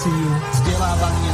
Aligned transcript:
Počúvate 0.00 0.16
reláciu 0.16 0.32
vzdelávanie 0.56 1.20
dospelých. 1.20 1.29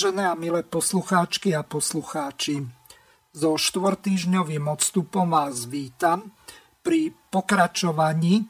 Vážené 0.00 0.32
a 0.32 0.32
milé 0.32 0.64
poslucháčky 0.64 1.52
a 1.52 1.60
poslucháči, 1.60 2.64
so 3.36 3.52
štvortýžňovým 3.60 4.64
odstupom 4.64 5.28
vás 5.28 5.68
vítam 5.68 6.32
pri 6.80 7.12
pokračovaní 7.28 8.40
e, 8.40 8.44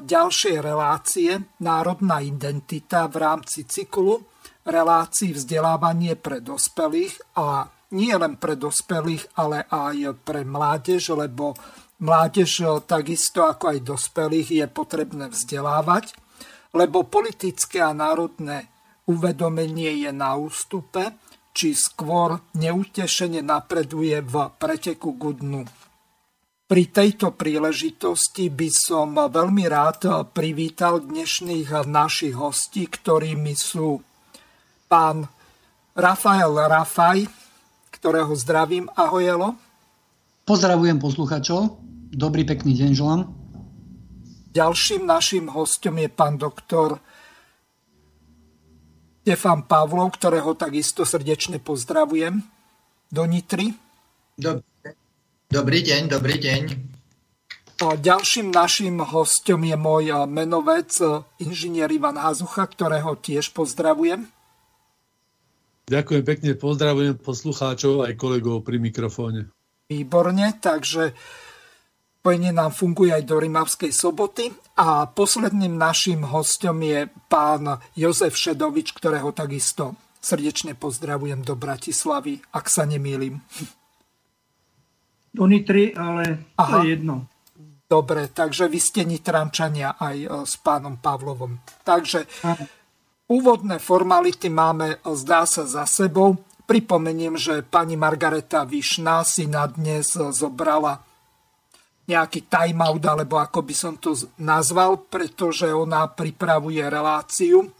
ďalšej 0.00 0.64
relácie 0.64 1.44
Národná 1.60 2.24
identita 2.24 3.04
v 3.04 3.20
rámci 3.20 3.68
cyklu 3.68 4.24
relácií 4.64 5.36
vzdelávanie 5.36 6.16
pre 6.16 6.40
dospelých 6.40 7.36
a 7.36 7.68
nie 7.92 8.16
len 8.16 8.40
pre 8.40 8.56
dospelých, 8.56 9.36
ale 9.36 9.68
aj 9.68 10.24
pre 10.24 10.40
mládež, 10.40 11.12
lebo 11.20 11.52
mládež 12.00 12.64
e, 12.64 12.80
takisto 12.80 13.44
ako 13.44 13.76
aj 13.76 13.78
dospelých 13.84 14.48
je 14.56 14.66
potrebné 14.72 15.28
vzdelávať, 15.28 16.16
lebo 16.72 17.04
politické 17.04 17.84
a 17.84 17.92
národné 17.92 18.72
uvedomenie 19.08 20.04
je 20.04 20.10
na 20.12 20.36
ústupe, 20.36 21.12
či 21.54 21.70
skôr 21.76 22.42
neutešene 22.58 23.38
napreduje 23.44 24.18
v 24.24 24.34
preteku 24.58 25.14
k 25.14 25.38
dnu. 25.38 25.62
Pri 26.64 26.88
tejto 26.88 27.36
príležitosti 27.36 28.48
by 28.48 28.68
som 28.72 29.14
veľmi 29.14 29.68
rád 29.68 30.32
privítal 30.32 31.04
dnešných 31.04 31.86
našich 31.86 32.34
hostí, 32.34 32.88
ktorými 32.88 33.52
sú 33.54 34.00
pán 34.88 35.28
Rafael 35.94 36.50
Rafaj, 36.50 37.28
ktorého 37.94 38.32
zdravím. 38.34 38.90
Ahojelo. 38.96 39.54
Pozdravujem 40.48 40.98
posluchačov. 40.98 41.78
Dobrý 42.10 42.42
pekný 42.42 42.74
deň 42.74 42.90
želám. 42.96 43.30
Ďalším 44.54 45.06
našim 45.06 45.50
hostom 45.52 46.00
je 46.00 46.08
pán 46.10 46.40
doktor 46.40 46.98
Stefan 49.24 49.64
Pavlov, 49.64 50.20
ktorého 50.20 50.52
takisto 50.52 51.08
srdečne 51.08 51.56
pozdravujem 51.56 52.44
do 53.08 53.24
Nitry. 53.24 53.72
Dobrý, 55.48 55.80
deň, 55.80 56.12
dobrý 56.12 56.36
deň. 56.36 56.62
A 57.80 57.96
ďalším 57.96 58.52
našim 58.52 59.00
hostom 59.00 59.64
je 59.64 59.80
môj 59.80 60.12
menovec, 60.28 60.92
inžinier 61.40 61.88
Ivan 61.88 62.20
Hazucha, 62.20 62.68
ktorého 62.68 63.16
tiež 63.16 63.56
pozdravujem. 63.56 64.28
Ďakujem 65.88 66.22
pekne, 66.28 66.50
pozdravujem 66.60 67.16
poslucháčov 67.16 68.04
aj 68.04 68.20
kolegov 68.20 68.60
pri 68.60 68.76
mikrofóne. 68.76 69.48
Výborne, 69.88 70.52
takže 70.60 71.16
Spojenie 72.24 72.56
nám 72.56 72.72
funguje 72.72 73.12
aj 73.12 73.28
do 73.28 73.36
Rimavskej 73.36 73.92
soboty 73.92 74.48
a 74.80 75.04
posledným 75.04 75.76
našim 75.76 76.24
hostom 76.24 76.80
je 76.80 77.04
pán 77.28 77.84
Jozef 77.92 78.32
Šedovič, 78.32 78.96
ktorého 78.96 79.28
takisto 79.36 79.92
srdečne 80.24 80.72
pozdravujem 80.72 81.44
do 81.44 81.52
Bratislavy, 81.52 82.40
ak 82.48 82.72
sa 82.72 82.88
nemýlim. 82.88 83.44
Do 85.36 85.44
Nitry, 85.44 85.92
ale 85.92 86.48
Aha. 86.56 86.64
to 86.64 86.76
je 86.88 86.96
jedno. 86.96 87.28
Dobre, 87.84 88.32
takže 88.32 88.72
vy 88.72 88.80
ste 88.80 89.04
Nitrančania 89.04 90.00
aj 90.00 90.16
e, 90.16 90.28
s 90.48 90.56
pánom 90.64 90.96
Pavlovom. 90.96 91.60
Takže 91.84 92.24
úvodné 93.28 93.76
formality 93.76 94.48
máme, 94.48 94.96
e, 94.96 95.12
zdá 95.12 95.44
sa, 95.44 95.68
za 95.68 95.84
sebou. 95.84 96.40
Pripomeniem, 96.64 97.36
že 97.36 97.60
pani 97.60 98.00
Margareta 98.00 98.64
Višná 98.64 99.28
si 99.28 99.44
na 99.44 99.68
dnes 99.68 100.16
e, 100.16 100.32
zobrala 100.32 101.04
nejaký 102.04 102.46
timeout, 102.48 103.00
alebo 103.00 103.40
ako 103.40 103.64
by 103.64 103.74
som 103.74 103.94
to 103.96 104.12
nazval, 104.40 105.08
pretože 105.08 105.68
ona 105.72 106.04
pripravuje 106.08 106.84
reláciu 106.84 107.72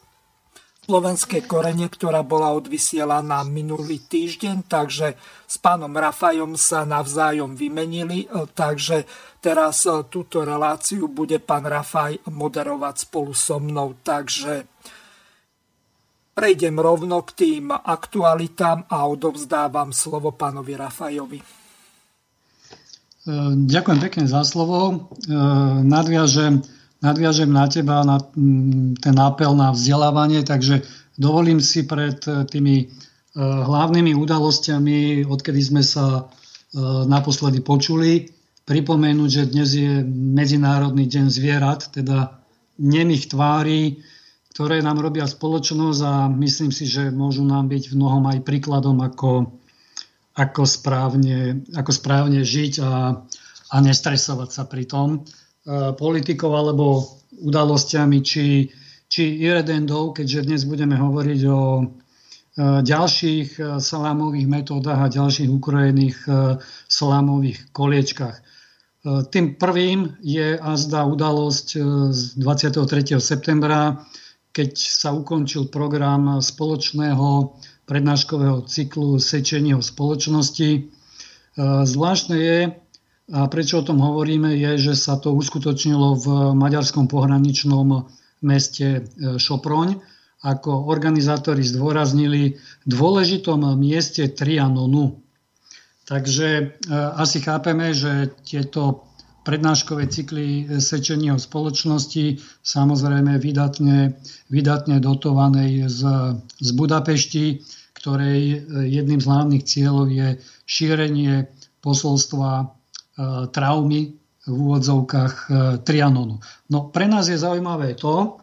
slovenské 0.84 1.48
korene, 1.48 1.88
ktorá 1.88 2.20
bola 2.20 2.52
odvysielaná 2.52 3.40
minulý 3.48 4.04
týždeň, 4.04 4.68
takže 4.68 5.16
s 5.48 5.56
pánom 5.56 5.88
Rafajom 5.88 6.60
sa 6.60 6.84
navzájom 6.84 7.56
vymenili, 7.56 8.28
e, 8.28 8.44
takže 8.52 9.08
teraz 9.40 9.88
e, 9.88 10.04
túto 10.12 10.44
reláciu 10.44 11.08
bude 11.08 11.40
pán 11.40 11.64
Rafaj 11.64 12.28
moderovať 12.28 13.08
spolu 13.08 13.32
so 13.32 13.56
mnou, 13.56 13.96
takže 14.04 14.68
prejdem 16.36 16.76
rovno 16.76 17.24
k 17.24 17.30
tým 17.32 17.72
aktualitám 17.72 18.84
a 18.92 19.08
odovzdávam 19.08 19.88
slovo 19.88 20.36
pánovi 20.36 20.76
Rafajovi. 20.76 21.63
Ďakujem 23.56 23.98
pekne 24.04 24.24
za 24.28 24.44
slovo. 24.44 25.08
Nadviažem, 25.84 26.60
nadviažem 27.00 27.48
na 27.48 27.64
teba 27.72 28.04
na 28.04 28.20
mm, 28.20 29.00
ten 29.00 29.16
apel 29.16 29.56
na 29.56 29.72
vzdelávanie, 29.72 30.44
takže 30.44 30.84
dovolím 31.16 31.64
si 31.64 31.88
pred 31.88 32.20
tými 32.20 32.76
e, 32.80 32.86
hlavnými 33.40 34.12
udalosťami, 34.12 35.24
odkedy 35.24 35.60
sme 35.64 35.80
sa 35.80 36.28
naposledy 37.06 37.62
počuli, 37.62 38.26
pripomenúť, 38.66 39.30
že 39.30 39.50
dnes 39.50 39.70
je 39.78 40.02
Medzinárodný 40.10 41.06
deň 41.06 41.26
zvierat, 41.30 41.94
teda 41.94 42.42
nemých 42.82 43.30
tvári, 43.30 44.02
ktoré 44.54 44.82
nám 44.82 44.98
robia 44.98 45.26
spoločnosť 45.26 46.00
a 46.02 46.14
myslím 46.34 46.74
si, 46.74 46.90
že 46.90 47.14
môžu 47.14 47.46
nám 47.46 47.70
byť 47.70 47.94
v 47.94 47.98
mnohom 47.98 48.24
aj 48.26 48.38
príkladom, 48.42 48.98
ako 49.02 49.54
ako 50.34 50.66
správne, 50.66 51.62
ako 51.78 51.90
správne 51.94 52.42
žiť 52.42 52.82
a, 52.82 53.22
a 53.70 53.76
nestresovať 53.78 54.50
sa 54.50 54.62
pri 54.66 54.84
tom. 54.90 55.22
E, 55.64 55.94
politikou 55.94 56.50
alebo 56.58 57.06
udalosťami 57.38 58.18
či, 58.18 58.66
či 59.06 59.22
irredendov, 59.38 60.18
keďže 60.18 60.46
dnes 60.50 60.62
budeme 60.66 60.98
hovoriť 60.98 61.40
o 61.46 61.62
e, 61.78 61.84
ďalších 62.82 63.48
e, 63.56 63.62
salámových 63.78 64.46
metódach 64.50 65.06
a 65.06 65.12
ďalších 65.12 65.50
ukrojených 65.50 66.18
salámových 66.90 67.70
koliečkách. 67.70 68.36
Tým 69.04 69.60
prvým 69.60 70.16
je 70.24 70.56
azda 70.56 71.04
udalosť 71.04 71.76
z 72.08 72.40
23. 72.40 73.20
septembra, 73.20 74.00
keď 74.48 74.72
sa 74.80 75.12
ukončil 75.12 75.68
program 75.68 76.40
spoločného 76.40 77.52
prednáškového 77.84 78.62
cyklu 78.64 79.20
sečeního 79.20 79.82
spoločnosti. 79.82 80.70
E, 80.74 80.80
zvláštne 81.86 82.36
je, 82.36 82.60
a 83.32 83.48
prečo 83.48 83.80
o 83.80 83.86
tom 83.86 84.04
hovoríme, 84.04 84.52
je, 84.52 84.92
že 84.92 84.94
sa 84.96 85.16
to 85.16 85.32
uskutočnilo 85.32 86.08
v 86.20 86.26
maďarskom 86.52 87.08
pohraničnom 87.08 88.04
meste 88.44 88.88
e, 89.00 89.00
Šoproň. 89.40 90.00
Ako 90.44 90.92
organizátori 90.92 91.64
zdôraznili 91.64 92.60
dôležitom 92.84 93.64
mieste 93.80 94.28
Trianonu. 94.28 95.24
Takže 96.04 96.48
e, 96.60 96.64
asi 97.16 97.40
chápeme, 97.40 97.96
že 97.96 98.28
tieto 98.44 99.08
prednáškové 99.44 100.08
cykly 100.08 100.66
sečeního 100.80 101.38
spoločnosti, 101.38 102.40
samozrejme 102.64 103.38
vydatne, 103.38 104.16
vydatne 104.50 104.96
dotovanej 105.00 105.84
z, 105.86 106.00
z 106.60 106.70
Budapešti, 106.72 107.60
ktorej 107.92 108.40
e, 108.40 108.56
jedným 108.88 109.20
z 109.20 109.28
hlavných 109.28 109.64
cieľov 109.64 110.08
je 110.08 110.28
šírenie 110.64 111.48
posolstva 111.84 112.50
e, 112.60 112.64
traumy 113.52 114.16
v 114.44 114.52
úvodzovkách 114.52 115.34
e, 115.36 115.48
Trianonu. 115.84 116.40
No 116.72 116.78
pre 116.88 117.04
nás 117.04 117.28
je 117.28 117.38
zaujímavé 117.38 117.94
to, 117.94 118.40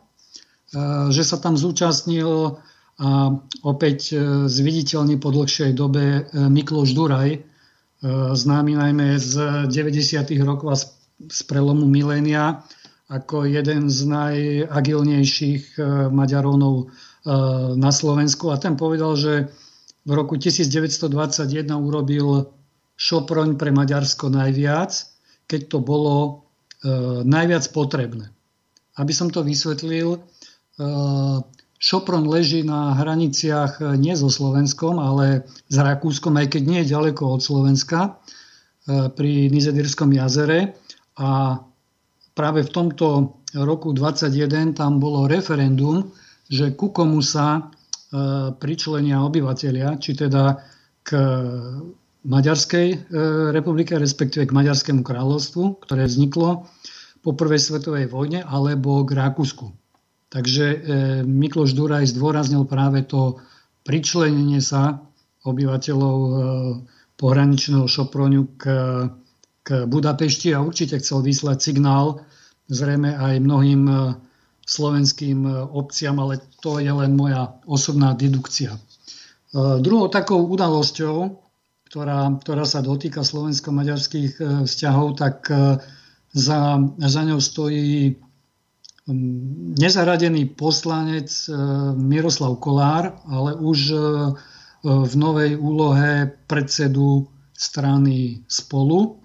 že 1.12 1.27
sa 1.27 1.36
tam 1.36 1.59
zúčastnil 1.59 2.56
a 2.95 3.27
opäť 3.68 4.15
zviditeľný 4.48 5.19
po 5.19 5.36
dlhšej 5.36 5.75
dobe 5.75 6.31
Mikloš 6.31 6.95
Duraj, 6.95 7.44
známy 8.33 8.74
najmä 8.75 9.19
z 9.21 9.65
90. 9.69 10.25
rokov 10.42 10.68
a 10.74 10.77
z 11.30 11.42
prelomu 11.45 11.86
milénia 11.86 12.65
ako 13.12 13.44
jeden 13.44 13.92
z 13.92 14.07
najagilnejších 14.07 15.77
Maďarónov 16.09 16.89
na 17.75 17.92
Slovensku 17.92 18.50
a 18.50 18.57
ten 18.57 18.80
povedal, 18.80 19.19
že 19.19 19.51
v 20.07 20.12
roku 20.15 20.39
1921 20.39 21.69
urobil 21.77 22.50
Šoproň 22.98 23.59
pre 23.59 23.69
Maďarsko 23.69 24.33
najviac, 24.33 24.95
keď 25.45 25.62
to 25.69 25.77
bolo 25.83 26.48
najviac 27.27 27.68
potrebné. 27.69 28.33
Aby 28.98 29.13
som 29.13 29.30
to 29.30 29.45
vysvetlil, 29.45 30.18
Šopron 31.81 32.30
leží 32.30 32.62
na 32.62 32.94
hraniciach 32.94 33.98
nie 33.98 34.13
so 34.13 34.30
Slovenskom, 34.30 35.01
ale 35.01 35.50
s 35.66 35.78
Rakúskom, 35.81 36.38
aj 36.38 36.54
keď 36.54 36.62
nie 36.69 36.80
je 36.86 36.94
ďaleko 36.94 37.36
od 37.38 37.42
Slovenska, 37.42 38.22
pri 38.86 39.50
Nizedírskom 39.50 40.13
jazere. 40.13 40.78
A 41.18 41.57
práve 42.38 42.62
v 42.62 42.69
tomto 42.69 43.42
roku 43.57 43.98
2021 43.98 44.78
tam 44.78 45.01
bolo 45.01 45.25
referendum, 45.25 46.13
že 46.45 46.78
ku 46.78 46.94
komu 46.94 47.25
sa 47.25 47.74
pričlenia 48.60 49.24
obyvateľia, 49.24 49.95
či 49.98 50.13
teda 50.13 50.60
k 51.01 51.10
Maďarskej 52.22 52.88
e, 52.94 52.98
republike, 53.50 53.98
respektíve 53.98 54.45
k 54.45 54.54
Maďarskému 54.54 55.01
kráľovstvu, 55.01 55.81
ktoré 55.81 56.06
vzniklo 56.06 56.69
po 57.25 57.31
prvej 57.34 57.57
svetovej 57.57 58.13
vojne, 58.13 58.45
alebo 58.45 59.01
k 59.01 59.18
Rakúsku. 59.18 59.81
Takže 60.31 60.66
e, 60.66 60.78
Mikloš 61.28 61.75
Duraj 61.75 62.16
zdôraznil 62.16 62.63
práve 62.63 63.04
to 63.04 63.44
pričlenenie 63.83 64.63
sa 64.63 65.04
obyvateľov 65.44 66.18
e, 66.18 66.31
pohraničného 67.19 67.86
Šoproňu 67.86 68.56
k, 68.56 68.63
k 69.62 69.68
Budapešti 69.86 70.56
a 70.56 70.63
určite 70.63 70.98
chcel 71.04 71.22
vyslať 71.22 71.57
signál 71.60 72.24
zrejme 72.72 73.12
aj 73.13 73.44
mnohým 73.44 73.83
slovenským 74.63 75.44
obciam, 75.75 76.16
ale 76.24 76.39
to 76.63 76.80
je 76.80 76.88
len 76.88 77.12
moja 77.19 77.60
osobná 77.68 78.16
dedukcia. 78.16 78.80
Druhou 79.51 80.07
takou 80.07 80.48
udalosťou, 80.48 81.36
ktorá, 81.92 82.31
ktorá 82.39 82.63
sa 82.63 82.80
dotýka 82.80 83.19
slovensko-maďarských 83.19 84.31
e, 84.39 84.44
vzťahov, 84.63 85.19
tak 85.19 85.44
e, 85.51 85.75
za, 86.31 86.80
za 86.95 87.22
ňou 87.27 87.44
stojí 87.44 88.16
nezaradený 89.77 90.53
poslanec 90.53 91.30
e, 91.48 91.53
Miroslav 91.98 92.62
Kolár, 92.62 93.18
ale 93.25 93.57
už 93.57 93.80
v 94.81 95.13
novej 95.13 95.62
úlohe 95.62 96.25
predsedu 96.50 97.30
strany 97.53 98.42
Spolu. 98.50 99.21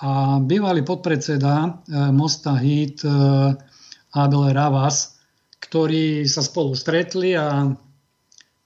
A 0.00 0.40
bývalý 0.40 0.80
podpredseda 0.80 1.84
Mosta 2.08 2.56
Hit 2.56 3.04
Abel 4.16 4.44
Ravas, 4.56 5.20
ktorí 5.60 6.24
sa 6.24 6.40
spolu 6.40 6.72
stretli 6.72 7.36
a 7.36 7.68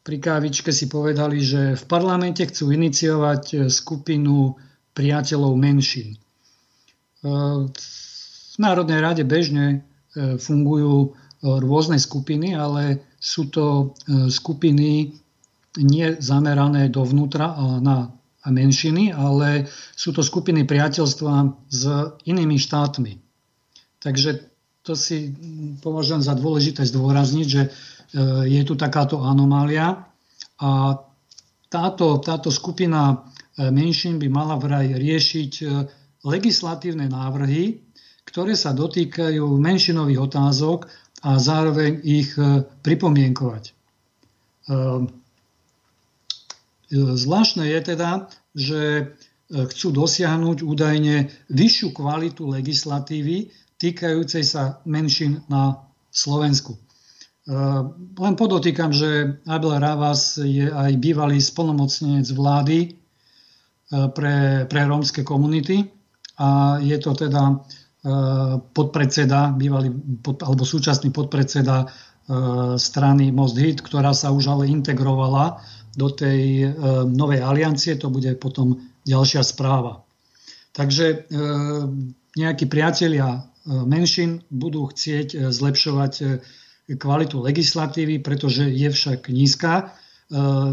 pri 0.03 0.17
kávičke 0.19 0.71
si 0.71 0.87
povedali, 0.87 1.43
že 1.43 1.75
v 1.75 1.85
parlamente 1.91 2.47
chcú 2.47 2.71
iniciovať 2.71 3.67
skupinu 3.67 4.55
priateľov 4.95 5.59
menšín. 5.59 6.21
V 7.23 8.57
Národnej 8.63 9.01
rade 9.03 9.25
bežne 9.27 9.87
fungujú 10.17 11.17
rôzne 11.43 11.99
skupiny, 11.99 12.55
ale 12.55 13.03
sú 13.19 13.51
to 13.51 13.97
skupiny 14.29 15.17
nie 15.81 16.07
zamerané 16.21 16.93
dovnútra 16.93 17.57
na 17.81 18.13
menšiny, 18.45 19.11
ale 19.11 19.67
sú 19.97 20.13
to 20.13 20.21
skupiny 20.21 20.69
priateľstva 20.69 21.35
s 21.73 21.83
inými 22.29 22.61
štátmi. 22.61 23.19
Takže 24.03 24.53
to 24.83 24.99
si 24.99 25.33
považujem 25.81 26.23
za 26.23 26.35
dôležité 26.35 26.83
zdôrazniť, 26.85 27.47
že 27.47 27.63
je 28.45 28.63
tu 28.67 28.75
takáto 28.77 29.23
anomália 29.25 30.05
a 30.61 30.71
táto, 31.73 32.21
táto 32.21 32.53
skupina 32.53 33.17
e, 33.57 33.73
menšín 33.73 34.21
by 34.21 34.29
mala 34.29 34.61
vraj 34.61 34.93
riešiť 34.93 35.53
e, 35.65 35.67
legislatívne 36.29 37.09
návrhy, 37.09 37.81
ktoré 38.33 38.57
sa 38.57 38.73
dotýkajú 38.73 39.45
menšinových 39.61 40.33
otázok 40.33 40.89
a 41.23 41.37
zároveň 41.37 42.01
ich 42.03 42.33
e, 42.41 42.65
pripomienkovať. 42.65 43.77
Zvláštne 46.93 47.65
je 47.67 47.81
teda, 47.83 48.11
že 48.53 48.81
chcú 49.53 49.89
dosiahnuť 49.93 50.65
údajne 50.65 51.29
vyššiu 51.51 51.89
kvalitu 51.93 52.47
legislatívy 52.49 53.53
týkajúcej 53.77 54.45
sa 54.47 54.79
menšín 54.87 55.43
na 55.51 55.83
Slovensku. 56.15 56.79
Len 58.23 58.35
podotýkam, 58.39 58.95
že 58.95 59.43
Abel 59.51 59.75
Ravas 59.83 60.39
je 60.39 60.71
aj 60.71 60.95
bývalý 61.03 61.43
spolnomocnenec 61.43 62.29
vlády 62.31 62.79
pre, 63.91 64.65
pre 64.71 64.81
rómske 64.87 65.27
komunity 65.27 65.91
a 66.39 66.79
je 66.79 66.97
to 67.03 67.13
teda 67.19 67.59
podpredseda, 68.75 69.55
bývalý 69.55 69.95
pod, 70.23 70.43
alebo 70.43 70.67
súčasný 70.67 71.15
podpredseda 71.15 71.87
strany 72.79 73.31
Most 73.31 73.59
Hit, 73.59 73.83
ktorá 73.83 74.11
sa 74.15 74.35
už 74.35 74.51
ale 74.51 74.71
integrovala 74.71 75.63
do 75.95 76.11
tej 76.11 76.73
novej 77.07 77.43
aliancie, 77.43 77.95
to 77.99 78.11
bude 78.11 78.31
potom 78.43 78.79
ďalšia 79.07 79.43
správa. 79.47 80.03
Takže 80.73 81.29
nejakí 82.35 82.65
priatelia 82.67 83.45
menšin 83.67 84.43
budú 84.51 84.89
chcieť 84.91 85.53
zlepšovať 85.53 86.13
kvalitu 86.99 87.39
legislatívy, 87.39 88.19
pretože 88.19 88.67
je 88.67 88.89
však 88.91 89.31
nízka. 89.31 89.95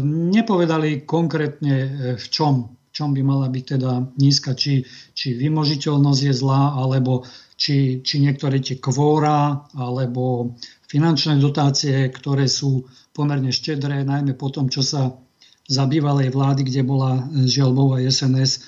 Nepovedali 0.02 1.06
konkrétne 1.06 1.76
v 2.16 2.26
čom, 2.32 2.74
čom 3.00 3.16
by 3.16 3.24
mala 3.24 3.48
byť 3.48 3.64
teda 3.80 4.12
nízka, 4.20 4.52
či, 4.52 4.84
či 5.16 5.32
vymožiteľnosť 5.32 6.20
je 6.20 6.34
zlá, 6.36 6.76
alebo 6.76 7.24
či, 7.56 8.04
či 8.04 8.20
niektoré 8.20 8.60
tie 8.60 8.76
kvóra, 8.76 9.64
alebo 9.72 10.52
finančné 10.84 11.40
dotácie, 11.40 12.12
ktoré 12.12 12.44
sú 12.44 12.84
pomerne 13.16 13.48
štedré, 13.48 14.04
najmä 14.04 14.36
po 14.36 14.52
tom, 14.52 14.68
čo 14.68 14.84
sa 14.84 15.16
za 15.64 15.84
bývalej 15.88 16.28
vlády, 16.28 16.68
kde 16.68 16.84
bola 16.84 17.24
Žiaľbová 17.32 18.04
SNS, 18.04 18.52
e, 18.52 18.60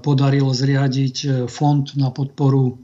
podarilo 0.00 0.56
zriadiť 0.56 1.44
fond 1.52 1.84
na 2.00 2.08
podporu 2.08 2.80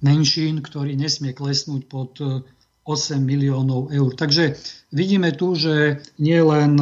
menšín, 0.00 0.64
ktorý 0.64 0.96
nesmie 0.96 1.36
klesnúť 1.36 1.84
pod 1.84 2.16
8 2.20 3.20
miliónov 3.20 3.92
eur. 3.92 4.16
Takže 4.16 4.56
vidíme 4.88 5.36
tu, 5.36 5.52
že 5.52 6.00
nie 6.16 6.40
len 6.40 6.76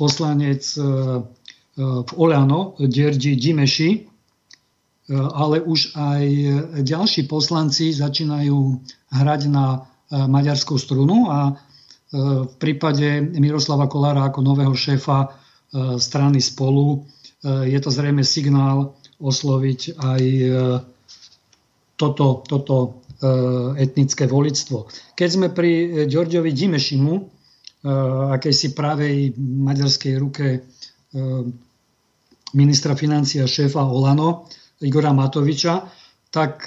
poslanec 0.00 0.64
v 1.74 2.10
Oľano, 2.14 2.78
Dierdi 2.78 3.34
Dimeši, 3.34 4.06
ale 5.10 5.60
už 5.60 5.92
aj 5.98 6.24
ďalší 6.80 7.28
poslanci 7.28 7.92
začínajú 7.92 8.56
hrať 9.12 9.40
na 9.52 9.84
maďarskú 10.08 10.78
strunu 10.80 11.28
a 11.28 11.58
v 12.14 12.54
prípade 12.62 13.20
Miroslava 13.36 13.90
Kolára 13.90 14.30
ako 14.30 14.40
nového 14.40 14.72
šéfa 14.72 15.34
strany 15.98 16.38
spolu 16.38 17.04
je 17.44 17.78
to 17.82 17.90
zrejme 17.90 18.22
signál 18.22 18.94
osloviť 19.18 19.98
aj 19.98 20.22
toto, 21.98 22.46
toto 22.46 23.04
E, 23.24 23.28
etnické 23.80 24.28
volictvo. 24.28 24.90
Keď 25.16 25.28
sme 25.30 25.48
pri 25.48 26.04
Ďorďovi 26.10 26.52
Dimešimu, 26.52 27.14
e, 27.14 27.22
akejsi 28.36 28.76
pravej 28.76 29.32
maďarskej 29.38 30.14
ruke 30.20 30.46
e, 30.50 30.60
ministra 32.54 32.94
financia 32.94 33.46
šéfa 33.46 33.82
Olano, 33.82 34.46
Igora 34.82 35.12
Matoviča, 35.12 35.86
tak 36.30 36.66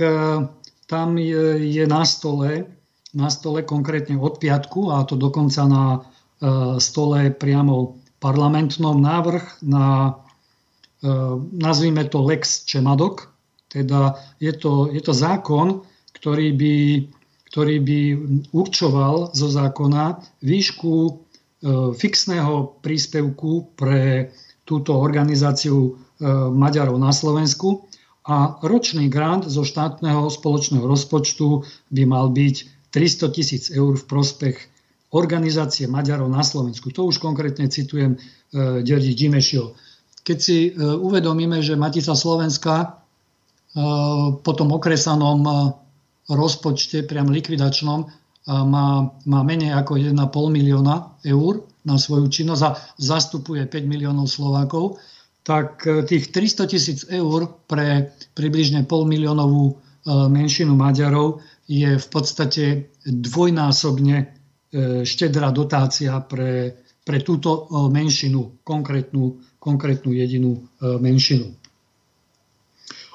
tam 0.88 1.18
je 1.18 1.84
na 1.88 2.06
stole, 2.08 2.66
na 3.14 3.28
stole 3.28 3.64
konkrétne 3.68 4.16
od 4.16 4.40
piatku, 4.40 4.92
a 4.96 5.04
to 5.04 5.20
dokonca 5.20 5.68
na 5.68 5.84
stole 6.80 7.32
priamo 7.36 8.00
parlamentnom 8.24 8.98
návrh 8.98 9.62
na, 9.68 10.18
nazvime 11.52 12.08
to 12.08 12.24
Lex 12.24 12.66
Čemadok, 12.66 13.30
teda 13.68 14.16
je 14.40 14.54
to, 14.56 14.88
je 14.90 15.02
to 15.04 15.14
zákon, 15.14 15.84
ktorý 16.16 16.56
by, 16.56 16.76
ktorý 17.52 17.76
by 17.84 18.00
určoval 18.56 19.36
zo 19.36 19.48
zákona 19.52 20.24
výšku 20.42 21.27
fixného 21.98 22.78
príspevku 22.86 23.74
pre 23.74 24.30
túto 24.68 25.00
organizáciu 25.00 25.78
e, 25.80 25.92
Maďarov 26.52 27.00
na 27.00 27.16
Slovensku 27.16 27.88
a 28.28 28.60
ročný 28.60 29.08
grant 29.08 29.48
zo 29.48 29.64
štátneho 29.64 30.28
spoločného 30.28 30.84
rozpočtu 30.84 31.64
by 31.90 32.04
mal 32.04 32.28
byť 32.30 32.56
300 32.92 33.36
tisíc 33.36 33.64
eur 33.72 33.96
v 33.96 34.04
prospech 34.06 34.56
organizácie 35.16 35.88
Maďarov 35.88 36.28
na 36.28 36.44
Slovensku. 36.44 36.92
To 36.92 37.08
už 37.08 37.24
konkrétne 37.24 37.72
citujem 37.72 38.20
e, 38.20 38.84
Derdi 38.84 39.16
Dimešio. 39.16 39.74
Keď 40.28 40.38
si 40.44 40.76
uvedomíme, 40.76 41.64
že 41.64 41.80
Matica 41.80 42.12
Slovenska 42.12 43.00
po 44.44 44.52
tom 44.60 44.76
okresanom 44.76 45.40
rozpočte, 46.28 47.08
priam 47.08 47.32
likvidačnom, 47.32 48.12
má, 48.48 49.12
má 49.28 49.40
menej 49.44 49.76
ako 49.76 50.00
1,5 50.00 50.16
milióna 50.48 51.20
eur 51.28 51.68
na 51.84 51.96
svoju 52.00 52.32
činnosť 52.32 52.64
a 52.64 52.76
zastupuje 52.96 53.64
5 53.68 53.84
miliónov 53.84 54.28
Slovákov, 54.28 55.00
tak 55.48 55.88
e, 55.88 56.04
tých 56.04 56.36
300 56.36 56.68
tisíc 56.68 57.00
eur 57.08 57.48
pre 57.68 58.12
približne 58.36 58.84
pol 58.84 59.08
miliónovú 59.08 59.72
e, 59.72 59.74
menšinu 60.28 60.76
Maďarov 60.76 61.40
je 61.72 61.96
v 61.96 62.08
podstate 62.12 62.92
dvojnásobne 63.08 64.16
e, 64.20 64.26
štedrá 65.08 65.56
dotácia 65.56 66.20
pre, 66.20 66.84
pre 67.08 67.24
túto 67.24 67.72
menšinu, 67.72 68.64
konkrétnu, 68.68 69.40
konkrétnu 69.64 70.12
jedinú 70.12 70.68
menšinu. 70.84 71.56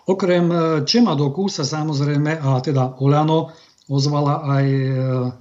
Okrem 0.03 0.51
Čemadoku 0.83 1.47
sa 1.47 1.63
samozrejme, 1.63 2.35
a 2.43 2.59
teda 2.59 2.99
Olano, 2.99 3.55
ozvala 3.91 4.47
aj 4.47 4.67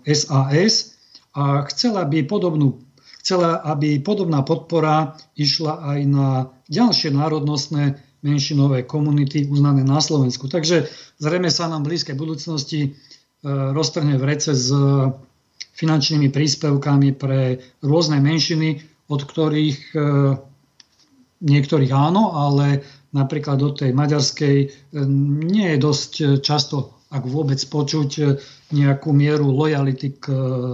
SAS 0.09 0.97
a 1.37 1.65
chcela 1.69 2.05
by 2.05 2.25
podobnú 2.25 2.81
chcela, 3.21 3.61
aby 3.61 4.01
podobná 4.01 4.41
podpora 4.41 5.13
išla 5.37 5.93
aj 5.93 5.99
na 6.09 6.27
ďalšie 6.73 7.13
národnostné 7.13 8.01
menšinové 8.25 8.85
komunity 8.89 9.45
uznané 9.45 9.85
na 9.85 10.01
Slovensku. 10.01 10.49
Takže 10.49 10.89
zrejme 11.21 11.53
sa 11.53 11.69
nám 11.69 11.85
v 11.85 11.93
blízkej 11.93 12.17
budúcnosti 12.17 12.81
e, 12.81 12.89
roztrhne 13.45 14.17
v 14.17 14.25
rece 14.25 14.57
s 14.57 14.73
finančnými 15.77 16.33
príspevkami 16.33 17.17
pre 17.17 17.61
rôzne 17.81 18.21
menšiny, 18.21 18.81
od 19.09 19.21
ktorých 19.25 19.79
e, 19.93 19.97
niektorých 21.41 21.93
áno, 21.93 22.37
ale 22.37 22.85
napríklad 23.13 23.57
od 23.61 23.85
tej 23.85 23.93
maďarskej 23.93 24.57
e, 24.65 24.67
nie 25.45 25.77
je 25.77 25.77
dosť 25.81 26.11
často, 26.45 27.00
ak 27.11 27.23
vôbec 27.27 27.59
počuť, 27.59 28.39
nejakú 28.71 29.11
mieru 29.11 29.51
lojality 29.51 30.15
k 30.15 30.25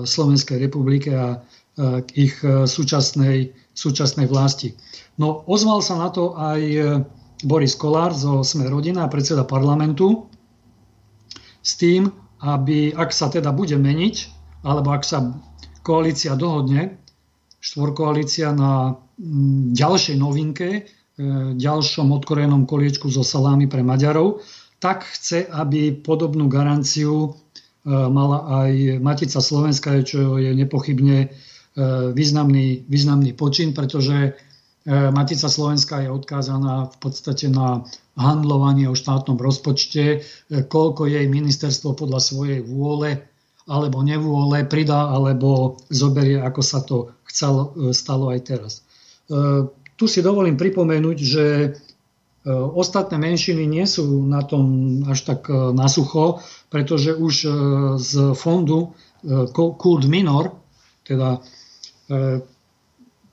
Slovenskej 0.06 0.62
republike 0.62 1.10
a 1.10 1.42
k 1.78 2.10
ich 2.14 2.38
súčasnej, 2.46 3.54
súčasnej 3.74 4.30
vlasti. 4.30 4.78
No 5.18 5.42
ozval 5.50 5.82
sa 5.82 5.98
na 5.98 6.10
to 6.14 6.38
aj 6.38 6.62
Boris 7.42 7.74
Kolár 7.78 8.14
zo 8.14 8.42
Sme 8.46 8.70
rodina, 8.70 9.10
predseda 9.10 9.46
parlamentu, 9.46 10.30
s 11.62 11.78
tým, 11.78 12.10
aby 12.42 12.94
ak 12.94 13.10
sa 13.10 13.34
teda 13.34 13.50
bude 13.50 13.78
meniť, 13.78 14.16
alebo 14.66 14.94
ak 14.94 15.04
sa 15.06 15.26
koalícia 15.82 16.38
dohodne, 16.38 16.98
štvorkoalícia 17.62 18.54
na 18.54 18.98
ďalšej 19.74 20.16
novinke, 20.22 20.86
ďalšom 21.58 22.14
odkorenom 22.14 22.70
koliečku 22.70 23.10
zo 23.10 23.26
salámy 23.26 23.66
pre 23.66 23.82
Maďarov, 23.82 24.46
tak 24.78 25.10
chce, 25.10 25.50
aby 25.50 25.92
podobnú 25.92 26.46
garanciu 26.48 27.34
mala 27.88 28.68
aj 28.68 29.00
Matica 29.00 29.40
Slovenska, 29.40 30.04
čo 30.04 30.38
je 30.38 30.52
nepochybne 30.54 31.32
E, 31.78 32.10
významný, 32.10 32.90
významný 32.90 33.38
počin, 33.38 33.70
pretože 33.70 34.18
e, 34.18 34.32
Matica 35.14 35.46
Slovenska 35.46 36.02
je 36.02 36.10
odkázaná 36.10 36.90
v 36.90 36.98
podstate 36.98 37.54
na 37.54 37.86
handlovanie 38.18 38.90
o 38.90 38.98
štátnom 38.98 39.38
rozpočte, 39.38 40.06
e, 40.10 40.20
koľko 40.66 41.06
jej 41.06 41.30
ministerstvo 41.30 41.94
podľa 41.94 42.18
svojej 42.18 42.66
vôle 42.66 43.22
alebo 43.70 44.02
nevôle 44.02 44.66
pridá 44.66 45.06
alebo 45.14 45.78
zoberie, 45.94 46.42
ako 46.42 46.62
sa 46.66 46.82
to 46.82 47.14
chcelo, 47.30 47.76
stalo 47.92 48.32
aj 48.32 48.40
teraz. 48.48 48.74
Tu 50.00 50.06
si 50.08 50.24
dovolím 50.24 50.56
pripomenúť, 50.56 51.18
že 51.20 51.76
ostatné 52.54 53.20
menšiny 53.20 53.68
nie 53.68 53.84
sú 53.84 54.24
na 54.24 54.40
tom 54.40 55.04
až 55.04 55.28
tak 55.28 55.52
nasucho, 55.52 56.40
pretože 56.72 57.12
už 57.12 57.36
z 58.00 58.12
fondu 58.40 58.96
Kult 59.52 60.08
Minor, 60.08 60.56
teda 61.04 61.44
E, 62.08 62.40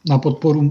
na 0.04 0.18
podporu 0.18 0.66
e, 0.66 0.70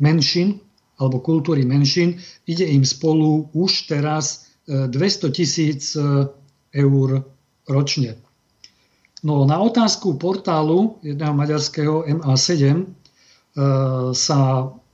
menšin 0.00 0.58
alebo 0.96 1.20
kultúry 1.20 1.68
menšín. 1.68 2.16
Ide 2.48 2.64
im 2.64 2.82
spolu 2.82 3.52
už 3.52 3.92
teraz 3.92 4.48
200 4.66 4.96
e, 4.96 5.30
tisíc 5.30 5.92
eur 6.72 7.08
ročne. 7.68 8.16
No 9.20 9.44
na 9.44 9.60
otázku 9.60 10.16
portálu 10.16 10.96
jedného 11.04 11.32
maďarského 11.36 12.04
MA7 12.20 12.88
sa 14.12 14.40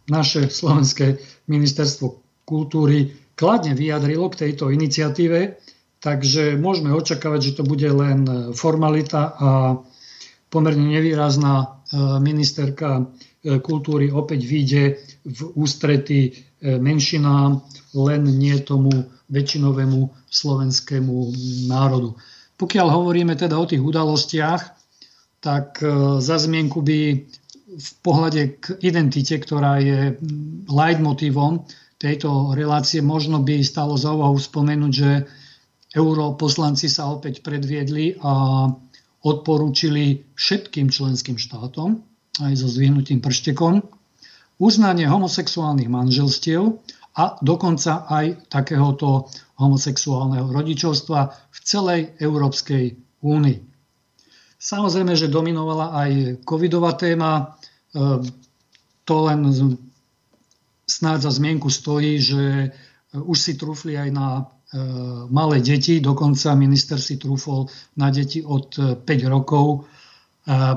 naše 0.07 0.47
slovenské 0.53 1.19
ministerstvo 1.51 2.21
kultúry 2.51 3.15
kladne 3.39 3.79
vyjadrilo 3.79 4.27
k 4.35 4.51
tejto 4.51 4.75
iniciatíve, 4.75 5.63
takže 6.03 6.59
môžeme 6.59 6.91
očakávať, 6.91 7.41
že 7.41 7.57
to 7.57 7.63
bude 7.63 7.87
len 7.87 8.51
formalita 8.59 9.23
a 9.39 9.49
pomerne 10.51 10.99
nevýrazná 10.99 11.81
E, 11.91 12.21
ministerka 12.23 13.03
e, 13.43 13.59
kultúry 13.59 14.15
opäť 14.15 14.47
vyjde 14.47 14.83
v 15.27 15.41
ústrety 15.59 16.31
e, 16.31 16.79
menšinám, 16.79 17.67
len 17.99 18.23
nie 18.39 18.55
tomu 18.63 19.11
väčšinovému 19.27 20.31
slovenskému 20.31 21.15
národu. 21.67 22.15
Pokiaľ 22.55 22.87
hovoríme 22.95 23.35
teda 23.35 23.59
o 23.59 23.67
tých 23.67 23.83
udalostiach, 23.83 24.63
tak 25.41 25.81
za 26.21 26.37
zmienku 26.37 26.85
by 26.85 27.01
v 27.73 27.91
pohľade 28.05 28.61
k 28.61 28.77
identite, 28.85 29.33
ktorá 29.41 29.81
je 29.81 30.21
leitmotívom 30.69 31.65
tejto 32.01 32.57
relácie, 32.57 33.05
možno 33.05 33.45
by 33.45 33.61
stalo 33.61 33.95
za 34.01 34.17
úvahu 34.17 34.41
spomenúť, 34.41 34.93
že 34.93 35.11
europoslanci 35.93 36.89
sa 36.89 37.13
opäť 37.13 37.45
predviedli 37.45 38.17
a 38.25 38.65
odporúčili 39.21 40.25
všetkým 40.33 40.89
členským 40.89 41.37
štátom, 41.37 42.01
aj 42.41 42.53
so 42.57 42.73
zvihnutým 42.73 43.21
prštekom, 43.21 43.85
uznanie 44.57 45.05
homosexuálnych 45.05 45.93
manželstiev 45.93 46.81
a 47.21 47.37
dokonca 47.45 48.09
aj 48.09 48.49
takéhoto 48.49 49.29
homosexuálneho 49.61 50.49
rodičovstva 50.49 51.21
v 51.53 51.59
celej 51.61 52.01
Európskej 52.17 52.97
únii. 53.21 53.59
Samozrejme, 54.61 55.13
že 55.17 55.33
dominovala 55.33 55.93
aj 55.97 56.11
covidová 56.45 56.97
téma. 56.97 57.57
E, 57.93 58.21
to 59.05 59.15
len 59.25 59.41
snáď 60.91 61.31
za 61.31 61.31
zmienku 61.31 61.71
stojí, 61.71 62.19
že 62.19 62.75
už 63.15 63.39
si 63.39 63.55
trúfli 63.55 63.95
aj 63.95 64.11
na 64.11 64.51
E, 64.71 64.79
malé 65.35 65.59
deti, 65.59 65.99
dokonca 65.99 66.55
minister 66.55 67.03
si 67.03 67.19
trúfol 67.19 67.67
na 67.99 68.07
deti 68.15 68.39
od 68.39 69.03
5 69.03 69.03
rokov, 69.27 69.67
e, 69.75 69.79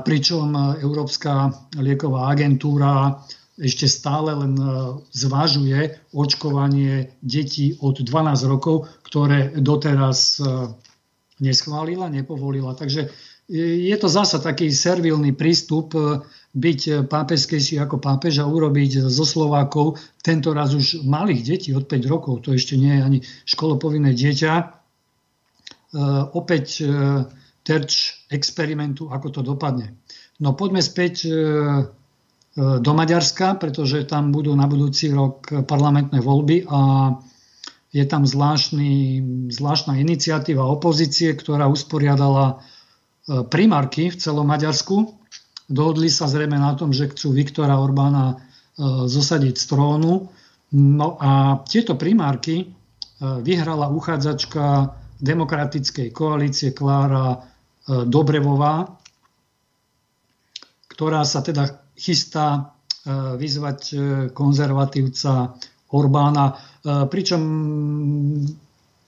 pričom 0.02 0.50
Európska 0.82 1.54
lieková 1.78 2.26
agentúra 2.26 3.22
ešte 3.54 3.86
stále 3.86 4.34
len 4.34 4.58
e, 4.58 4.66
zvažuje 5.14 6.10
očkovanie 6.10 7.14
detí 7.22 7.78
od 7.78 8.02
12 8.02 8.50
rokov, 8.50 8.90
ktoré 9.06 9.54
doteraz 9.62 10.42
neschválila, 11.38 12.10
nepovolila. 12.10 12.74
Takže 12.74 13.14
je 13.46 13.96
to 14.00 14.08
zasa 14.08 14.40
taký 14.40 14.74
servilný 14.74 15.36
prístup 15.36 15.94
e, 15.94 16.24
byť 16.54 17.10
pápežskejší 17.10 17.82
ako 17.82 17.98
pápež 17.98 18.38
a 18.40 18.46
urobiť 18.46 19.10
zo 19.10 19.26
Slovákov 19.26 19.98
tento 20.22 20.54
raz 20.54 20.70
už 20.70 21.02
malých 21.02 21.42
detí 21.42 21.70
od 21.74 21.90
5 21.90 22.06
rokov, 22.06 22.46
to 22.46 22.54
ešte 22.54 22.78
nie 22.78 22.94
je 22.94 23.02
ani 23.02 23.18
školopovinné 23.44 24.14
dieťa, 24.14 24.52
e, 24.54 24.64
opäť 26.32 26.66
e, 26.80 26.86
terč 27.66 28.22
experimentu, 28.30 29.10
ako 29.10 29.28
to 29.34 29.40
dopadne. 29.42 29.98
No 30.38 30.52
poďme 30.52 30.82
späť 30.84 31.30
do 32.54 32.92
Maďarska, 32.94 33.56
pretože 33.56 34.04
tam 34.04 34.30
budú 34.30 34.52
na 34.52 34.66
budúci 34.68 35.08
rok 35.10 35.46
parlamentné 35.64 36.20
voľby 36.20 36.68
a 36.68 37.14
je 37.88 38.04
tam 38.04 38.26
zvláštny, 38.26 39.22
zvláštna 39.48 39.96
iniciatíva 39.96 40.66
opozície, 40.66 41.32
ktorá 41.32 41.70
usporiadala 41.70 42.60
E, 43.24 43.40
primárky 43.48 44.12
v 44.12 44.20
celom 44.20 44.44
Maďarsku. 44.44 45.23
Dohodli 45.64 46.12
sa 46.12 46.28
zrejme 46.28 46.60
na 46.60 46.76
tom, 46.76 46.92
že 46.92 47.08
chcú 47.08 47.32
Viktora 47.32 47.80
Orbána 47.80 48.34
e, 48.34 48.36
zosadiť 49.08 49.54
z 49.56 49.64
trónu. 49.64 50.28
No 50.74 51.08
a 51.16 51.62
tieto 51.64 51.96
primárky 51.96 52.56
e, 52.60 52.66
vyhrala 53.20 53.88
uchádzačka 53.88 54.92
demokratickej 55.24 56.12
koalície 56.12 56.74
Klára 56.74 57.40
Dobrevová, 57.84 58.96
ktorá 60.88 61.20
sa 61.24 61.44
teda 61.44 61.84
chystá 61.96 62.74
vyzvať 63.36 63.80
konzervatívca 64.32 65.52
Orbána, 65.92 66.56
pričom 66.82 67.42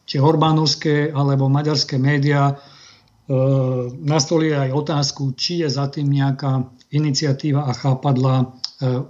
tie 0.06 0.22
orbánovské 0.22 1.10
alebo 1.10 1.50
maďarské 1.50 1.98
médiá 1.98 2.54
E, 3.26 3.34
nastolí 4.06 4.54
aj 4.54 4.70
otázku, 4.70 5.34
či 5.34 5.66
je 5.66 5.68
za 5.70 5.90
tým 5.90 6.06
nejaká 6.06 6.62
iniciatíva 6.94 7.66
a 7.66 7.72
chápadla 7.74 8.34
e, 8.38 8.44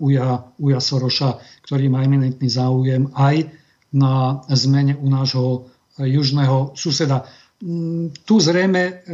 Uja, 0.01 0.41
Uja 0.57 0.81
Soroša, 0.81 1.37
ktorý 1.69 1.93
má 1.93 2.01
eminentný 2.01 2.49
záujem 2.49 3.13
aj 3.13 3.53
na 3.93 4.41
zmene 4.49 4.97
u 4.97 5.09
nášho 5.13 5.69
južného 6.01 6.73
suseda. 6.73 7.29
Mm, 7.61 8.13
tu 8.25 8.41
zrejme 8.41 9.05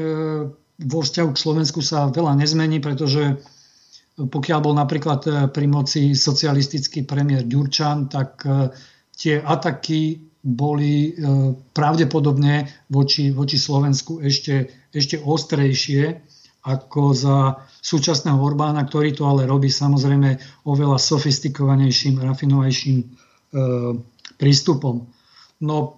vo 0.82 0.98
vzťahu 0.98 1.30
k 1.30 1.42
Slovensku 1.42 1.78
sa 1.78 2.10
veľa 2.10 2.34
nezmení, 2.42 2.82
pretože 2.82 3.38
pokiaľ 4.18 4.58
bol 4.58 4.74
napríklad 4.74 5.50
pri 5.54 5.66
moci 5.70 6.18
socialistický 6.18 7.06
premiér 7.06 7.46
Ďurčan, 7.46 8.10
tak 8.10 8.42
tie 9.14 9.38
ataky 9.38 10.31
boli 10.42 11.14
pravdepodobne 11.70 12.66
voči, 12.90 13.30
voči 13.30 13.54
Slovensku 13.54 14.18
ešte 14.18 14.82
ešte 14.92 15.16
ostrejšie 15.18 16.20
ako 16.62 17.02
za 17.10 17.36
súčasného 17.82 18.38
Orbána, 18.38 18.86
ktorý 18.86 19.18
to 19.18 19.26
ale 19.26 19.50
robí 19.50 19.66
samozrejme 19.66 20.38
oveľa 20.68 21.00
sofistikovanejším, 21.00 22.22
rafinovanejším 22.22 22.98
e, 23.02 23.06
prístupom. 24.38 25.10
No 25.66 25.76
e, 25.82 25.88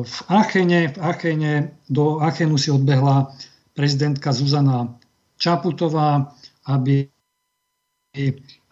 v 0.00 0.16
Achene, 0.32 0.96
v 0.96 0.98
Achene, 1.02 1.52
do 1.92 2.24
Achenu 2.24 2.56
si 2.56 2.72
odbehla 2.72 3.36
prezidentka 3.76 4.32
Zuzana 4.32 4.96
Čaputová, 5.36 6.32
aby, 6.72 7.12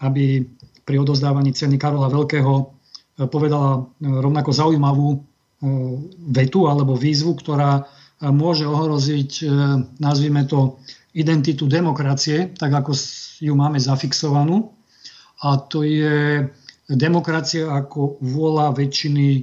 aby 0.01 0.25
pri 0.89 0.97
odozdávaní 1.05 1.53
ceny 1.53 1.77
Karola 1.77 2.09
Veľkého 2.09 2.55
e, 2.57 2.65
povedala 3.15 3.87
rovnako 4.03 4.51
zaujímavú 4.51 5.23
vetu 6.29 6.67
alebo 6.67 6.99
výzvu, 6.99 7.39
ktorá 7.39 7.87
môže 8.33 8.65
ohroziť, 8.65 9.31
e, 9.43 9.47
nazvime 10.01 10.45
to, 10.49 10.79
identitu 11.15 11.71
demokracie, 11.71 12.51
tak 12.59 12.75
ako 12.75 12.91
ju 13.39 13.55
máme 13.55 13.79
zafixovanú. 13.79 14.75
A 15.47 15.63
to 15.63 15.87
je 15.87 16.43
demokracia 16.91 17.71
ako 17.71 18.19
vôľa 18.19 18.75
väčšiny 18.75 19.27
e, 19.39 19.43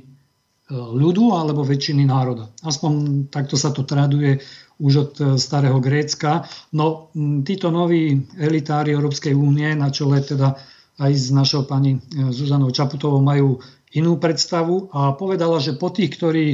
ľudu 0.75 1.31
alebo 1.31 1.63
väčšiny 1.63 2.03
národa. 2.03 2.51
Aspoň 2.67 3.25
takto 3.31 3.55
sa 3.55 3.71
to 3.71 3.87
traduje 3.87 4.43
už 4.83 4.93
od 4.99 5.11
e, 5.15 5.23
starého 5.39 5.79
Grécka. 5.79 6.43
No 6.75 7.07
títo 7.47 7.71
noví 7.71 8.19
elitári 8.35 8.91
Európskej 8.91 9.31
únie, 9.31 9.71
na 9.71 9.87
čele 9.93 10.19
teda 10.19 10.59
aj 11.01 11.11
s 11.17 11.27
našou 11.33 11.65
pani 11.65 11.97
Zuzanou 12.13 12.69
Čaputovou, 12.69 13.17
majú 13.25 13.57
inú 13.91 14.21
predstavu 14.21 14.93
a 14.93 15.17
povedala, 15.17 15.57
že 15.57 15.73
po 15.73 15.89
tých, 15.89 16.13
ktorí 16.15 16.45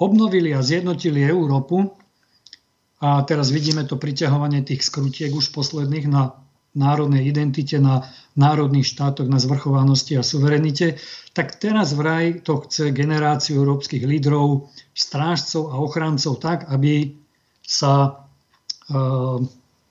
obnovili 0.00 0.56
a 0.56 0.64
zjednotili 0.64 1.20
Európu 1.20 1.92
a 3.04 3.20
teraz 3.28 3.52
vidíme 3.52 3.84
to 3.84 4.00
priťahovanie 4.00 4.64
tých 4.64 4.80
skrutiek 4.80 5.30
už 5.32 5.52
posledných 5.52 6.08
na 6.08 6.40
národnej 6.70 7.26
identite, 7.26 7.82
na 7.82 8.06
národných 8.38 8.86
štátoch, 8.86 9.26
na 9.26 9.42
zvrchovanosti 9.42 10.14
a 10.14 10.22
suverenite, 10.22 11.02
tak 11.34 11.58
teraz 11.58 11.92
vraj 11.98 12.46
to 12.46 12.62
chce 12.62 12.94
generáciu 12.94 13.58
európskych 13.62 14.06
lídrov, 14.06 14.70
strážcov 14.94 15.74
a 15.74 15.82
ochrancov 15.82 16.38
tak, 16.38 16.70
aby 16.70 17.18
sa 17.58 18.22
uh, 18.90 19.42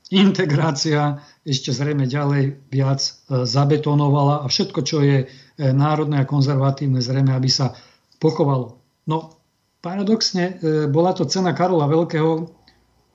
integrácia 0.10 1.20
ešte 1.50 1.74
zrejme 1.74 2.06
ďalej 2.06 2.70
viac 2.70 3.02
uh, 3.02 3.44
zabetonovala 3.50 4.46
a 4.46 4.46
všetko, 4.46 4.80
čo 4.86 5.02
je 5.02 5.18
uh, 5.26 5.30
národné 5.60 6.22
a 6.22 6.30
konzervatívne, 6.30 7.02
zrejme, 7.02 7.34
aby 7.34 7.50
sa 7.50 7.74
pochovalo. 8.22 8.78
No, 9.10 9.40
Paradoxne 9.80 10.44
e, 10.44 10.54
bola 10.92 11.16
to 11.16 11.24
cena 11.24 11.56
Karola 11.56 11.88
Veľkého, 11.88 12.32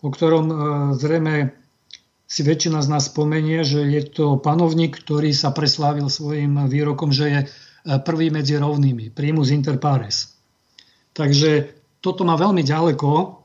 o 0.00 0.08
ktorom 0.08 0.46
e, 0.48 0.54
zrejme 0.96 1.52
si 2.24 2.40
väčšina 2.40 2.80
z 2.80 2.88
nás 2.88 3.12
spomenie, 3.12 3.60
že 3.68 3.84
je 3.84 4.00
to 4.08 4.40
panovník, 4.40 4.96
ktorý 4.96 5.36
sa 5.36 5.52
preslávil 5.52 6.08
svojim 6.08 6.64
výrokom, 6.72 7.12
že 7.12 7.26
je 7.28 7.40
e, 7.44 7.48
prvý 8.00 8.32
medzi 8.32 8.56
rovnými, 8.56 9.12
primus 9.12 9.52
inter 9.52 9.76
pares. 9.76 10.32
Takže 11.12 11.76
toto 12.00 12.24
má 12.24 12.34
veľmi 12.34 12.64
ďaleko 12.66 13.40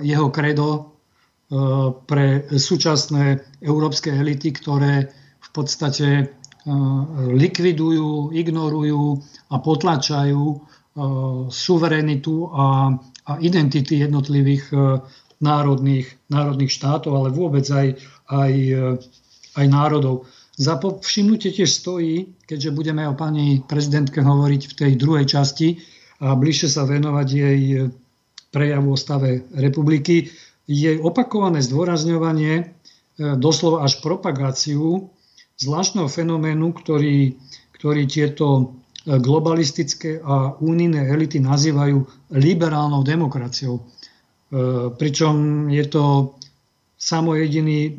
jeho 0.00 0.32
kredo 0.32 0.89
pre 2.06 2.46
súčasné 2.46 3.42
európske 3.58 4.14
elity, 4.14 4.54
ktoré 4.54 5.10
v 5.42 5.48
podstate 5.50 6.30
likvidujú, 7.34 8.30
ignorujú 8.30 9.18
a 9.50 9.56
potlačajú 9.58 10.44
suverenitu 11.50 12.34
a, 12.54 12.94
a 13.26 13.32
identity 13.42 13.98
jednotlivých 13.98 14.70
národných, 15.40 16.06
národných 16.30 16.70
štátov, 16.70 17.12
ale 17.16 17.28
vôbec 17.34 17.66
aj, 17.66 17.98
aj, 18.30 18.52
aj 19.56 19.66
národov. 19.66 20.28
Za 20.60 20.76
povšimnutie 20.76 21.56
tiež 21.56 21.72
stojí, 21.72 22.36
keďže 22.44 22.76
budeme 22.76 23.08
o 23.08 23.16
pani 23.16 23.64
prezidentke 23.64 24.20
hovoriť 24.20 24.62
v 24.68 24.76
tej 24.76 24.92
druhej 25.00 25.24
časti 25.24 25.80
a 26.20 26.36
bližšie 26.36 26.68
sa 26.68 26.84
venovať 26.84 27.28
jej 27.32 27.88
prejavu 28.52 28.92
o 28.92 29.00
stave 29.00 29.48
republiky, 29.56 30.28
jej 30.70 31.02
opakované 31.02 31.58
zdôrazňovanie, 31.66 32.78
doslova 33.18 33.82
až 33.82 33.98
propagáciu 33.98 35.10
zvláštneho 35.58 36.06
fenoménu, 36.06 36.70
ktorý, 36.72 37.34
ktorý 37.74 38.06
tieto 38.06 38.78
globalistické 39.04 40.20
a 40.20 40.54
únijné 40.60 41.08
elity 41.08 41.40
nazývajú 41.40 42.04
liberálnou 42.36 43.00
demokraciou. 43.00 43.80
E, 43.80 43.82
pričom 44.92 45.66
je 45.72 45.84
to 45.88 46.36
samo 47.00 47.32
jediný 47.32 47.96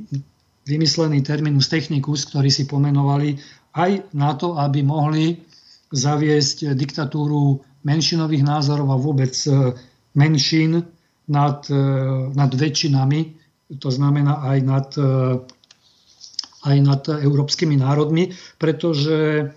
vymyslený 0.70 1.26
terminus 1.26 1.74
technicus, 1.74 2.30
ktorý 2.30 2.54
si 2.54 2.70
pomenovali 2.70 3.34
aj 3.74 4.14
na 4.14 4.38
to, 4.38 4.62
aby 4.62 4.86
mohli 4.86 5.42
zaviesť 5.90 6.78
diktatúru 6.78 7.58
menšinových 7.82 8.46
názorov 8.46 8.94
a 8.94 9.02
vôbec 9.02 9.34
e, 9.50 9.74
menšín 10.14 10.86
nad, 11.32 11.64
e, 11.72 11.80
nad 12.36 12.52
väčšinami, 12.52 13.40
to 13.80 13.88
znamená 13.88 14.44
aj 14.52 14.58
nad, 14.68 14.90
aj 16.68 16.78
nad 16.84 17.08
európskymi 17.08 17.80
národmi, 17.80 18.36
pretože 18.60 19.48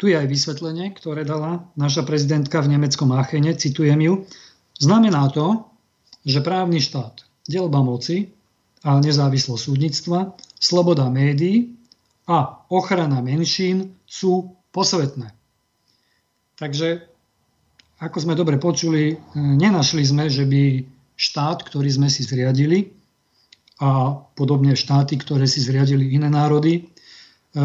tu 0.00 0.08
je 0.08 0.16
aj 0.16 0.32
vysvetlenie, 0.32 0.96
ktoré 0.96 1.28
dala 1.28 1.68
naša 1.76 2.08
prezidentka 2.08 2.64
v 2.64 2.72
nemeckom 2.72 3.12
Achene, 3.12 3.52
citujem 3.52 4.00
ju. 4.00 4.24
Znamená 4.80 5.28
to, 5.28 5.68
že 6.24 6.40
právny 6.40 6.80
štát, 6.80 7.20
delba 7.44 7.84
moci 7.84 8.32
a 8.80 8.96
nezávislosť 8.96 9.60
súdnictva, 9.60 10.40
sloboda 10.56 11.12
médií 11.12 11.76
a 12.24 12.64
ochrana 12.72 13.20
menšín 13.20 13.92
sú 14.08 14.56
posvetné. 14.72 15.36
Takže, 16.56 17.04
ako 18.00 18.16
sme 18.24 18.32
dobre 18.40 18.56
počuli, 18.56 19.20
nenašli 19.36 20.00
sme, 20.00 20.32
že 20.32 20.48
by 20.48 20.62
štát, 21.20 21.60
ktorý 21.60 21.92
sme 21.92 22.08
si 22.08 22.24
zriadili, 22.24 22.96
a 23.80 24.12
podobne 24.36 24.76
štáty, 24.76 25.16
ktoré 25.20 25.44
si 25.44 25.60
zriadili 25.60 26.12
iné 26.16 26.28
národy, 26.32 26.88
E, 27.50 27.58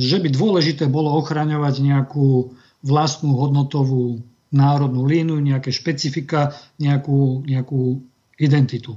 že 0.00 0.16
by 0.16 0.28
dôležité 0.32 0.88
bolo 0.88 1.12
ochraňovať 1.20 1.84
nejakú 1.84 2.56
vlastnú 2.80 3.36
hodnotovú 3.36 4.24
národnú 4.48 5.04
línu, 5.04 5.36
nejaké 5.44 5.68
špecifika, 5.68 6.56
nejakú, 6.80 7.44
nejakú 7.44 8.00
identitu. 8.40 8.96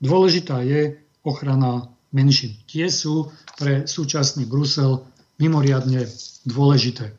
Dôležitá 0.00 0.64
je 0.64 0.96
ochrana 1.20 1.92
menšín. 2.16 2.56
Tie 2.64 2.88
sú 2.88 3.28
pre 3.60 3.84
súčasný 3.84 4.48
Brusel 4.48 5.04
mimoriadne 5.36 6.08
dôležité. 6.48 7.12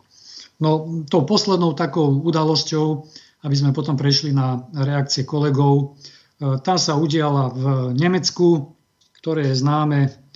No, 0.58 1.06
tou 1.08 1.24
poslednou 1.24 1.78
takou 1.78 2.20
udalosťou, 2.20 3.08
aby 3.44 3.56
sme 3.56 3.76
potom 3.76 3.96
prešli 3.96 4.36
na 4.36 4.68
reakcie 4.76 5.24
kolegov, 5.24 5.76
e, 5.80 6.58
tá 6.60 6.76
sa 6.76 7.00
udiala 7.00 7.52
v 7.52 7.66
Nemecku, 7.96 8.76
ktoré 9.20 9.52
je 9.52 9.60
známe 9.60 10.30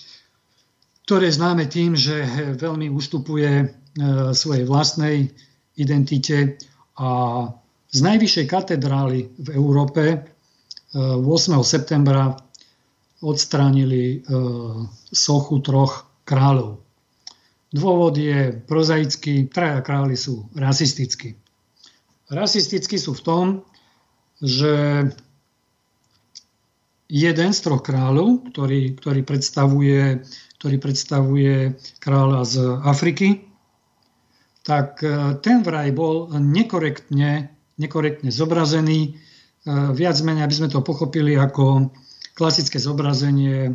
ktoré 1.03 1.27
známe 1.27 1.67
tým, 1.67 1.99
že 1.99 2.23
veľmi 2.55 2.87
ustupuje 2.87 3.51
e, 3.59 3.65
svojej 4.31 4.63
vlastnej 4.63 5.35
identite 5.75 6.55
a 6.95 7.09
z 7.91 7.99
najvyššej 7.99 8.45
katedrály 8.47 9.35
v 9.35 9.47
Európe 9.51 10.23
8. 10.95 11.19
E, 11.19 11.59
septembra 11.67 12.39
odstránili 13.23 14.19
sochu 15.11 15.63
troch 15.63 16.11
kráľov. 16.27 16.83
Dôvod 17.71 18.19
je 18.19 18.51
prozaický, 18.67 19.47
traja 19.47 19.79
králi 19.79 20.19
sú 20.19 20.51
rasistickí. 20.51 21.39
Rasistickí 22.34 22.98
sú 22.98 23.13
v 23.13 23.22
tom, 23.22 23.46
že 24.41 25.06
jeden 27.08 27.50
z 27.54 27.60
troch 27.62 27.86
kráľov, 27.86 28.50
ktorý, 28.50 28.98
ktorý 28.98 29.22
predstavuje 29.22 30.26
ktorý 30.63 30.80
predstavuje 30.80 31.76
kráľa 32.00 32.48
z 32.48 32.56
Afriky, 32.88 33.52
tak 34.63 35.04
e, 35.04 35.36
ten 35.43 35.60
vraj 35.60 35.91
bol 35.91 36.32
nekorektne, 36.32 37.52
nekorektne 37.76 38.32
zobrazený, 38.32 39.00
e, 39.04 39.12
viac 39.91 40.15
menej, 40.24 40.48
aby 40.48 40.56
sme 40.56 40.72
to 40.72 40.80
pochopili 40.80 41.36
ako 41.36 41.91
klasické 42.32 42.80
zobrazenie 42.80 43.67
e, 43.67 43.72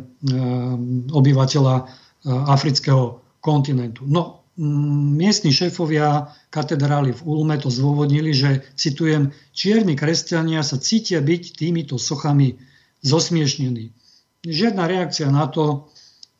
obyvateľa 1.13 1.85
afrického 2.25 3.21
kontinentu. 3.37 4.03
No, 4.09 4.38
miestni 4.59 5.55
šéfovia 5.55 6.35
katedrály 6.51 7.15
v 7.15 7.21
Ulme 7.23 7.55
to 7.55 7.71
zdôvodnili, 7.71 8.35
že, 8.35 8.67
citujem, 8.75 9.31
čierni 9.55 9.95
kresťania 9.95 10.67
sa 10.67 10.75
cítia 10.75 11.23
byť 11.23 11.43
týmito 11.55 11.95
sochami 11.95 12.59
zosmiešnení. 12.99 13.95
Žiadna 14.43 14.83
reakcia 14.83 15.31
na 15.31 15.47
to, 15.47 15.87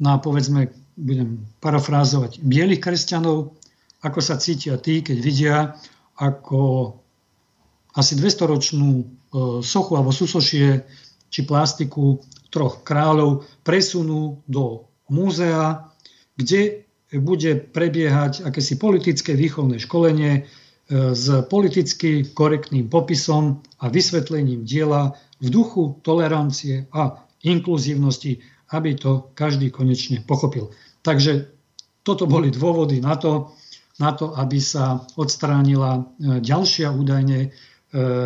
na, 0.03 0.19
povedzme, 0.19 0.75
budem 0.99 1.47
parafrázovať, 1.63 2.43
bielých 2.43 2.83
kresťanov, 2.83 3.55
ako 4.03 4.19
sa 4.19 4.35
cítia 4.35 4.75
tí, 4.75 4.99
keď 4.99 5.17
vidia, 5.23 5.55
ako 6.19 6.95
asi 7.95 8.19
200-ročnú 8.19 8.89
e, 8.99 9.05
sochu 9.63 9.91
alebo 9.95 10.11
susošie 10.11 10.83
či 11.31 11.39
plastiku 11.47 12.19
troch 12.51 12.83
kráľov 12.83 13.47
presunú 13.63 14.43
do 14.43 14.91
múzea, 15.07 15.87
kde 16.35 16.88
bude 17.17 17.57
prebiehať 17.73 18.45
akési 18.45 18.77
politické 18.77 19.33
výchovné 19.33 19.81
školenie 19.81 20.33
e, 20.37 20.41
s 21.17 21.25
politicky 21.49 22.21
korektným 22.29 22.85
popisom 22.85 23.65
a 23.81 23.89
vysvetlením 23.89 24.61
diela 24.61 25.17
v 25.41 25.49
duchu 25.49 25.97
tolerancie 26.05 26.85
a 26.93 27.25
inkluzívnosti, 27.41 28.45
aby 28.69 28.93
to 28.93 29.33
každý 29.33 29.73
konečne 29.73 30.21
pochopil. 30.21 30.69
Takže 31.01 31.49
toto 32.05 32.29
boli 32.29 32.53
dôvody 32.53 33.01
na 33.01 33.17
to, 33.17 33.57
na 33.97 34.13
to 34.13 34.37
aby 34.37 34.61
sa 34.61 35.01
odstránila 35.17 35.97
e, 35.97 36.01
ďalšia 36.45 36.93
údajne 36.93 37.39
e, 37.41 37.49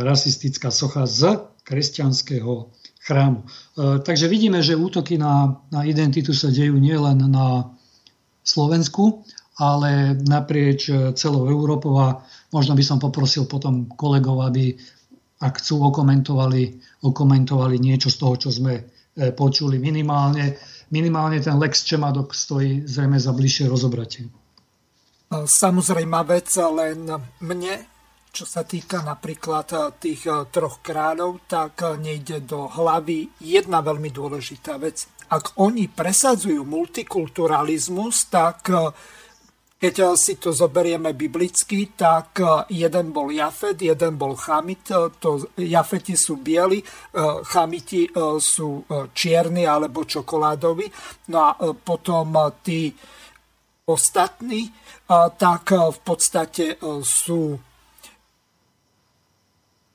rasistická 0.04 0.76
socha 0.76 1.08
z 1.08 1.40
kresťanského 1.64 2.76
chrámu. 3.04 3.48
Takže 3.80 4.28
vidíme, 4.28 4.64
že 4.64 4.80
útoky 4.80 5.16
na, 5.20 5.64
na 5.72 5.84
identitu 5.84 6.36
sa 6.36 6.52
dejú 6.52 6.76
nielen 6.76 7.20
na 7.32 7.72
Slovensku, 8.44 9.24
ale 9.58 10.20
naprieč 10.28 10.90
e, 10.90 11.14
celou 11.14 11.48
Európou 11.48 11.96
a 12.02 12.20
možno 12.52 12.74
by 12.76 12.84
som 12.84 12.98
poprosil 12.98 13.46
potom 13.46 13.88
kolegov, 13.94 14.44
aby 14.44 14.76
ak 15.44 15.60
chcú 15.60 15.84
okomentovali, 15.92 16.80
okomentovali 17.04 17.76
niečo 17.78 18.08
z 18.08 18.18
toho, 18.18 18.34
čo 18.40 18.50
sme 18.50 18.74
e, 18.80 18.84
počuli 19.36 19.78
minimálne. 19.78 20.58
Minimálne 20.90 21.42
ten 21.42 21.58
Lex 21.60 21.86
Čemadok 21.86 22.34
stojí 22.34 22.86
zrejme 22.88 23.20
za 23.20 23.34
bližšie 23.36 23.66
rozobratie. 23.70 24.30
Samozrejme 25.34 26.20
vec, 26.30 26.50
len 26.54 27.10
mne, 27.42 27.76
čo 28.30 28.46
sa 28.46 28.66
týka 28.66 29.06
napríklad 29.06 29.68
e, 29.70 29.78
tých 30.02 30.26
troch 30.50 30.82
kráľov, 30.82 31.46
tak 31.46 31.86
nejde 32.02 32.42
do 32.42 32.66
hlavy 32.68 33.30
jedna 33.38 33.86
veľmi 33.86 34.10
dôležitá 34.10 34.82
vec 34.82 35.06
ak 35.34 35.58
oni 35.58 35.90
presadzujú 35.90 36.62
multikulturalizmus, 36.62 38.30
tak 38.30 38.70
e, 38.70 38.78
keď 39.82 40.14
si 40.14 40.38
to 40.38 40.54
zoberieme 40.54 41.18
biblicky, 41.18 41.98
tak 41.98 42.38
e, 42.38 42.70
jeden 42.78 43.10
bol 43.10 43.34
Jafet, 43.34 43.82
jeden 43.82 44.14
bol 44.14 44.38
Chamit, 44.38 44.86
to 45.18 45.42
Jafeti 45.58 46.14
sú 46.14 46.38
bieli, 46.38 46.86
Chamiti 47.50 48.06
sú 48.38 48.86
čierni 49.12 49.66
alebo 49.66 50.06
čokoládovi. 50.06 50.88
No 51.34 51.38
a 51.42 51.52
potom 51.74 52.38
tí 52.62 52.94
ostatní, 53.90 54.72
tak 55.36 55.76
v 55.76 56.00
podstate 56.00 56.80
sú 57.04 57.60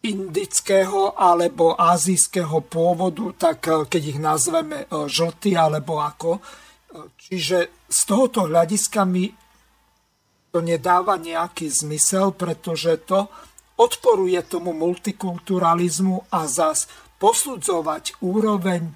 indického 0.03 1.19
alebo 1.19 1.75
azijského 1.75 2.63
pôvodu, 2.63 3.35
tak 3.35 3.59
eh, 3.67 3.75
keď 3.89 4.03
ich 4.17 4.19
nazveme 4.23 4.85
eh, 4.85 5.07
žltý 5.11 5.59
alebo 5.59 5.99
ako. 5.99 6.39
Eh, 6.39 7.11
čiže 7.19 7.87
z 7.89 8.01
tohoto 8.07 8.47
hľadiska 8.47 9.03
mi 9.09 9.27
to 10.49 10.65
nedáva 10.65 11.21
nejaký 11.21 11.69
zmysel, 11.69 12.33
pretože 12.33 13.05
to 13.05 13.29
odporuje 13.79 14.41
tomu 14.49 14.73
multikulturalizmu 14.75 16.33
a 16.33 16.49
zas 16.49 16.89
posudzovať 17.21 18.23
úroveň 18.25 18.91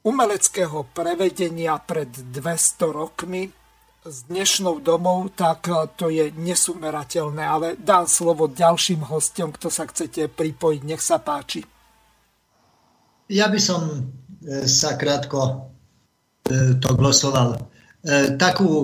umeleckého 0.00 0.88
prevedenia 0.96 1.76
pred 1.76 2.08
200 2.08 2.88
rokmi 2.88 3.52
s 4.00 4.24
dnešnou 4.32 4.80
domou, 4.80 5.28
tak 5.28 5.68
e, 5.68 5.84
to 5.96 6.08
je 6.08 6.32
nesumerateľné. 6.32 7.42
Ale 7.44 7.66
dám 7.76 8.08
slovo 8.08 8.48
ďalším 8.48 9.04
hostom, 9.04 9.52
kto 9.52 9.68
sa 9.68 9.84
chcete 9.84 10.32
pripojiť. 10.32 10.80
Nech 10.88 11.04
sa 11.04 11.20
páči. 11.20 11.60
Ja 13.28 13.52
by 13.52 13.60
som 13.60 13.82
e, 14.40 14.64
sa 14.64 14.96
krátko 14.96 15.68
e, 16.48 16.80
to 16.80 16.90
glosoval. 16.96 17.68
Takú 18.40 18.80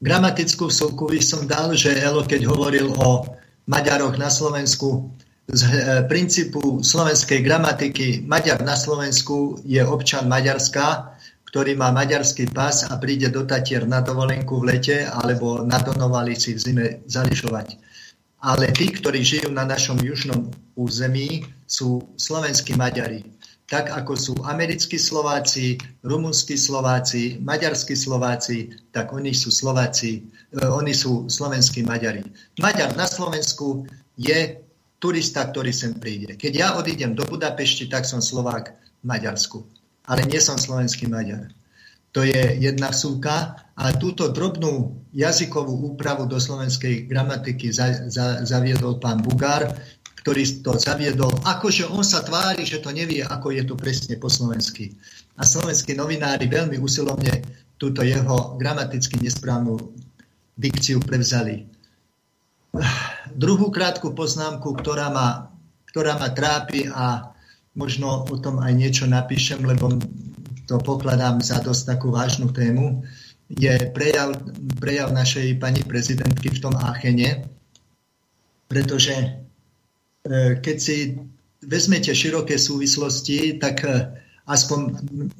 gramatickú 0.00 0.72
súku 0.72 1.04
by 1.12 1.20
som 1.20 1.44
dal, 1.44 1.76
že 1.76 2.00
Elo, 2.00 2.24
keď 2.24 2.48
hovoril 2.48 2.96
o 2.96 3.28
Maďaroch 3.68 4.16
na 4.16 4.32
Slovensku, 4.32 5.12
z 5.44 5.68
princípu 6.08 6.80
slovenskej 6.80 7.44
gramatiky 7.44 8.24
Maďar 8.24 8.64
na 8.64 8.72
Slovensku 8.72 9.60
je 9.68 9.84
občan 9.84 10.24
Maďarska, 10.24 11.13
ktorý 11.54 11.78
má 11.78 11.94
maďarský 11.94 12.50
pas 12.50 12.82
a 12.90 12.98
príde 12.98 13.30
do 13.30 13.46
Tatier 13.46 13.86
na 13.86 14.02
dovolenku 14.02 14.58
v 14.58 14.74
lete 14.74 15.06
alebo 15.06 15.62
na 15.62 15.78
Donovali 15.78 16.34
si 16.34 16.50
v 16.50 16.58
zime 16.58 16.86
zališovať. 17.06 17.78
Ale 18.42 18.74
tí, 18.74 18.90
ktorí 18.90 19.22
žijú 19.22 19.54
na 19.54 19.62
našom 19.62 20.02
južnom 20.02 20.50
území, 20.74 21.46
sú 21.62 22.10
slovenskí 22.18 22.74
Maďari. 22.74 23.22
Tak 23.70 23.86
ako 23.86 24.12
sú 24.18 24.34
americkí 24.42 24.98
Slováci, 24.98 25.78
rumunskí 26.02 26.58
Slováci, 26.58 27.38
maďarskí 27.38 27.94
Slováci, 27.94 28.74
tak 28.90 29.14
oni 29.14 29.30
sú 29.30 29.54
Slováci, 29.54 30.26
eh, 30.26 30.58
oni 30.58 30.90
sú 30.90 31.30
slovenskí 31.30 31.86
Maďari. 31.86 32.26
Maďar 32.58 32.98
na 32.98 33.06
Slovensku 33.06 33.86
je 34.18 34.58
turista, 34.98 35.46
ktorý 35.46 35.70
sem 35.70 35.94
príde. 36.02 36.34
Keď 36.34 36.50
ja 36.50 36.74
odídem 36.74 37.14
do 37.14 37.22
Budapešti, 37.22 37.86
tak 37.86 38.10
som 38.10 38.18
Slovák 38.18 38.74
v 38.74 39.04
Maďarsku 39.06 39.83
ale 40.04 40.28
nie 40.28 40.40
som 40.40 40.60
slovenský 40.60 41.08
Maďar. 41.08 41.52
To 42.14 42.22
je 42.22 42.62
jedna 42.62 42.94
súka 42.94 43.58
a 43.74 43.84
túto 43.98 44.30
drobnú 44.30 45.02
jazykovú 45.10 45.94
úpravu 45.94 46.30
do 46.30 46.38
slovenskej 46.38 47.10
gramatiky 47.10 47.74
za, 47.74 48.06
za, 48.06 48.46
zaviedol 48.46 49.02
pán 49.02 49.18
Bugár, 49.18 49.66
ktorý 50.22 50.62
to 50.64 50.78
zaviedol, 50.78 51.28
akože 51.44 51.90
on 51.90 52.00
sa 52.00 52.24
tvári, 52.24 52.64
že 52.64 52.80
to 52.80 52.94
nevie, 52.94 53.20
ako 53.20 53.52
je 53.52 53.66
to 53.66 53.74
presne 53.76 54.14
po 54.16 54.32
slovensky. 54.32 54.94
A 55.36 55.44
slovenskí 55.44 55.92
novinári 55.92 56.48
veľmi 56.48 56.80
usilovne 56.80 57.44
túto 57.76 58.00
jeho 58.00 58.56
gramaticky 58.56 59.20
nesprávnu 59.20 59.76
dikciu 60.54 61.02
prevzali. 61.02 61.66
Druhú 63.34 63.68
krátku 63.74 64.14
poznámku, 64.14 64.72
ktorá 64.78 65.10
ma, 65.10 65.50
ktorá 65.90 66.16
ma 66.16 66.30
trápi 66.30 66.88
a 66.88 67.33
možno 67.74 68.22
o 68.30 68.36
tom 68.38 68.62
aj 68.62 68.72
niečo 68.74 69.04
napíšem, 69.10 69.62
lebo 69.66 69.90
to 70.64 70.80
pokladám 70.80 71.42
za 71.44 71.60
dosť 71.60 71.82
takú 71.94 72.14
vážnu 72.14 72.54
tému, 72.54 73.04
je 73.50 73.74
prejav, 73.92 74.32
prejav 74.80 75.12
našej 75.12 75.60
pani 75.60 75.84
prezidentky 75.84 76.48
v 76.48 76.62
tom 76.64 76.74
Áchene, 76.80 77.44
pretože 78.64 79.12
e, 79.12 79.28
keď 80.58 80.76
si 80.80 81.12
vezmete 81.60 82.16
široké 82.16 82.56
súvislosti, 82.56 83.60
tak 83.60 83.84
e, 83.84 84.16
aspoň 84.48 84.80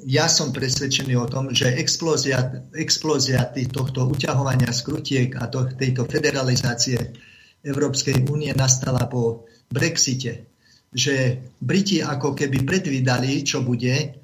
ja 0.04 0.28
som 0.28 0.52
presvedčený 0.52 1.16
o 1.16 1.30
tom, 1.30 1.48
že 1.56 1.72
explózia, 1.80 2.68
explózia 2.76 3.48
tohto 3.72 4.04
uťahovania 4.12 4.68
skrutiek 4.68 5.40
a 5.40 5.48
to, 5.48 5.64
tejto 5.72 6.04
federalizácie 6.04 7.00
Európskej 7.64 8.28
únie 8.28 8.52
nastala 8.52 9.08
po 9.08 9.48
Brexite 9.72 10.53
že 10.94 11.42
Briti 11.58 11.98
ako 11.98 12.38
keby 12.38 12.62
predvídali, 12.62 13.42
čo 13.42 13.66
bude 13.66 14.14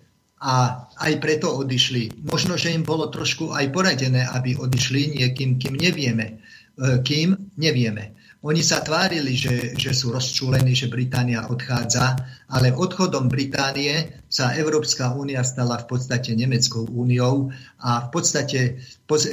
a 0.40 0.87
aj 0.96 1.12
preto 1.20 1.52
odišli. 1.52 2.24
Možno, 2.30 2.56
že 2.56 2.72
im 2.72 2.87
bolo 2.87 3.12
trošku 3.12 3.52
aj 3.52 3.68
poradené, 3.74 4.24
aby 4.30 4.56
odišli 4.56 5.20
niekým, 5.20 5.61
kým 5.61 5.76
nevieme. 5.76 6.40
E, 6.80 7.04
kým 7.04 7.37
nevieme. 7.61 8.16
Oni 8.40 8.64
sa 8.64 8.80
tvárili, 8.80 9.37
že, 9.37 9.76
že 9.76 9.92
sú 9.92 10.16
rozčúlení, 10.16 10.72
že 10.72 10.88
Británia 10.88 11.44
odchádza, 11.44 12.16
ale 12.48 12.72
odchodom 12.72 13.28
Británie 13.28 14.24
sa 14.33 14.56
Európska 14.56 15.12
únia 15.12 15.44
stala 15.44 15.76
v 15.76 15.92
podstate 15.92 16.33
Nemeckou 16.33 16.88
úniou 16.88 17.52
a 17.85 18.09
v 18.09 18.09
podstate, 18.09 18.80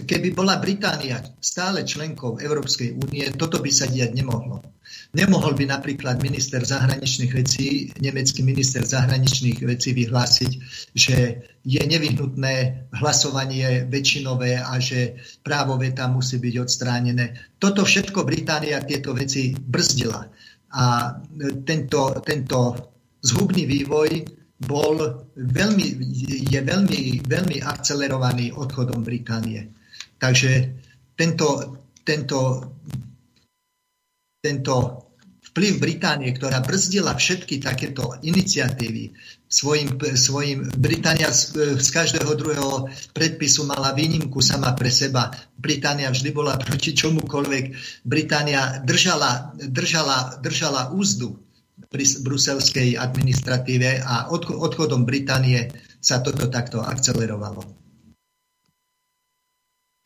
keby 0.03 0.35
bola 0.35 0.59
Británia 0.59 1.23
stále 1.39 1.87
členkou 1.87 2.35
Európskej 2.35 2.99
únie, 2.99 3.23
toto 3.31 3.63
by 3.63 3.71
sa 3.71 3.87
diať 3.87 4.11
nemohlo. 4.11 4.59
Nemohol 5.17 5.57
by 5.57 5.65
napríklad 5.65 6.21
minister 6.21 6.61
zahraničných 6.61 7.33
vecí, 7.33 7.89
nemecký 7.97 8.45
minister 8.45 8.85
zahraničných 8.85 9.65
vecí 9.65 9.97
vyhlásiť, 9.97 10.51
že 10.93 11.17
je 11.65 11.81
nevyhnutné 11.81 12.85
hlasovanie 13.01 13.89
väčšinové 13.89 14.61
a 14.61 14.77
že 14.77 15.17
právo 15.41 15.81
veta 15.81 16.05
musí 16.05 16.37
byť 16.37 16.55
odstránené. 16.61 17.33
Toto 17.57 17.81
všetko 17.81 18.29
Británia 18.29 18.77
tieto 18.85 19.17
veci 19.17 19.57
brzdila. 19.57 20.21
A 20.77 21.17
tento, 21.65 22.21
tento 22.21 22.57
zhubný 23.25 23.65
vývoj 23.65 24.21
bol 24.69 25.01
veľmi, 25.33 25.85
je 26.45 26.59
veľmi, 26.61 27.25
veľmi 27.25 27.57
akcelerovaný 27.65 28.53
odchodom 28.53 29.01
Británie. 29.01 29.65
Takže 30.21 30.77
tento, 31.17 31.73
tento 32.05 32.61
tento 34.37 35.06
vplyv 35.57 35.81
Británie, 35.81 36.29
ktorá 36.37 36.61
brzdila 36.61 37.17
všetky 37.17 37.57
takéto 37.57 38.13
iniciatívy, 38.21 39.09
svojim, 39.49 39.97
svojim 39.97 40.69
Británia 40.77 41.33
z, 41.33 41.73
z 41.81 41.87
každého 41.89 42.29
druhého 42.37 42.85
predpisu 43.09 43.65
mala 43.65 43.89
výnimku 43.97 44.37
sama 44.37 44.77
pre 44.77 44.93
seba. 44.93 45.33
Británia 45.57 46.13
vždy 46.13 46.29
bola 46.29 46.61
proti 46.61 46.93
čomukoľvek. 46.93 47.65
Británia 48.05 48.85
držala, 48.85 49.57
držala, 49.57 50.37
držala 50.45 50.93
úzdu 50.93 51.41
bruselskej 52.21 52.93
administratíve 52.93 54.05
a 54.05 54.29
odchodom 54.29 55.09
Británie 55.09 55.73
sa 55.97 56.21
toto 56.21 56.53
takto 56.53 56.85
akcelerovalo. 56.85 57.86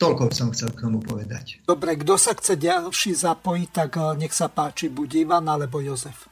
Toľko 0.02 0.34
som 0.34 0.50
chcel 0.50 0.74
k 0.74 0.90
tomu 0.90 0.98
povedať. 0.98 1.62
Dobre, 1.62 1.94
kto 1.94 2.18
sa 2.18 2.34
chce 2.34 2.58
ďalší 2.58 3.14
zapojiť, 3.14 3.70
tak 3.70 4.02
eh, 4.02 4.18
nech 4.18 4.34
sa 4.34 4.50
páči, 4.50 4.90
buď 4.90 5.30
Ivan 5.30 5.46
alebo 5.46 5.78
Jozef. 5.78 6.26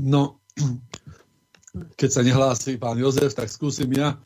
No, 0.00 0.40
keď 2.00 2.08
sa 2.08 2.24
nehlási 2.24 2.80
pán 2.80 2.96
Jozef, 2.96 3.36
tak 3.36 3.52
skúsim 3.52 3.92
ja. 3.92 4.16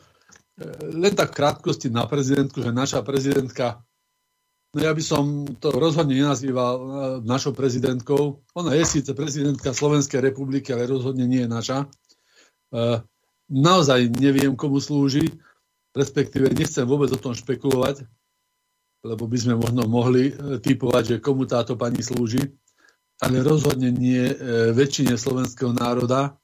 Eh, 0.55 0.95
len 0.95 1.19
tak 1.19 1.35
v 1.35 1.43
krátkosti 1.43 1.91
na 1.91 2.07
prezidentku, 2.07 2.63
že 2.63 2.71
naša 2.71 3.03
prezidentka, 3.03 3.83
no 4.71 4.79
ja 4.79 4.95
by 4.95 5.03
som 5.03 5.51
to 5.59 5.75
rozhodne 5.75 6.15
nenazýval 6.15 6.75
eh, 6.79 6.87
našou 7.27 7.59
prezidentkou. 7.59 8.39
Ona 8.55 8.79
je 8.79 8.87
síce 8.87 9.11
prezidentka 9.19 9.75
Slovenskej 9.75 10.23
republiky, 10.23 10.71
ale 10.71 10.87
rozhodne 10.87 11.27
nie 11.27 11.43
je 11.43 11.51
naša. 11.51 11.79
Naozaj 13.49 14.21
neviem, 14.21 14.53
komu 14.53 14.77
slúži 14.77 15.25
respektíve 15.97 16.53
nechcem 16.53 16.85
vôbec 16.85 17.09
o 17.13 17.21
tom 17.21 17.33
špekulovať, 17.33 18.05
lebo 19.07 19.25
by 19.31 19.39
sme 19.39 19.55
možno 19.57 19.87
mohli 19.87 20.31
e, 20.31 20.59
typovať, 20.59 21.03
že 21.17 21.23
komu 21.23 21.47
táto 21.47 21.79
pani 21.79 22.03
slúži, 22.03 22.43
ale 23.23 23.43
rozhodne 23.43 23.95
nie 23.95 24.27
e, 24.27 24.35
väčšine 24.75 25.15
slovenského 25.15 25.71
národa 25.71 26.35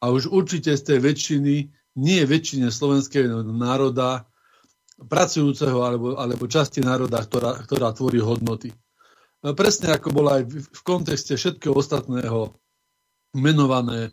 a 0.00 0.04
už 0.12 0.28
určite 0.28 0.76
z 0.76 0.82
tej 0.84 0.98
väčšiny, 1.00 1.54
nie 2.00 2.20
väčšine 2.24 2.68
slovenského 2.68 3.42
národa, 3.44 4.28
pracujúceho 5.00 5.80
alebo, 5.80 6.20
alebo 6.20 6.44
časti 6.44 6.84
národa, 6.84 7.24
ktorá, 7.24 7.64
ktorá 7.64 7.96
tvorí 7.96 8.20
hodnoty. 8.20 8.70
E, 8.70 8.76
presne 9.56 9.96
ako 9.96 10.08
bolo 10.12 10.36
aj 10.36 10.42
v 10.52 10.80
kontexte 10.84 11.34
všetkého 11.36 11.72
ostatného 11.72 12.52
menované 13.34 14.10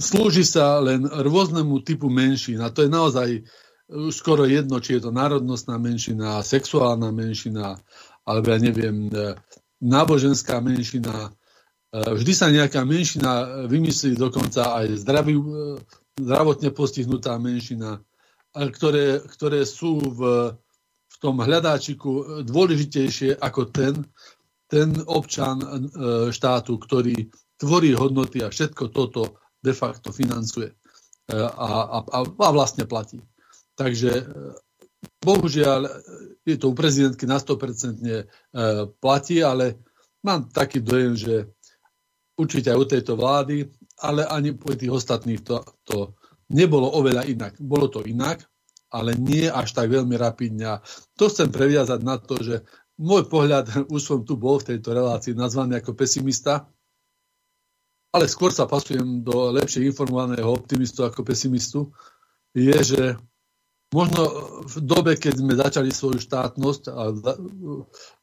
slúži 0.00 0.46
sa 0.46 0.80
len 0.80 1.04
rôznemu 1.06 1.82
typu 1.84 2.08
menšín 2.08 2.62
a 2.62 2.72
to 2.72 2.86
je 2.86 2.90
naozaj 2.90 3.28
už 3.86 4.14
skoro 4.14 4.44
jedno, 4.44 4.82
či 4.82 4.98
je 4.98 5.06
to 5.06 5.10
národnostná 5.14 5.78
menšina, 5.78 6.42
sexuálna 6.42 7.14
menšina, 7.14 7.78
alebo 8.26 8.50
ja 8.50 8.58
neviem, 8.58 9.06
e, 9.14 9.38
náboženská 9.78 10.58
menšina. 10.58 11.30
E, 11.94 12.10
vždy 12.18 12.32
sa 12.34 12.50
nejaká 12.50 12.82
menšina 12.82 13.62
vymyslí, 13.70 14.18
dokonca 14.18 14.82
aj 14.82 15.06
zdravý, 15.06 15.38
e, 15.38 15.44
zdravotne 16.18 16.74
postihnutá 16.74 17.38
menšina, 17.38 18.02
ktoré, 18.50 19.22
ktoré 19.22 19.62
sú 19.62 20.02
v, 20.02 20.50
v 21.06 21.16
tom 21.22 21.38
hľadáčiku 21.38 22.42
dôležitejšie 22.42 23.38
ako 23.38 23.70
ten, 23.70 24.02
ten 24.66 24.98
občan 25.06 25.60
štátu, 26.32 26.80
ktorý 26.80 27.30
tvorí 27.56 27.96
hodnoty 27.96 28.44
a 28.44 28.52
všetko 28.52 28.92
toto 28.92 29.40
de 29.60 29.72
facto 29.72 30.12
financuje 30.12 30.70
e, 30.70 30.74
a, 31.36 32.00
a, 32.00 32.18
a 32.22 32.48
vlastne 32.52 32.84
platí. 32.84 33.18
Takže 33.76 34.10
e, 34.12 34.24
bohužiaľ 35.24 35.80
je 36.46 36.56
to 36.56 36.70
u 36.70 36.74
prezidentky 36.76 37.26
na 37.26 37.40
100% 37.40 37.98
e, 38.00 38.24
platí, 39.00 39.42
ale 39.42 39.82
mám 40.22 40.46
taký 40.52 40.80
dojem, 40.84 41.18
že 41.18 41.34
určite 42.38 42.70
aj 42.70 42.78
u 42.78 42.86
tejto 42.86 43.12
vlády, 43.16 43.66
ale 44.04 44.28
ani 44.28 44.52
u 44.52 44.72
tých 44.76 44.92
ostatných 44.92 45.40
to, 45.40 45.64
to 45.88 46.14
nebolo 46.52 46.92
oveľa 47.00 47.26
inak. 47.26 47.52
Bolo 47.58 47.88
to 47.88 48.04
inak, 48.04 48.44
ale 48.92 49.16
nie 49.16 49.48
až 49.48 49.72
tak 49.72 49.90
veľmi 49.90 50.14
rapidne. 50.14 50.84
To 51.18 51.26
chcem 51.26 51.50
previazať 51.50 52.00
na 52.04 52.20
to, 52.20 52.38
že 52.38 52.62
môj 53.00 53.26
pohľad, 53.26 53.66
už 53.94 54.00
som 54.00 54.20
tu 54.22 54.36
bol 54.36 54.60
v 54.60 54.76
tejto 54.76 54.92
relácii 54.92 55.34
nazvaný 55.34 55.80
ako 55.80 55.96
pesimista, 55.96 56.68
ale 58.16 58.32
skôr 58.32 58.48
sa 58.48 58.64
pasujem 58.64 59.20
do 59.20 59.52
lepšie 59.52 59.84
informovaného 59.84 60.48
optimistu 60.48 61.04
ako 61.04 61.20
pesimistu, 61.20 61.92
je, 62.56 62.72
že 62.72 63.02
možno 63.92 64.24
v 64.64 64.76
dobe, 64.80 65.20
keď 65.20 65.34
sme 65.36 65.52
začali 65.52 65.92
svoju 65.92 66.16
štátnosť, 66.24 66.82
a 66.88 67.12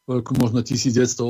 roku 0.10 0.34
možno 0.42 0.66
1918, 0.66 1.30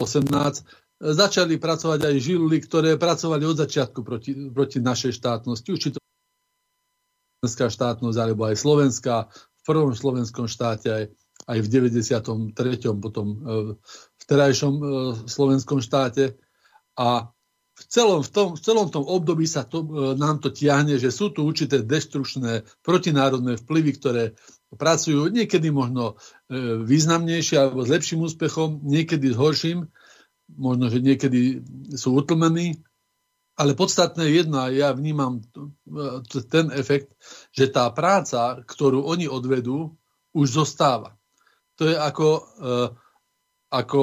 začali 1.04 1.60
pracovať 1.60 1.99
aj 2.08 2.15
žilly, 2.23 2.63
ktoré 2.63 2.95
pracovali 2.95 3.43
od 3.43 3.60
začiatku 3.60 3.99
proti, 4.08 4.32
proti 4.56 4.80
našej 4.80 5.12
štátnosti. 5.19 5.67
Či 5.76 5.89
to 5.91 5.99
slovenská 7.43 7.67
štátnosť, 7.67 8.17
alebo 8.23 8.47
aj 8.47 8.56
slovenská, 8.56 9.28
v 9.28 9.62
prvom 9.67 9.91
slovenskom 9.91 10.47
štáte, 10.47 10.88
aj, 10.88 11.06
aj 11.52 11.58
v 11.60 11.67
93. 11.67 12.56
potom 12.95 13.28
e, 13.36 13.38
v 14.15 14.23
terajšom 14.23 14.73
e, 14.80 14.86
slovenskom 15.28 15.84
štáte. 15.84 16.39
A 16.95 17.33
v 17.84 17.86
celom, 17.91 18.19
v, 18.24 18.30
tom, 18.32 18.48
v 18.56 18.62
celom 18.63 18.88
tom 18.88 19.04
období 19.04 19.43
sa 19.43 19.67
to, 19.67 19.84
e, 19.84 20.15
nám 20.15 20.39
to 20.39 20.48
tiahne, 20.50 20.96
že 20.96 21.12
sú 21.12 21.36
tu 21.36 21.43
určité 21.43 21.84
deštručné 21.84 22.63
protinárodné 22.80 23.60
vplyvy, 23.60 23.91
ktoré 24.00 24.24
pracujú 24.72 25.28
niekedy 25.28 25.67
možno 25.69 26.15
e, 26.48 26.84
významnejšie 26.88 27.60
alebo 27.60 27.84
s 27.84 27.91
lepším 27.91 28.24
úspechom, 28.24 28.80
niekedy 28.88 29.36
s 29.36 29.38
horším, 29.38 29.91
možno, 30.56 30.88
že 30.88 31.04
niekedy 31.04 31.62
sú 32.00 32.15
utlmení, 32.15 32.80
ale 33.54 33.78
podstatné 33.78 34.32
je 34.32 34.34
jedno, 34.41 34.65
ja 34.72 34.96
vnímam 34.96 35.43
e, 35.43 35.43
ten 36.48 36.72
efekt, 36.72 37.12
že 37.52 37.67
tá 37.67 37.91
práca, 37.91 38.63
ktorú 38.63 39.04
oni 39.04 39.28
odvedú, 39.28 40.00
už 40.34 40.65
zostáva. 40.65 41.13
To 41.78 41.86
je 41.86 41.93
ako, 41.93 42.41
ako 43.69 44.02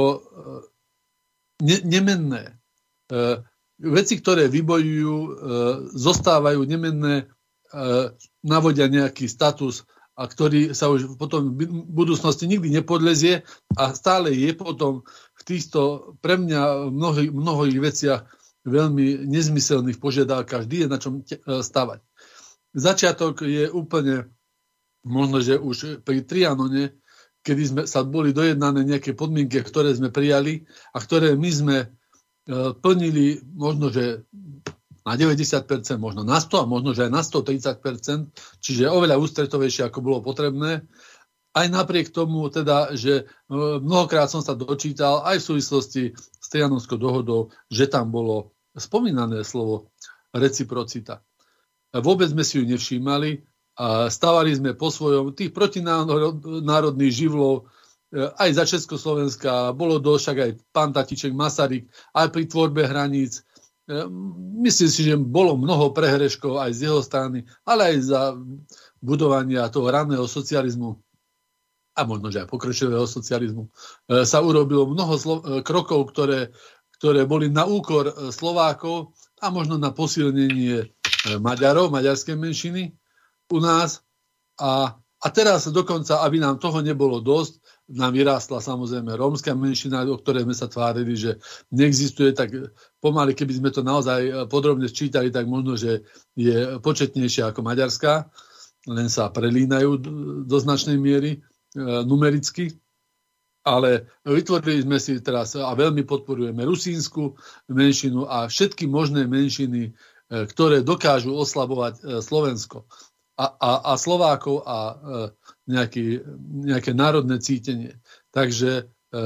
ne, 1.58 1.76
nemenné. 1.82 2.54
Veci, 3.80 4.20
ktoré 4.20 4.52
vybojujú, 4.52 5.16
e, 5.16 5.30
zostávajú 5.96 6.60
nemenné, 6.68 7.24
e, 7.24 7.24
navodia 8.44 8.92
nejaký 8.92 9.24
status 9.24 9.88
a 10.20 10.28
ktorý 10.28 10.76
sa 10.76 10.92
už 10.92 11.16
potom 11.16 11.56
v 11.56 11.64
budúcnosti 11.88 12.44
nikdy 12.44 12.68
nepodlezie 12.68 13.40
a 13.72 13.96
stále 13.96 14.36
je 14.36 14.52
potom 14.52 15.00
v 15.32 15.42
týchto 15.48 16.12
pre 16.20 16.36
mňa 16.36 16.92
mnohých, 16.92 17.32
mnohých 17.32 17.78
veciach 17.80 18.20
veľmi 18.68 19.24
nezmyselných 19.24 19.96
požiadavkách, 19.96 20.68
vždy 20.68 20.76
je 20.84 20.88
na 20.92 20.98
čom 21.00 21.24
te, 21.24 21.40
e, 21.40 21.64
stavať. 21.64 22.04
Začiatok 22.76 23.48
je 23.48 23.66
úplne, 23.72 24.28
možno, 25.02 25.40
že 25.40 25.56
už 25.56 26.04
pri 26.04 26.22
Trianone, 26.22 27.00
kedy 27.40 27.62
sme 27.64 27.82
sa 27.88 28.04
boli 28.04 28.36
dojednané 28.36 28.84
nejaké 28.84 29.16
podmienky, 29.16 29.64
ktoré 29.64 29.96
sme 29.96 30.12
prijali 30.12 30.68
a 30.92 31.00
ktoré 31.00 31.32
my 31.34 31.50
sme 31.50 31.76
plnili 32.82 33.42
možno, 33.54 33.92
že 33.92 34.24
na 35.04 35.16
90%, 35.16 35.66
možno 35.96 36.22
na 36.22 36.38
100 36.40 36.64
a 36.64 36.66
možno, 36.68 36.92
že 36.92 37.08
aj 37.08 37.12
na 37.12 37.22
130%, 37.24 38.30
čiže 38.60 38.92
oveľa 38.92 39.16
ústretovejšie, 39.18 39.88
ako 39.88 39.98
bolo 40.04 40.18
potrebné. 40.20 40.84
Aj 41.50 41.66
napriek 41.66 42.14
tomu, 42.14 42.46
teda, 42.46 42.94
že 42.94 43.26
e, 43.26 43.54
mnohokrát 43.82 44.30
som 44.30 44.38
sa 44.38 44.54
dočítal 44.54 45.26
aj 45.26 45.42
v 45.42 45.46
súvislosti 45.50 46.02
s 46.14 46.46
Trianonskou 46.46 46.94
dohodou, 46.94 47.50
že 47.66 47.90
tam 47.90 48.14
bolo 48.14 48.54
spomínané 48.78 49.42
slovo 49.42 49.90
reciprocita. 50.30 51.26
Vôbec 51.90 52.30
sme 52.30 52.46
si 52.46 52.62
ju 52.62 52.64
nevšímali 52.70 53.42
a 53.82 54.06
stávali 54.06 54.54
sme 54.54 54.78
po 54.78 54.94
svojom 54.94 55.34
tých 55.34 55.50
protinárodných 55.50 57.10
živlov, 57.10 57.66
E, 57.66 57.79
aj 58.12 58.50
za 58.54 58.64
Československa, 58.66 59.70
bolo 59.72 60.02
do 60.02 60.18
však 60.18 60.36
aj 60.38 60.50
pán 60.74 60.90
Tatiček, 60.90 61.30
Masaryk, 61.30 61.86
aj 62.14 62.28
pri 62.34 62.44
tvorbe 62.50 62.82
hraníc. 62.82 63.46
E, 63.86 64.04
myslím 64.66 64.90
si, 64.90 65.00
že 65.06 65.14
bolo 65.14 65.54
mnoho 65.54 65.94
prehreškov 65.94 66.58
aj 66.58 66.70
z 66.74 66.80
jeho 66.90 67.00
strany, 67.06 67.46
ale 67.62 67.94
aj 67.94 67.96
za 68.10 68.22
budovania 68.98 69.70
toho 69.70 69.88
ranného 69.94 70.26
socializmu 70.26 70.98
a 71.94 72.06
možno, 72.06 72.30
že 72.30 72.46
aj 72.46 72.50
pokročilého 72.50 73.06
socializmu, 73.06 73.66
e, 73.66 73.70
sa 74.26 74.42
urobilo 74.42 74.90
mnoho 74.90 75.14
krokov, 75.62 76.10
ktoré, 76.10 76.50
ktoré 76.98 77.26
boli 77.26 77.46
na 77.46 77.66
úkor 77.66 78.10
Slovákov 78.34 79.14
a 79.38 79.54
možno 79.54 79.78
na 79.78 79.94
posilnenie 79.94 80.90
Maďarov, 81.40 81.92
maďarskej 81.92 82.36
menšiny 82.36 82.96
u 83.52 83.58
nás. 83.60 84.00
A, 84.60 84.96
a 84.96 85.26
teraz 85.32 85.68
dokonca, 85.68 86.24
aby 86.24 86.40
nám 86.40 86.56
toho 86.60 86.80
nebolo 86.80 87.20
dosť, 87.20 87.60
nám 87.90 88.14
vyrástla 88.14 88.62
samozrejme 88.62 89.18
rómska 89.18 89.50
menšina, 89.58 90.06
o 90.06 90.18
ktorej 90.18 90.46
sme 90.46 90.54
sa 90.54 90.70
tvárili, 90.70 91.18
že 91.18 91.42
neexistuje, 91.74 92.30
tak 92.30 92.54
pomaly, 93.02 93.34
keby 93.34 93.52
sme 93.58 93.70
to 93.74 93.82
naozaj 93.82 94.20
eh, 94.22 94.32
podrobne 94.46 94.86
sčítali, 94.86 95.34
tak 95.34 95.50
možno, 95.50 95.74
že 95.74 96.06
je 96.38 96.78
početnejšia 96.78 97.50
ako 97.50 97.60
maďarská, 97.66 98.30
len 98.88 99.12
sa 99.12 99.28
prelínajú 99.28 100.00
do 100.48 100.56
značnej 100.56 100.96
miery 100.96 101.36
e, 101.36 101.38
numericky. 102.08 102.80
Ale 103.60 104.08
vytvorili 104.24 104.88
sme 104.88 104.96
si 104.96 105.20
teraz 105.20 105.52
a 105.52 105.68
veľmi 105.76 106.08
podporujeme 106.08 106.64
rusínsku 106.64 107.36
menšinu 107.68 108.24
a 108.24 108.48
všetky 108.48 108.88
možné 108.88 109.28
menšiny, 109.28 109.82
e, 109.84 109.90
ktoré 110.48 110.80
dokážu 110.80 111.36
oslabovať 111.36 112.24
Slovensko 112.24 112.88
a, 113.36 113.52
a, 113.52 113.70
a 113.92 114.00
Slovákov 114.00 114.64
a 114.64 114.76
nejaký, 115.68 116.24
nejaké 116.64 116.96
národné 116.96 117.42
cítenie. 117.42 117.98
Takže 118.32 118.88
e, 119.12 119.24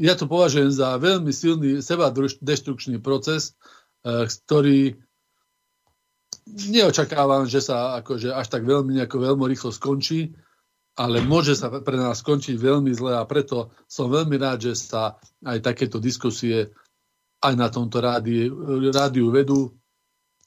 ja 0.00 0.14
to 0.16 0.24
považujem 0.24 0.72
za 0.72 0.96
veľmi 0.96 1.30
silný 1.30 1.84
seba 1.84 2.12
deštrukčný 2.40 3.02
proces, 3.02 3.52
e, 4.04 4.24
ktorý 4.28 4.98
neočakávam, 6.44 7.48
že 7.48 7.64
sa 7.64 7.96
akože 8.00 8.32
až 8.32 8.46
tak 8.52 8.68
veľmi, 8.68 9.00
nejako 9.00 9.16
veľmi 9.32 9.44
rýchlo 9.48 9.72
skončí, 9.72 10.36
ale 10.94 11.24
môže 11.24 11.58
sa 11.58 11.72
pre 11.72 11.98
nás 11.98 12.22
skončiť 12.22 12.54
veľmi 12.54 12.94
zle 12.94 13.18
a 13.18 13.26
preto 13.26 13.74
som 13.90 14.12
veľmi 14.12 14.38
rád, 14.38 14.70
že 14.70 14.74
sa 14.78 15.18
aj 15.42 15.58
takéto 15.64 15.98
diskusie 15.98 16.70
aj 17.42 17.54
na 17.58 17.68
tomto 17.68 17.98
rádiu, 17.98 18.54
rádiu 18.94 19.28
vedú 19.34 19.74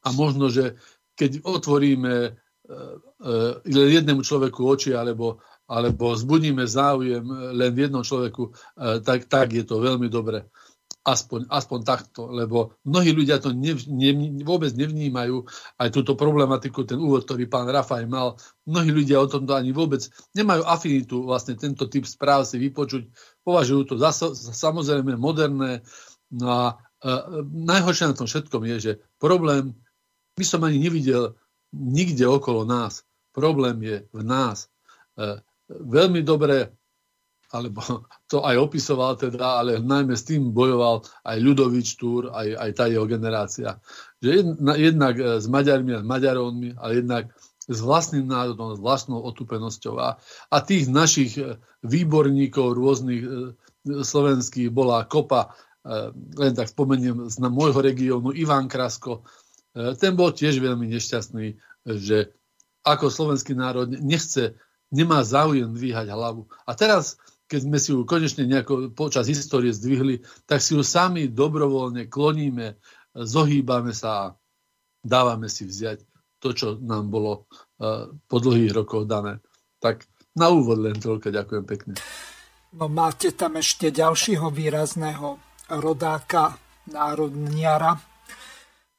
a 0.06 0.10
možno, 0.16 0.48
že 0.48 0.80
keď 1.18 1.44
otvoríme 1.44 2.38
uh, 2.68 2.96
uh, 3.24 3.54
jednému 3.66 4.22
človeku 4.24 4.60
oči 4.64 4.92
alebo 4.92 5.40
alebo 5.68 6.16
zbudíme 6.16 6.64
záujem 6.64 7.28
len 7.54 7.72
v 7.76 7.88
jednom 7.88 8.02
človeku, 8.02 8.44
e, 8.48 8.52
tak, 9.04 9.28
tak 9.28 9.52
je 9.52 9.68
to 9.68 9.84
veľmi 9.84 10.08
dobre. 10.08 10.48
Aspoň, 11.08 11.48
aspoň 11.48 11.80
takto, 11.88 12.28
lebo 12.28 12.76
mnohí 12.84 13.16
ľudia 13.16 13.40
to 13.40 13.56
nev, 13.56 13.80
ne, 13.88 14.44
vôbec 14.44 14.76
nevnímajú, 14.76 15.48
aj 15.80 15.90
túto 15.96 16.20
problematiku, 16.20 16.84
ten 16.84 17.00
úvod, 17.00 17.24
ktorý 17.24 17.48
pán 17.48 17.68
Rafaj 17.72 18.04
mal, 18.12 18.36
mnohí 18.68 18.92
ľudia 18.92 19.24
o 19.24 19.32
tomto 19.32 19.56
ani 19.56 19.72
vôbec 19.72 20.04
nemajú 20.36 20.68
afinitu 20.68 21.24
vlastne 21.24 21.56
tento 21.56 21.88
typ 21.88 22.04
správ 22.04 22.44
si 22.44 22.60
vypočuť, 22.60 23.08
považujú 23.48 23.82
to 23.88 23.96
za, 23.96 24.12
za 24.12 24.52
samozrejme 24.52 25.16
moderné, 25.16 25.80
no 26.32 26.48
a 26.52 26.64
e, 27.00 27.12
najhoršie 27.48 28.12
na 28.12 28.16
tom 28.16 28.28
všetkom 28.28 28.68
je, 28.68 28.78
že 28.80 28.92
problém, 29.16 29.80
my 30.36 30.44
som 30.44 30.60
ani 30.68 30.80
nevidel 30.80 31.40
nikde 31.74 32.28
okolo 32.28 32.66
nás, 32.66 33.04
problém 33.36 33.78
je 33.84 33.98
v 34.10 34.22
nás. 34.24 34.66
E, 35.14 35.38
veľmi 35.70 36.26
dobre, 36.26 36.74
alebo 37.54 37.82
to 38.32 38.42
aj 38.42 38.56
opisoval 38.58 39.20
teda, 39.20 39.62
ale 39.62 39.78
najmä 39.78 40.18
s 40.18 40.26
tým 40.26 40.52
bojoval 40.52 41.06
aj 41.28 41.38
Ľudovič 41.38 42.02
Túr, 42.02 42.34
aj, 42.34 42.48
aj 42.58 42.72
tá 42.74 42.84
jeho 42.90 43.06
generácia. 43.06 43.78
Že 44.24 44.30
jedna, 44.42 44.74
jednak 44.74 45.16
e, 45.20 45.24
s 45.38 45.46
Maďarmi 45.46 45.92
a 45.94 46.02
s 46.02 46.08
ale 46.82 46.92
jednak 46.96 47.26
s 47.68 47.80
vlastným 47.84 48.32
národom, 48.32 48.74
s 48.74 48.80
vlastnou 48.80 49.20
otúpenosťou. 49.28 50.00
A, 50.00 50.16
a 50.50 50.58
tých 50.64 50.88
našich 50.88 51.36
e, 51.36 51.60
výborníkov 51.84 52.74
rôznych 52.74 53.24
slovenských 53.88 54.68
bola 54.68 55.08
kopa, 55.08 55.56
len 56.36 56.52
tak 56.52 56.68
spomeniem 56.68 57.32
z 57.32 57.40
môjho 57.48 57.80
regiónu, 57.80 58.36
Ivan 58.36 58.68
Krasko, 58.68 59.24
ten 60.02 60.14
bol 60.18 60.34
tiež 60.34 60.58
veľmi 60.58 60.90
nešťastný, 60.90 61.46
že 62.02 62.34
ako 62.82 63.12
slovenský 63.12 63.54
národ 63.54 63.92
nechce 63.92 64.58
nemá 64.90 65.22
záujem 65.22 65.70
dvíhať 65.70 66.08
hlavu. 66.10 66.48
A 66.64 66.72
teraz, 66.74 67.20
keď 67.52 67.60
sme 67.68 67.78
si 67.78 67.92
ju 67.92 68.08
konečne 68.08 68.48
nejako 68.48 68.96
počas 68.96 69.28
histórie 69.28 69.76
zdvihli, 69.76 70.24
tak 70.48 70.64
si 70.64 70.74
ju 70.74 70.82
sami 70.82 71.28
dobrovoľne 71.28 72.08
kloníme, 72.08 72.80
zohýbame 73.12 73.92
sa 73.92 74.10
a 74.12 74.34
dávame 75.04 75.52
si 75.52 75.68
vziať 75.68 76.08
to, 76.40 76.56
čo 76.56 76.68
nám 76.80 77.12
bolo 77.12 77.52
po 78.28 78.38
dlhých 78.40 78.72
rokoch 78.72 79.04
dané. 79.04 79.44
Tak 79.84 80.08
na 80.38 80.48
úvod 80.54 80.80
len 80.80 80.96
toľko, 80.96 81.34
ďakujem 81.34 81.66
pekne. 81.68 81.94
No 82.78 82.88
máte 82.88 83.34
tam 83.36 83.58
ešte 83.58 83.92
ďalšieho 83.92 84.48
výrazného 84.54 85.40
rodáka, 85.76 86.56
národniara, 86.88 88.00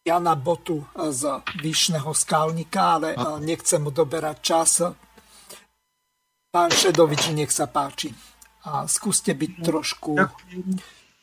Jana 0.08 0.32
Botu 0.32 0.80
z 0.96 1.44
Vyšného 1.60 2.16
skalníka, 2.16 2.96
ale 2.96 3.12
a... 3.12 3.36
nechcem 3.36 3.76
mu 3.84 3.92
doberať 3.92 4.36
čas. 4.40 4.80
Pán 6.48 6.72
Šedovič, 6.72 7.28
nech 7.36 7.52
sa 7.52 7.68
páči. 7.68 8.16
A 8.64 8.88
skúste 8.88 9.36
byť 9.36 9.52
trošku 9.60 10.16
Ďakujem. 10.16 10.68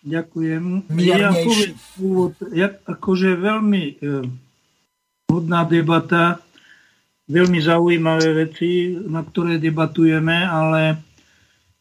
Ďakujem. 0.06 0.64
miernejší. 0.94 1.70
Ja, 1.74 2.30
ja, 2.54 2.68
akože 2.86 3.42
veľmi 3.42 3.84
e, 3.90 3.94
hodná 5.34 5.66
debata, 5.66 6.46
veľmi 7.26 7.58
zaujímavé 7.58 8.46
veci, 8.46 8.94
na 8.94 9.26
ktoré 9.26 9.58
debatujeme, 9.58 10.46
ale 10.46 11.02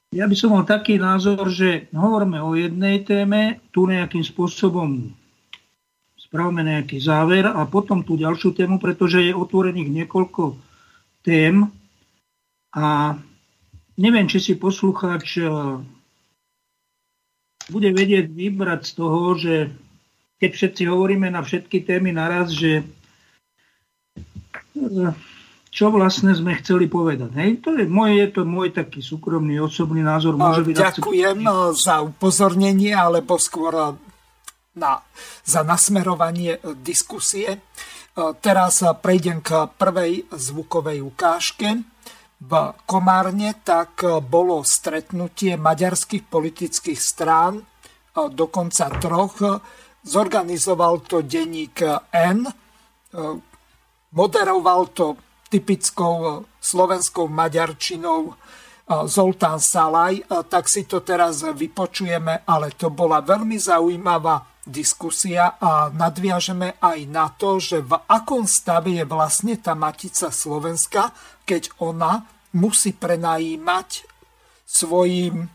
ja 0.08 0.24
by 0.24 0.32
som 0.32 0.56
mal 0.56 0.64
taký 0.64 0.96
názor, 0.96 1.52
že 1.52 1.92
hovoríme 1.92 2.40
o 2.40 2.56
jednej 2.56 3.04
téme, 3.04 3.60
tu 3.68 3.84
nejakým 3.84 4.24
spôsobom 4.24 5.12
spravíme 6.34 6.66
nejaký 6.66 6.98
záver 6.98 7.46
a 7.46 7.62
potom 7.62 8.02
tú 8.02 8.18
ďalšiu 8.18 8.58
tému, 8.58 8.82
pretože 8.82 9.22
je 9.22 9.30
otvorených 9.30 10.02
niekoľko 10.02 10.58
tém 11.22 11.70
a 12.74 13.14
neviem, 13.94 14.26
či 14.26 14.42
si 14.42 14.58
poslucháč 14.58 15.38
eh, 15.38 15.46
bude 17.70 17.86
vedieť 17.94 18.34
vybrať 18.34 18.80
z 18.82 18.92
toho, 18.98 19.38
že 19.38 19.70
keď 20.42 20.50
všetci 20.50 20.82
hovoríme 20.90 21.30
na 21.30 21.38
všetky 21.38 21.86
témy 21.86 22.10
naraz, 22.10 22.50
že 22.50 22.82
eh, 24.74 25.14
čo 25.70 25.86
vlastne 25.94 26.34
sme 26.34 26.58
chceli 26.58 26.90
povedať. 26.90 27.30
Hej? 27.30 27.62
To 27.62 27.78
je, 27.78 27.86
môj, 27.86 28.10
je 28.10 28.28
to 28.34 28.42
môj 28.42 28.74
taký 28.74 29.06
súkromný, 29.06 29.62
osobný 29.62 30.02
názor. 30.02 30.34
Môže 30.34 30.66
byť 30.66 30.98
Ďakujem 30.98 31.46
akceptovaný. 31.46 31.78
za 31.78 31.96
upozornenie, 32.02 32.90
alebo 32.90 33.38
skôr 33.38 33.94
na, 34.74 35.02
za 35.46 35.62
nasmerovanie 35.62 36.58
diskusie. 36.82 37.62
Teraz 38.14 38.82
prejdem 39.02 39.42
k 39.42 39.66
prvej 39.74 40.26
zvukovej 40.30 41.02
ukážke 41.02 41.82
v 42.44 42.52
Komárne, 42.84 43.56
tak 43.64 44.04
e, 44.04 44.20
bolo 44.20 44.60
stretnutie 44.66 45.56
maďarských 45.56 46.28
politických 46.28 47.00
strán, 47.00 47.60
e, 47.60 47.64
dokonca 48.28 48.92
troch. 49.00 49.40
Zorganizoval 50.04 51.00
to 51.08 51.24
denník 51.24 51.80
N, 52.12 52.44
e, 52.44 52.52
moderoval 54.12 54.92
to 54.92 55.16
typickou 55.48 56.44
slovenskou 56.58 57.30
maďarčinou 57.30 58.34
Zoltán 58.84 59.64
Salaj, 59.64 60.28
tak 60.52 60.68
si 60.68 60.84
to 60.84 61.00
teraz 61.00 61.40
vypočujeme, 61.40 62.44
ale 62.44 62.74
to 62.76 62.92
bola 62.92 63.24
veľmi 63.24 63.56
zaujímavá 63.56 64.53
diskusia 64.64 65.60
a 65.60 65.92
nadviažeme 65.92 66.80
aj 66.80 66.98
na 67.08 67.28
to, 67.28 67.60
že 67.60 67.84
v 67.84 67.94
akom 68.08 68.48
stave 68.48 68.96
je 68.96 69.04
vlastne 69.04 69.54
tá 69.60 69.76
Matica 69.76 70.32
Slovenska, 70.32 71.12
keď 71.44 71.72
ona 71.80 72.24
musí 72.56 72.96
prenajímať 72.96 74.08
svojim 74.64 75.48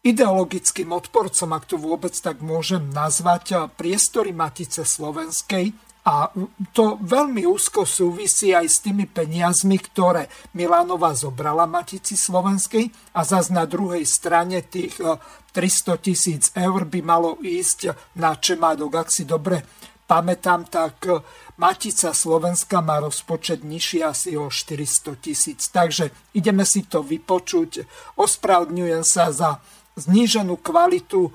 ideologickým 0.00 0.88
odporcom, 0.96 1.50
ak 1.52 1.64
to 1.68 1.76
vôbec 1.76 2.16
tak 2.16 2.40
môžem 2.40 2.88
nazvať, 2.88 3.68
priestory 3.76 4.32
Matice 4.32 4.88
Slovenskej. 4.88 5.76
A 6.10 6.26
to 6.74 6.98
veľmi 6.98 7.46
úzko 7.46 7.86
súvisí 7.86 8.50
aj 8.50 8.66
s 8.66 8.82
tými 8.82 9.06
peniazmi, 9.06 9.78
ktoré 9.78 10.26
Milanova 10.58 11.14
zobrala 11.14 11.70
Matici 11.70 12.18
Slovenskej 12.18 13.14
a 13.14 13.22
zase 13.22 13.54
na 13.54 13.62
druhej 13.62 14.02
strane 14.02 14.58
tých 14.66 14.98
300 14.98 16.02
tisíc 16.02 16.50
eur 16.58 16.82
by 16.82 16.98
malo 16.98 17.38
ísť 17.38 17.94
na 18.18 18.34
Čemádok. 18.34 19.06
Ak 19.06 19.14
si 19.14 19.22
dobre 19.22 19.62
pamätám, 20.10 20.66
tak 20.66 21.06
Matica 21.54 22.10
Slovenska 22.10 22.82
má 22.82 22.98
rozpočet 22.98 23.62
nižší 23.62 24.02
asi 24.02 24.34
o 24.34 24.50
400 24.50 25.14
tisíc. 25.22 25.70
Takže 25.70 26.10
ideme 26.34 26.66
si 26.66 26.90
to 26.90 27.06
vypočuť. 27.06 27.86
Ospravedňujem 28.18 29.06
sa 29.06 29.30
za 29.30 29.62
zníženú 29.94 30.58
kvalitu 30.58 31.28
e, 31.28 31.32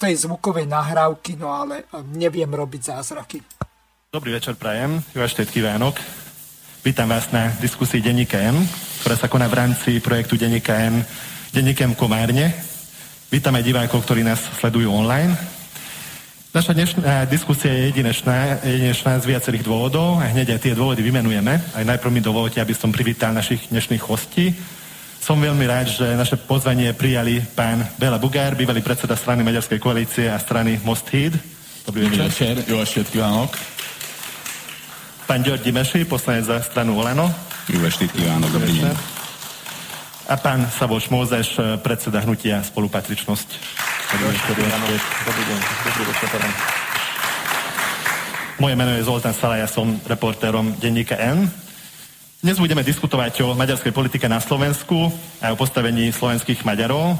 tej 0.00 0.24
zvukovej 0.24 0.64
nahrávky, 0.64 1.36
no 1.36 1.52
ale 1.52 1.84
e, 1.84 2.00
neviem 2.16 2.48
robiť 2.48 2.96
zázraky. 2.96 3.42
Dobrý 4.12 4.36
večer, 4.36 4.60
prajem. 4.60 5.00
Jó 5.16 5.24
ešte 5.24 5.40
kívánok. 5.48 5.96
Vítam 6.84 7.08
vás 7.08 7.32
na 7.32 7.48
diskusii 7.64 8.04
Denníka 8.04 8.36
M, 8.36 8.60
ktorá 9.00 9.16
sa 9.16 9.24
koná 9.24 9.48
v 9.48 9.56
rámci 9.56 10.04
projektu 10.04 10.36
Denníka 10.36 10.76
M 10.84 11.00
Denníkem 11.48 11.96
Komárne. 11.96 12.52
Vítam 13.32 13.56
aj 13.56 13.64
divákov, 13.64 14.04
ktorí 14.04 14.20
nás 14.20 14.36
sledujú 14.60 14.92
online. 14.92 15.32
Naša 16.52 16.76
dnešná 16.76 17.24
diskusia 17.24 17.72
je 17.72 17.88
jedinečná, 17.88 18.60
jedinečná 18.60 19.16
z 19.16 19.32
viacerých 19.32 19.64
dôvodov 19.64 20.20
a 20.20 20.28
hneď 20.28 20.60
aj 20.60 20.60
tie 20.60 20.76
dôvody 20.76 21.00
vymenujeme. 21.00 21.72
Aj 21.72 21.80
najprv 21.80 22.12
mi 22.12 22.20
dovolte, 22.20 22.60
aby 22.60 22.76
som 22.76 22.92
privítal 22.92 23.32
našich 23.32 23.72
dnešných 23.72 24.04
hostí. 24.04 24.52
Som 25.24 25.40
veľmi 25.40 25.64
rád, 25.64 25.88
že 25.88 26.20
naše 26.20 26.36
pozvanie 26.36 26.92
prijali 26.92 27.40
pán 27.56 27.80
Bela 27.96 28.20
Bugár, 28.20 28.60
bývalý 28.60 28.84
predseda 28.84 29.16
strany 29.16 29.40
Maďarskej 29.40 29.80
koalície 29.80 30.28
a 30.28 30.36
strany 30.36 30.76
Most 30.84 31.08
Híd. 31.08 31.32
Dobrý 31.88 32.12
večer, 32.12 32.60
estét 32.60 33.08
kívánok. 33.08 33.56
Pán 35.26 35.42
Ďordi 35.42 35.72
Meši, 35.72 36.04
poslanec 36.04 36.44
za 36.44 36.58
stranu 36.62 36.98
Oleno. 36.98 37.30
Jó 37.70 37.84
estét 37.86 38.12
kívánok, 38.12 38.50
dobrý 38.50 38.82
deň. 38.82 38.90
A 40.28 40.34
pán 40.36 40.66
Savoš 40.66 41.08
Mózes, 41.08 41.54
predseda 41.78 42.20
hnutia 42.26 42.62
Spolupatričnosť. 42.62 43.48
Dobrý 44.18 44.64
deň. 44.66 45.00
Dobrý 45.26 45.44
deň. 45.46 45.58
Moje 48.58 48.74
meno 48.74 48.90
je 48.94 49.06
Zoltán 49.06 49.34
Sala, 49.34 49.62
ja 49.62 49.70
som 49.70 49.98
reportérom 50.06 50.74
denníka 50.82 51.14
N. 51.18 51.46
Dnes 52.42 52.58
budeme 52.58 52.82
diskutovať 52.82 53.46
o 53.46 53.54
maďarskej 53.54 53.94
politike 53.94 54.26
na 54.26 54.42
Slovensku 54.42 55.10
a 55.38 55.54
o 55.54 55.58
postavení 55.58 56.10
slovenských 56.10 56.66
Maďarov. 56.66 57.14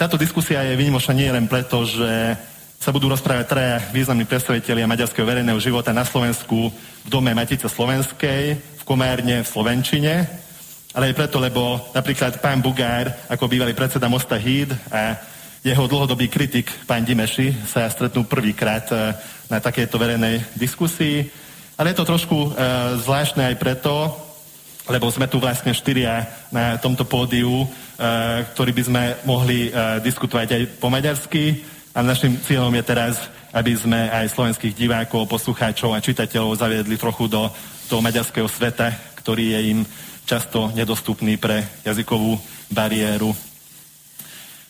táto 0.00 0.16
diskusia 0.16 0.64
je 0.64 0.76
výnimočná 0.76 1.12
nie 1.12 1.28
len 1.28 1.44
preto, 1.44 1.84
že 1.84 2.36
sa 2.78 2.94
budú 2.94 3.10
rozprávať 3.10 3.46
traja 3.48 3.76
významní 3.90 4.24
predstavitelia 4.28 4.86
maďarského 4.86 5.26
verejného 5.26 5.58
života 5.58 5.90
na 5.90 6.04
Slovensku 6.06 6.70
v 7.04 7.08
dome 7.08 7.34
Matice 7.34 7.66
Slovenskej, 7.66 8.56
v 8.56 8.82
Komárne, 8.86 9.42
v 9.42 9.48
Slovenčine, 9.48 10.14
ale 10.96 11.12
aj 11.12 11.18
preto, 11.18 11.36
lebo 11.36 11.92
napríklad 11.92 12.40
pán 12.40 12.64
Bugár, 12.64 13.12
ako 13.28 13.52
bývalý 13.52 13.76
predseda 13.76 14.08
Mosta 14.08 14.40
Híd 14.40 14.72
a 14.88 15.20
jeho 15.60 15.84
dlhodobý 15.84 16.30
kritik, 16.30 16.70
pán 16.86 17.04
Dimeši, 17.04 17.66
sa 17.66 17.90
stretnú 17.90 18.24
prvýkrát 18.24 18.86
e, 18.88 18.94
na 19.50 19.58
takejto 19.58 19.98
verejnej 19.98 20.40
diskusii. 20.54 21.26
Ale 21.76 21.92
je 21.92 21.98
to 21.98 22.08
trošku 22.08 22.36
e, 22.38 22.48
zvláštne 23.02 23.50
aj 23.50 23.56
preto, 23.58 24.14
lebo 24.86 25.10
sme 25.10 25.26
tu 25.26 25.42
vlastne 25.42 25.74
štyria 25.74 26.24
na 26.54 26.78
tomto 26.78 27.02
pódiu, 27.02 27.66
e, 27.66 27.66
ktorí 28.54 28.70
by 28.72 28.82
sme 28.86 29.02
mohli 29.26 29.68
e, 29.68 29.70
diskutovať 30.00 30.48
aj 30.54 30.62
po 30.78 30.88
maďarsky. 30.88 31.75
A 31.96 32.04
našim 32.04 32.36
cieľom 32.44 32.68
je 32.76 32.84
teraz, 32.84 33.16
aby 33.56 33.72
sme 33.72 34.12
aj 34.12 34.28
slovenských 34.36 34.76
divákov, 34.76 35.32
poslucháčov 35.32 35.96
a 35.96 36.04
čitateľov 36.04 36.60
zaviedli 36.60 37.00
trochu 37.00 37.24
do 37.24 37.48
toho 37.88 38.04
maďarského 38.04 38.44
sveta, 38.44 38.92
ktorý 39.16 39.56
je 39.56 39.60
im 39.72 39.80
často 40.28 40.68
nedostupný 40.76 41.40
pre 41.40 41.64
jazykovú 41.88 42.36
bariéru. 42.68 43.32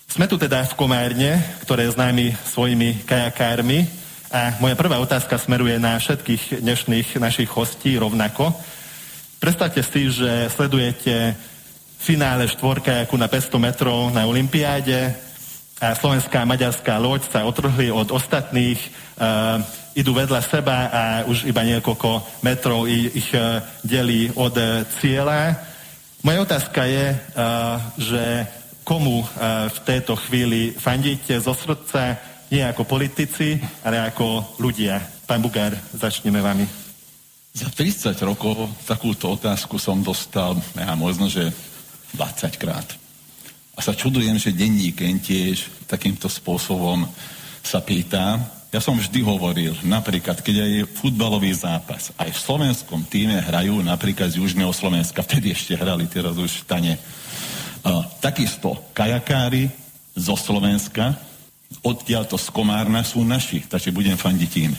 Sme 0.06 0.30
tu 0.30 0.38
teda 0.38 0.70
v 0.70 0.78
Komárne, 0.78 1.42
ktoré 1.66 1.90
je 1.90 1.98
známy 1.98 2.30
svojimi 2.46 3.02
kajakármi 3.02 3.90
a 4.30 4.62
moja 4.62 4.78
prvá 4.78 5.02
otázka 5.02 5.34
smeruje 5.34 5.82
na 5.82 5.98
všetkých 5.98 6.62
dnešných 6.62 7.18
našich 7.18 7.50
hostí 7.50 7.98
rovnako. 7.98 8.54
Predstavte 9.42 9.82
si, 9.82 10.14
že 10.14 10.46
sledujete 10.54 11.34
finále 11.98 12.46
štvorkajaku 12.46 13.18
na 13.18 13.26
500 13.26 13.58
metrov 13.58 14.14
na 14.14 14.30
Olympiáde 14.30 15.25
slovenská 15.76 16.42
a 16.42 16.48
maďarská 16.48 16.96
loď 16.96 17.28
sa 17.28 17.44
otrhli 17.44 17.92
od 17.92 18.08
ostatných, 18.08 18.80
uh, 19.20 19.60
idú 19.96 20.12
vedľa 20.12 20.40
seba 20.44 20.76
a 20.92 21.02
už 21.24 21.48
iba 21.48 21.64
niekoľko 21.64 22.44
metrov 22.44 22.84
ich 22.84 23.32
e, 23.32 23.64
delí 23.80 24.28
od 24.36 24.52
e, 24.52 24.84
cieľa. 25.00 25.56
Moja 26.20 26.44
otázka 26.44 26.84
je, 26.84 27.04
e, 27.08 27.18
že 27.96 28.22
komu 28.86 29.26
v 29.66 29.78
tejto 29.82 30.14
chvíli 30.14 30.70
fandíte 30.70 31.34
zo 31.42 31.58
srdca, 31.58 32.22
nie 32.54 32.62
ako 32.62 32.86
politici, 32.86 33.58
ale 33.82 33.98
ako 33.98 34.54
ľudia. 34.62 35.02
Pán 35.26 35.42
Bugár, 35.42 35.74
začneme 35.90 36.38
vami. 36.38 36.62
Za 37.50 37.66
30 37.66 38.14
rokov 38.22 38.70
takúto 38.86 39.34
otázku 39.34 39.74
som 39.82 39.98
dostal, 40.06 40.54
ja 40.78 40.94
možno, 40.94 41.26
že 41.26 41.50
20 42.14 42.62
krát. 42.62 42.86
A 43.76 43.84
sa 43.84 43.92
čudujem, 43.92 44.40
že 44.40 44.56
denník 44.56 45.04
tiež 45.20 45.68
takýmto 45.84 46.32
spôsobom 46.32 47.04
sa 47.60 47.84
pýta, 47.84 48.40
ja 48.74 48.82
som 48.82 48.98
vždy 48.98 49.22
hovoril, 49.22 49.72
napríklad, 49.86 50.42
keď 50.42 50.54
je 50.68 50.82
futbalový 50.84 51.54
zápas, 51.54 52.10
aj 52.18 52.28
v 52.28 52.42
slovenskom 52.44 53.08
týme 53.08 53.38
hrajú 53.38 53.78
napríklad 53.80 54.34
z 54.34 54.42
Južného 54.42 54.68
Slovenska, 54.74 55.24
vtedy 55.24 55.54
ešte 55.54 55.78
hrali, 55.78 56.04
teraz 56.10 56.34
už 56.36 56.66
tane. 56.68 56.98
Uh, 57.86 58.02
takisto 58.18 58.76
kajakári 58.90 59.70
zo 60.12 60.34
Slovenska, 60.34 61.14
odtiaľ 61.80 62.26
to 62.26 62.36
z 62.36 62.52
Komárna 62.52 63.00
sú 63.06 63.22
naši, 63.22 63.62
takže 63.64 63.94
budem 63.94 64.18
fandiť 64.18 64.52
im. 64.66 64.72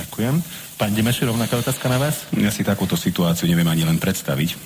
Ďakujem. 0.00 0.34
Pán 0.74 0.90
Dimeši, 0.90 1.28
rovnaká 1.28 1.60
otázka 1.60 1.86
na 1.86 2.02
vás? 2.02 2.26
Ja 2.34 2.50
si 2.50 2.66
takúto 2.66 2.98
situáciu 2.98 3.46
neviem 3.46 3.68
ani 3.68 3.86
len 3.86 4.00
predstaviť, 4.00 4.58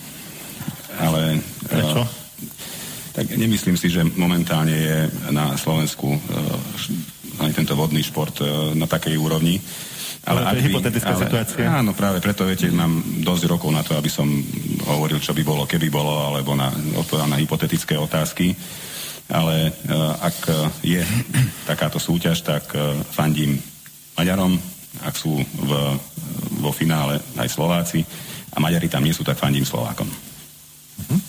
ale... 1.02 1.42
Prečo? 1.68 2.00
Uh, 2.00 2.17
tak 3.18 3.34
nemyslím 3.34 3.74
si, 3.74 3.90
že 3.90 4.06
momentálne 4.14 4.70
je 4.70 4.98
na 5.34 5.58
Slovensku 5.58 6.06
uh, 6.06 6.20
aj 7.42 7.54
tento 7.54 7.74
vodný 7.78 8.02
šport 8.02 8.34
e, 8.42 8.74
na 8.74 8.90
takej 8.90 9.14
úrovni. 9.14 9.62
Ale, 10.26 10.44
ale 10.44 10.50
to 10.50 10.56
je 10.58 10.66
hypotetická 10.68 11.14
ale, 11.14 11.22
situácia. 11.24 11.64
Áno, 11.70 11.94
práve 11.94 12.18
preto, 12.18 12.42
viete, 12.44 12.68
mám 12.68 13.00
dosť 13.22 13.44
rokov 13.46 13.70
na 13.70 13.86
to, 13.86 13.94
aby 13.94 14.10
som 14.10 14.26
hovoril, 14.90 15.22
čo 15.22 15.32
by 15.32 15.42
bolo, 15.46 15.62
keby 15.64 15.88
bolo, 15.88 16.34
alebo 16.34 16.58
na, 16.58 16.68
odpovedal 16.98 17.30
na 17.30 17.38
hypotetické 17.38 17.94
otázky. 17.96 18.52
Ale 19.30 19.70
uh, 19.70 20.18
ak 20.18 20.38
je 20.82 21.04
takáto 21.70 22.00
súťaž, 22.00 22.42
tak 22.42 22.74
uh, 22.74 22.96
fandím 23.14 23.54
Maďarom, 24.18 24.58
ak 25.04 25.14
sú 25.14 25.38
v, 25.38 25.70
vo 26.58 26.70
finále 26.74 27.22
aj 27.38 27.48
Slováci 27.54 28.02
a 28.50 28.58
Maďari 28.58 28.90
tam 28.90 29.04
nie 29.04 29.14
sú, 29.14 29.22
tak 29.22 29.38
fandím 29.38 29.68
Slovákom. 29.68 30.08
Uh-huh. 30.08 31.20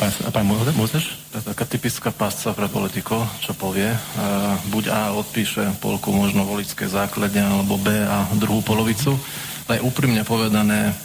Pán, 0.00 0.12
pán 0.32 0.48
Mozeš? 0.80 1.12
Taká 1.28 1.68
typická 1.68 2.08
pásca 2.08 2.56
pre 2.56 2.72
politikov, 2.72 3.20
čo 3.44 3.52
povie. 3.52 3.92
E, 3.92 3.98
buď 4.72 4.88
A 4.88 5.12
odpíše 5.12 5.76
polku 5.76 6.08
možno 6.08 6.48
volické 6.48 6.88
základne, 6.88 7.44
alebo 7.44 7.76
B 7.76 7.92
a 7.92 8.24
druhú 8.32 8.64
polovicu. 8.64 9.12
Ale 9.68 9.84
úprimne 9.84 10.24
povedané, 10.24 10.96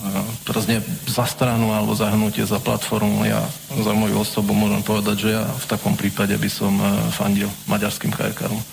e, 0.00 0.08
teraz 0.48 0.64
nie 0.64 0.80
za 1.04 1.28
stranu 1.28 1.76
alebo 1.76 1.92
za 1.92 2.08
hnutie, 2.08 2.48
za 2.48 2.56
platformu. 2.56 3.28
Ja 3.28 3.44
za 3.68 3.92
moju 3.92 4.24
osobu 4.24 4.56
môžem 4.56 4.80
povedať, 4.80 5.16
že 5.20 5.30
ja 5.36 5.44
v 5.44 5.66
takom 5.68 5.92
prípade 5.92 6.32
by 6.40 6.48
som 6.48 6.72
e, 6.72 7.12
fandil 7.12 7.52
maďarským. 7.68 8.16
Uh-huh. 8.16 8.64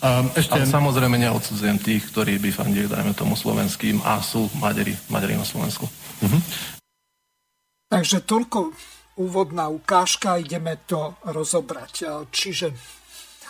Um, 0.00 0.32
ešte... 0.32 0.56
Ale 0.56 0.64
samozrejme 0.64 1.20
neodsudzujem 1.20 1.76
tých, 1.76 2.08
ktorí 2.08 2.40
by 2.40 2.56
fandili, 2.56 2.88
dajme 2.88 3.12
tomu, 3.12 3.36
slovenským 3.36 4.00
a 4.00 4.24
sú 4.24 4.48
Maďari, 4.56 4.96
Maďari 5.12 5.36
na 5.36 5.44
Slovensku. 5.44 5.84
Uh-huh. 6.24 6.77
Takže 7.88 8.28
toľko 8.28 8.76
úvodná 9.18 9.72
ukážka, 9.72 10.36
ideme 10.36 10.84
to 10.84 11.16
rozobrať. 11.24 12.28
Čiže 12.28 12.66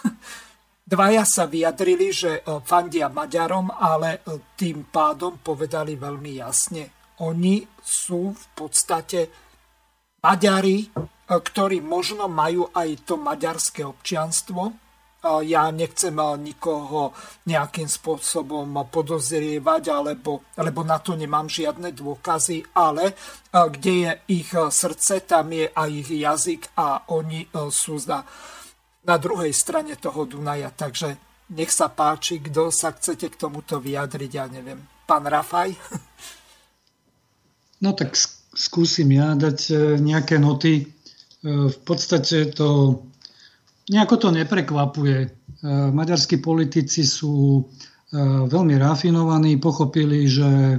dvaja 0.95 1.27
sa 1.29 1.45
vyjadrili, 1.45 2.09
že 2.15 2.41
e, 2.41 2.43
fandia 2.65 3.13
Maďarom, 3.13 3.69
ale 3.69 4.23
e, 4.25 4.41
tým 4.57 4.89
pádom 4.89 5.43
povedali 5.43 5.99
veľmi 5.99 6.39
jasne. 6.39 7.13
Oni 7.21 7.67
sú 7.83 8.33
v 8.33 8.45
podstate 8.55 9.29
Maďari, 10.25 10.87
e, 10.87 10.89
ktorí 11.29 11.85
možno 11.85 12.31
majú 12.31 12.71
aj 12.73 13.05
to 13.05 13.21
maďarské 13.21 13.85
občianstvo, 13.85 14.88
ja 15.23 15.67
nechcem 15.75 16.15
nikoho 16.39 17.11
nejakým 17.51 17.91
spôsobom 17.91 18.71
podozrievať, 18.87 19.83
alebo, 19.91 20.47
lebo 20.55 20.81
na 20.87 21.03
to 21.03 21.19
nemám 21.19 21.51
žiadne 21.51 21.91
dôkazy, 21.91 22.71
ale 22.79 23.19
kde 23.51 23.95
je 23.99 24.13
ich 24.39 24.51
srdce, 24.55 25.27
tam 25.27 25.51
je 25.51 25.67
aj 25.67 25.91
ich 25.91 26.11
jazyk 26.23 26.63
a 26.79 27.03
oni 27.11 27.51
sú 27.71 27.99
na, 28.07 28.23
na 29.03 29.17
druhej 29.19 29.51
strane 29.51 29.99
toho 29.99 30.23
Dunaja. 30.23 30.71
Takže 30.71 31.19
nech 31.51 31.75
sa 31.75 31.91
páči, 31.91 32.39
kto 32.39 32.71
sa 32.71 32.95
chcete 32.95 33.35
k 33.35 33.41
tomuto 33.41 33.83
vyjadriť, 33.83 34.31
ja 34.31 34.47
neviem. 34.47 34.79
Pán 35.09 35.27
Rafaj? 35.27 35.75
No 37.83 37.95
tak 37.95 38.15
skúsim 38.55 39.11
ja 39.15 39.35
dať 39.35 39.71
nejaké 39.99 40.39
noty. 40.39 40.95
V 41.43 41.79
podstate 41.87 42.51
to 42.51 43.01
nejako 43.89 44.17
to 44.17 44.29
neprekvapuje. 44.31 45.17
E, 45.25 45.29
maďarskí 45.91 46.39
politici 46.39 47.03
sú 47.03 47.61
e, 47.61 47.63
veľmi 48.47 48.77
rafinovaní, 48.77 49.57
pochopili, 49.57 50.29
že, 50.29 50.79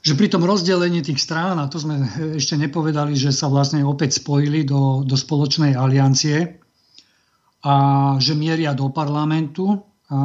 že 0.00 0.12
pri 0.16 0.28
tom 0.32 0.42
rozdelení 0.42 1.04
tých 1.04 1.20
strán, 1.20 1.60
a 1.60 1.68
to 1.68 1.76
sme 1.76 2.00
ešte 2.40 2.56
nepovedali, 2.56 3.12
že 3.14 3.30
sa 3.30 3.52
vlastne 3.52 3.84
opäť 3.84 4.18
spojili 4.18 4.64
do, 4.64 5.04
do 5.04 5.14
spoločnej 5.14 5.76
aliancie 5.76 6.58
a 7.64 7.74
že 8.16 8.32
mieria 8.32 8.72
do 8.72 8.88
parlamentu 8.88 9.84
a 10.06 10.20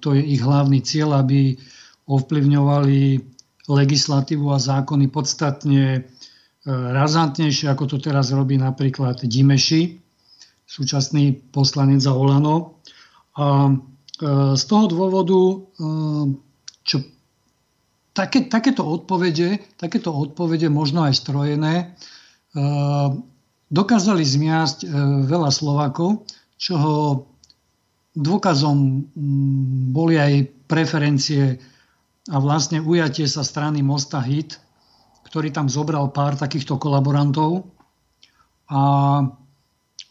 to 0.00 0.16
je 0.16 0.22
ich 0.24 0.40
hlavný 0.40 0.80
cieľ, 0.80 1.20
aby 1.20 1.52
ovplyvňovali 2.08 3.20
legislatívu 3.68 4.48
a 4.48 4.58
zákony 4.58 5.12
podstatne 5.12 5.84
e, 5.94 6.00
razantnejšie, 6.66 7.68
ako 7.70 7.84
to 7.86 7.96
teraz 8.00 8.32
robí 8.32 8.56
napríklad 8.56 9.20
Dimeši 9.22 10.09
súčasný 10.70 11.50
poslanec 11.50 11.98
za 11.98 12.14
Olano. 12.14 12.78
A 13.34 13.66
e, 13.66 13.72
z 14.54 14.62
toho 14.70 14.86
dôvodu, 14.86 15.40
e, 15.42 15.56
čo 16.86 17.02
také, 18.14 18.46
takéto, 18.46 18.86
odpovede, 18.86 19.58
takéto 19.74 20.14
odpovede, 20.14 20.70
možno 20.70 21.02
aj 21.02 21.18
strojené, 21.18 21.74
e, 21.74 21.84
dokázali 23.70 24.22
zmiasť 24.26 24.86
veľa 25.30 25.50
Slovákov, 25.54 26.26
čoho 26.58 27.22
dôkazom 28.18 29.06
boli 29.94 30.18
aj 30.18 30.50
preferencie 30.66 31.54
a 32.26 32.36
vlastne 32.42 32.82
ujatie 32.82 33.30
sa 33.30 33.46
strany 33.46 33.78
Mosta 33.86 34.18
Hit, 34.18 34.58
ktorý 35.30 35.54
tam 35.54 35.70
zobral 35.70 36.10
pár 36.10 36.34
takýchto 36.34 36.82
kolaborantov. 36.82 37.70
A 38.74 38.82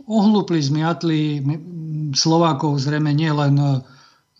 ohlúpli, 0.10 0.58
zmiatli 0.58 1.46
Slovákov 2.18 2.82
zrejme 2.82 3.14
nie 3.14 3.30
len 3.30 3.56
e, 3.62 3.68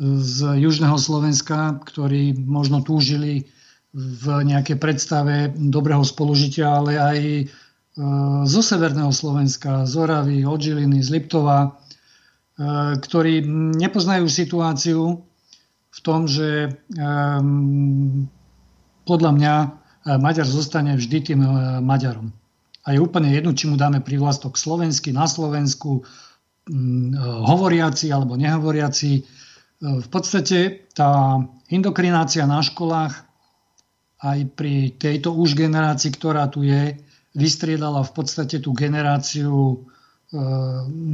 z 0.02 0.58
južného 0.58 0.98
Slovenska, 0.98 1.78
ktorí 1.86 2.34
možno 2.34 2.82
túžili 2.82 3.46
v 3.94 4.26
nejakej 4.46 4.78
predstave 4.82 5.54
dobrého 5.54 6.02
spolužitia, 6.06 6.78
ale 6.78 6.94
aj 6.98 7.20
zo 8.48 8.62
severného 8.64 9.12
Slovenska, 9.12 9.84
z 9.84 9.94
Oravy, 10.00 10.48
od 10.48 10.60
Žiliny, 10.62 11.04
z 11.04 11.10
Liptova, 11.20 11.76
ktorí 13.00 13.44
nepoznajú 13.76 14.28
situáciu 14.28 15.20
v 15.90 16.00
tom, 16.04 16.28
že 16.28 16.80
podľa 19.04 19.32
mňa 19.36 19.54
Maďar 20.20 20.48
zostane 20.48 20.96
vždy 20.96 21.18
tým 21.34 21.42
Maďarom. 21.84 22.32
A 22.88 22.96
je 22.96 23.00
úplne 23.04 23.34
jedno, 23.34 23.52
či 23.52 23.68
mu 23.68 23.76
dáme 23.76 24.00
privlastok 24.00 24.56
slovenský 24.56 25.12
na 25.12 25.28
Slovensku, 25.28 26.04
hovoriaci 27.50 28.14
alebo 28.14 28.38
nehovoriaci. 28.38 29.12
V 29.80 30.08
podstate 30.12 30.90
tá 30.94 31.40
indokrinácia 31.72 32.46
na 32.46 32.62
školách 32.62 33.14
aj 34.20 34.40
pri 34.54 35.00
tejto 35.00 35.32
už 35.32 35.56
generácii, 35.56 36.12
ktorá 36.12 36.52
tu 36.52 36.68
je, 36.68 37.00
vystriedala 37.32 38.04
v 38.04 38.12
podstate 38.12 38.60
tú 38.60 38.76
generáciu 38.76 39.56
e, 39.56 39.76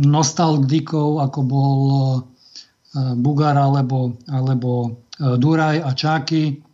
nostalgikov, 0.09 1.21
ako 1.21 1.39
bol 1.45 1.79
e, 1.85 2.19
Bugar 3.19 3.53
alebo, 3.61 4.17
alebo 4.25 4.71
e, 4.81 4.89
Duraj 5.37 5.85
a 5.85 5.91
Čáky. 5.93 6.65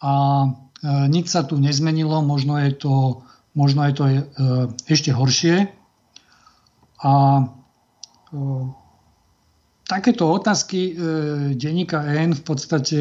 A 0.00 0.44
nič 0.84 1.32
sa 1.32 1.48
tu 1.48 1.56
nezmenilo, 1.56 2.20
možno 2.20 2.60
je 2.60 2.76
to, 2.76 3.24
možno 3.54 3.86
je 3.86 3.92
to 3.94 4.04
ešte 4.90 5.14
horšie. 5.14 5.70
A 7.04 7.12
takéto 9.86 10.24
otázky 10.26 10.98
denníka 11.54 12.02
N 12.02 12.34
v 12.34 12.42
podstate 12.42 13.00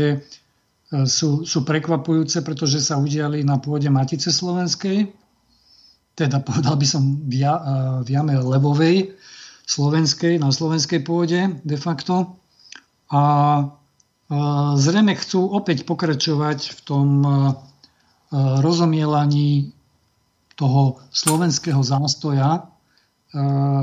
sú, 0.93 1.41
sú 1.41 1.59
prekvapujúce, 1.65 2.45
pretože 2.45 2.77
sa 2.85 3.01
udiali 3.01 3.41
na 3.41 3.57
pôde 3.57 3.89
Matice 3.89 4.29
Slovenskej, 4.29 5.09
teda 6.13 6.37
povedal 6.45 6.77
by 6.77 6.85
som 6.85 7.25
v, 7.25 7.41
v 8.05 8.07
jame 8.13 8.37
Levovej, 8.37 9.17
slovenskej, 9.65 10.37
na 10.37 10.53
slovenskej 10.53 11.01
pôde 11.01 11.39
de 11.65 11.77
facto. 11.79 12.37
A 13.09 13.21
zrejme 14.77 15.17
chcú 15.17 15.49
opäť 15.49 15.89
pokračovať 15.89 16.77
v 16.77 16.79
tom 16.85 17.07
rozomielaní 18.33 19.73
toho 20.55 21.01
slovenského 21.09 21.81
zástoja 21.81 22.73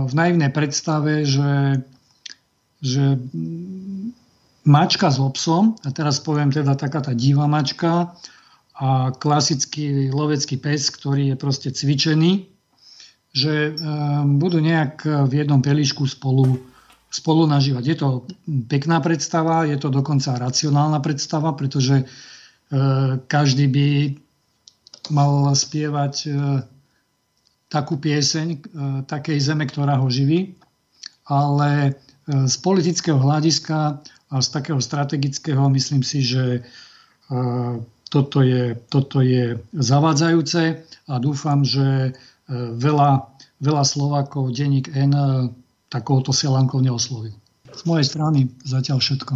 v 0.06 0.12
naivnej 0.14 0.54
predstave, 0.54 1.26
že, 1.26 1.82
že 2.78 3.18
mačka 4.62 5.10
s 5.10 5.18
obsom, 5.18 5.74
a 5.82 5.90
teraz 5.90 6.22
poviem 6.22 6.54
teda 6.54 6.78
taká 6.78 7.02
tá 7.02 7.10
divá 7.10 7.50
mačka 7.50 8.14
a 8.78 9.10
klasický 9.10 10.08
lovecký 10.14 10.56
pes, 10.56 10.88
ktorý 10.94 11.34
je 11.34 11.36
proste 11.36 11.68
cvičený, 11.74 12.46
že 13.34 13.74
ehm, 13.74 14.38
budú 14.38 14.62
nejak 14.62 15.04
v 15.26 15.32
jednom 15.34 15.60
pelíšku 15.60 16.06
spolu, 16.06 16.62
spolu 17.10 17.44
nažívať. 17.50 17.84
Je 17.84 17.96
to 17.98 18.08
pekná 18.70 19.02
predstava, 19.02 19.66
je 19.66 19.76
to 19.76 19.90
dokonca 19.90 20.38
racionálna 20.38 21.02
predstava, 21.02 21.52
pretože 21.58 22.06
ehm, 22.06 23.18
každý 23.26 23.66
by 23.66 23.86
mal 25.10 25.52
spievať 25.52 26.14
ehm, 26.26 26.64
takú 27.70 28.02
pieseň 28.02 28.66
takej 29.06 29.38
zeme, 29.38 29.62
ktorá 29.62 29.94
ho 30.02 30.10
živí, 30.10 30.58
ale 31.30 31.94
z 32.26 32.56
politického 32.58 33.14
hľadiska 33.14 34.02
a 34.26 34.36
z 34.42 34.48
takého 34.50 34.82
strategického 34.82 35.70
myslím 35.70 36.02
si, 36.02 36.18
že 36.18 36.66
toto 38.10 38.42
je, 38.42 38.74
toto 38.90 39.22
je 39.22 39.62
zavádzajúce 39.70 40.82
a 41.06 41.14
dúfam, 41.22 41.62
že 41.62 42.10
e, 42.10 42.12
veľa, 42.74 43.30
veľa 43.62 43.84
Slovákov 43.86 44.50
denník 44.50 44.90
N 44.98 45.14
e, 45.14 45.24
takouto 45.86 46.34
selankou 46.34 46.82
neoslovil. 46.82 47.32
Z 47.70 47.86
mojej 47.86 48.06
strany 48.10 48.50
zatiaľ 48.66 48.98
všetko. 48.98 49.34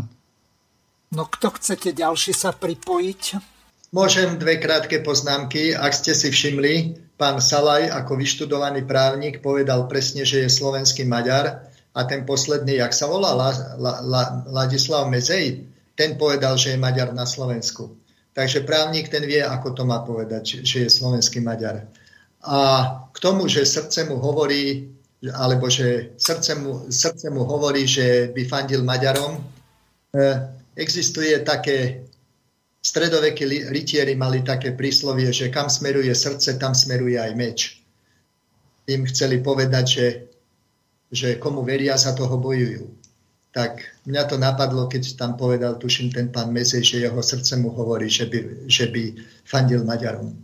No 1.14 1.31
kto 1.31 1.55
chcete 1.55 1.95
ďalší 1.95 2.35
sa 2.35 2.51
pripojiť? 2.51 3.54
Môžem 3.95 4.43
dve 4.43 4.59
krátke 4.59 4.99
poznámky. 5.07 5.71
Ak 5.71 5.95
ste 5.95 6.19
si 6.19 6.35
všimli, 6.35 6.99
pán 7.15 7.39
Salaj 7.39 7.95
ako 7.95 8.19
vyštudovaný 8.19 8.83
právnik 8.91 9.39
povedal 9.39 9.87
presne, 9.87 10.27
že 10.27 10.43
je 10.43 10.51
slovenský 10.51 11.07
Maďar 11.07 11.71
a 11.95 12.01
ten 12.03 12.27
posledný, 12.27 12.83
jak 12.83 12.91
sa 12.91 13.07
volá, 13.07 13.39
La, 13.39 13.55
La, 13.79 13.93
La, 14.03 14.23
Ladislav 14.51 15.07
Mezej, 15.07 15.63
ten 15.95 16.19
povedal, 16.19 16.59
že 16.59 16.75
je 16.75 16.83
Maďar 16.83 17.15
na 17.15 17.23
Slovensku. 17.23 17.95
Takže 18.35 18.67
právnik 18.67 19.15
ten 19.15 19.23
vie, 19.23 19.39
ako 19.39 19.79
to 19.79 19.87
má 19.87 20.03
povedať, 20.03 20.67
že 20.67 20.91
je 20.91 20.91
slovenský 20.91 21.39
Maďar. 21.39 21.87
A 22.43 22.59
k 23.15 23.19
tomu, 23.23 23.47
že 23.47 23.63
srdce 23.63 24.11
mu 24.11 24.19
hovorí, 24.19 24.91
alebo 25.31 25.71
že 25.71 26.19
srdce 26.19 26.59
mu, 26.59 26.91
srdce 26.91 27.31
mu 27.31 27.47
hovorí, 27.47 27.87
že 27.87 28.35
by 28.35 28.43
fandil 28.43 28.83
Maďarom, 28.83 29.39
e, 29.39 29.43
existuje 30.75 31.31
také, 31.47 32.11
stredovekí 32.85 33.72
rytieri 33.72 34.12
mali 34.12 34.45
také 34.45 34.76
príslovie, 34.76 35.32
že 35.32 35.49
kam 35.49 35.72
smeruje 35.72 36.12
srdce, 36.12 36.61
tam 36.61 36.76
smeruje 36.76 37.16
aj 37.16 37.32
meč. 37.32 37.80
Tým 38.85 39.09
chceli 39.09 39.41
povedať, 39.41 39.87
že 39.89 40.07
že 41.14 41.39
komu 41.39 41.62
veria, 41.62 41.95
za 41.95 42.12
toho 42.12 42.35
bojujú. 42.37 42.91
Tak 43.55 44.03
mňa 44.11 44.22
to 44.26 44.35
napadlo, 44.35 44.91
keď 44.91 45.14
tam 45.14 45.39
povedal, 45.39 45.78
tuším, 45.78 46.11
ten 46.11 46.26
pán 46.35 46.51
Mesej, 46.51 46.82
že 46.82 47.07
jeho 47.07 47.22
srdce 47.22 47.55
mu 47.55 47.70
hovorí, 47.70 48.11
že 48.11 48.26
by, 48.26 48.66
že 48.66 48.91
by 48.91 49.14
fandil 49.47 49.87
Maďarom. 49.87 50.35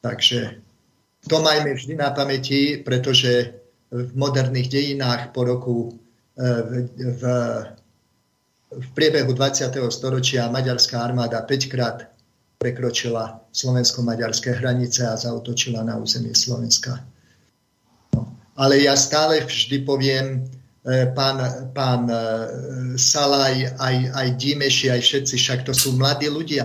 Takže 0.00 0.56
to 1.28 1.36
majme 1.44 1.76
vždy 1.76 2.00
na 2.00 2.16
pamäti, 2.16 2.80
pretože 2.80 3.52
v 3.92 4.10
moderných 4.16 4.72
dejinách 4.72 5.36
po 5.36 5.44
roku 5.44 5.76
e, 5.84 5.90
v, 6.40 6.70
v, 6.96 7.22
v 8.76 8.88
priebehu 8.92 9.32
20. 9.32 9.72
storočia 9.88 10.52
maďarská 10.52 11.00
armáda 11.00 11.40
5 11.42 11.72
krát 11.72 12.12
prekročila 12.60 13.48
slovensko-maďarské 13.52 14.52
hranice 14.56 15.08
a 15.08 15.16
zautočila 15.16 15.80
na 15.84 15.96
územie 15.96 16.36
Slovenska 16.36 17.04
ale 18.56 18.82
ja 18.82 18.96
stále 18.96 19.44
vždy 19.44 19.84
poviem, 19.84 20.48
e, 20.80 21.12
pán, 21.12 21.70
pán 21.76 22.08
e, 22.08 22.16
Salaj, 22.96 23.76
aj, 23.76 23.96
aj 24.16 24.28
Dimeši, 24.40 24.88
aj 24.88 25.00
všetci, 25.04 25.34
však 25.36 25.60
to 25.68 25.72
sú 25.76 25.92
mladí 25.94 26.32
ľudia. 26.32 26.64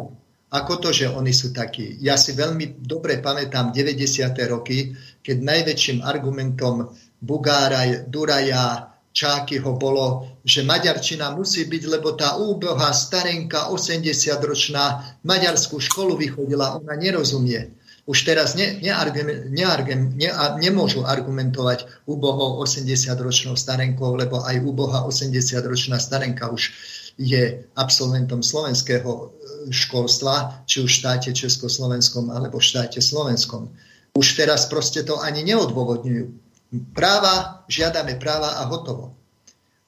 Ako 0.52 0.84
to, 0.84 0.92
že 0.92 1.08
oni 1.08 1.32
sú 1.32 1.56
takí? 1.56 2.00
Ja 2.04 2.20
si 2.20 2.36
veľmi 2.36 2.84
dobre 2.84 3.24
pamätám 3.24 3.72
90. 3.72 4.36
roky, 4.52 4.92
keď 5.24 5.38
najväčším 5.40 6.04
argumentom 6.04 6.92
Bugára, 7.24 8.04
Duraja, 8.08 8.91
Čákyho 9.12 9.76
bolo, 9.76 10.40
že 10.48 10.64
Maďarčina 10.64 11.36
musí 11.36 11.68
byť, 11.68 11.84
lebo 11.88 12.16
tá 12.16 12.40
úbohá 12.40 12.96
starenka 12.96 13.68
80-ročná 13.70 15.20
maďarskú 15.28 15.84
školu 15.84 16.16
vychodila, 16.16 16.80
ona 16.80 16.96
nerozumie 16.96 17.76
už 18.10 18.26
teraz 18.26 18.58
ne, 18.58 18.82
neargum, 18.82 19.30
neargum, 19.54 20.18
ne, 20.18 20.30
nemôžu 20.58 21.06
argumentovať 21.06 21.86
úbohou 22.10 22.58
80-ročnou 22.66 23.54
starenkou, 23.54 24.18
lebo 24.18 24.42
aj 24.42 24.58
úboha 24.66 25.06
80-ročná 25.06 26.02
starenka 26.02 26.50
už 26.50 26.74
je 27.22 27.62
absolventom 27.78 28.42
slovenského 28.42 29.06
e, 29.08 29.26
školstva, 29.70 30.66
či 30.66 30.82
už 30.82 30.90
v 30.90 31.00
štáte 31.06 31.30
Československom 31.30 32.34
alebo 32.34 32.58
v 32.58 32.66
štáte 32.66 32.98
Slovenskom. 32.98 33.70
Už 34.18 34.28
teraz 34.34 34.66
proste 34.66 35.06
to 35.06 35.22
ani 35.22 35.46
neodôvodňujú. 35.46 36.26
Práva, 36.72 37.68
žiadame 37.68 38.16
práva 38.16 38.64
a 38.64 38.68
hotovo. 38.72 39.12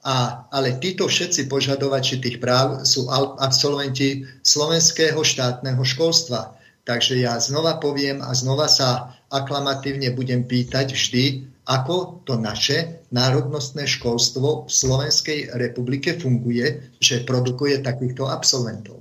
A, 0.04 0.48
ale 0.52 0.84
títo 0.84 1.08
všetci 1.08 1.48
požadovači 1.48 2.20
tých 2.20 2.44
práv 2.44 2.84
sú 2.84 3.08
absolventi 3.40 4.28
slovenského 4.44 5.24
štátneho 5.24 5.80
školstva. 5.80 6.60
Takže 6.84 7.24
ja 7.24 7.40
znova 7.40 7.80
poviem 7.80 8.20
a 8.20 8.36
znova 8.36 8.68
sa 8.68 9.16
aklamatívne 9.32 10.12
budem 10.12 10.44
pýtať 10.44 10.92
vždy, 10.92 11.24
ako 11.64 12.20
to 12.28 12.36
naše 12.36 13.08
národnostné 13.16 13.88
školstvo 13.88 14.68
v 14.68 14.72
Slovenskej 14.72 15.40
republike 15.56 16.20
funguje, 16.20 17.00
že 17.00 17.24
produkuje 17.24 17.80
takýchto 17.80 18.28
absolventov. 18.28 19.00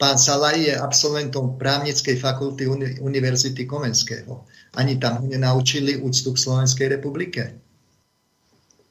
Pán 0.00 0.16
Salaj 0.16 0.56
je 0.64 0.72
absolventom 0.72 1.60
právnickej 1.60 2.16
fakulty 2.16 2.64
Univerzity 3.04 3.68
Komenského. 3.68 4.48
Ani 4.78 5.00
tam 5.02 5.22
ho 5.22 5.26
nenaučili 5.26 5.98
úctu 5.98 6.34
k 6.34 6.38
Slovenskej 6.38 6.86
republike. 6.88 7.58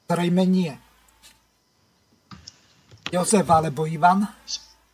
Zrejme 0.09 0.43
nie. 0.43 0.73
Jozef 3.09 3.47
alebo 3.49 3.87
Ivan? 3.87 4.27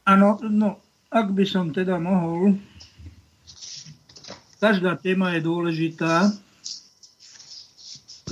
Áno, 0.05 0.37
no, 0.45 0.79
ak 1.09 1.33
by 1.33 1.45
som 1.47 1.73
teda 1.73 1.97
mohol 1.97 2.55
každá 4.65 4.97
téma 4.97 5.37
je 5.37 5.45
dôležitá 5.45 6.31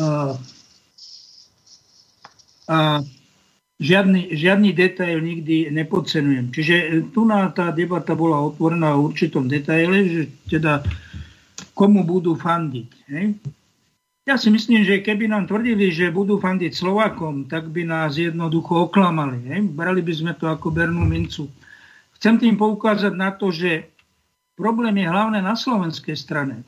a, 0.01 0.09
a 2.65 2.77
žiadny, 3.77 4.33
žiadny 4.33 4.73
detail 4.73 5.21
nikdy 5.21 5.69
nepodcenujem. 5.69 6.49
Čiže 6.49 6.75
tu 7.13 7.29
na 7.29 7.53
tá 7.53 7.69
debata 7.69 8.17
bola 8.17 8.41
otvorená 8.41 8.97
o 8.97 9.13
určitom 9.13 9.45
detaile, 9.45 9.97
že 10.09 10.21
teda 10.49 10.81
komu 11.73 12.05
budú 12.05 12.37
fandiť. 12.37 12.89
Hej? 13.09 13.25
Ja 14.23 14.39
si 14.39 14.47
myslím, 14.47 14.87
že 14.87 15.03
keby 15.03 15.27
nám 15.27 15.51
tvrdili, 15.51 15.91
že 15.91 16.13
budú 16.13 16.39
fandiť 16.39 16.71
Slovakom, 16.71 17.51
tak 17.51 17.67
by 17.67 17.83
nás 17.83 18.15
jednoducho 18.15 18.87
oklamali. 18.87 19.51
Hej? 19.51 19.59
Brali 19.75 19.99
by 19.99 20.13
sme 20.15 20.33
to 20.39 20.47
ako 20.47 20.71
bernú 20.71 21.03
mincu. 21.03 21.51
Chcem 22.15 22.39
tým 22.39 22.55
poukázať 22.55 23.11
na 23.19 23.35
to, 23.35 23.51
že 23.51 23.91
problém 24.55 25.03
je 25.03 25.11
hlavne 25.11 25.43
na 25.43 25.59
slovenskej 25.59 26.15
strane. 26.15 26.63
E, 26.63 26.65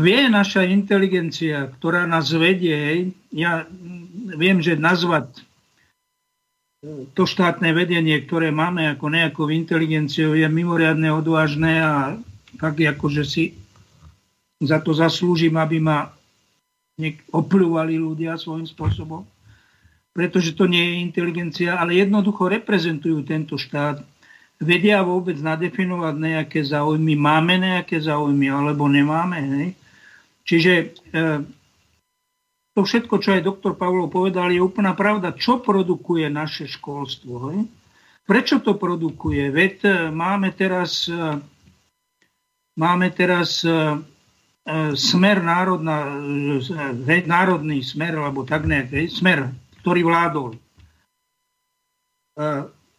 vie 0.00 0.20
naša 0.32 0.64
inteligencia, 0.64 1.68
ktorá 1.76 2.08
nás 2.08 2.32
vedie, 2.32 3.12
ja 3.28 3.68
viem, 4.40 4.64
že 4.64 4.80
nazvať 4.80 5.44
to 7.12 7.28
štátne 7.28 7.76
vedenie, 7.76 8.16
ktoré 8.24 8.48
máme 8.48 8.88
ako 8.88 9.12
nejakou 9.12 9.52
inteligenciou, 9.52 10.32
je 10.32 10.48
mimoriadne 10.48 11.12
odvážne 11.12 11.76
a 11.76 11.94
tak 12.56 12.80
akože 12.80 13.22
si 13.28 13.52
za 14.60 14.80
to 14.80 14.96
zaslúžim, 14.96 15.60
aby 15.60 15.76
ma 15.76 16.08
opľúvali 17.32 17.96
ľudia 18.00 18.36
svojím 18.40 18.68
spôsobom. 18.68 19.24
Pretože 20.16 20.56
to 20.56 20.68
nie 20.68 20.80
je 20.80 21.04
inteligencia, 21.04 21.76
ale 21.76 22.00
jednoducho 22.00 22.48
reprezentujú 22.48 23.24
tento 23.24 23.60
štát. 23.60 24.00
Vedia 24.60 25.00
vôbec 25.00 25.40
nadefinovať 25.40 26.14
nejaké 26.16 26.60
záujmy. 26.60 27.16
Máme 27.16 27.56
nejaké 27.56 28.00
záujmy, 28.00 28.52
alebo 28.52 28.84
nemáme. 28.88 29.38
Hej? 29.40 29.68
Čiže 30.44 30.72
e, 30.76 30.86
to 32.80 32.88
všetko, 32.88 33.20
čo 33.20 33.36
aj 33.36 33.44
doktor 33.44 33.76
Pavlov 33.76 34.08
povedal, 34.08 34.48
je 34.48 34.64
úplná 34.64 34.96
pravda. 34.96 35.36
Čo 35.36 35.60
produkuje 35.60 36.32
naše 36.32 36.64
školstvo? 36.64 37.52
Hej? 37.52 37.68
Prečo 38.24 38.64
to 38.64 38.80
produkuje? 38.80 39.52
Veď 39.52 39.74
e, 39.84 39.88
máme 40.08 40.48
teraz, 40.56 41.04
e, 41.04 41.44
máme 42.80 43.12
teraz 43.12 43.60
e, 43.68 44.00
smer 44.96 45.44
národná, 45.44 46.24
národný 47.28 47.84
smer, 47.84 48.16
alebo 48.16 48.48
tak 48.48 48.64
nejak, 48.64 49.12
smer, 49.12 49.52
ktorý 49.84 50.00
vládol 50.08 50.48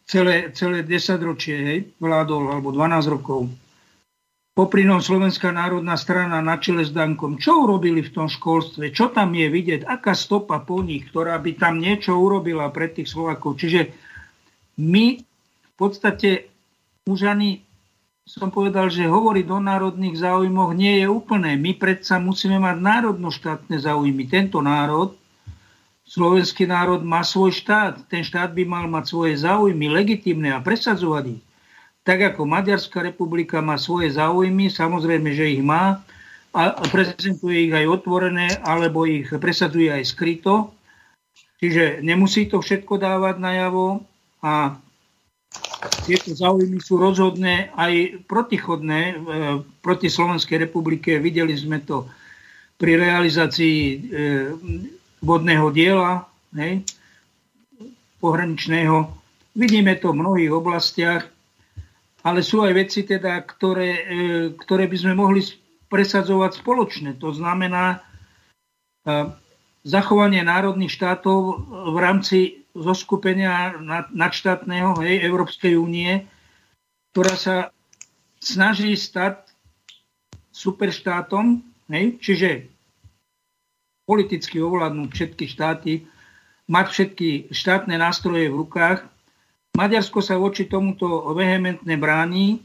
celé, 0.04 0.52
celé 0.52 0.84
10 0.84 1.16
ročie, 1.26 1.56
hej, 1.58 1.80
vládol, 1.96 2.54
alebo 2.54 2.70
12 2.70 3.14
rokov 3.18 3.50
poprinom 4.52 5.00
Slovenská 5.00 5.48
národná 5.48 5.96
strana 5.96 6.44
na 6.44 6.60
čele 6.60 6.84
s 6.84 6.92
Dankom. 6.92 7.40
Čo 7.40 7.64
urobili 7.64 8.04
v 8.04 8.12
tom 8.12 8.28
školstve? 8.28 8.92
Čo 8.92 9.08
tam 9.08 9.32
je 9.32 9.48
vidieť? 9.48 9.88
Aká 9.88 10.12
stopa 10.12 10.60
po 10.60 10.84
nich, 10.84 11.08
ktorá 11.08 11.40
by 11.40 11.56
tam 11.56 11.80
niečo 11.80 12.12
urobila 12.20 12.68
pre 12.68 12.92
tých 12.92 13.08
Slovakov? 13.08 13.56
Čiže 13.56 13.88
my 14.76 15.04
v 15.64 15.72
podstate 15.80 16.52
už 17.08 17.24
ani 17.24 17.64
som 18.22 18.54
povedal, 18.54 18.86
že 18.86 19.08
hovoriť 19.08 19.46
o 19.50 19.58
národných 19.58 20.14
záujmoch 20.14 20.78
nie 20.78 21.02
je 21.02 21.10
úplné. 21.10 21.58
My 21.58 21.74
predsa 21.74 22.22
musíme 22.22 22.60
mať 22.60 22.76
národno-štátne 22.78 23.82
záujmy. 23.82 24.30
Tento 24.30 24.62
národ, 24.62 25.18
slovenský 26.06 26.70
národ, 26.70 27.02
má 27.02 27.26
svoj 27.26 27.50
štát. 27.50 28.06
Ten 28.06 28.22
štát 28.22 28.54
by 28.54 28.62
mal 28.62 28.84
mať 28.86 29.04
svoje 29.10 29.34
záujmy 29.42 29.90
legitimné 29.90 30.54
a 30.54 30.62
presadzovať 30.62 31.40
ich 31.40 31.42
tak 32.02 32.34
ako 32.34 32.46
Maďarská 32.46 33.02
republika 33.02 33.62
má 33.62 33.78
svoje 33.78 34.10
záujmy, 34.10 34.70
samozrejme, 34.70 35.30
že 35.34 35.54
ich 35.54 35.62
má 35.62 36.02
a 36.52 36.76
prezentuje 36.92 37.70
ich 37.70 37.72
aj 37.72 37.88
otvorené, 37.88 38.60
alebo 38.60 39.08
ich 39.08 39.30
presadzuje 39.30 39.88
aj 39.88 40.04
skryto. 40.04 40.74
Čiže 41.62 42.02
nemusí 42.04 42.50
to 42.50 42.60
všetko 42.60 42.98
dávať 42.98 43.38
najavo 43.38 44.04
a 44.42 44.76
tieto 46.04 46.34
záujmy 46.34 46.82
sú 46.82 46.98
rozhodné 46.98 47.70
aj 47.74 48.24
protichodné 48.26 49.00
e, 49.02 49.14
proti 49.78 50.10
Slovenskej 50.10 50.68
republike. 50.68 51.22
Videli 51.22 51.54
sme 51.54 51.82
to 51.82 52.10
pri 52.78 52.98
realizácii 52.98 53.78
e, 53.78 53.96
vodného 55.22 55.70
diela 55.70 56.26
hej, 56.58 56.82
pohraničného. 58.18 59.06
Vidíme 59.54 59.94
to 60.02 60.10
v 60.10 60.20
mnohých 60.22 60.52
oblastiach 60.52 61.31
ale 62.22 62.40
sú 62.46 62.62
aj 62.62 62.72
veci, 62.74 63.02
teda, 63.02 63.42
ktoré, 63.42 63.90
e, 63.90 64.02
ktoré 64.54 64.86
by 64.86 64.96
sme 64.96 65.14
mohli 65.18 65.42
presadzovať 65.90 66.62
spoločne. 66.62 67.10
To 67.18 67.34
znamená 67.34 67.98
e, 67.98 67.98
zachovanie 69.82 70.46
národných 70.46 70.94
štátov 70.94 71.38
v 71.92 71.96
rámci 71.98 72.38
zoskupenia 72.72 73.76
nadštátneho 74.14 74.96
hej, 75.04 75.20
Európskej 75.20 75.76
únie, 75.76 76.24
ktorá 77.12 77.34
sa 77.36 77.56
snaží 78.40 78.96
stať 78.96 79.44
superštátom, 80.54 81.60
hej, 81.92 82.16
čiže 82.22 82.72
politicky 84.08 84.62
ovládnuť 84.62 85.10
všetky 85.12 85.44
štáty, 85.50 85.92
mať 86.70 86.86
všetky 86.88 87.28
štátne 87.52 88.00
nástroje 88.00 88.48
v 88.48 88.58
rukách 88.64 89.11
Maďarsko 89.72 90.20
sa 90.20 90.36
voči 90.36 90.68
tomuto 90.68 91.32
vehementne 91.32 91.96
bráni. 91.96 92.60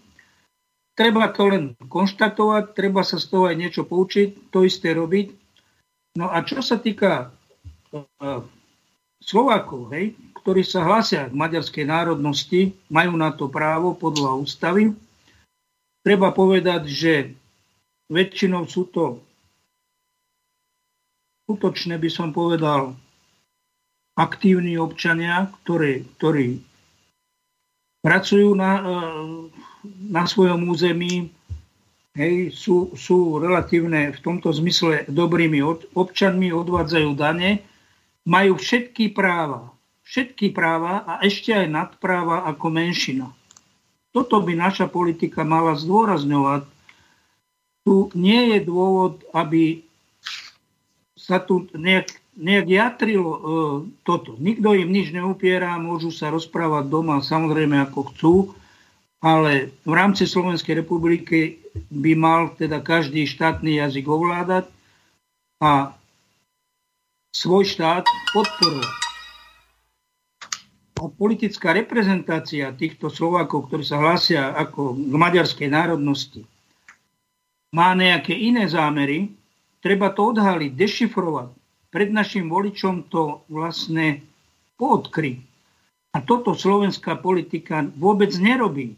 Treba 0.98 1.32
to 1.32 1.48
len 1.48 1.66
konštatovať, 1.78 2.74
treba 2.74 3.06
sa 3.06 3.22
z 3.22 3.26
toho 3.32 3.48
aj 3.48 3.56
niečo 3.56 3.86
poučiť, 3.86 4.52
to 4.52 4.66
isté 4.66 4.92
robiť. 4.98 5.32
No 6.18 6.28
a 6.34 6.42
čo 6.42 6.60
sa 6.60 6.82
týka 6.82 7.30
uh, 7.94 8.42
Slovákov, 9.22 9.94
hej, 9.94 10.18
ktorí 10.42 10.66
sa 10.66 10.84
hlásia 10.84 11.30
k 11.30 11.38
maďarskej 11.38 11.86
národnosti, 11.86 12.74
majú 12.90 13.14
na 13.14 13.30
to 13.30 13.46
právo 13.48 13.94
podľa 13.94 14.42
ústavy. 14.42 14.92
Treba 16.02 16.34
povedať, 16.34 16.90
že 16.90 17.14
väčšinou 18.10 18.66
sú 18.66 18.90
to 18.90 19.22
skutočne 21.48 21.96
by 21.96 22.10
som 22.12 22.36
povedal 22.36 22.92
aktívni 24.20 24.76
občania, 24.76 25.48
ktorí, 25.64 26.04
ktorí 26.20 26.60
pracujú 28.02 28.54
na, 28.54 28.72
e, 28.78 28.84
na 30.10 30.24
svojom 30.26 30.70
území, 30.70 31.32
hej, 32.18 32.52
sú, 32.52 32.98
sú 32.98 33.38
relatívne 33.38 34.12
v 34.12 34.20
tomto 34.20 34.50
zmysle 34.50 35.06
dobrými 35.08 35.62
občanmi, 35.94 36.50
odvádzajú 36.50 37.10
dane, 37.14 37.62
majú 38.28 38.60
všetky 38.60 39.14
práva, 39.14 39.72
všetky 40.04 40.52
práva 40.52 41.06
a 41.08 41.24
ešte 41.24 41.54
aj 41.54 41.68
nadpráva 41.70 42.44
ako 42.50 42.68
menšina. 42.74 43.32
Toto 44.12 44.42
by 44.42 44.58
naša 44.58 44.90
politika 44.90 45.46
mala 45.46 45.78
zdôrazňovať. 45.78 46.66
Tu 47.86 47.96
nie 48.18 48.58
je 48.58 48.60
dôvod, 48.66 49.22
aby 49.32 49.86
sa 51.14 51.38
tu 51.38 51.70
nejak 51.76 52.12
nejak 52.38 52.68
jatrilo 52.70 53.32
e, 53.34 53.42
toto. 54.06 54.38
Nikto 54.38 54.78
im 54.78 54.94
nič 54.94 55.10
neupiera, 55.10 55.82
môžu 55.82 56.14
sa 56.14 56.30
rozprávať 56.30 56.86
doma 56.86 57.18
samozrejme 57.20 57.82
ako 57.90 58.00
chcú, 58.14 58.36
ale 59.18 59.74
v 59.82 59.94
rámci 59.98 60.30
Slovenskej 60.30 60.86
republiky 60.86 61.58
by 61.90 62.14
mal 62.14 62.54
teda 62.54 62.86
každý 62.86 63.26
štátny 63.26 63.82
jazyk 63.82 64.06
ovládať 64.06 64.70
a 65.58 65.98
svoj 67.34 67.66
štát 67.66 68.06
podporovať. 68.34 68.94
A 70.98 71.06
politická 71.14 71.78
reprezentácia 71.78 72.74
týchto 72.74 73.10
Slovákov, 73.14 73.70
ktorí 73.70 73.86
sa 73.86 74.02
hlásia 74.02 74.54
ako 74.58 74.98
k 74.98 75.14
maďarskej 75.14 75.70
národnosti, 75.70 76.42
má 77.74 77.94
nejaké 77.94 78.34
iné 78.34 78.66
zámery, 78.66 79.30
treba 79.82 80.10
to 80.10 80.34
odhaliť, 80.34 80.74
dešifrovať 80.74 81.57
pred 81.90 82.12
našim 82.12 82.52
voličom 82.52 83.08
to 83.08 83.44
vlastne 83.48 84.24
poodkry. 84.76 85.42
A 86.16 86.24
toto 86.24 86.58
slovenská 86.58 87.20
politika 87.20 87.86
vôbec 87.96 88.34
nerobí. 88.36 88.98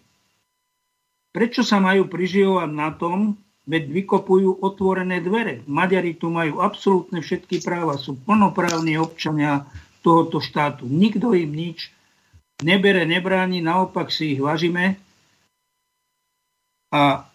Prečo 1.29 1.61
sa 1.61 1.77
majú 1.77 2.09
priživovať 2.09 2.69
na 2.73 2.89
tom, 2.95 3.37
veď 3.69 3.85
vykopujú 4.01 4.65
otvorené 4.65 5.21
dvere. 5.21 5.61
Maďari 5.69 6.17
tu 6.17 6.33
majú 6.33 6.57
absolútne 6.63 7.21
všetky 7.21 7.61
práva, 7.61 8.01
sú 8.01 8.17
plnoprávni 8.17 8.97
občania 8.97 9.69
tohoto 10.01 10.41
štátu. 10.41 10.89
Nikto 10.89 11.37
im 11.37 11.51
nič 11.53 11.93
nebere, 12.65 13.05
nebráni, 13.05 13.61
naopak 13.61 14.09
si 14.09 14.33
ich 14.33 14.41
vážime. 14.41 14.97
A 16.89 17.28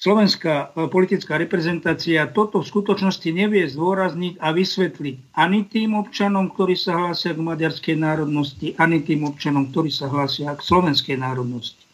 slovenská 0.00 0.72
e, 0.72 0.88
politická 0.88 1.36
reprezentácia 1.36 2.24
toto 2.32 2.64
v 2.64 2.70
skutočnosti 2.72 3.28
nevie 3.30 3.68
zdôrazniť 3.68 4.40
a 4.40 4.48
vysvetliť 4.56 5.36
ani 5.36 5.68
tým 5.68 5.92
občanom, 5.92 6.48
ktorí 6.48 6.74
sa 6.74 6.96
hlásia 6.96 7.36
k 7.36 7.44
maďarskej 7.44 7.96
národnosti, 8.00 8.72
ani 8.80 9.04
tým 9.04 9.28
občanom, 9.28 9.68
ktorí 9.68 9.92
sa 9.92 10.08
hlásia 10.08 10.56
k 10.56 10.64
slovenskej 10.64 11.20
národnosti. 11.20 11.84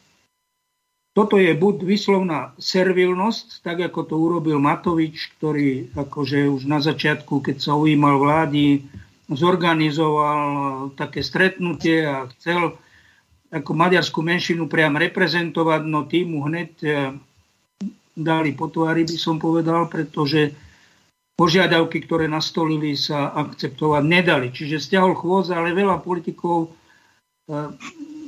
Toto 1.17 1.41
je 1.41 1.49
buď 1.57 1.81
vyslovná 1.89 2.53
servilnosť, 2.61 3.65
tak 3.65 3.81
ako 3.89 4.01
to 4.05 4.15
urobil 4.21 4.61
Matovič, 4.61 5.33
ktorý 5.41 5.89
akože 5.97 6.45
už 6.53 6.69
na 6.69 6.85
začiatku, 6.85 7.41
keď 7.41 7.57
sa 7.57 7.73
ujímal 7.73 8.21
vlády, 8.21 8.85
zorganizoval 9.33 10.93
také 10.93 11.25
stretnutie 11.25 12.05
a 12.05 12.29
chcel 12.37 12.77
ako 13.49 13.71
maďarskú 13.73 14.21
menšinu 14.21 14.69
priam 14.69 15.01
reprezentovať, 15.01 15.83
no 15.89 16.05
tým 16.05 16.37
mu 16.37 16.45
hneď 16.45 16.71
e, 16.85 16.91
dali 18.17 18.57
po 18.57 18.73
tvári, 18.73 19.05
by 19.05 19.17
som 19.21 19.37
povedal, 19.37 19.93
pretože 19.93 20.57
požiadavky, 21.37 22.09
ktoré 22.09 22.25
nastolili, 22.27 22.97
sa 22.97 23.29
akceptovať 23.37 24.03
nedali. 24.09 24.49
Čiže 24.49 24.81
stiahol 24.81 25.13
chôz, 25.13 25.53
ale 25.53 25.77
veľa 25.77 26.01
politikov 26.01 26.67
e, 26.67 26.69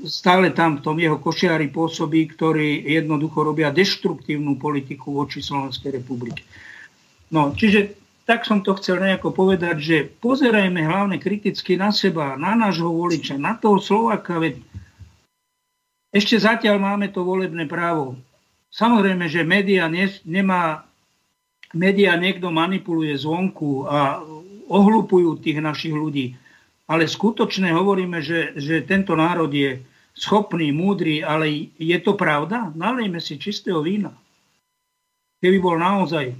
stále 0.05 0.53
tam 0.53 0.78
v 0.78 0.84
tom 0.84 0.97
jeho 1.01 1.16
košiari 1.16 1.72
pôsobí, 1.72 2.28
ktorí 2.36 2.84
jednoducho 2.84 3.43
robia 3.43 3.72
deštruktívnu 3.72 4.61
politiku 4.61 5.16
voči 5.16 5.41
Slovenskej 5.41 5.97
republike. 5.97 6.45
No, 7.32 7.57
čiže 7.57 7.97
tak 8.28 8.45
som 8.45 8.61
to 8.61 8.76
chcel 8.76 9.01
nejako 9.01 9.32
povedať, 9.32 9.76
že 9.80 9.97
pozerajme 10.20 10.84
hlavne 10.84 11.16
kriticky 11.16 11.80
na 11.80 11.89
seba, 11.89 12.36
na 12.36 12.53
nášho 12.53 12.93
voliča, 12.93 13.41
na 13.41 13.57
toho 13.57 13.80
Slováka, 13.80 14.36
veď 14.36 14.61
ešte 16.12 16.36
zatiaľ 16.36 16.76
máme 16.76 17.09
to 17.09 17.24
volebné 17.24 17.64
právo. 17.64 18.20
Samozrejme, 18.69 19.27
že 19.33 19.49
média 19.49 19.89
nemá 20.29 20.89
média 21.77 22.16
niekto 22.16 22.49
manipuluje 22.49 23.12
zvonku 23.16 23.85
a 23.89 24.23
ohlupujú 24.69 25.41
tých 25.41 25.61
našich 25.61 25.93
ľudí. 25.93 26.37
Ale 26.89 27.05
skutočne 27.05 27.69
hovoríme, 27.73 28.25
že, 28.25 28.57
že 28.57 28.81
tento 28.85 29.12
národ 29.12 29.53
je 29.53 29.81
schopný, 30.16 30.73
múdry, 30.73 31.21
ale 31.21 31.69
je 31.77 31.99
to 32.01 32.16
pravda? 32.16 32.73
Nalejme 32.73 33.21
si 33.21 33.37
čistého 33.37 33.85
vína. 33.85 34.16
Keby 35.39 35.59
bol 35.61 35.77
naozaj 35.77 36.33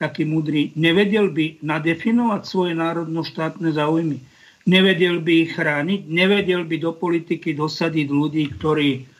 taký 0.00 0.26
múdry, 0.26 0.72
nevedel 0.74 1.30
by 1.30 1.60
nadefinovať 1.62 2.42
svoje 2.48 2.72
národno-štátne 2.74 3.70
záujmy. 3.70 4.18
Nevedel 4.64 5.20
by 5.20 5.32
ich 5.44 5.52
chrániť, 5.54 6.08
nevedel 6.08 6.64
by 6.64 6.76
do 6.80 6.96
politiky 6.96 7.52
dosadiť 7.52 8.08
ľudí, 8.08 8.48
ktorí 8.58 9.13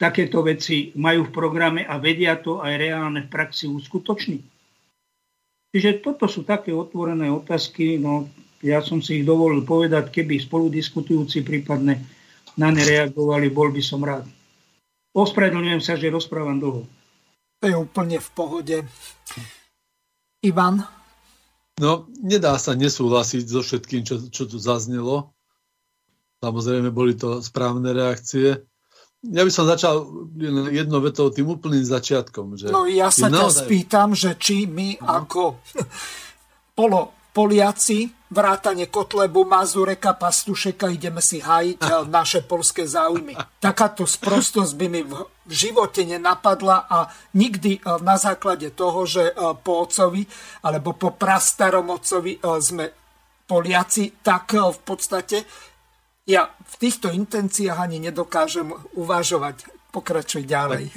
takéto 0.00 0.40
veci 0.40 0.96
majú 0.96 1.28
v 1.28 1.34
programe 1.36 1.84
a 1.84 2.00
vedia 2.00 2.40
to 2.40 2.64
aj 2.64 2.72
reálne 2.80 3.28
v 3.28 3.32
praxi 3.32 3.68
uskutočniť. 3.68 4.42
Čiže 5.70 6.00
toto 6.00 6.24
sú 6.24 6.42
také 6.42 6.72
otvorené 6.72 7.28
otázky, 7.28 8.00
no 8.00 8.32
ja 8.64 8.80
som 8.80 9.04
si 9.04 9.20
ich 9.20 9.24
dovolil 9.28 9.62
povedať, 9.62 10.08
keby 10.08 10.40
spoludiskutujúci 10.40 11.44
prípadne 11.44 12.00
na 12.56 12.72
ne 12.72 12.82
reagovali, 12.82 13.52
bol 13.52 13.68
by 13.70 13.82
som 13.84 14.00
rád. 14.00 14.24
Ospravedlňujem 15.12 15.82
sa, 15.84 15.94
že 16.00 16.10
rozprávam 16.10 16.58
dlho. 16.58 16.82
To 17.60 17.64
je 17.68 17.76
úplne 17.76 18.16
v 18.16 18.28
pohode. 18.32 18.76
Ivan? 20.40 20.80
No, 21.76 22.08
nedá 22.24 22.56
sa 22.56 22.72
nesúhlasiť 22.72 23.44
so 23.44 23.60
všetkým, 23.60 24.02
čo, 24.04 24.16
čo 24.32 24.48
tu 24.48 24.56
zaznelo. 24.56 25.32
Samozrejme, 26.40 26.88
boli 26.88 27.16
to 27.16 27.44
správne 27.44 27.92
reakcie. 27.92 28.64
Ja 29.20 29.44
by 29.44 29.52
som 29.52 29.68
začal 29.68 30.08
jedno 30.72 31.04
vetou 31.04 31.28
tým 31.28 31.52
úplným 31.52 31.84
začiatkom. 31.84 32.56
Že 32.56 32.72
no 32.72 32.88
ja 32.88 33.12
sa 33.12 33.28
ťa 33.28 33.36
naozaj... 33.36 33.64
spýtam, 33.68 34.16
že 34.16 34.32
či 34.40 34.64
my 34.64 34.96
no. 34.96 35.04
ako 35.04 35.42
polo, 36.78 37.20
Poliaci, 37.30 38.10
vrátane 38.30 38.90
Kotlebu, 38.90 39.46
Mazureka, 39.46 40.18
Pastušeka, 40.18 40.90
ideme 40.90 41.22
si 41.22 41.38
hájiť 41.38 41.78
eh, 41.78 41.90
naše 42.18 42.42
polské 42.42 42.88
záujmy. 42.88 43.36
Takáto 43.62 44.08
sprostosť 44.08 44.72
by 44.74 44.86
mi 44.90 45.02
v 45.04 45.52
živote 45.52 46.02
nenapadla 46.02 46.90
a 46.90 47.12
nikdy 47.36 47.78
eh, 47.78 48.00
na 48.02 48.16
základe 48.16 48.72
toho, 48.72 49.06
že 49.06 49.30
eh, 49.30 49.34
po 49.60 49.84
ocovi 49.84 50.24
alebo 50.64 50.96
po 50.96 51.14
prastarom 51.14 51.92
ocovi 51.92 52.40
sme 52.40 52.96
Poliaci, 53.50 54.22
tak 54.22 54.54
v 54.54 54.78
podstate 54.86 55.42
ja 56.30 56.54
v 56.62 56.74
týchto 56.78 57.10
intenciách 57.10 57.78
ani 57.90 57.98
nedokážem 57.98 58.70
uvažovať. 58.94 59.66
Pokračuj 59.90 60.46
ďalej. 60.46 60.94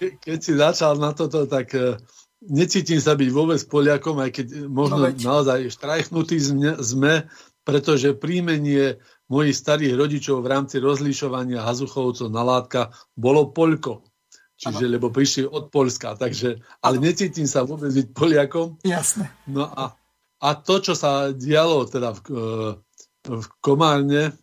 Ke, 0.00 0.16
keď 0.16 0.38
si 0.40 0.56
začal 0.56 0.96
na 0.96 1.12
toto, 1.12 1.44
tak 1.44 1.76
uh, 1.76 2.00
necítim 2.48 2.96
sa 2.96 3.12
byť 3.12 3.28
vôbec 3.28 3.60
Poliakom, 3.68 4.16
aj 4.24 4.30
keď 4.32 4.46
možno 4.72 5.04
no, 5.04 5.12
naozaj 5.12 5.68
štrajchnutý 5.68 6.40
sme, 6.80 7.28
pretože 7.62 8.16
príjmenie 8.16 8.98
mojich 9.30 9.56
starých 9.56 9.94
rodičov 9.94 10.40
v 10.42 10.50
rámci 10.50 10.76
rozlišovania 10.82 11.62
hazuchovcov 11.62 12.32
na 12.32 12.42
látka 12.42 12.90
bolo 13.14 13.52
Poľko. 13.52 14.02
Čiže, 14.62 14.86
ano. 14.86 14.92
lebo 14.94 15.10
prišli 15.10 15.42
od 15.42 15.74
Polska, 15.74 16.14
takže, 16.14 16.62
ale 16.86 16.96
ano. 17.02 17.04
necítim 17.10 17.50
sa 17.50 17.66
vôbec 17.66 17.90
byť 17.90 18.06
Poliakom. 18.14 18.78
Jasne. 18.86 19.26
No 19.50 19.66
a, 19.66 19.90
a 20.38 20.48
to, 20.54 20.78
čo 20.78 20.94
sa 20.94 21.34
dialo 21.34 21.82
teda 21.90 22.14
v, 22.14 22.20
v 23.26 23.46
Komárne, 23.58 24.38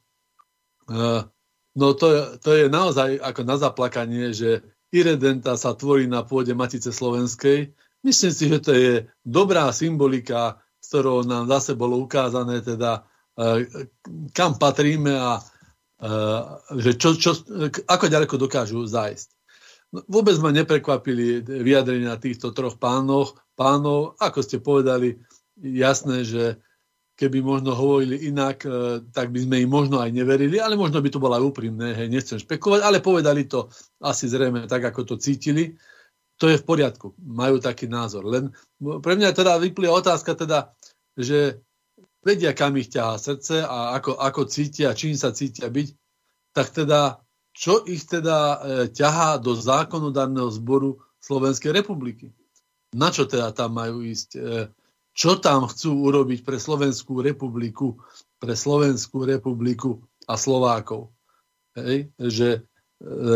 No 0.89 1.87
to, 1.93 2.35
to 2.41 2.49
je 2.57 2.65
naozaj 2.67 3.21
ako 3.21 3.41
na 3.45 3.55
zaplakanie, 3.61 4.33
že 4.33 4.65
iredenta 4.89 5.53
sa 5.53 5.77
tvorí 5.77 6.09
na 6.09 6.25
pôde 6.25 6.57
Matice 6.57 6.89
Slovenskej. 6.89 7.71
Myslím 8.01 8.33
si, 8.33 8.43
že 8.49 8.59
to 8.59 8.73
je 8.73 8.93
dobrá 9.21 9.69
symbolika, 9.69 10.57
s 10.81 10.89
ktorou 10.89 11.21
nám 11.27 11.45
zase 11.45 11.77
bolo 11.77 12.01
ukázané, 12.01 12.65
teda, 12.65 13.05
kam 14.33 14.57
patríme 14.57 15.13
a 15.13 15.45
že 16.79 16.95
čo, 16.95 17.13
čo, 17.19 17.35
ako 17.85 18.05
ďaleko 18.07 18.35
dokážu 18.39 18.87
zájsť. 18.87 19.29
No, 19.89 20.05
vôbec 20.07 20.37
ma 20.39 20.53
neprekvapili 20.53 21.41
vyjadrenia 21.43 22.15
týchto 22.21 22.53
troch 22.53 22.77
pánov, 22.77 23.35
pánov. 23.57 24.15
Ako 24.21 24.39
ste 24.45 24.61
povedali, 24.61 25.17
jasné, 25.59 26.23
že 26.23 26.61
keby 27.19 27.43
možno 27.43 27.75
hovorili 27.75 28.31
inak, 28.31 28.63
e, 28.63 29.03
tak 29.11 29.35
by 29.35 29.43
sme 29.43 29.59
im 29.59 29.67
možno 29.67 29.99
aj 29.99 30.15
neverili, 30.15 30.55
ale 30.55 30.79
možno 30.79 31.03
by 31.03 31.11
to 31.11 31.19
bolo 31.19 31.35
aj 31.35 31.43
úprimné, 31.43 31.91
hej, 31.91 32.07
nechcem 32.07 32.39
špekovať, 32.39 32.79
ale 32.79 33.03
povedali 33.03 33.43
to 33.43 33.67
asi 33.99 34.31
zrejme 34.31 34.63
tak, 34.71 34.87
ako 34.87 35.03
to 35.03 35.15
cítili. 35.19 35.75
To 36.39 36.47
je 36.47 36.55
v 36.55 36.63
poriadku, 36.63 37.19
majú 37.19 37.59
taký 37.59 37.91
názor. 37.91 38.23
Len 38.23 38.55
pre 38.79 39.19
mňa 39.19 39.35
teda 39.35 39.59
vyplýva 39.59 39.99
otázka 39.99 40.39
teda, 40.39 40.71
že 41.19 41.59
vedia, 42.23 42.55
kam 42.55 42.79
ich 42.79 42.87
ťahá 42.87 43.19
srdce 43.19 43.67
a 43.67 43.99
ako, 43.99 44.15
ako 44.15 44.47
cítia, 44.47 44.95
čím 44.95 45.19
sa 45.19 45.35
cítia 45.35 45.67
byť, 45.67 45.87
tak 46.55 46.71
teda, 46.71 47.19
čo 47.51 47.83
ich 47.83 48.07
teda 48.07 48.37
e, 48.39 48.57
ťahá 48.95 49.43
do 49.43 49.59
zákonodárneho 49.59 50.47
zboru 50.47 51.03
Slovenskej 51.19 51.75
republiky? 51.75 52.31
Na 52.95 53.11
čo 53.11 53.27
teda 53.27 53.51
tam 53.51 53.75
majú 53.75 53.99
ísť? 54.07 54.39
E, 55.19 55.27
čo 55.27 55.35
tam 55.35 55.67
chcú 55.67 56.07
urobiť 56.07 56.47
pre 56.47 56.55
Slovenskú 56.55 57.19
republiku, 57.19 57.99
pre 58.39 58.55
Slovenskú 58.55 59.27
republiku 59.27 59.99
a 60.23 60.39
Slovákov. 60.39 61.11
Hej? 61.75 62.07
Že, 62.15 62.63
e, 63.03 63.29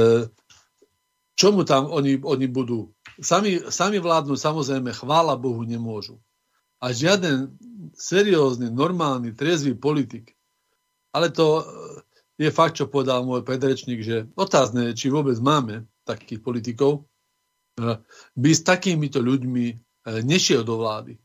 čomu 1.36 1.68
tam 1.68 1.92
oni, 1.92 2.24
oni 2.24 2.48
budú? 2.48 2.96
Sami, 3.20 3.60
sami 3.68 4.00
vládnu 4.00 4.40
samozrejme, 4.40 4.96
chvála 4.96 5.36
Bohu, 5.36 5.68
nemôžu. 5.68 6.24
A 6.80 6.96
žiaden 6.96 7.52
seriózny, 8.00 8.72
normálny, 8.72 9.36
triezvý 9.36 9.76
politik, 9.76 10.32
ale 11.12 11.36
to 11.36 11.68
je 12.40 12.48
fakt, 12.48 12.80
čo 12.80 12.88
povedal 12.88 13.28
môj 13.28 13.44
predrečník, 13.44 14.02
že 14.04 14.28
otázne 14.40 14.96
či 14.96 15.12
vôbec 15.12 15.36
máme 15.44 15.84
takých 16.08 16.40
politikov, 16.40 17.04
e, 17.76 18.00
by 18.40 18.52
s 18.56 18.64
takýmito 18.64 19.20
ľuďmi 19.20 19.66
e, 19.68 19.76
nešiel 20.24 20.64
do 20.64 20.80
vlády 20.80 21.20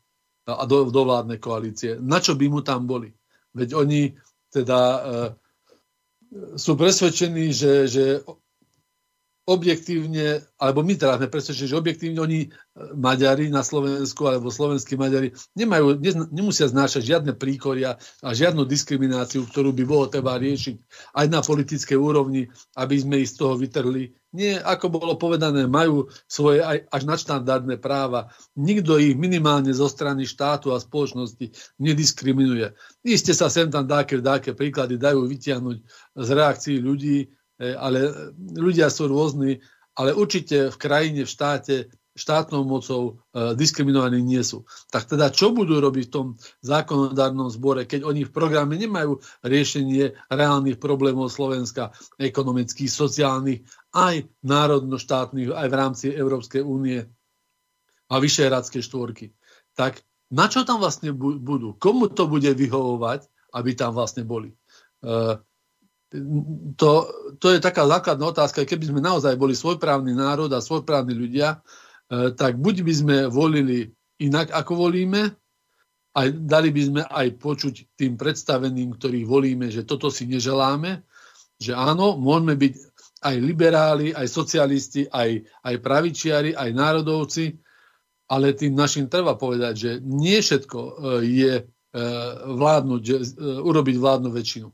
a 0.55 0.63
do, 0.65 0.89
do 0.89 1.01
vládnej 1.05 1.37
koalície. 1.37 1.97
Na 2.01 2.17
čo 2.17 2.33
by 2.33 2.45
mu 2.49 2.59
tam 2.65 2.89
boli? 2.89 3.11
Veď 3.53 3.75
oni 3.75 4.13
teda 4.49 4.79
e, 4.79 5.01
sú 6.57 6.73
presvedčení, 6.77 7.53
že, 7.53 7.85
že 7.89 8.03
objektívne, 9.49 10.45
alebo 10.61 10.85
my 10.85 10.93
teda 10.93 11.17
sme 11.17 11.25
presvedčení, 11.25 11.73
že 11.73 11.81
objektívne 11.81 12.21
oni 12.21 12.39
e, 12.45 12.47
Maďari 12.93 13.49
na 13.49 13.65
Slovensku 13.65 14.29
alebo 14.29 14.53
slovenskí 14.53 14.93
Maďari 14.93 15.33
nemajú, 15.57 15.97
ne, 15.97 16.29
nemusia 16.29 16.69
znášať 16.69 17.01
žiadne 17.01 17.33
príkoria 17.33 17.97
a 18.21 18.29
žiadnu 18.29 18.69
diskrimináciu, 18.69 19.49
ktorú 19.49 19.73
by 19.73 19.83
bolo 19.89 20.05
treba 20.05 20.37
riešiť 20.37 20.75
aj 21.17 21.25
na 21.33 21.41
politickej 21.41 21.97
úrovni, 21.97 22.45
aby 22.77 22.95
sme 23.01 23.25
ich 23.25 23.33
z 23.33 23.41
toho 23.41 23.57
vytrhli. 23.57 24.13
Nie, 24.29 24.61
ako 24.61 24.93
bolo 24.93 25.17
povedané, 25.17 25.65
majú 25.65 26.05
svoje 26.29 26.61
aj, 26.61 26.85
až 26.93 27.01
nadštandardné 27.09 27.81
práva. 27.81 28.29
Nikto 28.53 29.01
ich 29.01 29.17
minimálne 29.17 29.73
zo 29.73 29.89
strany 29.89 30.29
štátu 30.29 30.69
a 30.69 30.77
spoločnosti 30.77 31.49
nediskriminuje. 31.81 32.69
Isté 33.01 33.33
sa 33.33 33.49
sem 33.49 33.73
tam 33.73 33.89
dáke, 33.89 34.21
dáke 34.21 34.53
príklady 34.53 35.01
dajú 35.01 35.25
vytiahnuť 35.25 35.77
z 36.13 36.29
reakcií 36.29 36.77
ľudí, 36.77 37.38
ale 37.59 38.31
ľudia 38.39 38.87
sú 38.87 39.11
rôzni, 39.11 39.59
ale 39.99 40.15
určite 40.15 40.71
v 40.71 40.77
krajine, 40.79 41.27
v 41.27 41.31
štáte, 41.31 41.75
štátnou 42.19 42.67
mocou 42.67 43.23
e, 43.31 43.55
diskriminovaní 43.55 44.19
nie 44.19 44.43
sú. 44.43 44.67
Tak 44.91 45.07
teda 45.07 45.31
čo 45.31 45.55
budú 45.55 45.79
robiť 45.79 46.11
v 46.11 46.13
tom 46.13 46.27
zákonodárnom 46.59 47.47
zbore, 47.47 47.87
keď 47.87 48.03
oni 48.03 48.27
v 48.27 48.35
programe 48.35 48.75
nemajú 48.75 49.23
riešenie 49.39 50.27
reálnych 50.27 50.75
problémov 50.83 51.31
Slovenska, 51.31 51.95
ekonomických, 52.19 52.91
sociálnych, 52.91 53.63
aj 53.95 54.27
národno-štátnych, 54.43 55.55
aj 55.55 55.67
v 55.71 55.75
rámci 55.79 56.05
Európskej 56.11 56.59
únie 56.59 57.07
a 58.11 58.15
Vyšehradskej 58.19 58.83
štvorky. 58.83 59.31
Tak 59.79 60.03
na 60.29 60.51
čo 60.51 60.67
tam 60.67 60.83
vlastne 60.83 61.15
budú? 61.15 61.73
Komu 61.79 62.11
to 62.11 62.27
bude 62.27 62.51
vyhovovať, 62.51 63.25
aby 63.55 63.71
tam 63.73 63.95
vlastne 63.95 64.27
boli? 64.27 64.53
E, 66.09 66.17
to, 66.75 66.91
to 67.37 67.47
je 67.53 67.59
taká 67.61 67.85
základná 67.85 68.25
otázka, 68.29 68.65
keby 68.65 68.89
sme 68.89 69.01
naozaj 69.01 69.37
boli 69.37 69.53
svojprávny 69.53 70.13
národ 70.13 70.49
a 70.53 70.63
svojprávni 70.63 71.13
ľudia, 71.13 71.61
tak 72.09 72.57
buď 72.57 72.75
by 72.81 72.93
sme 72.97 73.15
volili 73.29 73.93
inak, 74.17 74.49
ako 74.49 74.89
volíme, 74.89 75.29
aj 76.17 76.27
dali 76.41 76.73
by 76.73 76.81
sme 76.81 77.01
aj 77.05 77.27
počuť 77.37 77.75
tým 77.93 78.17
predstaveným, 78.17 78.97
ktorých 78.97 79.29
volíme, 79.29 79.69
že 79.69 79.85
toto 79.85 80.09
si 80.09 80.25
neželáme, 80.25 81.05
že 81.61 81.77
áno, 81.77 82.17
môžeme 82.17 82.57
byť 82.57 82.73
aj 83.19 83.35
liberáli, 83.39 84.07
aj 84.15 84.27
socialisti, 84.31 85.05
aj, 85.11 85.43
aj 85.63 85.75
pravičiari, 85.83 86.55
aj 86.55 86.69
národovci, 86.71 87.59
ale 88.31 88.55
tým 88.55 88.73
našim 88.77 89.11
treba 89.11 89.35
povedať, 89.35 89.73
že 89.75 89.91
nie 90.01 90.39
všetko 90.39 90.79
e, 90.79 90.91
je 91.27 91.53
e, 91.59 91.63
vládnuť, 92.47 93.03
e, 93.03 93.13
urobiť 93.59 93.95
vládnu 93.99 94.29
väčšinu. 94.31 94.67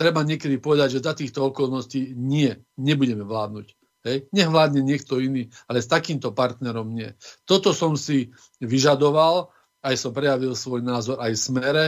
Treba 0.00 0.24
niekedy 0.24 0.56
povedať, 0.56 0.96
že 0.96 1.04
za 1.04 1.12
týchto 1.12 1.52
okolností 1.52 2.16
nie, 2.16 2.56
nebudeme 2.80 3.20
vládnuť. 3.20 3.66
Hej. 4.08 4.32
Nech 4.32 4.48
niekto 4.80 5.20
iný, 5.20 5.52
ale 5.68 5.84
s 5.84 5.92
takýmto 5.92 6.32
partnerom 6.32 6.88
nie. 6.88 7.12
Toto 7.44 7.76
som 7.76 8.00
si 8.00 8.32
vyžadoval, 8.64 9.52
aj 9.84 9.94
som 10.00 10.16
prejavil 10.16 10.56
svoj 10.56 10.80
názor 10.80 11.20
aj 11.20 11.36
v 11.36 11.44
smere. 11.44 11.84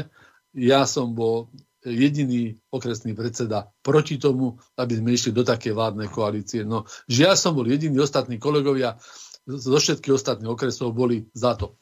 Ja 0.53 0.85
som 0.85 1.17
bol 1.17 1.49
jediný 1.81 2.61
okresný 2.69 3.17
predseda 3.17 3.73
proti 3.81 4.21
tomu, 4.21 4.61
aby 4.77 5.01
sme 5.01 5.17
išli 5.17 5.33
do 5.33 5.41
také 5.41 5.73
vládnej 5.73 6.13
koalície. 6.13 6.69
No, 6.69 6.85
že 7.09 7.33
ja 7.33 7.35
som 7.35 7.57
bol 7.57 7.65
jediný, 7.65 8.05
ostatní 8.05 8.37
kolegovia 8.37 9.01
zo 9.49 9.75
všetkých 9.75 10.15
ostatných 10.15 10.53
okresov 10.53 10.95
boli 10.95 11.27
za 11.35 11.59
to, 11.59 11.75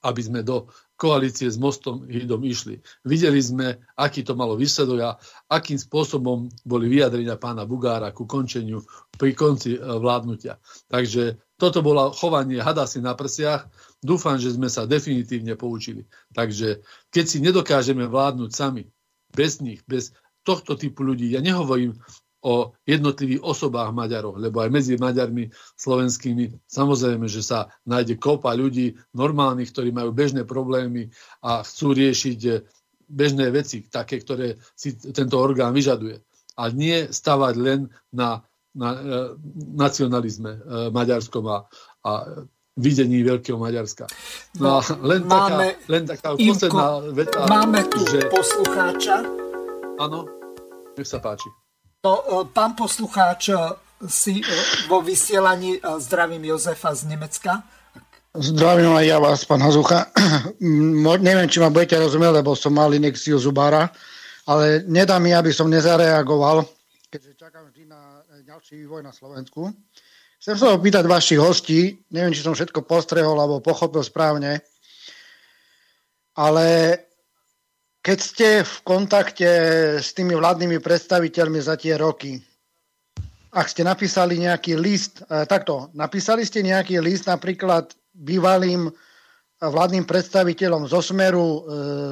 aby 0.00 0.20
sme 0.24 0.40
do 0.40 0.68
koalície 1.00 1.48
s 1.48 1.56
Mostom 1.56 2.04
Hidom 2.04 2.44
išli. 2.44 2.80
Videli 3.08 3.40
sme, 3.40 3.80
aký 3.96 4.20
to 4.20 4.36
malo 4.36 4.52
výsledok 4.52 4.98
a 5.00 5.16
akým 5.48 5.80
spôsobom 5.80 6.52
boli 6.64 6.92
vyjadrenia 6.92 7.40
pána 7.40 7.64
Bugára 7.64 8.12
ku 8.12 8.28
končeniu 8.28 8.84
pri 9.16 9.32
konci 9.32 9.76
e, 9.76 9.80
vládnutia. 9.80 10.60
Takže 10.92 11.40
toto 11.56 11.80
bolo 11.80 12.12
chovanie 12.12 12.60
hada 12.60 12.84
si 12.84 13.00
na 13.00 13.16
prsiach. 13.16 13.68
Dúfam, 14.00 14.36
že 14.36 14.52
sme 14.52 14.68
sa 14.68 14.88
definitívne 14.88 15.56
poučili. 15.56 16.04
Takže 16.36 16.84
keď 17.12 17.24
si 17.24 17.38
nedokážeme 17.40 18.04
vládnuť 18.04 18.50
sami, 18.52 18.88
bez 19.32 19.60
nich, 19.64 19.80
bez 19.88 20.12
tohto 20.44 20.76
typu 20.76 21.04
ľudí, 21.04 21.32
ja 21.32 21.40
nehovorím 21.44 21.96
o 22.40 22.72
jednotlivých 22.88 23.44
osobách 23.44 23.92
Maďarov, 23.92 24.40
lebo 24.40 24.64
aj 24.64 24.72
medzi 24.72 24.96
Maďarmi 24.96 25.52
slovenskými 25.76 26.64
samozrejme, 26.64 27.28
že 27.28 27.44
sa 27.44 27.68
nájde 27.84 28.16
kopa 28.16 28.56
ľudí 28.56 28.96
normálnych, 29.12 29.68
ktorí 29.72 29.92
majú 29.92 30.10
bežné 30.16 30.48
problémy 30.48 31.12
a 31.44 31.60
chcú 31.60 31.92
riešiť 31.92 32.40
bežné 33.10 33.52
veci, 33.52 33.84
také, 33.90 34.22
ktoré 34.22 34.56
si 34.72 34.96
tento 34.96 35.36
orgán 35.36 35.74
vyžaduje. 35.76 36.22
A 36.56 36.70
nie 36.72 37.10
stavať 37.10 37.54
len 37.58 37.80
na, 38.14 38.40
na 38.72 38.88
e, 38.94 39.00
nacionalizme 39.74 40.52
e, 40.54 40.60
maďarskom 40.94 41.44
a, 41.50 41.66
a 42.06 42.10
videní 42.78 43.20
Veľkého 43.26 43.58
Maďarska. 43.58 44.06
No, 44.56 44.80
no 44.80 44.94
len, 45.04 45.26
máme, 45.26 45.76
taká, 45.76 45.90
len 45.90 46.02
taká 46.06 46.28
posledná 46.38 46.88
veta. 47.12 47.38
Máme 47.50 47.80
tu 47.90 48.00
že... 48.06 48.20
poslucháča. 48.30 49.16
Áno, 50.00 50.24
nech 50.96 51.08
sa 51.08 51.18
páči. 51.20 51.50
No, 52.00 52.48
pán 52.48 52.72
poslucháč, 52.72 53.52
e, 53.52 53.56
si 54.08 54.40
e, 54.40 54.44
vo 54.88 55.04
vysielaní 55.04 55.76
zdravím 56.00 56.44
Jozefa 56.44 56.96
z 56.96 57.12
Nemecka. 57.12 57.60
Zdravím 58.32 58.96
aj 58.96 59.04
ja 59.04 59.18
vás, 59.20 59.44
pán 59.44 59.60
Hazucha. 59.60 60.08
Neviem, 61.20 61.44
či 61.52 61.60
ma 61.60 61.68
budete 61.68 62.00
rozumieť, 62.00 62.40
lebo 62.40 62.56
som 62.56 62.72
mal 62.72 62.88
inekciu 62.88 63.36
zubára, 63.36 63.92
ale 64.48 64.80
nedá 64.88 65.20
mi, 65.20 65.36
aby 65.36 65.52
som 65.52 65.68
nezareagoval, 65.68 66.64
keďže 67.12 67.36
čakám 67.36 67.68
vždy 67.68 67.92
na 67.92 68.24
ďalší 68.48 68.80
vývoj 68.80 69.04
na 69.04 69.12
Slovensku. 69.12 69.68
Chcem 70.40 70.56
sa 70.56 70.72
opýtať 70.72 71.04
vašich 71.04 71.36
hostí, 71.36 72.00
neviem, 72.08 72.32
či 72.32 72.40
som 72.40 72.56
všetko 72.56 72.80
postrehol 72.88 73.36
alebo 73.36 73.60
pochopil 73.60 74.00
správne, 74.00 74.64
ale 76.32 76.96
keď 78.00 78.18
ste 78.18 78.48
v 78.64 78.74
kontakte 78.80 79.50
s 80.00 80.16
tými 80.16 80.32
vládnymi 80.32 80.80
predstaviteľmi 80.80 81.60
za 81.60 81.76
tie 81.76 82.00
roky, 82.00 82.40
ak 83.50 83.66
ste 83.66 83.82
napísali 83.82 84.38
nejaký 84.38 84.78
list, 84.78 85.26
eh, 85.26 85.44
takto, 85.44 85.90
napísali 85.92 86.46
ste 86.46 86.62
nejaký 86.62 87.02
list 87.02 87.26
napríklad 87.26 87.92
bývalým 88.14 88.90
vládnym 89.60 90.08
predstaviteľom 90.08 90.88
zo 90.88 91.04
Smeru, 91.04 91.48
eh, 91.48 91.60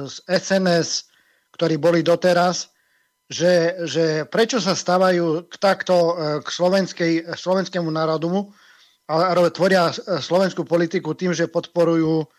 z 0.05 0.15
SNS, 0.27 1.09
ktorí 1.55 1.81
boli 1.81 2.05
doteraz, 2.05 2.69
že, 3.29 3.85
že 3.85 4.25
prečo 4.25 4.61
sa 4.61 4.77
stávajú 4.77 5.49
takto 5.57 5.95
eh, 5.95 6.13
k 6.43 6.47
slovenskej, 6.51 7.13
slovenskému 7.33 7.89
národu, 7.89 8.45
ale 9.09 9.49
tvoria 9.49 9.89
slovenskú 10.21 10.61
politiku 10.69 11.17
tým, 11.17 11.33
že 11.33 11.49
podporujú 11.49 12.29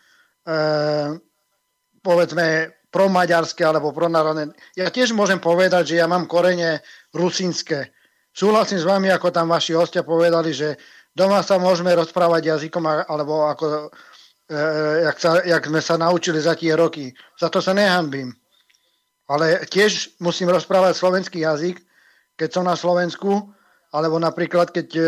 povedzme 1.99 2.71
promaďarské 2.91 3.63
alebo 3.63 3.95
pronárodné. 3.95 4.51
Ja 4.75 4.91
tiež 4.91 5.15
môžem 5.15 5.39
povedať, 5.39 5.95
že 5.95 6.03
ja 6.03 6.05
mám 6.11 6.27
korene 6.27 6.83
rusínske. 7.15 7.89
Súhlasím 8.35 8.79
s 8.79 8.87
vami, 8.87 9.07
ako 9.11 9.31
tam 9.31 9.51
vaši 9.51 9.75
hostia 9.75 10.03
povedali, 10.03 10.51
že 10.51 10.75
doma 11.15 11.39
sa 11.43 11.55
môžeme 11.55 11.91
rozprávať 11.95 12.51
jazykom, 12.51 12.83
alebo 13.07 13.47
ako, 13.47 13.91
e, 14.47 14.59
jak, 15.07 15.17
sa, 15.19 15.31
jak 15.43 15.63
sme 15.63 15.81
sa 15.83 15.95
naučili 15.95 16.39
za 16.39 16.55
tie 16.55 16.75
roky. 16.75 17.11
Za 17.39 17.47
to 17.47 17.63
sa 17.63 17.71
nehambím. 17.71 18.35
Ale 19.31 19.63
tiež 19.67 20.19
musím 20.19 20.51
rozprávať 20.51 20.95
slovenský 20.95 21.43
jazyk, 21.47 21.79
keď 22.35 22.49
som 22.51 22.67
na 22.67 22.75
Slovensku, 22.75 23.51
alebo 23.91 24.19
napríklad, 24.19 24.71
keď 24.71 24.87
e, 24.95 25.03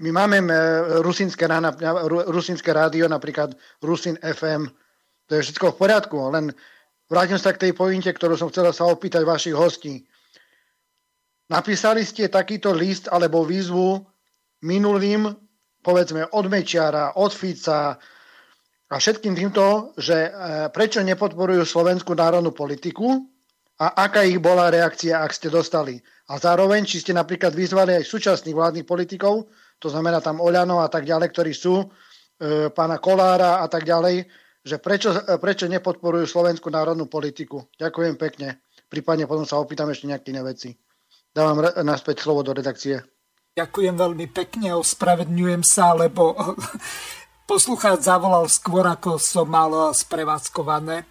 my 0.00 0.10
máme 0.12 0.40
e, 0.40 0.56
rusínske, 1.04 1.44
rusínske 2.28 2.72
rádio, 2.72 3.08
napríklad 3.08 3.52
Rusin 3.84 4.16
FM, 4.20 4.72
to 5.30 5.38
je 5.38 5.46
všetko 5.46 5.78
v 5.78 5.78
poriadku, 5.78 6.18
len 6.34 6.50
vrátim 7.06 7.38
sa 7.38 7.54
k 7.54 7.70
tej 7.70 7.72
pointe, 7.78 8.10
ktorú 8.10 8.34
som 8.34 8.50
chcel 8.50 8.74
sa 8.74 8.90
opýtať 8.90 9.22
vašich 9.22 9.54
hostí. 9.54 10.02
Napísali 11.46 12.02
ste 12.02 12.26
takýto 12.26 12.74
list 12.74 13.06
alebo 13.06 13.46
výzvu 13.46 14.02
minulým, 14.66 15.30
povedzme, 15.86 16.26
od 16.34 16.50
Mečiara, 16.50 17.14
od 17.14 17.30
Fica 17.30 17.94
a 18.90 18.94
všetkým 18.98 19.38
týmto, 19.38 19.94
že 19.94 20.18
e, 20.26 20.30
prečo 20.74 20.98
nepodporujú 20.98 21.62
slovenskú 21.62 22.18
národnú 22.18 22.50
politiku 22.50 23.22
a 23.78 24.10
aká 24.10 24.26
ich 24.26 24.42
bola 24.42 24.66
reakcia, 24.66 25.22
ak 25.22 25.30
ste 25.30 25.46
dostali. 25.46 26.02
A 26.26 26.42
zároveň, 26.42 26.82
či 26.82 26.98
ste 26.98 27.14
napríklad 27.14 27.54
vyzvali 27.54 28.02
aj 28.02 28.10
súčasných 28.10 28.54
vládnych 28.58 28.86
politikov, 28.86 29.46
to 29.78 29.86
znamená 29.86 30.18
tam 30.18 30.42
Oľano 30.42 30.82
a 30.82 30.90
tak 30.90 31.06
ďalej, 31.06 31.28
ktorí 31.30 31.54
sú, 31.54 31.86
e, 31.86 32.66
pána 32.74 32.98
Kolára 32.98 33.62
a 33.62 33.70
tak 33.70 33.86
ďalej, 33.86 34.26
že 34.60 34.76
prečo, 34.76 35.16
prečo 35.40 35.64
nepodporujú 35.66 36.28
slovenskú 36.28 36.68
národnú 36.68 37.08
politiku. 37.08 37.64
Ďakujem 37.80 38.14
pekne. 38.20 38.60
Prípadne 38.90 39.24
potom 39.24 39.48
sa 39.48 39.56
opýtam 39.56 39.88
ešte 39.88 40.10
nejaké 40.10 40.34
iné 40.34 40.42
veci. 40.44 40.76
Dávam 41.30 41.62
naspäť 41.86 42.26
slovo 42.26 42.42
do 42.42 42.52
redakcie. 42.52 43.00
Ďakujem 43.54 43.94
veľmi 43.98 44.26
pekne, 44.30 44.78
ospravedňujem 44.78 45.62
sa, 45.62 45.94
lebo 45.94 46.34
poslucháč 47.50 48.06
zavolal 48.06 48.46
skôr, 48.46 48.86
ako 48.86 49.18
som 49.18 49.46
mal 49.46 49.90
sprevádzkované 49.90 51.06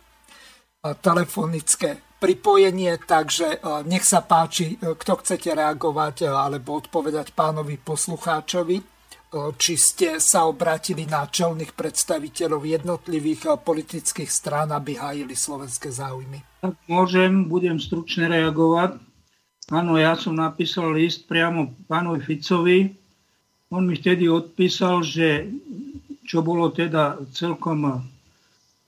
telefonické 1.04 2.00
pripojenie, 2.20 3.00
takže 3.00 3.64
nech 3.88 4.04
sa 4.04 4.24
páči, 4.24 4.76
kto 4.80 5.24
chcete 5.24 5.56
reagovať 5.56 6.28
alebo 6.28 6.80
odpovedať 6.80 7.32
pánovi 7.32 7.80
poslucháčovi 7.80 8.99
či 9.32 9.78
ste 9.78 10.18
sa 10.18 10.50
obrátili 10.50 11.06
na 11.06 11.30
čelných 11.30 11.78
predstaviteľov 11.78 12.66
jednotlivých 12.66 13.62
politických 13.62 14.30
strán, 14.30 14.74
aby 14.74 14.98
hájili 14.98 15.38
slovenské 15.38 15.94
záujmy. 15.94 16.42
Môžem, 16.90 17.46
budem 17.46 17.78
stručne 17.78 18.26
reagovať. 18.26 18.98
Áno, 19.70 20.02
ja 20.02 20.18
som 20.18 20.34
napísal 20.34 20.98
list 20.98 21.30
priamo 21.30 21.78
pánovi 21.86 22.26
Ficovi. 22.26 22.90
On 23.70 23.86
mi 23.86 23.94
vtedy 23.94 24.26
odpísal, 24.26 25.06
že 25.06 25.46
čo 26.26 26.42
bolo 26.42 26.74
teda 26.74 27.22
celkom, 27.30 28.02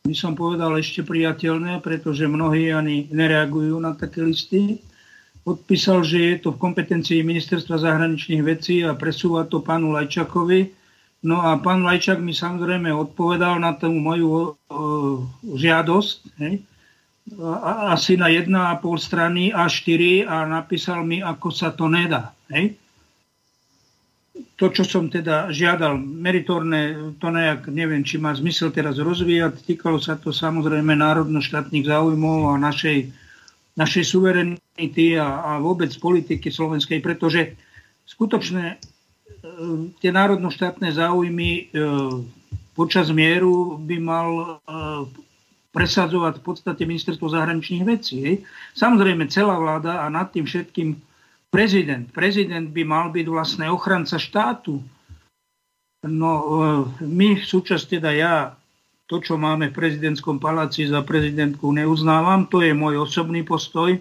by 0.01 0.15
som 0.17 0.33
povedal, 0.33 0.73
ešte 0.73 1.05
priateľné, 1.05 1.85
pretože 1.85 2.25
mnohí 2.25 2.73
ani 2.73 3.05
nereagujú 3.13 3.77
na 3.77 3.93
také 3.93 4.25
listy 4.25 4.81
odpísal, 5.45 6.05
že 6.05 6.17
je 6.17 6.35
to 6.45 6.49
v 6.53 6.61
kompetencii 6.61 7.25
ministerstva 7.25 7.81
zahraničných 7.81 8.43
vecí 8.45 8.85
a 8.85 8.93
presúva 8.93 9.49
to 9.49 9.61
pánu 9.61 9.93
Lajčakovi. 9.93 10.69
No 11.21 11.41
a 11.41 11.57
pán 11.61 11.85
Lajčak 11.85 12.17
mi 12.17 12.33
samozrejme 12.33 12.89
odpovedal 12.89 13.61
na 13.61 13.77
tú 13.77 13.93
moju 13.93 14.57
uh, 14.57 15.21
žiadosť, 15.45 16.17
hej, 16.41 16.65
a, 17.37 17.93
asi 17.93 18.17
na 18.17 18.33
jedna 18.33 18.73
a 18.73 18.81
pol 18.81 18.97
strany 18.97 19.53
A4 19.53 20.25
a 20.25 20.49
napísal 20.49 21.05
mi, 21.05 21.21
ako 21.21 21.53
sa 21.53 21.69
to 21.69 21.85
nedá. 21.85 22.33
Hej. 22.49 22.73
To, 24.57 24.69
čo 24.73 24.85
som 24.85 25.09
teda 25.09 25.53
žiadal, 25.53 25.97
meritorné, 25.97 27.13
to 27.21 27.29
nejak 27.29 27.69
neviem, 27.69 28.01
či 28.01 28.17
má 28.17 28.33
zmysel 28.33 28.73
teraz 28.73 28.97
rozvíjať. 28.97 29.61
Týkalo 29.61 30.01
sa 30.01 30.17
to 30.17 30.33
samozrejme 30.33 30.97
národno-štátnych 30.97 31.85
záujmov 31.85 32.49
a 32.49 32.61
našej 32.61 33.20
našej 33.75 34.03
suverenity 34.03 35.15
a, 35.15 35.43
a 35.43 35.51
vôbec 35.63 35.91
politiky 35.99 36.51
slovenskej, 36.51 36.99
pretože 36.99 37.55
skutočné 38.03 38.77
tie 40.03 40.11
národno-štátne 40.13 40.91
záujmy 40.91 41.71
počas 42.77 43.09
mieru 43.09 43.79
by 43.79 43.97
mal 43.97 44.29
presadzovať 45.71 46.33
v 46.39 46.43
podstate 46.43 46.83
ministerstvo 46.83 47.31
zahraničných 47.31 47.83
vecí. 47.87 48.43
Samozrejme 48.75 49.31
celá 49.31 49.55
vláda 49.55 50.03
a 50.03 50.11
nad 50.11 50.29
tým 50.35 50.43
všetkým 50.43 50.99
prezident. 51.47 52.11
Prezident 52.11 52.67
by 52.69 52.83
mal 52.83 53.07
byť 53.09 53.25
vlastne 53.31 53.71
ochranca 53.71 54.19
štátu. 54.19 54.83
No 56.05 56.31
my 56.99 57.27
v 57.39 57.45
súčasť 57.45 57.97
teda 57.97 58.11
ja 58.11 58.33
to, 59.11 59.19
čo 59.19 59.35
máme 59.35 59.67
v 59.67 59.75
prezidentskom 59.75 60.39
paláci 60.39 60.87
za 60.87 61.03
prezidentku 61.03 61.67
neuznávam, 61.75 62.47
to 62.47 62.63
je 62.63 62.71
môj 62.71 63.03
osobný 63.03 63.43
postoj. 63.43 63.99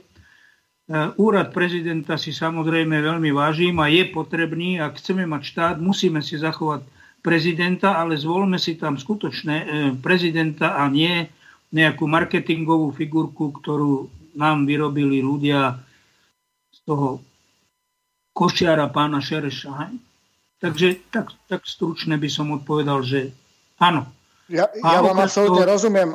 Úrad 1.18 1.50
prezidenta 1.50 2.14
si 2.14 2.30
samozrejme 2.30 3.02
veľmi 3.02 3.34
vážim 3.34 3.74
a 3.82 3.90
je 3.90 4.06
potrebný, 4.06 4.78
ak 4.78 5.02
chceme 5.02 5.26
mať 5.26 5.42
štát, 5.42 5.76
musíme 5.82 6.22
si 6.22 6.38
zachovať 6.38 6.86
prezidenta, 7.26 7.98
ale 7.98 8.14
zvolme 8.14 8.54
si 8.54 8.78
tam 8.78 8.94
skutočné 8.94 9.66
prezidenta 9.98 10.78
a 10.78 10.86
nie 10.86 11.26
nejakú 11.74 12.06
marketingovú 12.06 12.94
figurku, 12.94 13.50
ktorú 13.50 14.06
nám 14.38 14.62
vyrobili 14.62 15.18
ľudia 15.22 15.74
z 16.70 16.78
toho 16.86 17.18
košiara 18.30 18.86
pána 18.94 19.18
Šereša. 19.18 19.90
Takže 20.62 21.10
tak, 21.10 21.34
tak 21.50 21.66
stručne 21.66 22.14
by 22.14 22.30
som 22.30 22.54
odpovedal, 22.54 23.02
že 23.02 23.34
áno. 23.82 24.06
Ja, 24.50 24.66
ja 24.74 24.98
vám 24.98 25.22
absolútne 25.22 25.62
to... 25.62 25.70
rozumiem. 25.70 26.10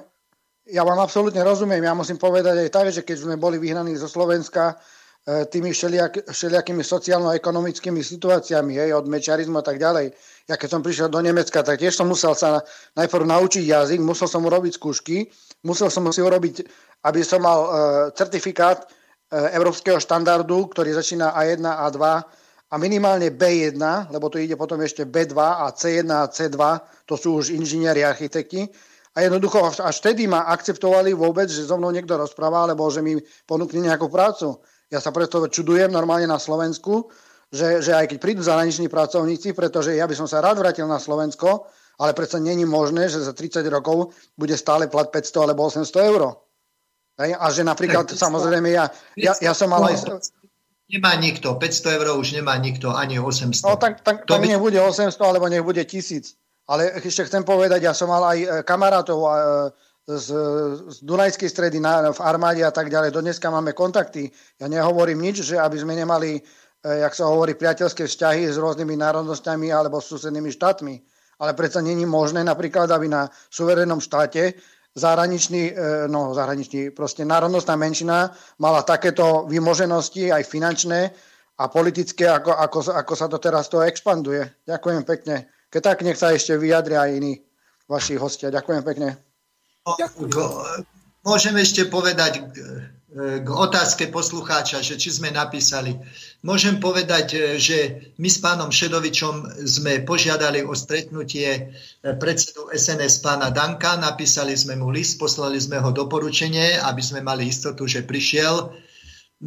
Ja 0.67 0.83
vám 0.83 0.99
absolútne 0.99 1.39
rozumiem. 1.45 1.79
Ja 1.87 1.95
musím 1.95 2.19
povedať 2.19 2.67
aj 2.67 2.69
tak, 2.73 2.87
že 2.91 3.01
keď 3.07 3.17
sme 3.23 3.35
boli 3.39 3.55
vyhnaní 3.55 3.95
zo 3.95 4.11
Slovenska 4.11 4.75
e, 5.23 5.45
tými 5.47 5.71
všelijak, 5.71 6.27
všelijakými 6.27 6.83
sociálno-ekonomickými 6.83 8.03
situáciami, 8.03 8.75
hej, 8.75 8.91
od 8.91 9.07
mečiarizmu 9.07 9.61
a 9.61 9.65
tak 9.65 9.79
ďalej, 9.79 10.11
ja 10.51 10.55
keď 10.59 10.69
som 10.69 10.81
prišiel 10.83 11.07
do 11.07 11.21
Nemecka, 11.23 11.63
tak 11.63 11.79
tiež 11.79 11.95
som 11.95 12.11
musel 12.11 12.35
sa 12.35 12.59
najprv 12.97 13.23
naučiť 13.23 13.63
jazyk, 13.63 13.99
musel 14.03 14.27
som 14.27 14.43
urobiť 14.43 14.75
skúšky, 14.75 15.31
musel 15.63 15.87
som 15.87 16.03
si 16.11 16.19
urobiť, 16.19 16.67
aby 17.05 17.21
som 17.21 17.39
mal 17.41 17.59
uh, 17.61 17.71
certifikát 18.13 18.85
uh, 18.85 19.49
európskeho 19.53 20.01
štandardu, 20.01 20.69
ktorý 20.73 20.97
začína 20.97 21.33
A1, 21.33 21.61
A2 21.61 22.01
a 22.75 22.81
minimálne 22.81 23.31
B1, 23.31 23.79
lebo 24.11 24.27
tu 24.27 24.35
ide 24.35 24.59
potom 24.59 24.75
ešte 24.83 25.07
B2 25.07 25.31
a 25.39 25.71
C1 25.71 26.03
a 26.11 26.27
C2, 26.27 26.59
to 27.07 27.15
sú 27.15 27.39
už 27.39 27.55
inžinieri, 27.55 28.03
architekti. 28.03 28.67
A 29.15 29.23
jednoducho 29.23 29.63
až 29.63 29.95
vtedy 30.03 30.27
ma 30.27 30.51
akceptovali 30.51 31.15
vôbec, 31.15 31.47
že 31.47 31.63
so 31.63 31.79
mnou 31.79 31.95
niekto 31.95 32.19
rozpráva, 32.19 32.67
alebo 32.67 32.83
že 32.91 32.99
mi 32.99 33.15
ponúkne 33.47 33.79
nejakú 33.79 34.11
prácu. 34.11 34.59
Ja 34.91 34.99
sa 34.99 35.15
preto 35.15 35.47
čudujem 35.47 35.87
normálne 35.87 36.27
na 36.27 36.35
Slovensku, 36.35 37.07
že, 37.47 37.79
že 37.79 37.95
aj 37.95 38.11
keď 38.11 38.17
prídu 38.19 38.43
zahraniční 38.43 38.91
pracovníci, 38.91 39.55
pretože 39.55 39.95
ja 39.95 40.03
by 40.03 40.11
som 40.19 40.27
sa 40.27 40.43
rád 40.43 40.59
vrátil 40.59 40.83
na 40.83 40.99
Slovensko, 40.99 41.71
ale 41.95 42.11
predsa 42.11 42.43
není 42.43 42.67
možné, 42.67 43.07
že 43.07 43.23
za 43.23 43.31
30 43.31 43.63
rokov 43.71 44.11
bude 44.35 44.59
stále 44.59 44.91
plat 44.91 45.07
500 45.07 45.47
alebo 45.47 45.63
800 45.71 46.11
eur. 46.11 46.35
A 47.15 47.45
že 47.47 47.63
napríklad, 47.63 48.11
samozrejme, 48.11 48.75
ja, 48.75 48.91
ja, 49.15 49.31
ja 49.39 49.55
som 49.55 49.71
mal 49.71 49.87
aj... 49.87 50.11
Nemá 50.85 51.17
nikto, 51.17 51.57
500 51.57 51.97
eur 51.97 52.07
už 52.21 52.37
nemá 52.37 52.53
nikto, 52.61 52.93
ani 52.93 53.17
800. 53.17 53.65
No 53.65 53.75
tak, 53.75 54.05
tak, 54.05 54.29
tak 54.29 54.41
by... 54.41 54.47
nech 54.47 54.61
bude 54.61 54.77
800, 54.77 55.17
alebo 55.17 55.49
nech 55.49 55.65
bude 55.65 55.81
1000. 55.81 56.37
Ale 56.69 56.93
ešte 57.01 57.25
chcem 57.25 57.41
povedať, 57.45 57.81
ja 57.85 57.93
som 57.93 58.09
mal 58.09 58.21
aj 58.25 58.37
e, 58.41 58.47
kamarátov 58.65 59.19
e, 59.21 59.29
z, 60.05 60.27
z 60.89 60.97
Dunajskej 61.01 61.49
stredy 61.49 61.77
na, 61.81 62.09
v 62.13 62.21
armáde 62.21 62.61
a 62.61 62.73
tak 62.73 62.89
ďalej. 62.89 63.13
Do 63.13 63.21
dneska 63.21 63.49
máme 63.49 63.73
kontakty. 63.73 64.29
Ja 64.61 64.69
nehovorím 64.69 65.25
nič, 65.25 65.41
že 65.45 65.57
aby 65.57 65.77
sme 65.77 65.97
nemali, 65.97 66.37
e, 66.37 66.41
jak 66.85 67.13
sa 67.17 67.29
hovorí, 67.29 67.57
priateľské 67.57 68.05
vzťahy 68.05 68.49
s 68.49 68.57
rôznymi 68.57 68.97
národnosťami 68.97 69.73
alebo 69.73 69.97
s 70.01 70.09
susednými 70.09 70.53
štátmi 70.53 70.95
ale 71.39 71.53
predsa 71.53 71.81
není 71.81 72.05
možné 72.05 72.43
napríklad, 72.43 72.91
aby 72.91 73.11
na 73.11 73.27
suverénnom 73.51 73.99
štáte 73.99 74.55
zahraničný, 74.95 75.63
e, 75.69 75.73
no 76.07 76.31
zahraničný, 76.31 76.95
proste 76.95 77.27
národnostná 77.27 77.75
menšina 77.75 78.31
mala 78.57 78.81
takéto 78.81 79.43
vymoženosti 79.45 80.31
aj 80.31 80.47
finančné 80.47 81.11
a 81.59 81.63
politické, 81.67 82.27
ako, 82.31 82.51
ako, 82.55 82.79
ako 82.95 83.13
sa 83.15 83.27
to 83.27 83.37
teraz 83.37 83.67
to 83.67 83.83
expanduje. 83.83 84.43
Ďakujem 84.63 85.03
pekne. 85.03 85.51
Keď 85.67 85.81
tak, 85.83 85.97
nech 86.07 86.19
sa 86.19 86.31
ešte 86.31 86.55
vyjadria 86.55 87.03
aj 87.03 87.11
iní 87.11 87.33
vaši 87.91 88.15
hostia. 88.15 88.47
Ďakujem 88.47 88.81
pekne. 88.87 89.19
Môžem 91.25 91.57
ešte 91.57 91.89
povedať 91.89 92.53
k 93.15 93.47
otázke 93.47 94.11
poslucháča, 94.11 94.83
že 94.83 94.99
či 94.99 95.07
sme 95.07 95.31
napísali. 95.31 95.95
Môžem 96.43 96.83
povedať, 96.83 97.27
e, 97.31 97.39
že 97.55 97.77
my 98.19 98.27
s 98.27 98.43
pánom 98.43 98.67
Šedovičom 98.67 99.63
sme 99.63 100.03
požiadali 100.03 100.67
o 100.67 100.75
stretnutie 100.75 101.71
predsedu 102.03 102.67
SNS 102.75 103.23
pána 103.23 103.55
Danka, 103.55 103.95
napísali 103.95 104.51
sme 104.59 104.75
mu 104.75 104.91
list, 104.91 105.15
poslali 105.15 105.55
sme 105.55 105.79
ho 105.79 105.95
doporučenie, 105.95 106.75
aby 106.75 106.99
sme 106.99 107.23
mali 107.23 107.47
istotu, 107.47 107.87
že 107.87 108.03
prišiel. 108.03 108.75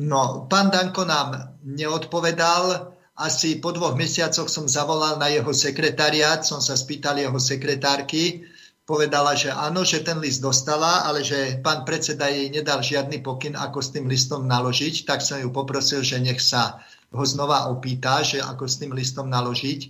No, 0.01 0.49
pán 0.49 0.72
Danko 0.72 1.05
nám 1.05 1.61
neodpovedal, 1.61 2.97
asi 3.20 3.61
po 3.61 3.76
dvoch 3.76 4.01
mesiacoch 4.01 4.49
som 4.49 4.64
zavolal 4.64 5.20
na 5.20 5.29
jeho 5.29 5.53
sekretariát, 5.53 6.41
som 6.41 6.64
sa 6.64 6.72
spýtal 6.72 7.20
jeho 7.20 7.37
sekretárky, 7.37 8.49
povedala, 8.89 9.36
že 9.36 9.53
áno, 9.53 9.84
že 9.84 10.01
ten 10.01 10.16
list 10.16 10.41
dostala, 10.41 11.05
ale 11.05 11.20
že 11.20 11.61
pán 11.61 11.84
predseda 11.84 12.32
jej 12.32 12.49
nedal 12.49 12.80
žiadny 12.80 13.20
pokyn, 13.20 13.53
ako 13.53 13.84
s 13.84 13.93
tým 13.93 14.09
listom 14.09 14.49
naložiť, 14.49 15.05
tak 15.05 15.20
som 15.20 15.36
ju 15.36 15.53
poprosil, 15.53 16.01
že 16.01 16.16
nech 16.16 16.41
sa 16.41 16.80
ho 17.12 17.24
znova 17.28 17.68
opýta, 17.68 18.24
že 18.24 18.41
ako 18.41 18.64
s 18.64 18.80
tým 18.80 18.97
listom 18.97 19.28
naložiť. 19.28 19.80
E, 19.84 19.89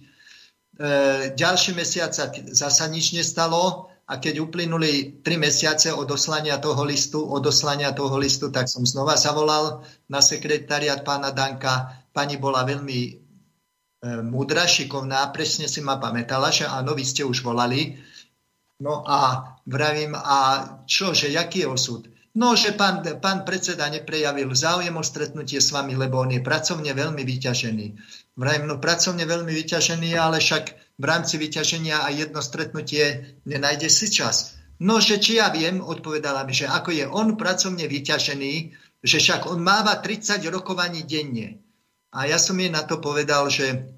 ďalší 1.38 1.78
mesiac 1.78 2.10
sa 2.10 2.34
zasa 2.34 2.90
nič 2.90 3.14
nestalo 3.14 3.86
a 4.10 4.18
keď 4.18 4.42
uplynuli 4.42 5.22
tri 5.22 5.38
mesiace 5.38 5.94
od 5.94 6.10
oslania 6.10 6.58
toho 6.58 6.82
listu, 6.82 7.22
od 7.22 7.46
oslania 7.46 7.94
toho 7.94 8.18
listu, 8.18 8.50
tak 8.50 8.66
som 8.66 8.82
znova 8.82 9.14
zavolal 9.14 9.86
na 10.10 10.18
sekretariat 10.18 11.06
pána 11.06 11.30
Danka. 11.30 12.02
Pani 12.10 12.34
bola 12.34 12.66
veľmi 12.66 13.00
e, 13.06 13.12
múdra, 14.26 14.66
šikovná, 14.66 15.30
presne 15.30 15.70
si 15.70 15.78
ma 15.86 16.02
pamätala, 16.02 16.50
že 16.50 16.66
áno, 16.66 16.98
vy 16.98 17.06
ste 17.06 17.22
už 17.22 17.46
volali, 17.46 17.94
No 18.78 19.02
a 19.02 19.58
vravím, 19.66 20.14
a 20.14 20.38
čo, 20.86 21.10
že 21.10 21.34
jaký 21.34 21.66
je 21.66 21.68
osud? 21.68 22.02
No, 22.38 22.54
že 22.54 22.70
pán, 22.78 23.02
pán 23.18 23.42
predseda 23.42 23.90
neprejavil 23.90 24.54
záujem 24.54 24.94
o 24.94 25.02
stretnutie 25.02 25.58
s 25.58 25.74
vami, 25.74 25.98
lebo 25.98 26.22
on 26.22 26.30
je 26.30 26.38
pracovne 26.38 26.94
veľmi 26.94 27.26
vyťažený. 27.26 27.86
Vravím, 28.38 28.70
no 28.70 28.78
pracovne 28.78 29.26
veľmi 29.26 29.50
vyťažený, 29.50 30.14
ale 30.14 30.38
však 30.38 30.94
v 30.94 31.04
rámci 31.04 31.34
vyťaženia 31.42 32.06
aj 32.06 32.14
jedno 32.14 32.38
stretnutie 32.38 33.34
nenájde 33.42 33.90
si 33.90 34.06
čas. 34.14 34.54
No, 34.78 35.02
že 35.02 35.18
či 35.18 35.42
ja 35.42 35.50
viem, 35.50 35.82
odpovedala 35.82 36.46
mi, 36.46 36.54
že 36.54 36.70
ako 36.70 36.94
je 36.94 37.04
on 37.10 37.34
pracovne 37.34 37.90
vyťažený, 37.90 38.54
že 39.02 39.18
však 39.18 39.50
on 39.50 39.58
máva 39.58 39.98
30 39.98 40.38
rokovaní 40.54 41.02
denne. 41.02 41.58
A 42.14 42.30
ja 42.30 42.38
som 42.38 42.54
jej 42.54 42.70
na 42.70 42.86
to 42.86 43.02
povedal, 43.02 43.50
že 43.50 43.97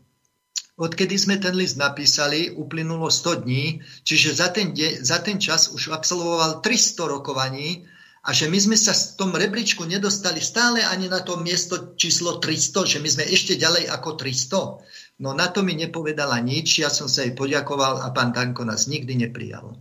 odkedy 0.81 1.21
sme 1.21 1.37
ten 1.37 1.53
list 1.53 1.77
napísali, 1.77 2.49
uplynulo 2.49 3.13
100 3.13 3.45
dní, 3.45 3.85
čiže 4.01 4.33
za 4.33 4.49
ten, 4.49 4.73
de- 4.73 4.97
za 5.05 5.21
ten 5.21 5.37
čas 5.37 5.69
už 5.77 5.93
absolvoval 5.93 6.65
300 6.65 7.05
rokovaní 7.05 7.85
a 8.25 8.33
že 8.33 8.49
my 8.49 8.57
sme 8.57 8.77
sa 8.77 8.97
v 8.97 9.17
tom 9.21 9.31
rebríčku 9.37 9.85
nedostali 9.85 10.41
stále 10.41 10.81
ani 10.81 11.13
na 11.13 11.21
to 11.21 11.37
miesto 11.41 11.97
číslo 12.01 12.41
300, 12.41 12.97
že 12.97 12.99
my 13.01 13.09
sme 13.13 13.25
ešte 13.29 13.61
ďalej 13.61 13.93
ako 13.93 14.17
300. 14.17 15.21
No 15.21 15.37
na 15.37 15.53
to 15.53 15.61
mi 15.61 15.77
nepovedala 15.77 16.41
nič, 16.41 16.81
ja 16.81 16.89
som 16.89 17.09
sa 17.09 17.29
jej 17.29 17.37
poďakoval 17.37 18.01
a 18.01 18.09
pán 18.17 18.33
Tanko 18.33 18.65
nás 18.65 18.89
nikdy 18.89 19.21
neprijal. 19.21 19.77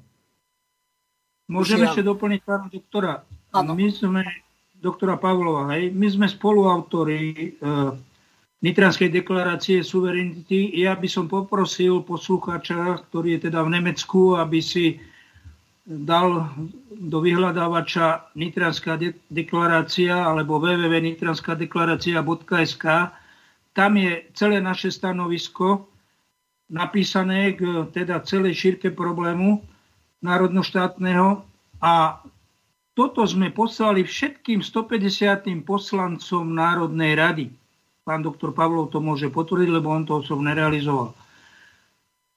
Môžeme 1.49 1.87
ešte 1.87 2.03
doplniť 2.05 2.41
pána 2.43 2.67
doktora. 2.69 3.23
Ano. 3.49 3.73
My 3.73 3.89
sme, 3.89 4.21
doktora 4.77 5.17
Pavlova, 5.17 5.73
hej, 5.73 5.89
my 5.89 6.07
sme 6.11 6.27
spoluautori 6.29 7.23
e, 7.33 7.49
Nitranskej 8.59 9.07
deklarácie 9.07 9.79
suverenity. 9.79 10.83
Ja 10.83 10.99
by 10.99 11.07
som 11.07 11.31
poprosil 11.31 12.03
poslucháča, 12.03 13.07
ktorý 13.07 13.39
je 13.39 13.47
teda 13.47 13.63
v 13.63 13.79
Nemecku, 13.79 14.35
aby 14.35 14.59
si 14.59 14.99
dal 15.87 16.51
do 16.91 17.23
vyhľadávača 17.23 18.35
Nitranská 18.35 18.99
de- 18.99 19.15
deklarácia 19.31 20.11
alebo 20.11 20.59
www.nitranskadeklarácia.sk. 20.59 22.85
Tam 23.73 23.95
je 23.95 24.27
celé 24.35 24.59
naše 24.59 24.91
stanovisko 24.91 25.87
napísané 26.69 27.57
k 27.57 27.89
teda 27.95 28.21
celej 28.27 28.53
šírke 28.59 28.91
problému 28.93 29.63
národnoštátneho 30.21 31.41
a 31.79 32.19
toto 32.93 33.23
sme 33.23 33.55
poslali 33.55 34.03
všetkým 34.03 34.59
150. 34.59 35.47
poslancom 35.63 36.51
Národnej 36.51 37.15
rady. 37.15 37.47
Pán 38.09 38.25
doktor 38.25 38.57
Pavlov 38.57 38.89
to 38.89 38.97
môže 38.97 39.29
potvrdiť, 39.29 39.69
lebo 39.69 39.93
on 39.93 40.01
to 40.01 40.25
som 40.25 40.41
nerealizoval. 40.41 41.13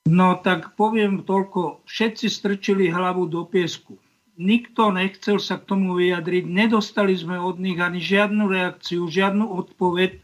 No 0.04 0.36
tak 0.44 0.76
poviem 0.76 1.24
toľko, 1.24 1.80
všetci 1.88 2.28
strčili 2.28 2.92
hlavu 2.92 3.24
do 3.24 3.48
piesku. 3.48 3.96
Nikto 4.36 4.92
nechcel 4.92 5.40
sa 5.40 5.56
k 5.56 5.72
tomu 5.72 5.96
vyjadriť, 5.96 6.44
nedostali 6.44 7.16
sme 7.16 7.40
od 7.40 7.56
nich 7.56 7.80
ani 7.80 8.04
žiadnu 8.04 8.52
reakciu, 8.52 9.08
žiadnu 9.08 9.48
odpoveď 9.48 10.20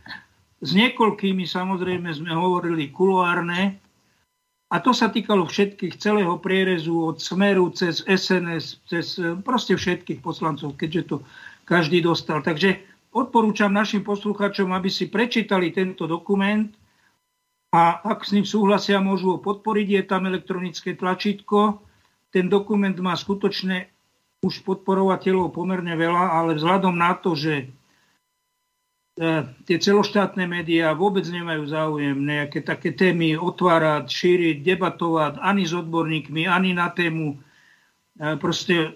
S 0.58 0.74
niekoľkými 0.74 1.46
samozrejme 1.46 2.10
sme 2.10 2.34
hovorili 2.34 2.90
kuloárne, 2.92 3.78
a 4.68 4.84
to 4.84 4.92
sa 4.92 5.08
týkalo 5.08 5.48
všetkých, 5.48 5.96
celého 5.96 6.36
prierezu 6.36 6.92
od 6.92 7.24
Smeru 7.24 7.72
cez 7.72 8.04
SNS, 8.04 8.84
cez 8.84 9.16
proste 9.40 9.72
všetkých 9.72 10.20
poslancov, 10.20 10.76
keďže 10.76 11.02
to 11.08 11.16
každý 11.64 12.04
dostal. 12.04 12.44
Takže 12.44 12.76
odporúčam 13.14 13.72
našim 13.72 14.04
poslucháčom, 14.04 14.72
aby 14.72 14.88
si 14.92 15.08
prečítali 15.08 15.72
tento 15.72 16.08
dokument 16.08 16.72
a 17.72 18.00
ak 18.00 18.24
s 18.24 18.32
ním 18.32 18.48
súhlasia, 18.48 19.00
môžu 19.00 19.36
ho 19.36 19.38
podporiť. 19.44 19.86
Je 19.92 20.02
tam 20.08 20.24
elektronické 20.24 20.96
tlačítko. 20.96 21.84
Ten 22.32 22.48
dokument 22.48 22.96
má 23.00 23.12
skutočne 23.12 23.88
už 24.40 24.64
podporovateľov 24.64 25.52
pomerne 25.52 25.92
veľa, 25.92 26.24
ale 26.32 26.56
vzhľadom 26.56 26.94
na 26.96 27.12
to, 27.18 27.36
že 27.36 27.68
E, 29.18 29.42
tie 29.66 29.82
celoštátne 29.82 30.46
médiá 30.46 30.94
vôbec 30.94 31.26
nemajú 31.26 31.66
záujem 31.66 32.14
nejaké 32.14 32.62
také 32.62 32.94
témy 32.94 33.34
otvárať, 33.34 34.06
šíriť, 34.06 34.62
debatovať 34.62 35.42
ani 35.42 35.66
s 35.66 35.74
odborníkmi, 35.74 36.46
ani 36.46 36.70
na 36.70 36.86
tému 36.94 37.34
e, 37.34 37.36
proste 38.38 38.76
e, 38.78 38.88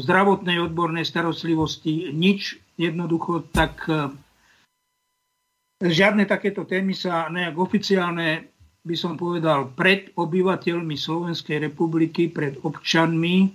zdravotnej 0.00 0.56
odbornej 0.64 1.04
starostlivosti, 1.04 2.16
nič 2.16 2.56
jednoducho, 2.78 3.50
tak 3.50 3.84
žiadne 5.82 6.26
takéto 6.26 6.66
témy 6.66 6.94
sa 6.94 7.26
nejak 7.30 7.54
oficiálne, 7.58 8.46
by 8.82 8.96
som 8.96 9.14
povedal, 9.14 9.74
pred 9.74 10.14
obyvateľmi 10.14 10.94
Slovenskej 10.94 11.70
republiky, 11.70 12.30
pred 12.30 12.58
občanmi 12.62 13.50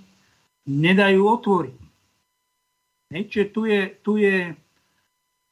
nedajú 0.68 1.20
otvoriť. 1.24 1.78
Čiže 3.14 3.46
tu 3.52 3.68
je, 3.68 3.80
tu 4.00 4.12
je, 4.18 4.50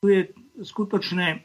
tu 0.01 0.05
je 0.11 0.20
skutočne 0.64 1.45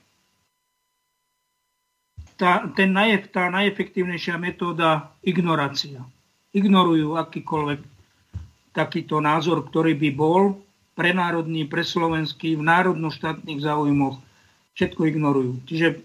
tá, 2.37 2.69
ten 2.73 2.89
najev, 2.93 3.29
tá 3.33 3.49
najefektívnejšia 3.49 4.37
metóda 4.37 5.11
ignorácia. 5.25 6.01
Ignorujú 6.53 7.17
akýkoľvek 7.17 7.81
takýto 8.73 9.17
názor, 9.21 9.65
ktorý 9.65 9.97
by 9.97 10.09
bol 10.13 10.66
pre 10.97 11.13
národný, 11.13 11.69
pre 11.69 11.85
slovenský, 11.85 12.57
v 12.57 12.65
národno-štátnych 12.65 13.61
záujmoch. 13.61 14.17
Všetko 14.73 15.01
ignorujú. 15.13 15.61
Čiže 15.69 16.01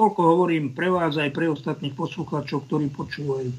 toľko 0.00 0.20
hovorím 0.24 0.72
pre 0.72 0.88
vás 0.88 1.20
aj 1.20 1.28
pre 1.28 1.52
ostatných 1.52 1.92
poslucháčov, 1.92 2.64
ktorí 2.64 2.88
počúvajú. 2.88 3.52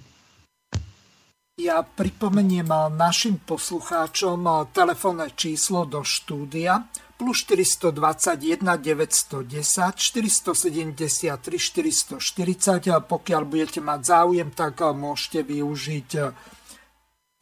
Ja 1.60 1.84
pripomeniem 1.84 2.72
našim 2.96 3.38
poslucháčom 3.44 4.72
telefónne 4.74 5.30
číslo 5.36 5.84
do 5.86 6.02
štúdia 6.02 6.88
plus 7.20 7.44
421 7.44 8.64
910 8.64 10.00
473 10.00 11.36
440 11.36 12.96
a 12.96 13.04
pokiaľ 13.04 13.42
budete 13.44 13.84
mať 13.84 14.00
záujem, 14.08 14.50
tak 14.56 14.80
môžete 14.80 15.44
využiť 15.44 16.10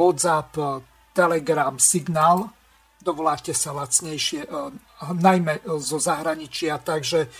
WhatsApp, 0.01 0.81
Telegram, 1.13 1.77
Signál, 1.77 2.56
dovoláte 3.07 3.55
sa 3.55 3.71
lacnejšie, 3.71 4.43
najmä 5.15 5.63
zo 5.79 5.95
zahraničia, 5.95 6.83
takže 6.83 7.31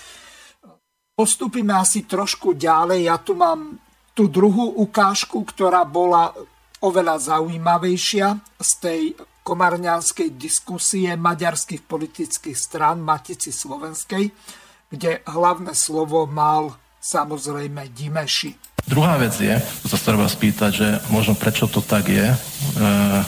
postupíme 1.12 1.76
asi 1.76 2.08
trošku 2.08 2.56
ďalej. 2.56 3.12
Ja 3.12 3.20
tu 3.20 3.36
mám 3.36 3.76
tú 4.16 4.32
druhú 4.32 4.80
ukážku, 4.80 5.44
ktorá 5.44 5.84
bola 5.84 6.32
oveľa 6.80 7.36
zaujímavejšia 7.36 8.28
z 8.56 8.72
tej 8.80 9.02
komarňanskej 9.44 10.40
diskusie 10.40 11.12
maďarských 11.20 11.84
politických 11.84 12.58
strán 12.58 13.04
Matici 13.04 13.52
Slovenskej, 13.52 14.32
kde 14.88 15.24
hlavné 15.28 15.76
slovo 15.76 16.24
mal 16.28 16.76
samozrejme 17.00 17.92
Dimeši. 17.92 18.77
Druhá 18.88 19.20
vec 19.20 19.36
je, 19.36 19.52
to 19.84 19.92
sa 19.92 20.00
treba 20.00 20.32
spýtať, 20.32 20.72
že 20.72 20.88
možno 21.12 21.36
prečo 21.36 21.68
to 21.68 21.84
tak 21.84 22.08
je. 22.08 22.24
E, 22.24 22.38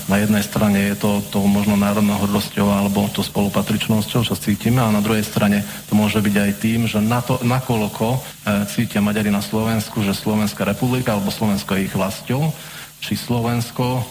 na 0.07 0.17
jednej 0.23 0.39
strane 0.39 0.87
je 0.87 0.95
to, 0.95 1.19
to 1.27 1.43
možno 1.43 1.75
národnou 1.75 2.15
hrdosťou 2.15 2.63
alebo 2.63 3.11
to 3.11 3.19
spolupatričnosťou, 3.19 4.23
čo 4.23 4.39
cítime, 4.39 4.79
a 4.79 4.87
na 4.87 5.03
druhej 5.03 5.27
strane 5.27 5.67
to 5.91 5.99
môže 5.99 6.23
byť 6.23 6.35
aj 6.39 6.51
tým, 6.63 6.79
že 6.87 7.03
na 7.03 7.19
to, 7.19 7.43
nakoľko 7.43 8.07
e, 8.07 8.19
cítia 8.71 9.03
Maďari 9.03 9.35
na 9.35 9.43
Slovensku, 9.43 9.99
že 9.99 10.15
Slovenská 10.15 10.63
republika 10.63 11.11
alebo 11.11 11.27
Slovensko 11.27 11.75
je 11.75 11.91
ich 11.91 11.95
vlastou, 11.95 12.55
či 12.99 13.15
Slovensko 13.15 14.03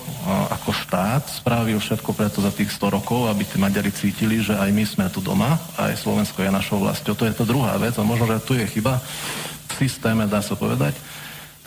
ako 0.49 0.73
štát 0.73 1.29
spravil 1.29 1.77
všetko 1.77 2.09
preto 2.17 2.41
za 2.41 2.49
tých 2.49 2.73
100 2.73 2.97
rokov, 2.97 3.29
aby 3.29 3.45
tí 3.45 3.61
Maďari 3.61 3.93
cítili, 3.93 4.41
že 4.41 4.57
aj 4.57 4.73
my 4.73 4.85
sme 4.89 5.07
tu 5.13 5.21
doma, 5.21 5.61
aj 5.77 5.97
Slovensko 5.97 6.41
je 6.41 6.49
našou 6.49 6.81
vlastou. 6.81 7.13
To 7.13 7.29
je 7.29 7.37
to 7.37 7.45
druhá 7.45 7.77
vec 7.77 7.97
a 8.01 8.05
možno, 8.05 8.25
že 8.33 8.45
tu 8.49 8.57
je 8.57 8.65
chyba 8.65 8.97
v 9.69 9.73
systéme, 9.77 10.25
dá 10.25 10.41
sa 10.41 10.57
povedať, 10.57 10.97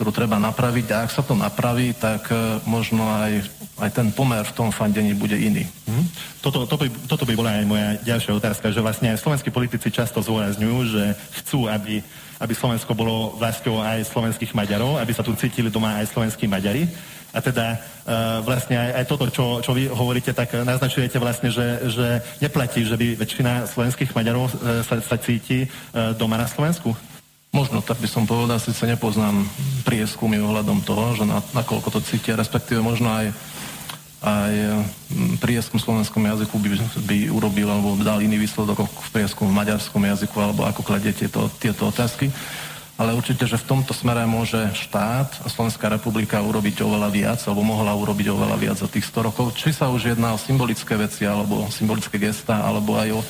ktorú 0.01 0.17
treba 0.17 0.41
napraviť 0.41 0.97
a 0.97 1.05
ak 1.05 1.13
sa 1.13 1.21
to 1.21 1.37
napraví, 1.37 1.93
tak 1.93 2.25
e, 2.33 2.57
možno 2.65 3.05
aj, 3.05 3.45
aj 3.85 3.89
ten 3.93 4.09
pomer 4.09 4.41
v 4.41 4.55
tom 4.57 4.73
fandení 4.73 5.13
bude 5.13 5.37
iný. 5.37 5.69
Hmm. 5.85 6.09
Toto, 6.41 6.65
to 6.65 6.73
by, 6.73 6.89
toto 7.05 7.21
by 7.21 7.37
bola 7.37 7.61
aj 7.61 7.69
moja 7.69 7.87
ďalšia 8.01 8.33
otázka, 8.33 8.73
že 8.73 8.81
vlastne 8.81 9.13
aj 9.13 9.21
slovenskí 9.21 9.53
politici 9.53 9.93
často 9.93 10.17
zúrazňujú, 10.25 10.77
že 10.89 11.03
chcú, 11.37 11.69
aby 11.69 12.01
aby 12.41 12.57
Slovensko 12.57 12.97
bolo 12.97 13.37
vlastou 13.37 13.77
aj 13.85 14.01
slovenských 14.09 14.57
Maďarov, 14.57 14.97
aby 14.97 15.13
sa 15.13 15.21
tu 15.21 15.29
cítili 15.37 15.69
doma 15.69 16.01
aj 16.01 16.09
slovenskí 16.09 16.49
Maďari. 16.49 16.89
A 17.29 17.37
teda 17.37 17.77
uh, 17.77 18.41
vlastne 18.41 18.81
aj, 18.81 18.89
aj 18.97 19.05
toto, 19.05 19.29
čo, 19.29 19.61
čo 19.61 19.77
vy 19.77 19.85
hovoríte, 19.85 20.33
tak 20.33 20.57
naznačujete 20.57 21.21
vlastne, 21.21 21.53
že, 21.53 21.85
že 21.93 22.17
neplatí, 22.41 22.81
že 22.81 22.97
by 22.97 23.13
väčšina 23.21 23.69
slovenských 23.69 24.17
Maďarov 24.17 24.49
uh, 24.49 24.81
sa, 24.81 24.97
sa 25.05 25.21
cíti 25.21 25.69
uh, 25.69 26.17
doma 26.17 26.41
na 26.41 26.49
Slovensku? 26.49 26.97
Možno, 27.51 27.83
tak 27.83 27.99
by 27.99 28.07
som 28.07 28.23
povedal, 28.23 28.63
síce 28.63 28.87
nepoznám 28.87 29.43
prieskumy 29.83 30.39
ohľadom 30.39 30.87
toho, 30.87 31.19
že 31.19 31.27
na, 31.27 31.43
nakoľko 31.51 31.91
to 31.91 31.99
cítia, 31.99 32.39
respektíve 32.39 32.79
možno 32.79 33.11
aj 33.11 33.35
aj 34.21 34.53
mm, 35.09 35.41
prieskum 35.41 35.81
v 35.81 35.85
slovenskom 35.89 36.21
jazyku 36.21 36.53
by, 36.61 36.69
by 37.09 37.17
urobil 37.33 37.67
alebo 37.73 37.97
dal 38.05 38.21
iný 38.21 38.37
výsledok 38.45 38.85
v 38.85 39.09
prieskum 39.09 39.49
v 39.49 39.57
maďarskom 39.57 39.97
jazyku 39.97 40.37
alebo 40.37 40.61
ako 40.61 40.85
kladie 40.85 41.09
tieto, 41.09 41.49
tieto 41.57 41.89
otázky. 41.89 42.29
Ale 43.01 43.17
určite, 43.17 43.49
že 43.49 43.57
v 43.57 43.65
tomto 43.65 43.97
smere 43.97 44.29
môže 44.29 44.61
štát 44.77 45.41
a 45.41 45.49
Slovenská 45.49 45.89
republika 45.89 46.37
urobiť 46.37 46.85
oveľa 46.85 47.09
viac, 47.09 47.41
alebo 47.49 47.65
mohla 47.65 47.97
urobiť 47.97 48.29
oveľa 48.29 48.57
viac 48.61 48.77
za 48.77 48.85
tých 48.85 49.09
100 49.09 49.25
rokov. 49.25 49.57
Či 49.57 49.73
sa 49.73 49.89
už 49.89 50.13
jedná 50.13 50.37
o 50.37 50.37
symbolické 50.37 50.93
veci, 50.93 51.25
alebo 51.25 51.65
symbolické 51.73 52.21
gesta, 52.21 52.61
alebo 52.61 53.01
aj 53.01 53.09
o 53.17 53.21
e, 53.25 53.27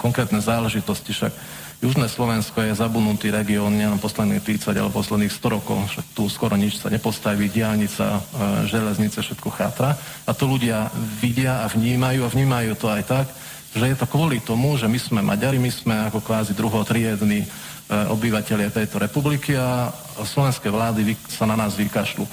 konkrétne 0.00 0.40
záležitosti. 0.40 1.12
Však 1.12 1.32
Južné 1.80 2.12
Slovensko 2.12 2.60
je 2.60 2.76
zabudnutý 2.76 3.32
región 3.32 3.72
nielen 3.72 3.96
posledných 3.96 4.44
30 4.44 4.76
alebo 4.76 5.00
posledných 5.00 5.32
100 5.32 5.56
rokov, 5.56 5.80
že 5.88 6.04
tu 6.12 6.28
skoro 6.28 6.52
nič 6.52 6.76
sa 6.76 6.92
nepostaví, 6.92 7.48
diálnica, 7.48 8.20
e, 8.20 8.68
železnice, 8.68 9.24
všetko 9.24 9.48
chátra. 9.48 9.96
A 10.28 10.36
to 10.36 10.44
ľudia 10.44 10.92
vidia 11.24 11.64
a 11.64 11.72
vnímajú 11.72 12.20
a 12.20 12.28
vnímajú 12.28 12.76
to 12.76 12.84
aj 12.92 13.02
tak, 13.08 13.26
že 13.72 13.86
je 13.88 13.96
to 13.96 14.04
kvôli 14.04 14.44
tomu, 14.44 14.76
že 14.76 14.92
my 14.92 14.98
sme 15.00 15.20
Maďari, 15.24 15.56
my 15.56 15.72
sme 15.72 15.96
ako 16.12 16.20
kvázi 16.20 16.52
druhotriední 16.52 17.40
e, 17.40 17.48
obyvateľia 18.12 18.68
tejto 18.76 19.00
republiky 19.00 19.56
a 19.56 19.88
slovenské 20.20 20.68
vlády 20.68 21.16
sa 21.32 21.48
na 21.48 21.56
nás 21.56 21.80
vykašľú. 21.80 22.28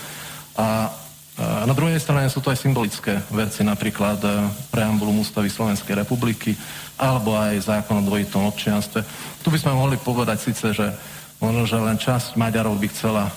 A 0.59 0.91
a 1.37 1.69
na 1.69 1.77
druhej 1.77 2.01
strane 2.01 2.25
sú 2.33 2.41
to 2.41 2.49
aj 2.49 2.57
symbolické 2.57 3.21
veci, 3.29 3.61
napríklad 3.61 4.17
e, 4.25 4.49
preambulum 4.73 5.21
ústavy 5.21 5.53
Slovenskej 5.53 6.01
republiky 6.01 6.57
alebo 6.97 7.37
aj 7.37 7.61
zákon 7.61 8.01
o 8.01 8.07
dvojitom 8.09 8.41
občianstve. 8.49 9.05
Tu 9.45 9.47
by 9.53 9.57
sme 9.61 9.77
mohli 9.77 10.01
povedať 10.01 10.49
síce, 10.49 10.73
že 10.73 10.89
možno, 11.37 11.69
že 11.69 11.77
len 11.77 12.01
časť 12.01 12.41
Maďarov 12.41 12.81
by 12.81 12.87
chcela 12.89 13.29
e, 13.29 13.33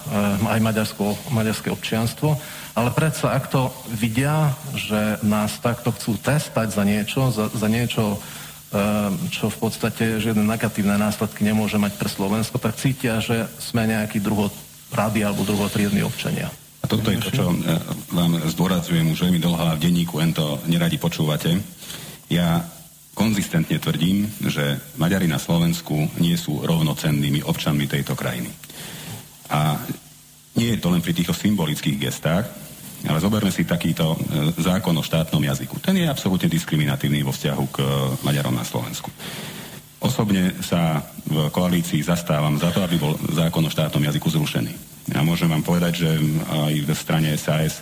aj 0.49 0.61
maďarsko, 0.65 1.29
maďarské 1.29 1.69
občianstvo, 1.69 2.41
ale 2.73 2.89
predsa 2.97 3.37
ak 3.37 3.53
to 3.53 3.69
vidia, 3.93 4.49
že 4.73 5.21
nás 5.21 5.61
takto 5.61 5.93
chcú 5.93 6.17
testať 6.17 6.73
za 6.73 6.85
niečo, 6.89 7.29
za, 7.29 7.53
za 7.53 7.69
niečo, 7.69 8.17
e, 8.17 8.19
čo 9.29 9.53
v 9.53 9.61
podstate 9.61 10.25
žiadne 10.25 10.41
negatívne 10.41 10.97
následky 10.97 11.45
nemôže 11.45 11.77
mať 11.77 12.01
pre 12.01 12.09
Slovensko, 12.09 12.57
tak 12.57 12.81
cítia, 12.81 13.21
že 13.21 13.45
sme 13.61 13.85
nejaký 13.85 14.25
druhotrady 14.25 15.21
alebo 15.21 15.45
druhotriední 15.45 16.01
občania. 16.01 16.49
A 16.81 16.85
toto 16.89 17.13
je 17.13 17.21
to, 17.21 17.31
čo 17.31 17.45
e, 17.53 17.57
vám 18.17 18.41
zdôrazujem 18.49 19.05
už 19.13 19.29
veľmi 19.29 19.41
dlho 19.41 19.61
a 19.61 19.77
v 19.77 19.85
denníku 19.85 20.17
len 20.17 20.33
to 20.33 20.61
neradi 20.65 20.97
počúvate. 20.97 21.61
Ja 22.33 22.65
konzistentne 23.13 23.77
tvrdím, 23.77 24.25
že 24.49 24.81
Maďari 24.97 25.29
na 25.29 25.37
Slovensku 25.37 26.09
nie 26.23 26.41
sú 26.41 26.65
rovnocennými 26.65 27.45
občanmi 27.45 27.85
tejto 27.85 28.17
krajiny. 28.17 28.49
A 29.53 29.77
nie 30.57 30.73
je 30.73 30.81
to 30.81 30.89
len 30.89 31.05
pri 31.05 31.13
týchto 31.13 31.37
symbolických 31.37 32.01
gestách, 32.01 32.49
ale 33.05 33.21
zoberme 33.21 33.53
si 33.53 33.69
takýto 33.69 34.13
e, 34.13 34.19
zákon 34.61 34.93
o 34.97 35.05
štátnom 35.05 35.41
jazyku. 35.41 35.81
Ten 35.81 36.01
je 36.01 36.09
absolútne 36.09 36.49
diskriminatívny 36.49 37.25
vo 37.25 37.33
vzťahu 37.33 37.65
k 37.73 37.77
e, 37.81 37.87
Maďarom 38.25 38.57
na 38.57 38.65
Slovensku. 38.65 39.09
Osobne 40.01 40.57
sa 40.65 41.05
v 41.29 41.53
koalícii 41.53 42.01
zastávam 42.01 42.57
za 42.57 42.73
to, 42.73 42.81
aby 42.81 42.97
bol 42.97 43.21
zákon 43.37 43.61
o 43.61 43.73
štátnom 43.73 44.01
jazyku 44.01 44.33
zrušený. 44.33 44.90
Ja 45.09 45.25
môžem 45.25 45.49
vám 45.49 45.65
povedať, 45.65 46.05
že 46.05 46.11
aj 46.45 46.75
v 46.85 46.91
strane 46.93 47.33
SAS 47.41 47.81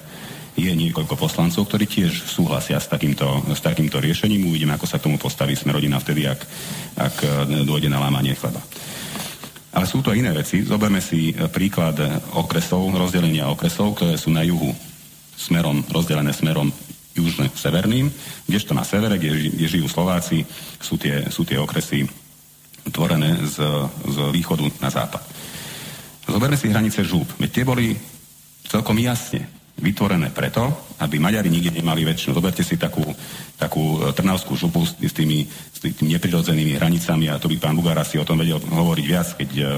je 0.59 0.71
niekoľko 0.75 1.15
poslancov, 1.15 1.71
ktorí 1.71 1.87
tiež 1.87 2.27
súhlasia 2.27 2.83
s 2.83 2.91
takýmto, 2.91 3.47
s 3.55 3.63
takýmto 3.63 4.03
riešením. 4.03 4.51
Uvidíme, 4.51 4.75
ako 4.75 4.87
sa 4.91 4.99
k 4.99 5.07
tomu 5.07 5.19
postaví 5.19 5.55
sme 5.55 5.71
rodina 5.71 6.03
vtedy, 6.03 6.27
ak, 6.27 6.41
ak 6.99 7.15
e, 7.23 7.29
dôjde 7.63 7.87
na 7.87 8.03
lámanie 8.03 8.35
chleba. 8.35 8.59
Ale 9.71 9.87
sú 9.87 10.03
to 10.03 10.11
iné 10.11 10.35
veci. 10.35 10.67
Zoberme 10.67 10.99
si 10.99 11.31
e, 11.31 11.47
príklad 11.47 12.03
okresov, 12.35 12.91
rozdelenia 12.91 13.47
okresov, 13.47 13.95
ktoré 13.95 14.19
sú 14.19 14.35
na 14.35 14.43
juhu 14.43 14.75
smerom, 15.39 15.87
rozdelené 15.95 16.35
smerom 16.35 16.75
južne-severným, 17.15 18.11
kdežto 18.51 18.75
na 18.75 18.83
severe, 18.83 19.19
kde, 19.19 19.55
kde 19.55 19.67
žijú 19.67 19.87
Slováci, 19.87 20.43
sú 20.83 20.99
tie, 20.99 21.31
sú 21.31 21.47
tie 21.47 21.59
okresy 21.59 22.07
tvorené 22.91 23.47
z, 23.47 23.63
z 24.11 24.17
východu 24.35 24.67
na 24.83 24.91
západ. 24.91 25.38
Zoberme 26.29 26.61
si 26.61 26.69
hranice 26.69 27.01
žúb. 27.01 27.25
Veď 27.41 27.51
tie 27.51 27.65
boli 27.65 27.97
celkom 28.69 29.01
jasne 29.01 29.49
vytvorené 29.79 30.29
preto, 30.35 30.69
aby 31.01 31.17
Maďari 31.17 31.49
nikde 31.49 31.71
nemali 31.71 32.03
väčšinu. 32.05 32.35
Zoberte 32.35 32.67
si 32.67 32.75
takú, 32.77 33.07
takú 33.55 34.03
e, 34.03 34.13
trnavskú 34.13 34.59
župu 34.59 34.83
s, 34.85 35.15
tými, 35.15 35.47
s 35.47 35.79
tými 35.79 36.19
neprirodzenými 36.19 36.75
hranicami 36.77 37.31
a 37.31 37.39
to 37.39 37.47
by 37.47 37.57
pán 37.57 37.79
Bugár 37.79 38.03
si 38.03 38.19
o 38.19 38.27
tom 38.27 38.43
vedel 38.43 38.59
hovoriť 38.59 39.05
viac, 39.07 39.29
keď 39.39 39.51
uh, 39.63 39.69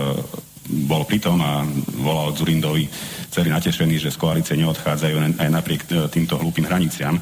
bol 0.89 1.05
pritom 1.05 1.37
a 1.45 1.63
volal 2.01 2.33
Zurindovi 2.33 2.89
celý 3.29 3.53
natešený, 3.53 4.01
že 4.01 4.11
z 4.11 4.19
koalície 4.19 4.57
neodchádzajú 4.57 5.37
aj 5.37 5.49
napriek 5.53 5.85
uh, 5.93 6.09
týmto 6.09 6.41
hlúpým 6.41 6.65
hraniciam. 6.65 7.21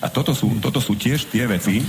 A 0.00 0.06
toto 0.12 0.36
sú, 0.36 0.60
toto 0.60 0.80
sú 0.80 0.96
tiež 0.96 1.32
tie 1.32 1.48
veci, 1.48 1.80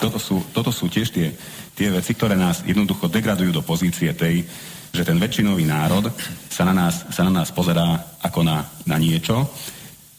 toto 0.00 0.18
sú, 0.18 0.42
toto 0.50 0.72
sú 0.72 0.88
tiež 0.88 1.08
tie, 1.12 1.36
tie 1.76 1.88
veci, 1.88 2.12
ktoré 2.12 2.36
nás 2.36 2.62
jednoducho 2.64 3.08
degradujú 3.08 3.50
do 3.52 3.64
pozície 3.64 4.12
tej, 4.12 4.44
že 4.92 5.02
ten 5.08 5.16
väčšinový 5.16 5.64
národ 5.64 6.12
sa 6.52 6.68
na 6.68 6.76
nás, 6.76 7.08
sa 7.08 7.24
na 7.24 7.32
nás 7.32 7.48
pozerá 7.48 8.16
ako 8.20 8.44
na, 8.44 8.68
na 8.84 9.00
niečo, 9.00 9.48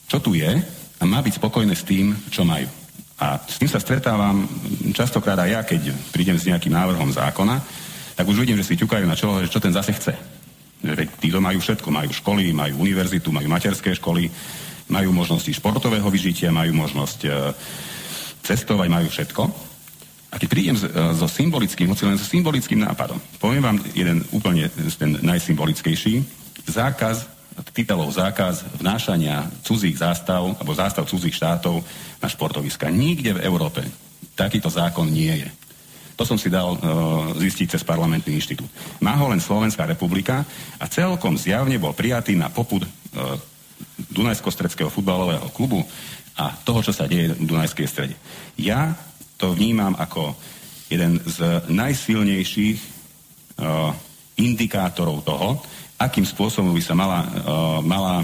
čo 0.10 0.18
tu 0.18 0.34
je 0.34 0.50
a 0.98 1.04
má 1.06 1.22
byť 1.22 1.38
spokojné 1.38 1.78
s 1.78 1.86
tým, 1.86 2.16
čo 2.34 2.42
majú. 2.42 2.66
A 3.22 3.38
s 3.38 3.62
tým 3.62 3.70
sa 3.70 3.78
stretávam 3.78 4.50
častokrát 4.92 5.38
aj 5.46 5.50
ja, 5.50 5.62
keď 5.62 5.82
prídem 6.10 6.36
s 6.36 6.50
nejakým 6.50 6.74
návrhom 6.74 7.14
zákona, 7.14 7.62
tak 8.18 8.26
už 8.26 8.42
vidím, 8.42 8.58
že 8.58 8.74
si 8.74 8.80
ťukajú 8.82 9.06
na 9.06 9.18
čelo, 9.18 9.38
že 9.42 9.54
čo 9.54 9.62
ten 9.62 9.74
zase 9.74 9.94
chce. 9.94 10.14
Veď 10.84 11.08
títo 11.22 11.40
majú 11.40 11.64
všetko, 11.64 11.88
majú 11.94 12.12
školy, 12.12 12.52
majú 12.52 12.84
univerzitu, 12.84 13.32
majú 13.32 13.48
materské 13.48 13.96
školy, 13.96 14.28
majú 14.92 15.16
možnosti 15.16 15.48
športového 15.54 16.06
vyžitia, 16.12 16.52
majú 16.52 16.76
možnosť 16.76 17.20
e, 17.24 17.30
cestovať, 18.44 18.88
majú 18.92 19.08
všetko. 19.08 19.73
A 20.34 20.42
keď 20.42 20.50
prídem 20.50 20.74
e, 20.74 20.82
so 21.14 21.30
symbolickým, 21.30 21.94
hoci 21.94 22.10
len 22.10 22.18
so 22.18 22.26
symbolickým 22.26 22.82
nápadom, 22.82 23.22
poviem 23.38 23.62
vám 23.62 23.78
jeden 23.94 24.26
úplne 24.34 24.66
ten 24.98 25.22
najsymbolickejší, 25.22 26.26
zákaz, 26.66 27.30
titulov 27.70 28.10
zákaz 28.10 28.66
vnášania 28.82 29.46
cudzích 29.62 30.02
zástav 30.02 30.42
alebo 30.42 30.74
zástav 30.74 31.06
cudzích 31.06 31.38
štátov 31.38 31.86
na 32.18 32.26
športoviska. 32.26 32.90
Nikde 32.90 33.38
v 33.38 33.44
Európe 33.46 33.86
takýto 34.34 34.74
zákon 34.74 35.06
nie 35.06 35.46
je. 35.46 35.50
To 36.18 36.26
som 36.26 36.38
si 36.38 36.50
dal 36.50 36.78
uh, 36.78 36.80
zistiť 37.38 37.78
cez 37.78 37.82
parlamentný 37.86 38.38
inštitút. 38.38 38.70
Má 39.02 39.18
ho 39.18 39.30
len 39.30 39.42
Slovenská 39.42 39.86
republika 39.86 40.46
a 40.78 40.86
celkom 40.86 41.38
zjavne 41.38 41.78
bol 41.82 41.94
prijatý 41.94 42.38
na 42.38 42.54
popud 42.54 42.86
uh, 42.86 42.90
Dunajsko-stredského 44.14 44.94
futbalového 44.94 45.50
klubu 45.54 45.82
a 46.38 46.54
toho, 46.66 46.82
čo 46.82 46.94
sa 46.94 47.10
deje 47.10 47.34
v 47.34 47.46
Dunajskej 47.46 47.88
strede. 47.90 48.16
Ja 48.58 48.94
to 49.44 49.52
vnímam 49.52 49.92
ako 50.00 50.32
jeden 50.88 51.20
z 51.20 51.68
najsilnejších 51.68 52.80
uh, 52.80 53.92
indikátorov 54.40 55.28
toho, 55.28 55.60
akým 56.00 56.24
spôsobom 56.24 56.72
by 56.72 56.80
sa 56.80 56.96
mala, 56.96 57.20
uh, 57.28 57.84
mala 57.84 58.24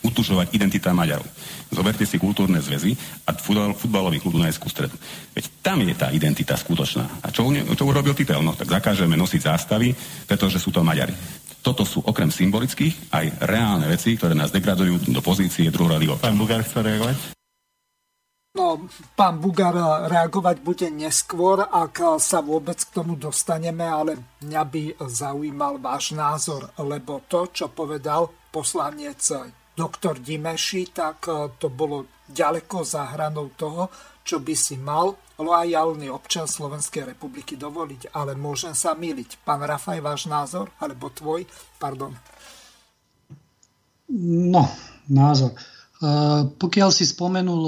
utužovať 0.00 0.56
identita 0.56 0.96
Maďarov. 0.96 1.28
Zoberte 1.68 2.08
si 2.08 2.16
kultúrne 2.16 2.56
zväzy 2.56 2.96
a 3.28 3.36
futbal, 3.36 3.76
futbalový 3.76 4.16
klub 4.16 4.40
Dunajskú 4.40 4.72
stredu. 4.72 4.96
Veď 5.36 5.44
tam 5.60 5.84
je 5.84 5.92
tá 5.92 6.08
identita 6.08 6.56
skutočná. 6.56 7.20
A 7.20 7.28
čo, 7.28 7.44
čo 7.52 7.84
urobil 7.84 8.16
Titel? 8.16 8.40
No 8.40 8.56
tak 8.56 8.72
zakážeme 8.72 9.20
nosiť 9.20 9.44
zástavy, 9.44 9.92
pretože 10.24 10.56
sú 10.56 10.72
to 10.72 10.80
Maďari. 10.80 11.12
Toto 11.60 11.84
sú 11.84 12.00
okrem 12.00 12.32
symbolických 12.32 13.12
aj 13.12 13.44
reálne 13.44 13.84
veci, 13.92 14.16
ktoré 14.16 14.32
nás 14.32 14.48
degradujú 14.48 15.12
do 15.12 15.20
pozície 15.20 15.68
druhoradých 15.68 16.16
Pán 16.16 16.40
Bugár 16.40 16.64
chce 16.64 16.80
reagovať? 16.80 17.39
No, 18.50 18.82
pán 19.14 19.38
Bugar 19.38 19.78
reagovať 20.10 20.56
bude 20.58 20.90
neskôr, 20.90 21.62
ak 21.62 22.18
sa 22.18 22.42
vôbec 22.42 22.82
k 22.82 22.90
tomu 22.90 23.14
dostaneme, 23.14 23.86
ale 23.86 24.18
mňa 24.42 24.62
by 24.66 24.82
zaujímal 25.06 25.78
váš 25.78 26.18
názor, 26.18 26.66
lebo 26.82 27.22
to, 27.30 27.46
čo 27.54 27.70
povedal 27.70 28.26
poslanec 28.50 29.22
doktor 29.78 30.18
Dimeši, 30.18 30.90
tak 30.90 31.30
to 31.62 31.70
bolo 31.70 32.10
ďaleko 32.26 32.82
za 32.82 33.14
hranou 33.14 33.54
toho, 33.54 33.86
čo 34.26 34.42
by 34.42 34.54
si 34.58 34.74
mal 34.74 35.14
loajálny 35.38 36.10
občan 36.10 36.50
Slovenskej 36.50 37.06
republiky 37.14 37.54
dovoliť, 37.54 38.10
ale 38.18 38.34
môžem 38.34 38.74
sa 38.74 38.98
miliť. 38.98 39.46
Pán 39.46 39.62
Rafaj, 39.62 40.02
váš 40.02 40.26
názor, 40.26 40.74
alebo 40.82 41.06
tvoj, 41.06 41.46
pardon. 41.78 42.18
No, 44.50 44.66
názor. 45.06 45.54
Eh, 45.54 45.79
pokiaľ 46.56 46.90
si 46.92 47.04
spomenul 47.04 47.62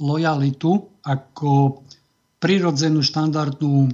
lojalitu 0.00 0.72
ako 1.04 1.84
prirodzenú 2.40 3.04
štandardnú, 3.04 3.92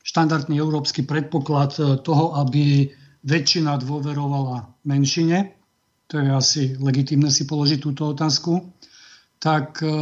štandardný 0.00 0.56
európsky 0.56 1.04
predpoklad 1.04 1.72
eh, 1.76 1.84
toho, 2.00 2.36
aby 2.40 2.88
väčšina 3.24 3.76
dôverovala 3.80 4.84
menšine, 4.88 5.52
to 6.08 6.16
je 6.16 6.28
asi 6.32 6.62
legitimné 6.80 7.28
si 7.28 7.44
položiť 7.44 7.78
túto 7.84 8.12
otázku, 8.12 8.64
tak 9.40 9.84
eh, 9.84 9.92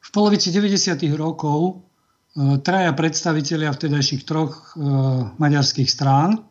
v 0.00 0.08
polovici 0.12 0.48
90. 0.52 0.96
rokov 1.16 1.86
traja 2.62 2.94
predstavitelia 2.94 3.74
vtedajších 3.74 4.22
troch 4.22 4.78
maďarských 5.38 5.90
strán 5.90 6.46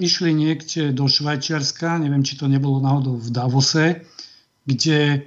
išli 0.00 0.32
niekde 0.32 0.96
do 0.96 1.04
Švajčiarska, 1.04 2.00
neviem, 2.00 2.24
či 2.24 2.40
to 2.40 2.48
nebolo 2.48 2.80
náhodou 2.80 3.20
v 3.20 3.28
Davose, 3.28 4.08
kde 4.68 5.24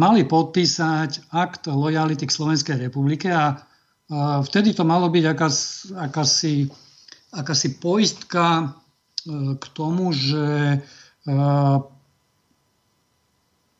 mali 0.00 0.24
podpísať 0.24 1.28
akt 1.28 1.68
lojality 1.68 2.24
k 2.24 2.32
Slovenskej 2.32 2.88
republike 2.88 3.28
a 3.28 3.60
vtedy 4.42 4.72
to 4.72 4.84
malo 4.84 5.08
byť 5.08 5.24
akási, 5.24 5.68
akási, 5.96 6.54
akási 7.32 7.68
poistka 7.80 8.44
e, 8.60 8.64
k 9.56 9.64
tomu, 9.72 10.12
že 10.12 10.44
e, 10.44 10.78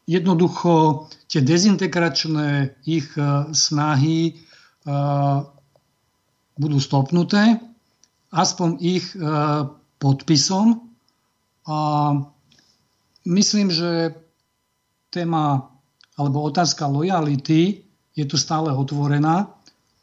jednoducho 0.08 1.06
tie 1.28 1.40
dezintegračné 1.40 2.76
ich 2.88 3.08
e, 3.16 3.52
snahy 3.52 4.36
budú 6.58 6.82
stopnuté, 6.82 7.54
aspoň 8.34 8.82
ich 8.82 9.14
podpisom. 10.02 10.90
A 11.70 11.78
myslím, 13.22 13.70
že 13.70 14.10
téma 15.12 15.68
alebo 16.16 16.40
otázka 16.48 16.88
lojality 16.88 17.84
je 18.16 18.24
tu 18.24 18.40
stále 18.40 18.72
otvorená 18.72 19.52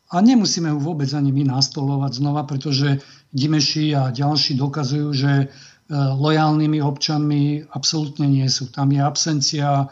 a 0.10 0.16
nemusíme 0.22 0.70
ju 0.74 0.80
vôbec 0.82 1.10
ani 1.14 1.30
my 1.30 1.54
nastolovať 1.54 2.18
znova, 2.18 2.46
pretože 2.46 3.02
Dimeši 3.30 3.94
a 3.94 4.10
ďalší 4.10 4.58
dokazujú, 4.58 5.08
že 5.14 5.32
e, 5.38 5.48
lojálnymi 5.94 6.82
občanmi 6.82 7.70
absolútne 7.70 8.26
nie 8.26 8.50
sú. 8.50 8.74
Tam 8.74 8.90
je 8.90 9.02
absencia 9.06 9.86
e, 9.86 9.88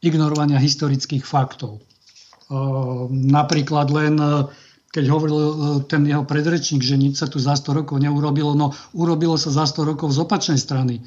ignorovania 0.00 0.56
historických 0.56 1.28
faktov. 1.28 1.76
E, 1.76 1.82
napríklad 3.12 3.92
len 3.92 4.16
keď 4.88 5.04
hovoril 5.12 5.38
ten 5.84 6.00
jeho 6.08 6.24
predrečník, 6.24 6.80
že 6.80 6.96
nič 6.96 7.20
sa 7.20 7.28
tu 7.28 7.36
za 7.36 7.52
100 7.52 7.84
rokov 7.84 8.00
neurobilo, 8.00 8.56
no 8.56 8.72
urobilo 8.96 9.36
sa 9.36 9.52
za 9.52 9.68
100 9.68 9.84
rokov 9.84 10.16
z 10.16 10.24
opačnej 10.24 10.56
strany. 10.56 11.04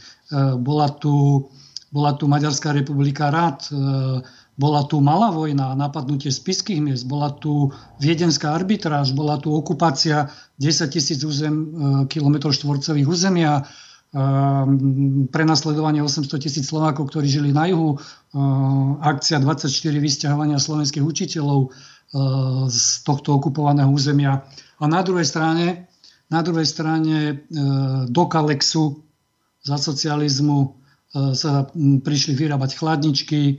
Bola 0.62 0.94
tu 0.94 1.46
bola 1.92 2.16
tu 2.16 2.26
Maďarská 2.26 2.72
republika 2.72 3.28
rád, 3.28 3.68
e, 3.68 3.76
bola 4.56 4.88
tu 4.88 5.04
malá 5.04 5.28
vojna, 5.30 5.76
napadnutie 5.76 6.32
spiských 6.32 6.80
miest, 6.80 7.04
bola 7.04 7.36
tu 7.36 7.76
viedenská 8.00 8.56
arbitráž, 8.56 9.12
bola 9.12 9.36
tu 9.36 9.52
okupácia 9.52 10.32
10 10.56 10.88
tisíc 10.88 11.20
e, 11.20 11.28
kilometrov 12.08 12.56
štvorcových 12.56 13.08
územia, 13.08 13.54
e, 13.60 13.64
prenasledovanie 15.36 16.00
800 16.00 16.32
tisíc 16.40 16.72
Slovákov, 16.72 17.12
ktorí 17.12 17.28
žili 17.28 17.52
na 17.52 17.68
juhu, 17.68 18.00
akcia 19.04 19.44
24 19.44 19.68
vysťahovania 20.00 20.56
slovenských 20.56 21.04
učiteľov 21.04 21.76
z 22.68 23.08
tohto 23.08 23.40
okupovaného 23.40 23.88
územia. 23.88 24.44
A 24.80 24.84
na 24.84 25.00
druhej 25.00 25.24
strane, 25.24 25.88
na 26.28 26.44
druhej 26.44 26.68
strane 26.68 27.48
do 28.12 28.24
Kalexu 28.28 29.00
za 29.64 29.80
socializmu 29.80 30.82
E, 31.12 31.36
sa 31.36 31.68
prišli 31.76 32.34
vyrábať 32.40 32.80
chladničky. 32.80 33.42
E, 33.44 33.56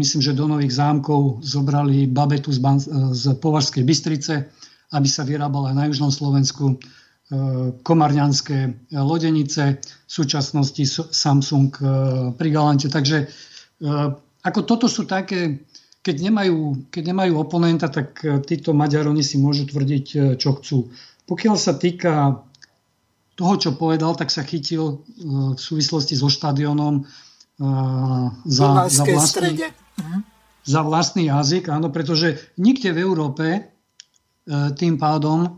myslím, 0.00 0.20
že 0.24 0.36
do 0.36 0.48
Nových 0.48 0.80
zámkov 0.80 1.44
zobrali 1.44 2.08
babetu 2.08 2.48
z, 2.52 2.60
Považskej 3.36 3.84
Bystrice, 3.84 4.48
aby 4.96 5.08
sa 5.08 5.28
vyrábala 5.28 5.76
na 5.76 5.84
Južnom 5.88 6.12
Slovensku. 6.12 6.80
komarňanské 7.84 8.88
lodenice, 8.96 9.84
v 9.84 10.08
súčasnosti 10.08 10.80
Samsung 11.12 11.68
pri 12.40 12.48
Galante. 12.48 12.88
Takže 12.88 13.28
ako 14.40 14.60
toto 14.64 14.88
sú 14.88 15.04
také, 15.04 15.67
keď 16.02 16.16
nemajú, 16.30 16.88
keď 16.88 17.02
nemajú 17.12 17.32
oponenta, 17.36 17.90
tak 17.90 18.22
títo 18.46 18.72
Maďaroni 18.72 19.20
si 19.20 19.36
môžu 19.36 19.68
tvrdiť, 19.68 20.36
čo 20.40 20.50
chcú. 20.56 20.88
Pokiaľ 21.28 21.56
sa 21.60 21.76
týka 21.76 22.42
toho, 23.38 23.54
čo 23.60 23.70
povedal, 23.76 24.18
tak 24.18 24.32
sa 24.32 24.42
chytil 24.42 25.04
v 25.54 25.60
súvislosti 25.60 26.18
so 26.18 26.26
štadionom 26.32 27.06
za, 28.44 28.68
za, 28.86 29.04
vlastný, 29.04 29.50
mhm. 29.98 30.18
za 30.62 30.80
vlastný 30.86 31.22
jazyk, 31.26 31.68
áno, 31.68 31.90
pretože 31.90 32.38
nikde 32.54 32.94
v 32.94 33.02
Európe 33.02 33.46
e, 33.50 33.60
tým 34.78 34.94
pádom 34.94 35.42
e, 35.42 35.50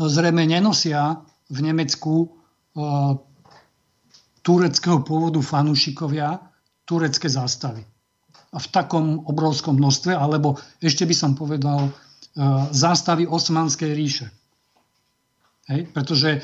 zrejme 0.00 0.48
nenosia 0.48 1.20
v 1.52 1.58
Nemecku 1.60 2.14
e, 2.24 2.26
tureckého 4.40 5.04
pôvodu 5.04 5.40
fanúšikovia 5.44 6.40
turecké 6.88 7.28
zástavy. 7.28 7.84
V 8.54 8.66
takom 8.70 9.26
obrovskom 9.26 9.74
množstve, 9.76 10.14
alebo 10.14 10.62
ešte 10.78 11.02
by 11.02 11.14
som 11.14 11.34
povedal 11.34 11.90
zástavy 12.70 13.26
Osmanskej 13.26 13.90
ríše. 13.94 14.26
Hej? 15.70 15.90
Pretože 15.90 16.42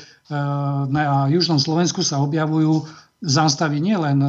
na 0.91 1.31
južnom 1.31 1.59
Slovensku 1.59 2.03
sa 2.03 2.19
objavujú 2.19 2.87
zástavy 3.23 3.79
nielen 3.79 4.19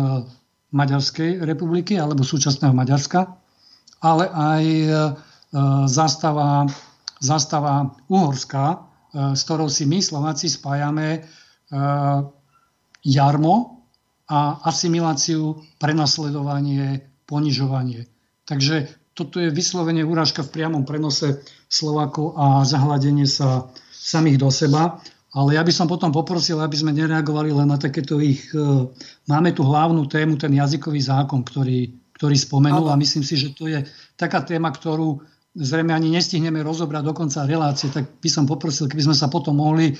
Maďarskej 0.72 1.44
republiky 1.44 2.00
alebo 2.00 2.24
súčasného 2.24 2.72
Maďarska, 2.72 3.28
ale 4.02 4.24
aj 4.32 4.64
e, 4.64 4.88
zastava, 5.86 6.66
zastava 7.20 7.92
uhorská, 8.08 8.66
e, 8.72 8.76
s 9.36 9.40
ktorou 9.44 9.68
si 9.68 9.84
my 9.84 10.00
Slováci 10.00 10.48
spájame 10.48 11.08
e, 11.12 11.20
jarmo 13.04 13.84
a 14.32 14.64
asimiláciu, 14.64 15.60
prenasledovanie, 15.76 17.11
ponižovanie. 17.32 18.04
Takže 18.44 18.92
toto 19.16 19.40
je 19.40 19.48
vyslovene 19.48 20.04
úražka 20.04 20.44
v 20.44 20.52
priamom 20.60 20.84
prenose 20.84 21.40
Slovákov 21.72 22.36
a 22.36 22.64
zahľadenie 22.68 23.24
sa 23.24 23.72
samých 23.92 24.36
do 24.40 24.48
seba. 24.52 25.00
Ale 25.32 25.56
ja 25.56 25.64
by 25.64 25.72
som 25.72 25.88
potom 25.88 26.12
poprosil, 26.12 26.60
aby 26.60 26.76
sme 26.76 26.92
nereagovali 26.92 27.56
len 27.56 27.68
na 27.72 27.80
takéto 27.80 28.20
ich... 28.20 28.52
E, 28.52 28.60
máme 29.24 29.56
tu 29.56 29.64
hlavnú 29.64 30.04
tému, 30.04 30.36
ten 30.36 30.52
jazykový 30.52 31.00
zákon, 31.00 31.40
ktorý, 31.40 31.88
ktorý 32.20 32.36
spomenul 32.36 32.92
a 32.92 33.00
myslím 33.00 33.24
si, 33.24 33.40
že 33.40 33.56
to 33.56 33.64
je 33.64 33.80
taká 34.20 34.44
téma, 34.44 34.68
ktorú 34.68 35.24
zrejme 35.56 35.92
ani 35.96 36.12
nestihneme 36.12 36.60
rozobrať 36.60 37.02
do 37.04 37.16
konca 37.16 37.48
relácie, 37.48 37.88
tak 37.88 38.20
by 38.20 38.28
som 38.28 38.44
poprosil, 38.44 38.88
keby 38.92 39.08
sme 39.08 39.16
sa 39.16 39.32
potom 39.32 39.56
mohli 39.56 39.92
e, 39.92 39.94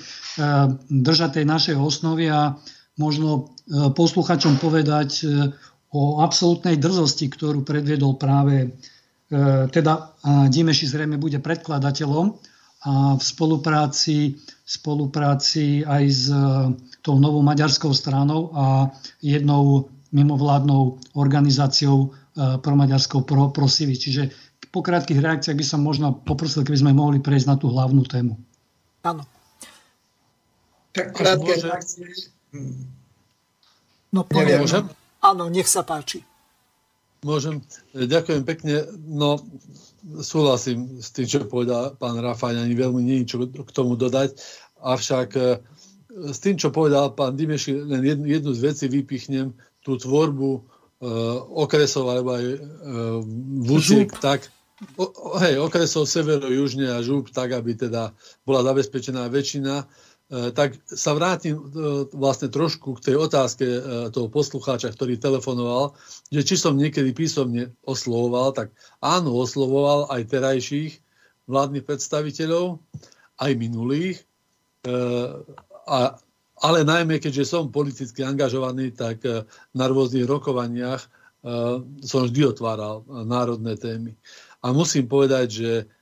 držať 0.89 1.41
tej 1.41 1.45
našej 1.49 1.77
osnovy 1.81 2.29
a 2.29 2.53
možno 3.01 3.29
e, 3.65 3.89
posluchačom 3.93 4.61
povedať 4.61 5.25
o 5.93 6.24
absolútnej 6.24 6.81
drzosti, 6.81 7.28
ktorú 7.28 7.62
predviedol 7.62 8.16
práve 8.16 8.73
teda 9.73 10.12
Dimeši 10.52 10.93
zrejme 10.93 11.16
bude 11.16 11.40
predkladateľom 11.40 12.36
a 12.85 13.16
v 13.16 13.23
spolupráci 13.23 14.36
spolupráci 14.73 15.85
aj 15.85 16.05
s 16.09 16.27
e, 16.32 16.39
tou 17.05 17.20
novou 17.20 17.44
maďarskou 17.44 17.93
stranou 17.93 18.55
a 18.56 18.89
jednou 19.20 19.93
mimovládnou 20.16 20.97
organizáciou 21.12 22.09
e, 22.09 22.56
pro 22.56 22.74
Maďarskou 22.77 23.27
pro, 23.28 23.52
Prosivy. 23.52 23.98
Čiže 23.98 24.32
po 24.73 24.81
krátkých 24.81 25.20
reakciách 25.20 25.59
by 25.59 25.66
som 25.66 25.85
možno 25.85 26.16
poprosil, 26.24 26.64
keby 26.64 26.78
sme 26.81 26.97
mohli 26.97 27.20
prejsť 27.20 27.47
na 27.52 27.56
tú 27.60 27.69
hlavnú 27.69 28.09
tému. 28.09 28.40
Áno. 29.05 29.28
Tak 30.97 31.12
krátke 31.12 31.52
reakcie. 31.60 32.09
No, 34.12 34.24
poviem. 34.24 34.64
Áno, 35.23 35.47
nech 35.47 35.70
sa 35.70 35.86
páči. 35.86 36.27
Môžem. 37.23 37.62
Ďakujem 37.94 38.43
pekne. 38.43 38.90
No, 39.07 39.39
súhlasím 40.19 40.99
s 40.99 41.15
tým, 41.15 41.31
čo 41.31 41.47
povedal 41.47 41.94
pán 41.94 42.19
Rafaj, 42.19 42.59
ani 42.59 42.74
veľmi 42.74 42.99
nie 42.99 43.23
čo 43.23 43.47
k 43.47 43.70
tomu 43.70 43.94
dodať. 43.94 44.35
Avšak 44.82 45.28
e, 45.39 45.62
s 46.35 46.39
tým, 46.43 46.59
čo 46.59 46.74
povedal 46.74 47.15
pán 47.15 47.39
Dimeši, 47.39 47.78
len 47.86 48.03
jednu, 48.03 48.27
jednu 48.27 48.51
z 48.51 48.61
vecí 48.66 48.85
vypichnem, 48.90 49.55
tú 49.86 49.94
tvorbu 49.94 50.51
e, 50.59 50.61
okresov 51.55 52.11
alebo 52.11 52.35
aj 52.35 52.43
e, 52.43 52.59
vúciek, 53.62 54.11
tak 54.19 54.51
o, 54.99 55.39
hej, 55.39 55.62
okresov 55.62 56.11
severo-južne 56.11 56.90
a 56.90 56.99
žúb, 56.99 57.31
tak 57.31 57.55
aby 57.55 57.78
teda 57.78 58.11
bola 58.43 58.66
zabezpečená 58.66 59.31
väčšina 59.31 59.86
E, 59.86 60.11
tak 60.33 60.81
sa 60.89 61.13
vrátim 61.13 61.61
e, 61.61 61.63
vlastne 62.17 62.49
trošku 62.49 62.97
k 62.97 63.13
tej 63.13 63.17
otázke 63.21 63.67
e, 63.69 63.81
toho 64.09 64.33
poslucháča, 64.33 64.89
ktorý 64.97 65.21
telefonoval, 65.21 65.93
že 66.33 66.41
či 66.41 66.57
som 66.57 66.81
niekedy 66.81 67.13
písomne 67.13 67.77
oslovoval, 67.85 68.57
tak 68.57 68.73
áno, 69.05 69.37
oslovoval 69.37 70.09
aj 70.09 70.33
terajších 70.33 70.93
vládnych 71.45 71.85
predstaviteľov, 71.85 72.81
aj 73.43 73.53
minulých, 73.59 74.23
ale 76.63 76.79
najmä 76.87 77.19
keďže 77.19 77.51
som 77.51 77.75
politicky 77.75 78.23
angažovaný, 78.23 78.95
tak 78.95 79.27
na 79.75 79.85
rôznych 79.91 80.23
rokovaniach 80.23 81.03
som 82.07 82.21
vždy 82.31 82.47
otváral 82.47 83.03
národné 83.27 83.75
témy. 83.75 84.15
A 84.63 84.71
musím 84.71 85.11
povedať, 85.11 85.47
že 85.51 85.71
E, 85.83 86.02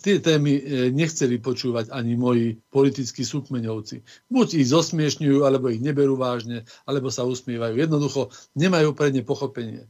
tie 0.00 0.16
témy 0.24 0.52
e, 0.56 0.62
nechceli 0.88 1.36
počúvať 1.36 1.92
ani 1.92 2.16
moji 2.16 2.56
politickí 2.72 3.20
súkmeňovci. 3.28 4.00
Buď 4.32 4.56
ich 4.56 4.72
zosmiešňujú, 4.72 5.44
alebo 5.44 5.68
ich 5.68 5.84
neberú 5.84 6.16
vážne, 6.16 6.64
alebo 6.88 7.12
sa 7.12 7.28
usmievajú. 7.28 7.76
Jednoducho 7.76 8.32
nemajú 8.56 8.96
pre 8.96 9.12
ne 9.12 9.20
pochopenie. 9.20 9.84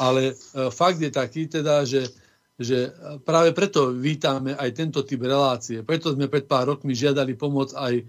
Ale 0.00 0.32
e, 0.32 0.34
fakt 0.72 1.04
je 1.04 1.12
taký 1.12 1.52
teda, 1.52 1.84
že, 1.84 2.08
že 2.60 2.92
práve 3.24 3.56
preto 3.56 3.88
vítame 3.88 4.52
aj 4.52 4.76
tento 4.76 5.00
typ 5.00 5.24
relácie. 5.24 5.80
Preto 5.80 6.12
sme 6.12 6.28
pred 6.28 6.44
pár 6.44 6.76
rokmi 6.76 6.92
žiadali 6.92 7.32
pomoc 7.32 7.72
aj 7.72 8.04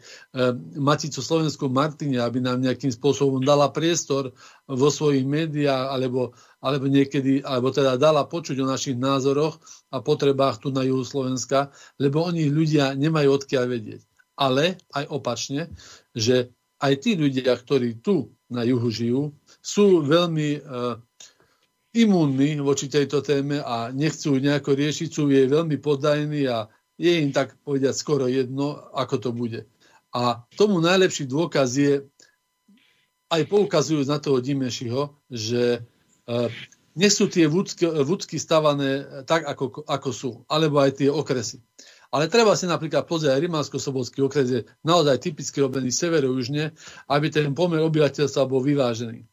Maticu 0.75 1.23
Slovensku 1.23 1.71
Martine, 1.71 2.19
aby 2.19 2.43
nám 2.43 2.59
nejakým 2.59 2.91
spôsobom 2.91 3.39
dala 3.39 3.71
priestor 3.71 4.35
vo 4.67 4.91
svojich 4.91 5.23
médiách 5.23 5.95
alebo 5.95 6.35
alebo 6.61 6.85
niekedy, 6.85 7.41
alebo 7.41 7.73
teda 7.73 7.97
dala 7.97 8.21
počuť 8.29 8.61
o 8.61 8.69
našich 8.69 8.93
názoroch 8.93 9.57
a 9.89 9.97
potrebách 9.97 10.61
tu 10.61 10.69
na 10.69 10.85
juhu 10.85 11.01
Slovenska, 11.01 11.73
lebo 11.97 12.21
oni 12.21 12.53
ľudia 12.53 12.93
nemajú 12.93 13.33
odkiaľ 13.33 13.65
vedieť. 13.65 14.01
Ale 14.37 14.77
aj 14.93 15.09
opačne, 15.09 15.73
že 16.13 16.53
aj 16.77 16.93
tí 17.01 17.17
ľudia, 17.17 17.57
ktorí 17.57 18.01
tu 18.05 18.37
na 18.53 18.61
juhu 18.61 18.93
žijú, 18.93 19.21
sú 19.57 20.05
veľmi 20.05 20.49
uh, 20.61 21.01
imúnni 21.91 22.55
voči 22.63 22.87
tejto 22.87 23.19
téme 23.19 23.59
a 23.59 23.91
nechcú 23.91 24.39
nejako 24.39 24.75
riešiť, 24.75 25.09
sú 25.11 25.27
jej 25.27 25.47
veľmi 25.47 25.75
poddajní 25.79 26.47
a 26.47 26.71
je 26.95 27.11
im 27.19 27.35
tak 27.35 27.57
povedať 27.65 27.93
skoro 27.97 28.31
jedno, 28.31 28.79
ako 28.95 29.15
to 29.19 29.29
bude. 29.35 29.67
A 30.11 30.43
tomu 30.55 30.79
najlepší 30.83 31.27
dôkaz 31.27 31.69
je, 31.75 31.93
aj 33.31 33.41
poukazujú 33.47 34.03
na 34.03 34.19
toho 34.19 34.43
Dimešiho, 34.43 35.15
že 35.31 35.87
nie 36.91 37.09
sú 37.09 37.31
tie 37.31 37.47
vúcky, 37.47 37.87
vúcky 37.87 38.35
stavané 38.35 39.23
tak, 39.23 39.47
ako, 39.47 39.87
ako 39.87 40.09
sú, 40.11 40.31
alebo 40.51 40.83
aj 40.83 40.99
tie 40.99 41.07
okresy. 41.07 41.63
Ale 42.11 42.27
treba 42.27 42.59
si 42.59 42.67
napríklad 42.67 43.07
pozrieť, 43.07 43.39
aj 43.39 43.43
Rimánsko-Sobolský 43.47 44.19
okres 44.19 44.47
je 44.51 44.61
naozaj 44.83 45.23
typicky 45.23 45.63
robený 45.63 45.95
severo-južne, 45.95 46.75
aby 47.07 47.31
ten 47.31 47.55
pomer 47.55 47.79
obyvateľstva 47.79 48.51
bol 48.51 48.59
vyvážený. 48.59 49.23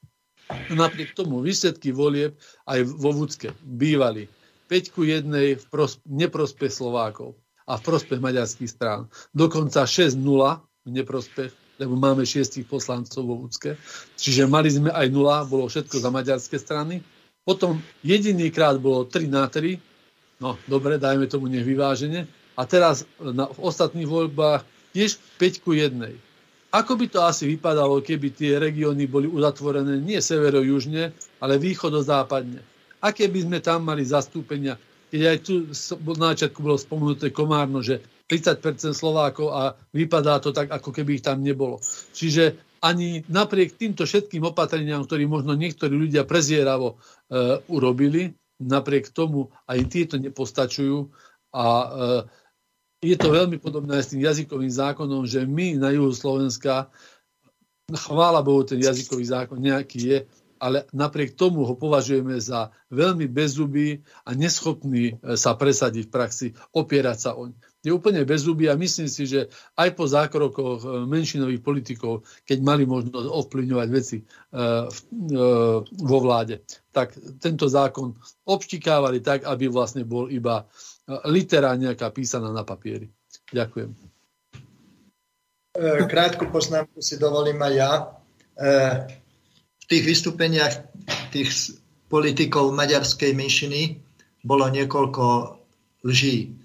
Napriek 0.72 1.12
tomu 1.12 1.44
výsledky 1.44 1.92
volieb 1.92 2.36
aj 2.64 2.84
vo 2.88 3.12
Vúcke 3.12 3.52
bývali 3.60 4.28
5 4.68 4.94
ku 4.94 5.04
1 5.04 5.28
v 5.56 5.64
pros- 5.68 6.00
neprospech 6.08 6.72
Slovákov 6.72 7.36
a 7.68 7.76
v 7.76 7.84
prospech 7.84 8.20
maďarských 8.20 8.70
strán. 8.70 9.08
Dokonca 9.32 9.84
6-0 9.84 10.16
v 10.18 10.90
neprospech 10.92 11.52
lebo 11.78 11.94
máme 11.94 12.26
šiestich 12.26 12.66
poslancov 12.66 13.22
vo 13.22 13.38
Vúcke. 13.38 13.78
Čiže 14.18 14.50
mali 14.50 14.66
sme 14.66 14.90
aj 14.90 15.06
nula, 15.14 15.46
bolo 15.46 15.70
všetko 15.70 16.02
za 16.02 16.10
maďarské 16.10 16.58
strany. 16.58 17.00
Potom 17.46 17.80
jediný 18.02 18.50
krát 18.50 18.76
bolo 18.82 19.06
3 19.06 19.30
na 19.30 19.46
3, 19.46 19.78
no 20.42 20.58
dobre, 20.66 20.98
dajme 20.98 21.30
tomu 21.30 21.46
nech 21.46 21.64
vyvážene. 21.64 22.26
A 22.58 22.66
teraz 22.66 23.06
na, 23.22 23.46
v 23.46 23.58
ostatných 23.62 24.10
voľbách 24.10 24.66
tiež 24.90 25.22
5 25.38 25.62
ku 25.64 25.70
1. 25.72 25.94
Ako 26.68 27.00
by 27.00 27.06
to 27.08 27.24
asi 27.24 27.48
vypadalo, 27.48 28.04
keby 28.04 28.28
tie 28.36 28.60
regióny 28.60 29.08
boli 29.08 29.24
uzatvorené 29.24 30.04
nie 30.04 30.20
severo-južne, 30.20 31.16
ale 31.40 31.54
východo-západne? 31.56 32.60
Aké 33.00 33.30
by 33.32 33.40
sme 33.48 33.58
tam 33.64 33.88
mali 33.88 34.04
zastúpenia? 34.04 34.76
Keď 35.08 35.20
aj 35.24 35.38
tu 35.40 35.54
na 36.20 36.36
začiatku 36.36 36.60
bolo 36.60 36.76
spomenuté 36.76 37.32
Komárno, 37.32 37.80
že 37.80 38.04
30% 38.28 38.92
Slovákov 38.92 39.48
a 39.48 39.72
vypadá 39.96 40.36
to 40.44 40.52
tak, 40.52 40.68
ako 40.68 40.92
keby 40.92 41.16
ich 41.16 41.24
tam 41.24 41.40
nebolo. 41.40 41.80
Čiže 42.12 42.60
ani 42.84 43.24
napriek 43.32 43.80
týmto 43.80 44.04
všetkým 44.04 44.44
opatreniam, 44.44 45.02
ktoré 45.08 45.24
možno 45.24 45.56
niektorí 45.56 45.96
ľudia 45.96 46.28
prezieravo 46.28 46.94
e, 46.94 46.96
urobili, 47.72 48.36
napriek 48.60 49.08
tomu 49.10 49.48
aj 49.64 49.78
tieto 49.88 50.20
nepostačujú 50.20 51.08
a 51.56 51.64
e, 51.64 51.86
je 52.98 53.14
to 53.14 53.30
veľmi 53.30 53.62
podobné 53.62 54.02
s 54.02 54.10
tým 54.10 54.26
jazykovým 54.26 54.70
zákonom, 54.70 55.22
že 55.22 55.46
my 55.46 55.78
na 55.78 55.94
juhu 55.94 56.10
Slovenska, 56.10 56.90
chvála 57.94 58.42
Bohu, 58.42 58.66
ten 58.66 58.82
jazykový 58.82 59.22
zákon 59.22 59.58
nejaký 59.62 59.98
je, 60.02 60.18
ale 60.58 60.90
napriek 60.90 61.38
tomu 61.38 61.62
ho 61.62 61.78
považujeme 61.78 62.34
za 62.42 62.74
veľmi 62.90 63.30
bezzubý 63.30 64.02
a 64.26 64.34
neschopný 64.34 65.14
e, 65.14 65.38
sa 65.38 65.54
presadiť 65.54 66.10
v 66.10 66.12
praxi, 66.12 66.46
opierať 66.74 67.18
sa 67.18 67.30
oň. 67.38 67.54
Je 67.86 67.94
úplne 67.94 68.26
bezzubý 68.26 68.66
a 68.66 68.74
myslím 68.74 69.06
si, 69.06 69.22
že 69.30 69.46
aj 69.78 69.94
po 69.94 70.10
zákrokoch 70.10 70.82
e, 70.82 70.88
menšinových 71.06 71.62
politikov, 71.62 72.26
keď 72.42 72.58
mali 72.58 72.90
možnosť 72.90 73.30
ovplyvňovať 73.30 73.88
veci 73.94 74.18
e, 74.18 74.24
vo 75.94 76.18
vláde, 76.18 76.66
tak 76.90 77.14
tento 77.38 77.70
zákon 77.70 78.18
obštikávali 78.42 79.22
tak, 79.22 79.46
aby 79.46 79.70
vlastne 79.70 80.02
bol 80.02 80.26
iba 80.26 80.66
litera 81.28 81.72
nejaká 81.72 82.12
písaná 82.12 82.52
na 82.52 82.66
papieri. 82.66 83.08
Ďakujem. 83.48 83.90
E, 85.78 86.04
krátku 86.04 86.52
poznámku 86.52 87.00
si 87.00 87.16
dovolím 87.16 87.56
aj 87.64 87.72
ja. 87.72 87.92
E, 87.94 88.04
v 89.78 89.84
tých 89.88 90.04
vystúpeniach 90.04 90.74
tých 91.32 91.78
politikov 92.12 92.72
maďarskej 92.76 93.32
menšiny 93.32 94.00
bolo 94.44 94.68
niekoľko 94.68 95.24
lží 96.04 96.57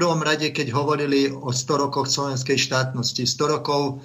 prvom 0.00 0.24
rade, 0.24 0.48
keď 0.48 0.72
hovorili 0.72 1.28
o 1.28 1.52
100 1.52 1.76
rokoch 1.76 2.08
slovenskej 2.08 2.56
štátnosti. 2.56 3.28
100 3.28 3.52
rokov 3.52 4.00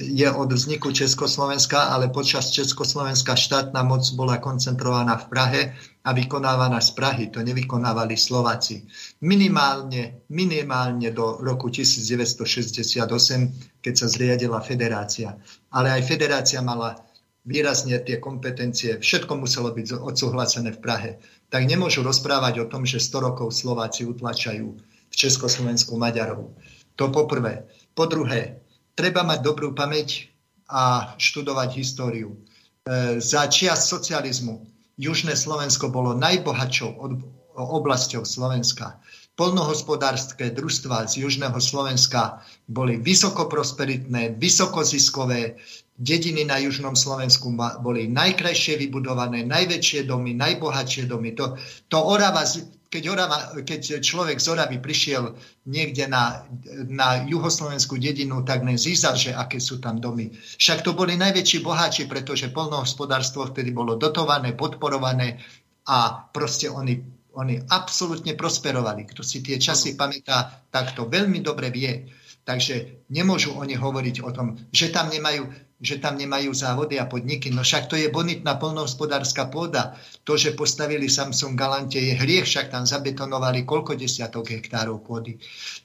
je 0.00 0.24
od 0.24 0.48
vzniku 0.48 0.88
Československa, 0.88 1.92
ale 1.92 2.08
počas 2.08 2.48
Československa 2.48 3.36
štátna 3.36 3.84
moc 3.84 4.08
bola 4.16 4.40
koncentrovaná 4.40 5.20
v 5.20 5.28
Prahe 5.28 5.60
a 6.00 6.16
vykonávaná 6.16 6.80
z 6.80 6.96
Prahy. 6.96 7.28
To 7.36 7.44
nevykonávali 7.44 8.16
Slováci. 8.16 8.88
Minimálne, 9.20 10.24
minimálne 10.32 11.12
do 11.12 11.44
roku 11.44 11.68
1968, 11.68 13.04
keď 13.84 13.94
sa 14.00 14.08
zriadila 14.08 14.64
federácia. 14.64 15.36
Ale 15.76 15.92
aj 15.92 16.08
federácia 16.08 16.64
mala 16.64 17.04
výrazne 17.44 18.00
tie 18.00 18.16
kompetencie, 18.16 18.96
všetko 18.96 19.36
muselo 19.36 19.76
byť 19.76 20.00
odsúhlasené 20.00 20.72
v 20.72 20.80
Prahe. 20.80 21.10
Tak 21.52 21.68
nemôžu 21.68 22.00
rozprávať 22.00 22.64
o 22.64 22.68
tom, 22.72 22.88
že 22.88 22.96
100 22.96 23.28
rokov 23.28 23.52
Slováci 23.52 24.08
utlačajú 24.08 24.87
v 25.08 25.14
Československu 25.14 25.96
Maďarov. 25.96 26.52
To 26.98 27.08
poprvé. 27.08 27.64
Po 27.94 28.06
druhé, 28.06 28.62
treba 28.98 29.22
mať 29.22 29.42
dobrú 29.42 29.74
pamäť 29.74 30.30
a 30.68 31.14
študovať 31.16 31.68
históriu. 31.78 32.34
E, 32.34 32.38
za 33.22 33.48
čias 33.48 33.88
socializmu 33.88 34.66
Južné 34.98 35.38
Slovensko 35.38 35.88
bolo 35.94 36.18
najbohatšou 36.18 36.90
oblasťou 37.54 38.26
Slovenska. 38.26 38.98
Polnohospodárske 39.38 40.50
družstva 40.50 41.06
z 41.06 41.22
Južného 41.22 41.54
Slovenska 41.62 42.42
boli 42.66 42.98
vysokoprosperitné, 42.98 44.34
vysokoziskové. 44.34 45.54
Dediny 45.98 46.46
na 46.46 46.62
Južnom 46.62 46.94
Slovensku 46.94 47.50
boli 47.82 48.06
najkrajšie 48.06 48.78
vybudované, 48.78 49.42
najväčšie 49.42 50.06
domy, 50.06 50.30
najbohatšie 50.38 51.10
domy. 51.10 51.34
To, 51.34 51.58
to 51.90 51.98
Orava 51.98 52.46
keď, 52.88 53.04
Orava, 53.12 53.38
keď 53.60 54.00
človek 54.00 54.40
z 54.40 54.48
Oravy 54.48 54.80
prišiel 54.80 55.36
niekde 55.68 56.08
na, 56.08 56.48
na 56.88 57.20
juhoslovenskú 57.28 58.00
dedinu, 58.00 58.40
tak 58.48 58.64
len 58.64 58.80
zízal, 58.80 59.12
že 59.12 59.36
aké 59.36 59.60
sú 59.60 59.76
tam 59.76 60.00
domy. 60.00 60.32
Však 60.32 60.80
to 60.80 60.96
boli 60.96 61.20
najväčší 61.20 61.60
boháči, 61.60 62.08
pretože 62.08 62.48
polnohospodárstvo 62.48 63.52
vtedy 63.52 63.76
bolo 63.76 64.00
dotované, 64.00 64.56
podporované 64.56 65.36
a 65.84 66.24
proste 66.32 66.72
oni, 66.72 66.96
oni 67.36 67.60
absolútne 67.68 68.32
prosperovali. 68.32 69.04
Kto 69.04 69.20
si 69.20 69.44
tie 69.44 69.60
časy 69.60 69.92
pamätá, 69.92 70.64
tak 70.72 70.96
to 70.96 71.04
veľmi 71.04 71.44
dobre 71.44 71.68
vie. 71.68 72.08
Takže 72.48 73.04
nemôžu 73.12 73.52
oni 73.52 73.76
hovoriť 73.76 74.24
o 74.24 74.32
tom, 74.32 74.56
že 74.72 74.88
tam 74.88 75.12
nemajú 75.12 75.67
že 75.78 76.02
tam 76.02 76.18
nemajú 76.18 76.50
závody 76.50 76.98
a 76.98 77.06
podniky. 77.06 77.54
No 77.54 77.62
však 77.62 77.86
to 77.86 77.94
je 77.94 78.10
bonitná 78.10 78.58
polnohospodárska 78.58 79.46
pôda. 79.46 79.94
To, 80.26 80.34
že 80.34 80.58
postavili 80.58 81.06
Samsung 81.06 81.54
Galante 81.54 82.02
je 82.02 82.18
hriech, 82.18 82.50
však 82.50 82.74
tam 82.74 82.82
zabetonovali 82.82 83.62
koľko 83.62 83.94
desiatok 83.94 84.50
hektárov 84.58 84.98
pôdy. 85.06 85.38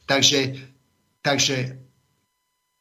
Takže, 0.10 0.58
takže 1.22 1.78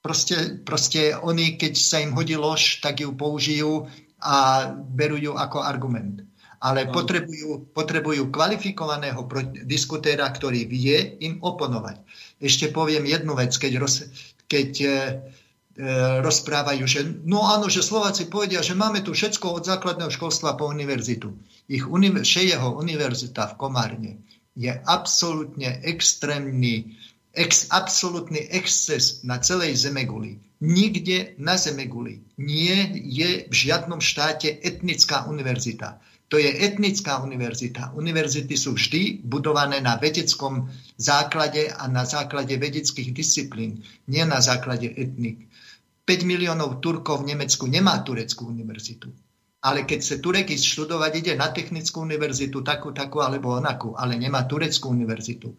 proste, 0.00 0.64
proste 0.64 1.12
oni, 1.12 1.60
keď 1.60 1.72
sa 1.76 2.00
im 2.00 2.16
hodí 2.16 2.32
lož, 2.32 2.80
tak 2.80 3.04
ju 3.04 3.12
použijú 3.12 3.84
a 4.24 4.68
berú 4.72 5.20
ju 5.20 5.32
ako 5.36 5.60
argument. 5.60 6.24
Ale 6.62 6.86
potrebujú, 6.94 7.74
potrebujú 7.74 8.30
kvalifikovaného 8.30 9.26
diskutéra, 9.66 10.30
ktorý 10.30 10.64
vie 10.70 11.18
im 11.18 11.42
oponovať. 11.42 11.98
Ešte 12.38 12.70
poviem 12.70 13.02
jednu 13.02 13.34
vec, 13.34 13.50
keď, 13.58 13.72
roz, 13.82 14.06
keď 14.46 14.70
E, 14.78 14.88
rozprávajú, 16.20 16.84
že 16.84 17.00
no 17.24 17.48
áno, 17.48 17.72
že 17.72 17.80
Slováci 17.80 18.28
povedia, 18.28 18.60
že 18.60 18.76
máme 18.76 19.00
tu 19.00 19.16
všetko 19.16 19.56
od 19.56 19.62
základného 19.64 20.12
školstva 20.12 20.60
po 20.60 20.68
univerzitu. 20.68 21.32
Ich 21.64 21.88
univer- 21.88 22.28
Šejeho 22.28 22.76
univerzita 22.76 23.56
v 23.56 23.56
Komárne 23.56 24.12
je 24.52 24.68
absolútne 24.68 25.80
extrémny, 25.80 26.92
ex, 27.32 27.72
absolútny 27.72 28.52
exces 28.52 29.24
na 29.24 29.40
celej 29.40 29.88
Zemeguli. 29.88 30.36
Nikde 30.60 31.40
na 31.40 31.56
Zemeguli 31.56 32.20
nie 32.36 32.76
je 33.08 33.48
v 33.48 33.54
žiadnom 33.54 34.04
štáte 34.04 34.52
etnická 34.60 35.24
univerzita. 35.24 35.98
To 36.28 36.40
je 36.40 36.48
etnická 36.48 37.20
univerzita. 37.20 37.92
Univerzity 37.92 38.56
sú 38.56 38.72
vždy 38.72 39.20
budované 39.20 39.84
na 39.84 40.00
vedeckom 40.00 40.68
základe 40.96 41.68
a 41.68 41.84
na 41.92 42.08
základe 42.08 42.56
vedeckých 42.56 43.12
disciplín, 43.12 43.84
nie 44.08 44.24
na 44.24 44.40
základe 44.40 44.88
etnik. 44.96 45.51
5 46.02 46.26
miliónov 46.26 46.82
Turkov 46.82 47.22
v 47.22 47.34
Nemecku 47.34 47.70
nemá 47.70 48.02
tureckú 48.02 48.50
univerzitu. 48.50 49.14
Ale 49.62 49.86
keď 49.86 50.00
sa 50.02 50.16
Turek 50.18 50.50
ísť 50.50 50.66
študovať, 50.74 51.12
ide 51.22 51.32
na 51.38 51.54
technickú 51.54 52.02
univerzitu, 52.02 52.66
takú, 52.66 52.90
takú 52.90 53.22
alebo 53.22 53.54
onakú, 53.54 53.94
ale 53.94 54.18
nemá 54.18 54.42
tureckú 54.42 54.90
univerzitu. 54.90 55.54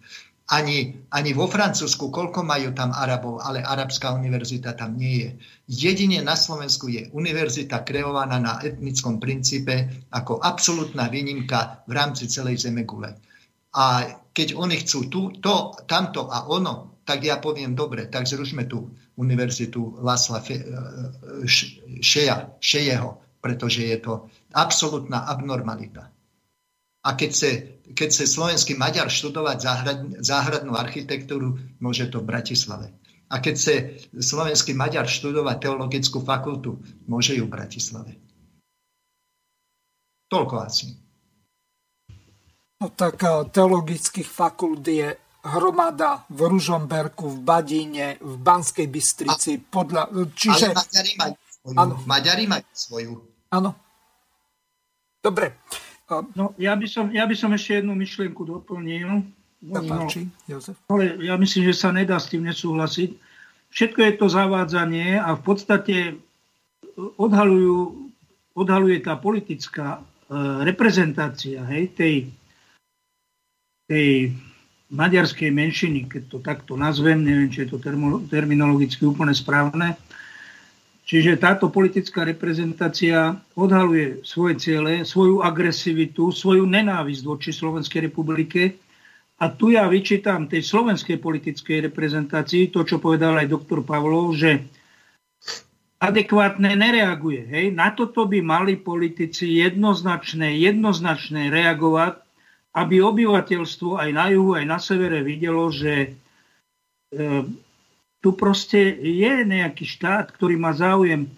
Ani, 0.52 1.08
ani 1.08 1.32
vo 1.32 1.48
Francúzsku, 1.48 2.12
koľko 2.12 2.44
majú 2.44 2.76
tam 2.76 2.92
Arabov, 2.92 3.40
ale 3.40 3.64
Arabská 3.64 4.12
univerzita 4.12 4.76
tam 4.76 5.00
nie 5.00 5.24
je. 5.24 5.30
Jedine 5.72 6.20
na 6.20 6.36
Slovensku 6.36 6.92
je 6.92 7.08
univerzita 7.16 7.88
kreovaná 7.88 8.44
na 8.44 8.60
etnickom 8.60 9.24
princípe 9.24 10.04
ako 10.12 10.44
absolútna 10.44 11.08
výnimka 11.08 11.88
v 11.88 11.92
rámci 11.96 12.28
celej 12.28 12.68
Zemegule. 12.68 13.16
A 13.80 14.04
keď 14.36 14.60
oni 14.60 14.84
chcú 14.84 15.00
tu, 15.08 15.22
to, 15.40 15.80
tamto 15.88 16.28
a 16.28 16.52
ono, 16.52 16.93
tak 17.04 17.24
ja 17.24 17.40
poviem 17.40 17.76
dobre, 17.76 18.08
tak 18.08 18.28
zrušme 18.28 18.68
tu 18.68 18.92
univerzitu 19.20 20.00
Lasla 20.00 20.40
Šeja, 22.00 22.56
Šejeho, 22.60 23.24
pretože 23.44 23.84
je 23.84 23.98
to 24.00 24.32
absolútna 24.56 25.28
abnormalita. 25.28 26.10
A 27.04 27.20
keď 27.20 27.32
sa, 27.36 27.50
keď 27.92 28.10
sa 28.16 28.24
slovenský 28.24 28.80
Maďar 28.80 29.12
študovať 29.12 29.58
záhrad, 29.60 30.00
záhradnú 30.24 30.80
architektúru, 30.80 31.60
môže 31.84 32.08
to 32.08 32.24
v 32.24 32.30
Bratislave. 32.32 32.88
A 33.28 33.44
keď 33.44 33.56
sa 33.60 33.76
slovenský 34.16 34.72
Maďar 34.72 35.12
študovať 35.12 35.58
teologickú 35.60 36.24
fakultu, 36.24 36.80
môže 37.04 37.36
ju 37.36 37.44
v 37.44 37.52
Bratislave. 37.52 38.16
Toľko 40.32 40.56
asi. 40.64 40.96
No 42.80 42.92
tak 42.96 43.20
eh, 43.24 43.48
teologických 43.52 44.28
fakult 44.28 44.84
je 44.88 45.23
hromada 45.44 46.24
v 46.32 46.48
Ružomberku, 46.48 47.28
v 47.28 47.40
Badíne, 47.44 48.08
v 48.24 48.36
Banskej 48.40 48.88
Bystrici. 48.88 49.60
Podľa, 49.60 50.08
čiže... 50.32 50.72
Ale 50.72 50.80
Maďari 50.80 51.14
majú 51.20 51.36
svoju. 51.36 51.76
Ano. 51.76 51.94
Maďari 52.08 52.46
majú 52.48 52.68
svoju. 52.72 53.14
Áno. 53.52 53.72
Dobre. 55.24 55.56
No, 56.36 56.52
ja, 56.60 56.76
by 56.76 56.88
som, 56.88 57.06
ja 57.12 57.24
by 57.24 57.36
som 57.36 57.52
ešte 57.56 57.80
jednu 57.80 57.96
myšlienku 57.96 58.44
doplnil. 58.44 59.24
Páči, 59.64 60.28
Jozef. 60.44 60.76
Ale 60.92 61.16
ja 61.24 61.40
myslím, 61.40 61.72
že 61.72 61.76
sa 61.76 61.96
nedá 61.96 62.20
s 62.20 62.28
tým 62.28 62.44
nesúhlasiť. 62.44 63.16
Všetko 63.72 64.00
je 64.04 64.14
to 64.20 64.28
zavádzanie 64.28 65.16
a 65.16 65.40
v 65.40 65.42
podstate 65.42 65.98
odhalujú, 67.16 68.12
odhaluje 68.54 69.00
tá 69.00 69.16
politická 69.16 69.98
e, 69.98 70.02
reprezentácia 70.68 71.64
hej, 71.72 71.96
tej, 71.96 72.16
tej 73.88 74.36
maďarskej 74.94 75.50
menšiny, 75.50 76.06
keď 76.06 76.24
to 76.30 76.38
takto 76.38 76.78
nazvem, 76.78 77.26
neviem, 77.26 77.50
či 77.50 77.66
je 77.66 77.74
to 77.74 77.82
terminologicky 78.30 79.02
úplne 79.10 79.34
správne. 79.34 79.98
Čiže 81.04 81.42
táto 81.42 81.68
politická 81.68 82.24
reprezentácia 82.24 83.36
odhaluje 83.58 84.24
svoje 84.24 84.56
ciele, 84.62 85.04
svoju 85.04 85.44
agresivitu, 85.44 86.32
svoju 86.32 86.64
nenávisť 86.64 87.24
voči 87.26 87.52
Slovenskej 87.52 88.08
republike. 88.08 88.80
A 89.42 89.52
tu 89.52 89.74
ja 89.74 89.84
vyčítam 89.90 90.48
tej 90.48 90.64
slovenskej 90.64 91.20
politickej 91.20 91.92
reprezentácii 91.92 92.72
to, 92.72 92.88
čo 92.88 93.04
povedal 93.04 93.36
aj 93.36 93.52
doktor 93.52 93.84
Pavlov, 93.84 94.32
že 94.40 94.64
adekvátne 96.00 96.72
nereaguje. 96.80 97.52
Hej? 97.52 97.66
Na 97.76 97.92
toto 97.92 98.24
by 98.24 98.40
mali 98.40 98.80
politici 98.80 99.60
jednoznačne, 99.60 100.56
jednoznačne 100.56 101.52
reagovať 101.52 102.24
aby 102.74 103.06
obyvateľstvo 103.06 104.02
aj 104.02 104.10
na 104.10 104.26
juhu, 104.34 104.58
aj 104.58 104.66
na 104.66 104.82
severe 104.82 105.22
videlo, 105.22 105.70
že 105.70 106.18
tu 108.24 108.30
proste 108.34 108.98
je 108.98 109.34
nejaký 109.46 109.86
štát, 109.86 110.34
ktorý 110.34 110.58
má 110.58 110.74
záujem. 110.74 111.30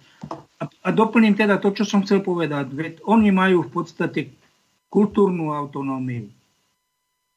A, 0.56 0.70
a 0.70 0.90
doplním 0.96 1.36
teda 1.36 1.60
to, 1.60 1.76
čo 1.76 1.84
som 1.84 2.06
chcel 2.08 2.24
povedať. 2.24 2.72
Veď 2.72 2.94
oni 3.04 3.34
majú 3.34 3.68
v 3.68 3.72
podstate 3.74 4.32
kultúrnu 4.88 5.52
autonómiu. 5.52 6.32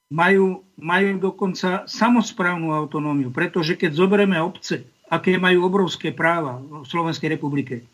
Majú, 0.09 0.65
majú 0.79 1.09
dokonca 1.20 1.85
samozprávnu 1.85 2.73
autonómiu, 2.73 3.29
pretože 3.29 3.77
keď 3.77 3.93
zoberieme 3.93 4.41
obce, 4.41 4.87
aké 5.11 5.37
majú 5.37 5.69
obrovské 5.69 6.16
práva 6.16 6.61
v 6.61 6.87
Slovenskej 6.87 7.37
republike, 7.37 7.85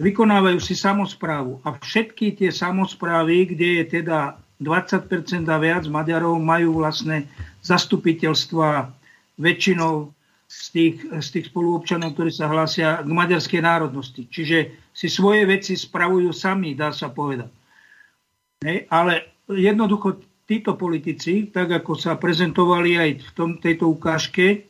vykonávajú 0.00 0.56
si 0.62 0.72
samozprávu 0.78 1.60
a 1.66 1.76
všetky 1.76 2.38
tie 2.38 2.48
samozprávy, 2.48 3.52
kde 3.52 3.68
je 3.82 3.84
teda 4.00 4.40
20% 4.58 5.46
a 5.46 5.56
viac 5.58 5.86
Maďarov, 5.86 6.38
majú 6.42 6.82
vlastne 6.82 7.30
zastupiteľstva 7.62 8.90
väčšinou 9.38 10.10
z 10.48 10.64
tých, 10.72 10.96
z 11.04 11.28
tých 11.28 11.46
spoluobčanov, 11.52 12.16
ktorí 12.16 12.32
sa 12.32 12.48
hlásia 12.48 13.04
k 13.04 13.10
maďarskej 13.10 13.60
národnosti. 13.62 14.26
Čiže 14.26 14.90
si 14.90 15.06
svoje 15.06 15.44
veci 15.44 15.76
spravujú 15.76 16.32
sami, 16.32 16.72
dá 16.72 16.90
sa 16.90 17.12
povedať. 17.12 17.52
Hej, 18.64 18.88
ale 18.90 19.44
jednoducho 19.46 20.24
títo 20.48 20.74
politici, 20.74 21.52
tak 21.52 21.70
ako 21.70 21.92
sa 21.94 22.16
prezentovali 22.16 22.96
aj 22.96 23.10
v 23.20 23.30
tom, 23.36 23.50
tejto 23.60 23.92
ukážke, 23.92 24.67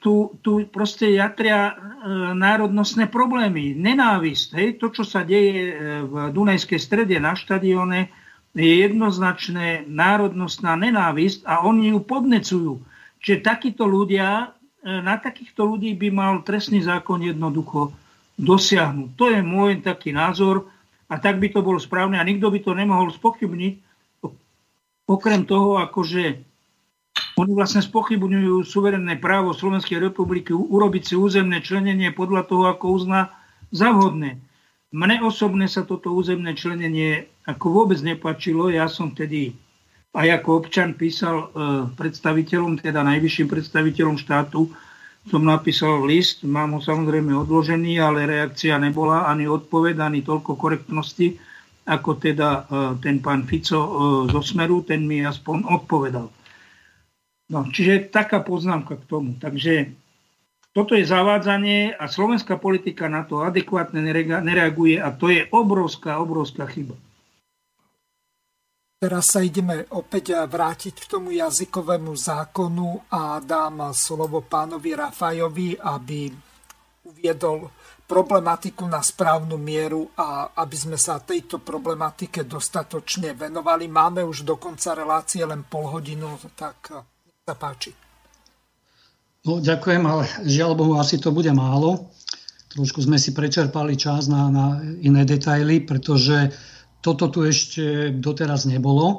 tu, 0.00 0.32
tu 0.40 0.64
proste 0.72 1.12
jatria 1.12 1.60
e, 1.68 1.74
národnostné 2.32 3.12
problémy, 3.12 3.76
nenávisť. 3.76 4.48
Hej, 4.56 4.68
to, 4.80 4.88
čo 4.88 5.04
sa 5.04 5.28
deje 5.28 5.52
e, 5.68 5.74
v 6.08 6.14
Dunajskej 6.32 6.80
strede 6.80 7.20
na 7.20 7.36
štadióne, 7.36 8.08
je 8.56 8.84
jednoznačné 8.84 9.88
národnostná 9.88 10.76
nenávisť 10.76 11.44
a 11.44 11.64
oni 11.64 11.92
ju 11.92 12.00
podnecujú. 12.04 12.72
Čiže 13.20 13.44
takíto 13.44 13.88
ľudia, 13.88 14.52
na 14.82 15.14
takýchto 15.16 15.64
ľudí 15.64 15.96
by 15.96 16.08
mal 16.12 16.34
trestný 16.44 16.84
zákon 16.84 17.22
jednoducho 17.22 17.96
dosiahnuť. 18.36 19.08
To 19.16 19.24
je 19.32 19.40
môj 19.40 19.80
taký 19.80 20.12
názor 20.12 20.68
a 21.08 21.16
tak 21.16 21.40
by 21.40 21.48
to 21.48 21.64
bolo 21.64 21.80
správne 21.80 22.20
a 22.20 22.28
nikto 22.28 22.52
by 22.52 22.60
to 22.60 22.76
nemohol 22.76 23.08
spochybniť. 23.08 23.74
Okrem 25.08 25.48
toho, 25.48 25.80
akože 25.80 26.51
oni 27.32 27.52
vlastne 27.56 27.80
spochybňujú 27.80 28.60
suverénne 28.68 29.16
právo 29.16 29.56
Slovenskej 29.56 29.96
republiky 29.96 30.52
urobiť 30.52 31.02
si 31.02 31.14
územné 31.16 31.64
členenie 31.64 32.12
podľa 32.12 32.44
toho, 32.44 32.64
ako 32.68 32.84
uzná 33.00 33.32
za 33.72 33.88
vhodné. 33.88 34.36
Mne 34.92 35.24
osobne 35.24 35.64
sa 35.64 35.88
toto 35.88 36.12
územné 36.12 36.52
členenie 36.52 37.24
ako 37.48 37.72
vôbec 37.72 37.98
nepačilo. 38.04 38.68
Ja 38.68 38.92
som 38.92 39.16
tedy 39.16 39.56
aj 40.12 40.44
ako 40.44 40.48
občan 40.60 40.92
písal 40.92 41.36
e, 41.40 41.46
predstaviteľom, 41.96 42.84
teda 42.84 43.00
najvyšším 43.00 43.48
predstaviteľom 43.48 44.20
štátu, 44.20 44.68
som 45.22 45.40
napísal 45.46 46.04
list, 46.04 46.44
mám 46.44 46.76
ho 46.76 46.80
samozrejme 46.84 47.32
odložený, 47.46 47.96
ale 48.02 48.28
reakcia 48.28 48.76
nebola 48.76 49.24
ani 49.24 49.48
odpoveď, 49.48 50.02
ani 50.04 50.20
toľko 50.20 50.58
korektnosti, 50.60 51.40
ako 51.88 52.10
teda 52.20 52.48
e, 52.52 52.60
ten 53.00 53.24
pán 53.24 53.48
Fico 53.48 53.80
e, 53.80 53.90
zo 54.28 54.44
Smeru, 54.44 54.84
ten 54.84 55.08
mi 55.08 55.24
aspoň 55.24 55.64
odpovedal. 55.64 56.28
No, 57.50 57.66
čiže 57.72 58.12
taká 58.12 58.44
poznámka 58.44 59.00
k 59.00 59.08
tomu. 59.08 59.34
Takže 59.40 59.94
toto 60.72 60.96
je 60.96 61.04
zavádzanie 61.04 61.98
a 62.00 62.08
slovenská 62.08 62.56
politika 62.56 63.04
na 63.10 63.28
to 63.28 63.44
adekvátne 63.44 64.00
nereaguje 64.40 64.96
a 64.96 65.12
to 65.12 65.28
je 65.28 65.44
obrovská, 65.52 66.16
obrovská 66.16 66.64
chyba. 66.70 66.96
Teraz 69.02 69.34
sa 69.34 69.42
ideme 69.42 69.82
opäť 69.92 70.32
vrátiť 70.46 70.94
k 70.94 71.10
tomu 71.10 71.34
jazykovému 71.34 72.14
zákonu 72.14 73.10
a 73.10 73.42
dám 73.42 73.90
slovo 73.90 74.46
pánovi 74.46 74.94
Rafajovi, 74.94 75.74
aby 75.74 76.30
uviedol 77.10 77.66
problematiku 78.06 78.86
na 78.86 79.02
správnu 79.02 79.58
mieru 79.58 80.06
a 80.14 80.54
aby 80.54 80.76
sme 80.78 80.94
sa 80.94 81.18
tejto 81.18 81.58
problematike 81.58 82.46
dostatočne 82.46 83.34
venovali. 83.34 83.90
Máme 83.90 84.22
už 84.22 84.46
do 84.46 84.54
konca 84.54 84.94
relácie 84.94 85.42
len 85.42 85.66
pol 85.66 85.90
hodinu, 85.90 86.38
tak 86.54 86.94
sa 87.42 87.58
páči. 87.58 87.90
No, 89.42 89.58
ďakujem, 89.58 90.02
ale 90.06 90.30
žiaľ 90.46 90.78
Bohu, 90.78 90.94
asi 90.94 91.18
to 91.18 91.34
bude 91.34 91.50
málo. 91.50 92.14
Trošku 92.70 93.02
sme 93.02 93.18
si 93.18 93.34
prečerpali 93.34 93.98
čas 93.98 94.30
na, 94.30 94.46
na 94.46 94.78
iné 95.02 95.26
detaily, 95.26 95.82
pretože 95.82 96.54
toto 97.02 97.26
tu 97.26 97.42
ešte 97.42 98.14
doteraz 98.14 98.70
nebolo. 98.70 99.10
E, 99.10 99.16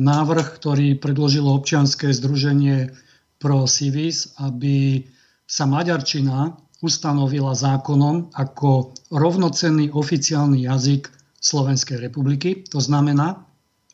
návrh, 0.00 0.56
ktorý 0.56 0.96
predložilo 0.96 1.52
občianské 1.52 2.16
združenie 2.16 2.96
Pro 3.36 3.68
Civis, 3.68 4.32
aby 4.40 5.04
sa 5.44 5.68
maďarčina 5.68 6.56
ustanovila 6.80 7.52
zákonom 7.52 8.32
ako 8.32 8.96
rovnocenný 9.12 9.92
oficiálny 9.92 10.64
jazyk 10.64 11.12
Slovenskej 11.44 12.00
republiky. 12.00 12.64
To 12.72 12.80
znamená, 12.80 13.44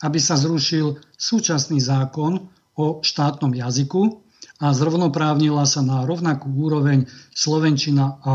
aby 0.06 0.22
sa 0.22 0.38
zrušil 0.38 1.02
súčasný 1.18 1.82
zákon 1.82 2.53
o 2.74 3.00
štátnom 3.02 3.54
jazyku 3.54 4.24
a 4.60 4.70
zrovnoprávnila 4.70 5.66
sa 5.66 5.82
na 5.82 6.06
rovnakú 6.06 6.50
úroveň 6.50 7.06
slovenčina 7.34 8.18
a 8.22 8.34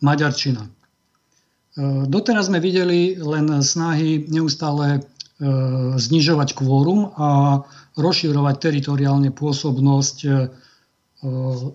maďarčina. 0.00 0.66
E, 0.66 0.70
doteraz 2.08 2.48
sme 2.48 2.60
videli 2.60 3.16
len 3.20 3.60
snahy 3.60 4.24
neustále 4.28 4.98
e, 4.98 5.00
znižovať 6.00 6.56
kvórum 6.56 7.12
a 7.16 7.62
rozširovať 8.00 8.56
teritoriálne 8.56 9.30
pôsobnosť 9.32 10.16
e, 10.24 10.30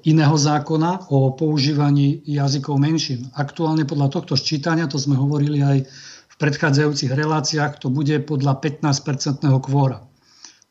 iného 0.10 0.34
zákona 0.34 1.14
o 1.14 1.38
používaní 1.38 2.26
jazykov 2.26 2.82
menšín. 2.82 3.30
Aktuálne 3.38 3.86
podľa 3.86 4.10
tohto 4.10 4.34
ščítania, 4.34 4.90
to 4.90 4.98
sme 4.98 5.14
hovorili 5.14 5.62
aj 5.62 5.78
v 5.86 6.36
predchádzajúcich 6.42 7.14
reláciách, 7.14 7.78
to 7.78 7.94
bude 7.94 8.26
podľa 8.26 8.58
15-percentného 8.58 9.62
kvóra. 9.62 10.02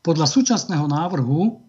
Podľa 0.04 0.28
súčasného 0.28 0.84
návrhu 0.84 1.64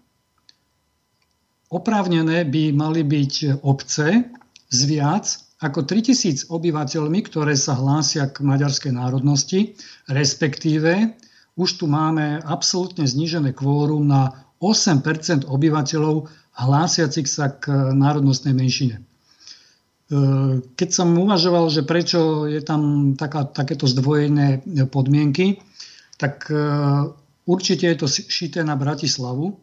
oprávnené 1.71 2.43
by 2.43 2.75
mali 2.75 3.07
byť 3.07 3.63
obce 3.63 4.27
z 4.67 4.79
viac 4.91 5.25
ako 5.63 5.87
3000 5.87 6.51
obyvateľmi, 6.51 7.19
ktoré 7.31 7.55
sa 7.55 7.79
hlásia 7.79 8.27
k 8.27 8.43
maďarskej 8.43 8.91
národnosti, 8.91 9.79
respektíve 10.11 11.15
už 11.55 11.79
tu 11.79 11.87
máme 11.87 12.43
absolútne 12.43 13.07
znížené 13.07 13.55
kvórum 13.55 14.03
na 14.03 14.51
8% 14.59 15.47
obyvateľov 15.47 16.27
hlásiacich 16.59 17.27
sa 17.31 17.55
k 17.55 17.71
národnostnej 17.95 18.51
menšine. 18.51 18.99
E, 18.99 19.03
keď 20.75 20.89
som 20.91 21.15
uvažoval, 21.15 21.71
že 21.71 21.87
prečo 21.87 22.51
je 22.51 22.59
tam 22.59 23.15
taká, 23.15 23.47
takéto 23.47 23.87
zdvojené 23.87 24.63
podmienky, 24.91 25.63
tak 26.19 26.51
e, 26.51 26.59
určite 27.45 27.87
je 27.87 27.95
to 27.95 28.07
šité 28.09 28.65
na 28.65 28.75
Bratislavu 28.75 29.57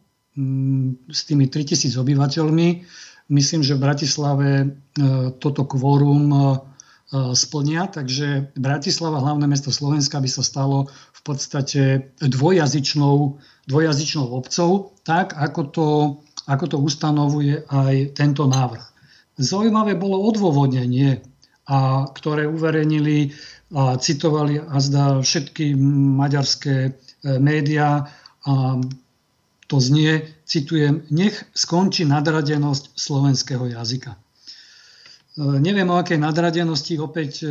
s 1.13 1.21
tými 1.29 1.47
3000 1.47 1.93
obyvateľmi 2.01 2.69
Myslím, 3.33 3.63
že 3.63 3.79
v 3.79 3.85
Bratislave 3.89 4.49
e, 4.61 4.67
toto 5.41 5.65
kvórum 5.65 6.25
e, 6.29 6.37
e, 6.37 6.43
splnia, 7.33 7.87
takže 7.87 8.53
Bratislava, 8.59 9.25
hlavné 9.25 9.49
mesto 9.49 9.71
Slovenska, 9.73 10.21
by 10.21 10.29
sa 10.29 10.45
stalo 10.45 10.91
v 10.91 11.21
podstate 11.25 12.13
dvojazyčnou, 12.21 13.41
dvojazyčnou 13.73 14.27
obcov, 14.37 14.99
tak 15.07 15.33
ako 15.33 15.61
to, 15.71 15.89
ako 16.51 16.65
to 16.67 16.77
ustanovuje 16.83 17.63
aj 17.73 18.19
tento 18.19 18.45
návrh. 18.45 18.85
Zaujímavé 19.41 19.97
bolo 19.97 20.21
odôvodnenie, 20.29 21.23
a 21.63 22.11
ktoré 22.11 22.51
uverejnili 22.51 23.33
a 23.73 23.97
citovali 23.97 24.59
a 24.61 24.77
zdá 24.83 25.23
všetky 25.23 25.79
maďarské 26.19 26.99
médiá. 27.23 28.11
A 28.43 28.53
to 29.73 29.81
znie, 29.81 30.29
citujem, 30.45 31.01
nech 31.09 31.33
skončí 31.57 32.05
nadradenosť 32.05 32.93
slovenského 32.93 33.73
jazyka. 33.73 34.13
E, 34.13 34.19
neviem 35.41 35.89
o 35.89 35.97
akej 35.97 36.21
nadradenosti 36.21 37.01
opäť 37.01 37.41
e, 37.41 37.49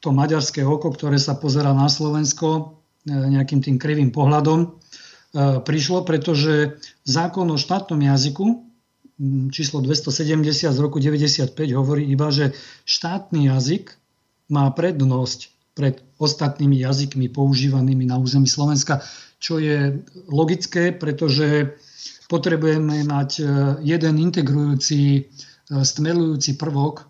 to 0.00 0.08
maďarské 0.08 0.64
oko, 0.64 0.88
ktoré 0.88 1.20
sa 1.20 1.36
pozera 1.36 1.76
na 1.76 1.92
Slovensko 1.92 2.48
e, 2.48 3.12
nejakým 3.12 3.60
tým 3.60 3.76
krivým 3.76 4.08
pohľadom, 4.08 4.80
prišlo, 5.64 6.04
pretože 6.04 6.76
zákon 7.08 7.48
o 7.48 7.56
štátnom 7.56 7.96
jazyku 7.96 8.68
číslo 9.48 9.80
270 9.80 10.44
z 10.68 10.76
roku 10.76 11.00
95 11.00 11.56
hovorí 11.72 12.04
iba, 12.04 12.28
že 12.28 12.52
štátny 12.84 13.48
jazyk 13.48 13.96
má 14.52 14.68
prednosť 14.76 15.48
pred 15.72 16.04
ostatnými 16.20 16.84
jazykmi 16.84 17.32
používanými 17.32 18.04
na 18.04 18.20
území 18.20 18.44
Slovenska 18.44 19.00
čo 19.42 19.58
je 19.58 19.98
logické, 20.30 20.94
pretože 20.94 21.74
potrebujeme 22.30 23.02
mať 23.02 23.30
e, 23.42 23.44
jeden 23.82 24.22
integrujúci, 24.22 25.00
e, 25.18 25.20
stmelujúci 25.82 26.54
prvok 26.54 27.02
e, 27.02 27.04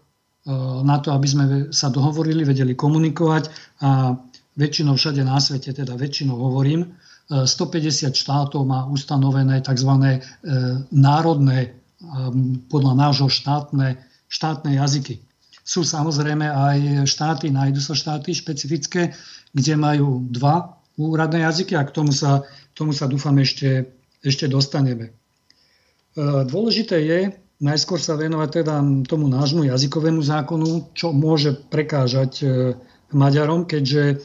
na 0.81 0.97
to, 1.05 1.13
aby 1.13 1.29
sme 1.29 1.45
sa 1.69 1.93
dohovorili, 1.93 2.49
vedeli 2.49 2.73
komunikovať 2.73 3.45
a 3.85 4.17
väčšinou 4.57 4.97
všade 4.97 5.21
na 5.21 5.37
svete, 5.37 5.77
teda 5.77 5.93
väčšinou 5.93 6.41
hovorím, 6.41 6.97
150 7.33 8.13
štátov 8.13 8.61
má 8.69 8.85
ustanovené 8.85 9.65
tzv. 9.65 10.21
národné, 10.93 11.73
podľa 12.69 12.93
nášho 12.93 13.33
štátne, 13.33 14.05
štátne 14.29 14.77
jazyky. 14.77 15.25
Sú 15.73 15.89
samozrejme 15.89 16.53
aj 16.53 17.09
štáty, 17.09 17.49
nájdu 17.49 17.81
sa 17.81 17.97
štáty 17.97 18.37
špecifické, 18.37 19.17
kde 19.57 19.75
majú 19.81 20.21
dva 20.29 20.77
úradné 21.01 21.49
jazyky 21.49 21.81
a 21.81 21.89
k 21.89 21.97
tomu 21.97 22.13
sa, 22.13 22.45
tomu 22.77 22.93
sa 22.93 23.09
dúfam 23.09 23.33
ešte, 23.41 23.89
ešte 24.21 24.53
dostaneme. 24.53 25.17
Dôležité 26.53 27.01
je 27.01 27.21
najskôr 27.65 27.97
sa 27.97 28.21
venovať 28.21 28.49
teda 28.61 28.85
tomu 29.09 29.33
nášmu 29.33 29.65
jazykovému 29.65 30.21
zákonu, 30.21 30.93
čo 30.93 31.17
môže 31.17 31.57
prekážať 31.57 32.45
Maďarom, 33.17 33.65
keďže 33.65 34.21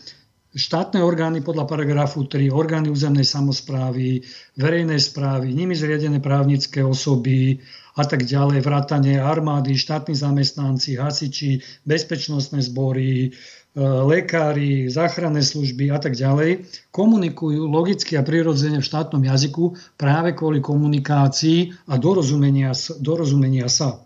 štátne 0.52 1.00
orgány 1.00 1.46
podľa 1.46 1.64
paragrafu 1.70 2.26
3, 2.28 2.52
orgány 2.52 2.92
územnej 2.92 3.24
samozprávy, 3.24 4.26
verejnej 4.60 5.00
správy, 5.00 5.54
nimi 5.54 5.78
zriadené 5.78 6.20
právnické 6.20 6.84
osoby 6.84 7.62
a 7.98 8.04
tak 8.06 8.30
ďalej, 8.30 8.62
vrátanie 8.62 9.18
armády, 9.18 9.74
štátni 9.74 10.14
zamestnanci, 10.14 11.02
hasiči, 11.02 11.66
bezpečnostné 11.84 12.62
zbory, 12.62 13.10
e, 13.10 13.30
lekári, 13.82 14.86
záchranné 14.88 15.42
služby 15.42 15.90
a 15.90 15.98
tak 15.98 16.14
ďalej, 16.14 16.70
komunikujú 16.94 17.66
logicky 17.66 18.14
a 18.14 18.22
prirodzene 18.22 18.78
v 18.78 18.86
štátnom 18.86 19.26
jazyku 19.26 19.74
práve 19.98 20.38
kvôli 20.38 20.62
komunikácii 20.62 21.90
a 21.90 21.98
dorozumenia, 21.98 22.78
dorozumenia 23.02 23.66
sa. 23.66 24.06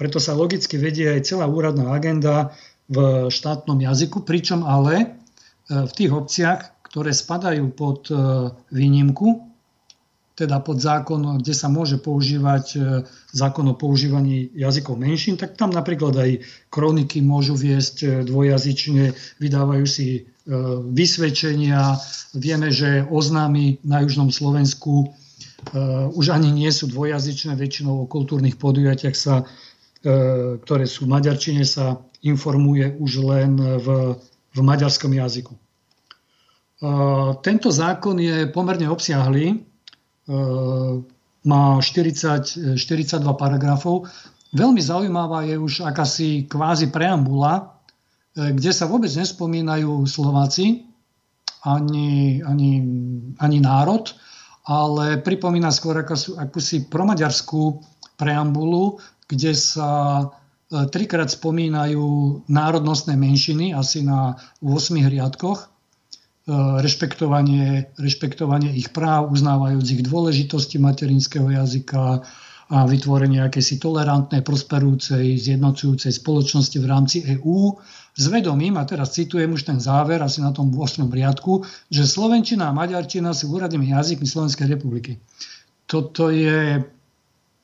Preto 0.00 0.16
sa 0.16 0.32
logicky 0.32 0.80
vedie 0.80 1.12
aj 1.12 1.28
celá 1.28 1.44
úradná 1.44 1.92
agenda 1.92 2.56
v 2.88 3.28
štátnom 3.28 3.76
jazyku, 3.76 4.24
pričom 4.24 4.64
ale 4.64 5.18
E, 5.68 5.84
v 5.84 5.92
tých 5.92 6.10
obciach, 6.12 6.60
ktoré 6.88 7.12
spadajú 7.12 7.68
pod 7.76 8.08
e, 8.08 8.16
výnimku, 8.72 9.44
teda 10.38 10.62
pod 10.62 10.78
zákon, 10.78 11.42
kde 11.42 11.50
sa 11.50 11.66
môže 11.66 11.98
používať 11.98 12.66
e, 12.74 12.78
zákon 13.34 13.66
o 13.66 13.74
používaní 13.74 14.54
jazykov 14.54 14.94
menšín, 14.94 15.34
tak 15.34 15.58
tam 15.58 15.74
napríklad 15.74 16.14
aj 16.14 16.30
kroniky 16.70 17.18
môžu 17.18 17.58
viesť 17.58 18.22
dvojazyčne, 18.22 19.12
vydávajú 19.42 19.84
si 19.84 20.30
vysvedčenia. 20.96 22.00
Vieme, 22.32 22.72
že 22.72 23.04
oznámy 23.04 23.84
na 23.84 24.00
južnom 24.00 24.32
Slovensku 24.32 25.12
už 26.16 26.32
ani 26.32 26.48
nie 26.48 26.72
sú 26.72 26.88
dvojazyčné, 26.88 27.52
väčšinou 27.52 28.08
o 28.08 28.08
kultúrnych 28.08 28.56
podujatiach 28.56 29.12
sa, 29.12 29.44
ktoré 30.64 30.88
sú 30.88 31.04
v 31.04 31.12
maďarčine, 31.12 31.68
sa 31.68 32.00
informuje 32.24 32.96
už 32.96 33.28
len 33.28 33.60
v 33.60 34.16
v 34.58 34.60
maďarskom 34.62 35.12
jazyku. 35.14 35.54
E, 35.54 35.60
tento 37.44 37.70
zákon 37.70 38.18
je 38.18 38.50
pomerne 38.50 38.90
obsiahlý, 38.90 39.46
e, 39.54 39.56
má 41.48 41.62
40, 41.80 42.76
42 42.76 43.24
paragrafov. 43.40 44.04
Veľmi 44.52 44.80
zaujímavá 44.80 45.44
je 45.48 45.56
už 45.56 45.84
akási 45.84 46.44
kvázi 46.48 46.92
preambula, 46.92 47.80
e, 48.36 48.52
kde 48.52 48.72
sa 48.72 48.88
vôbec 48.88 49.12
nespomínajú 49.12 50.04
Slováci, 50.08 50.88
ani, 51.64 52.40
ani, 52.44 52.70
ani 53.40 53.58
národ, 53.60 54.08
ale 54.68 55.20
pripomína 55.20 55.72
skôr 55.72 56.00
akúsi, 56.00 56.36
akúsi 56.36 56.76
promaďarskú 56.88 57.80
preambulu, 58.16 59.00
kde 59.28 59.52
sa 59.52 59.88
E, 60.68 60.84
trikrát 60.92 61.32
spomínajú 61.32 62.04
národnostné 62.44 63.16
menšiny, 63.16 63.72
asi 63.72 64.04
na 64.04 64.36
8 64.60 65.00
riadkoch, 65.08 65.72
rešpektovanie, 66.80 67.92
rešpektovanie 68.00 68.72
ich 68.72 68.88
práv, 68.88 69.28
uznávajúc 69.28 69.86
ich 69.92 70.02
dôležitosti 70.02 70.80
materinského 70.80 71.44
jazyka 71.52 72.24
a 72.68 72.78
vytvorenie 72.84 73.40
akési 73.40 73.80
tolerantnej, 73.80 74.44
prosperujúcej, 74.44 75.40
zjednocujúcej 75.40 76.12
spoločnosti 76.12 76.76
v 76.76 76.86
rámci 76.88 77.16
EÚ 77.24 77.80
s 78.16 78.24
vedomím, 78.28 78.76
a 78.76 78.84
teraz 78.84 79.16
citujem 79.16 79.48
už 79.52 79.64
ten 79.64 79.80
záver, 79.80 80.20
asi 80.20 80.44
na 80.44 80.52
tom 80.52 80.68
8. 80.72 81.08
riadku, 81.08 81.64
že 81.88 82.04
Slovenčina 82.04 82.68
a 82.68 82.76
Maďarčina 82.76 83.32
sú 83.32 83.56
úradnými 83.56 83.92
jazykmi 83.92 84.28
Slovenskej 84.28 84.68
republiky. 84.68 85.16
Toto 85.88 86.28
je, 86.28 86.84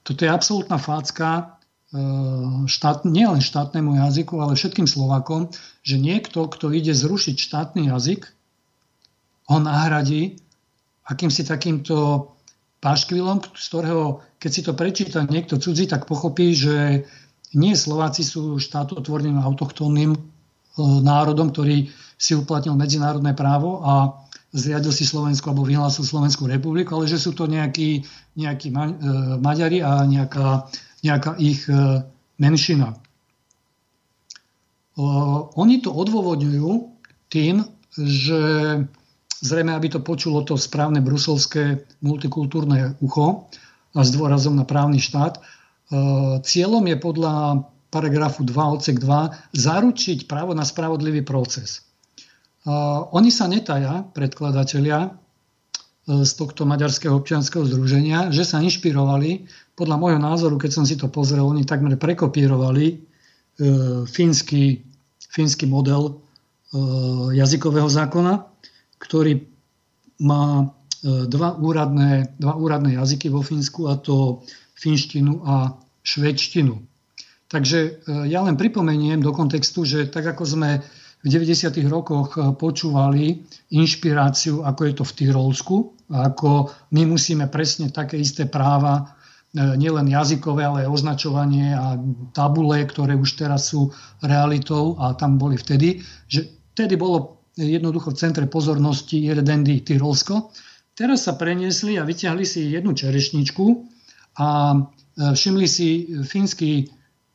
toto 0.01 0.20
je 0.24 0.31
absolútna 0.32 0.81
fácka, 0.81 1.55
Eh, 1.94 2.66
štát, 2.66 3.06
nielen 3.06 3.39
štátnemu 3.39 4.02
jazyku, 4.02 4.43
ale 4.43 4.59
všetkým 4.59 4.90
Slovakom, 4.90 5.55
že 5.86 5.94
niekto, 5.94 6.51
kto 6.51 6.74
ide 6.74 6.90
zrušiť 6.90 7.39
štátny 7.39 7.86
jazyk, 7.86 8.34
ho 9.51 9.57
nahradí 9.61 10.41
akýmsi 11.05 11.45
takýmto 11.45 12.29
páškvilom, 12.81 13.45
z 13.57 13.65
ktorého, 13.69 14.25
keď 14.41 14.51
si 14.51 14.62
to 14.65 14.73
prečíta 14.73 15.21
niekto 15.25 15.61
cudzí, 15.61 15.85
tak 15.89 16.09
pochopí, 16.09 16.57
že 16.57 17.05
nie 17.55 17.77
Slováci 17.77 18.25
sú 18.25 18.57
štátotvorným 18.57 19.41
autochtónnym 19.41 20.16
eh, 20.16 20.21
národom, 20.81 21.53
ktorý 21.53 21.93
si 22.16 22.33
uplatnil 22.33 22.77
medzinárodné 22.77 23.37
právo 23.37 23.85
a 23.85 24.25
zriadil 24.55 24.95
si 24.95 25.05
Slovensku 25.05 25.51
alebo 25.51 25.66
vyhlásil 25.66 26.07
Slovenskú 26.07 26.47
republiku, 26.47 26.97
ale 26.97 27.11
že 27.11 27.19
sú 27.21 27.37
to 27.37 27.45
nejakí, 27.45 28.07
nejakí 28.39 28.69
eh, 28.73 28.81
Maďari 29.37 29.85
a 29.85 30.05
nejaká 30.09 30.69
nejaká 31.05 31.37
ich 31.37 31.69
e, 31.69 32.01
menšina. 32.41 32.97
Oni 35.59 35.83
to 35.83 35.91
odôvodňujú 35.91 36.71
tým, 37.27 37.66
že 37.99 38.41
zrejme, 39.45 39.77
aby 39.77 39.93
to 39.93 40.01
počulo 40.01 40.41
to 40.41 40.57
správne 40.57 41.05
bruselské 41.05 41.85
multikultúrne 42.01 42.97
ucho 43.05 43.53
a 43.93 44.01
s 44.01 44.11
dôrazom 44.16 44.57
na 44.57 44.65
právny 44.65 44.99
štát, 44.99 45.37
e, 45.37 45.41
cieľom 46.41 46.83
je 46.89 46.97
podľa 46.97 47.35
paragrafu 47.93 48.43
2 48.43 48.75
odsek 48.81 48.97
2 48.99 49.55
zaručiť 49.55 50.27
právo 50.27 50.57
na 50.57 50.66
spravodlivý 50.66 51.23
proces. 51.23 51.87
Oni 53.15 53.29
sa 53.31 53.47
netaja, 53.47 54.03
predkladatelia, 54.16 55.15
z 56.05 56.33
tohto 56.37 56.69
maďarského 56.69 57.16
občianského 57.16 57.65
združenia, 57.65 58.29
že 58.29 58.45
sa 58.45 58.61
inšpirovali, 58.61 59.49
podľa 59.73 59.97
môjho 59.97 60.21
názoru, 60.21 60.61
keď 60.61 60.71
som 60.71 60.85
si 60.85 61.01
to 61.01 61.09
pozrel, 61.09 61.49
oni 61.49 61.65
takmer 61.65 61.97
prekopírovali 61.97 62.87
e, 62.93 62.97
fínsky, 64.05 64.85
fínsky 65.33 65.65
model 65.65 66.12
e, 66.12 66.12
jazykového 67.41 67.89
zákona, 67.89 68.33
ktorý 69.05 69.44
má 70.24 70.64
e, 70.64 70.64
dva, 71.28 71.55
úradné, 71.60 72.35
dva 72.40 72.55
úradné 72.56 72.97
jazyky 72.97 73.28
vo 73.28 73.44
Fínsku, 73.44 73.93
a 73.93 74.01
to 74.01 74.40
finštinu 74.74 75.44
a 75.44 75.76
švedštinu. 76.01 76.74
Takže 77.52 77.78
e, 77.85 77.90
ja 78.32 78.40
len 78.40 78.56
pripomeniem 78.56 79.20
do 79.20 79.31
kontextu, 79.31 79.85
že 79.85 80.09
tak 80.09 80.24
ako 80.24 80.44
sme 80.48 80.70
v 81.24 81.26
90. 81.28 81.76
rokoch 81.93 82.35
e, 82.35 82.56
počúvali 82.56 83.44
inšpiráciu, 83.76 84.64
ako 84.64 84.81
je 84.89 84.94
to 84.97 85.05
v 85.05 85.14
Tyrolsku, 85.20 85.76
ako 86.09 86.72
my 86.93 87.02
musíme 87.09 87.48
presne 87.48 87.93
také 87.93 88.20
isté 88.20 88.48
práva, 88.48 89.16
nielen 89.55 90.10
jazykové, 90.10 90.66
ale 90.66 90.82
aj 90.82 90.90
označovanie 90.90 91.78
a 91.78 91.94
tabule, 92.35 92.82
ktoré 92.82 93.14
už 93.14 93.39
teraz 93.39 93.70
sú 93.70 93.94
realitou 94.18 94.98
a 94.98 95.14
tam 95.14 95.39
boli 95.39 95.55
vtedy, 95.55 96.02
že 96.26 96.51
vtedy 96.74 96.98
bolo 96.98 97.44
jednoducho 97.56 98.10
v 98.10 98.18
centre 98.18 98.47
pozornosti 98.47 99.31
Redendy 99.31 99.81
Tyrolsko. 99.82 100.51
Teraz 100.94 101.26
sa 101.26 101.35
preniesli 101.35 101.98
a 101.98 102.06
vyťahli 102.06 102.44
si 102.47 102.70
jednu 102.70 102.94
čerešničku 102.94 103.64
a 104.39 104.48
e, 104.74 104.78
všimli 105.35 105.66
si 105.66 105.89
fínsky 106.22 106.86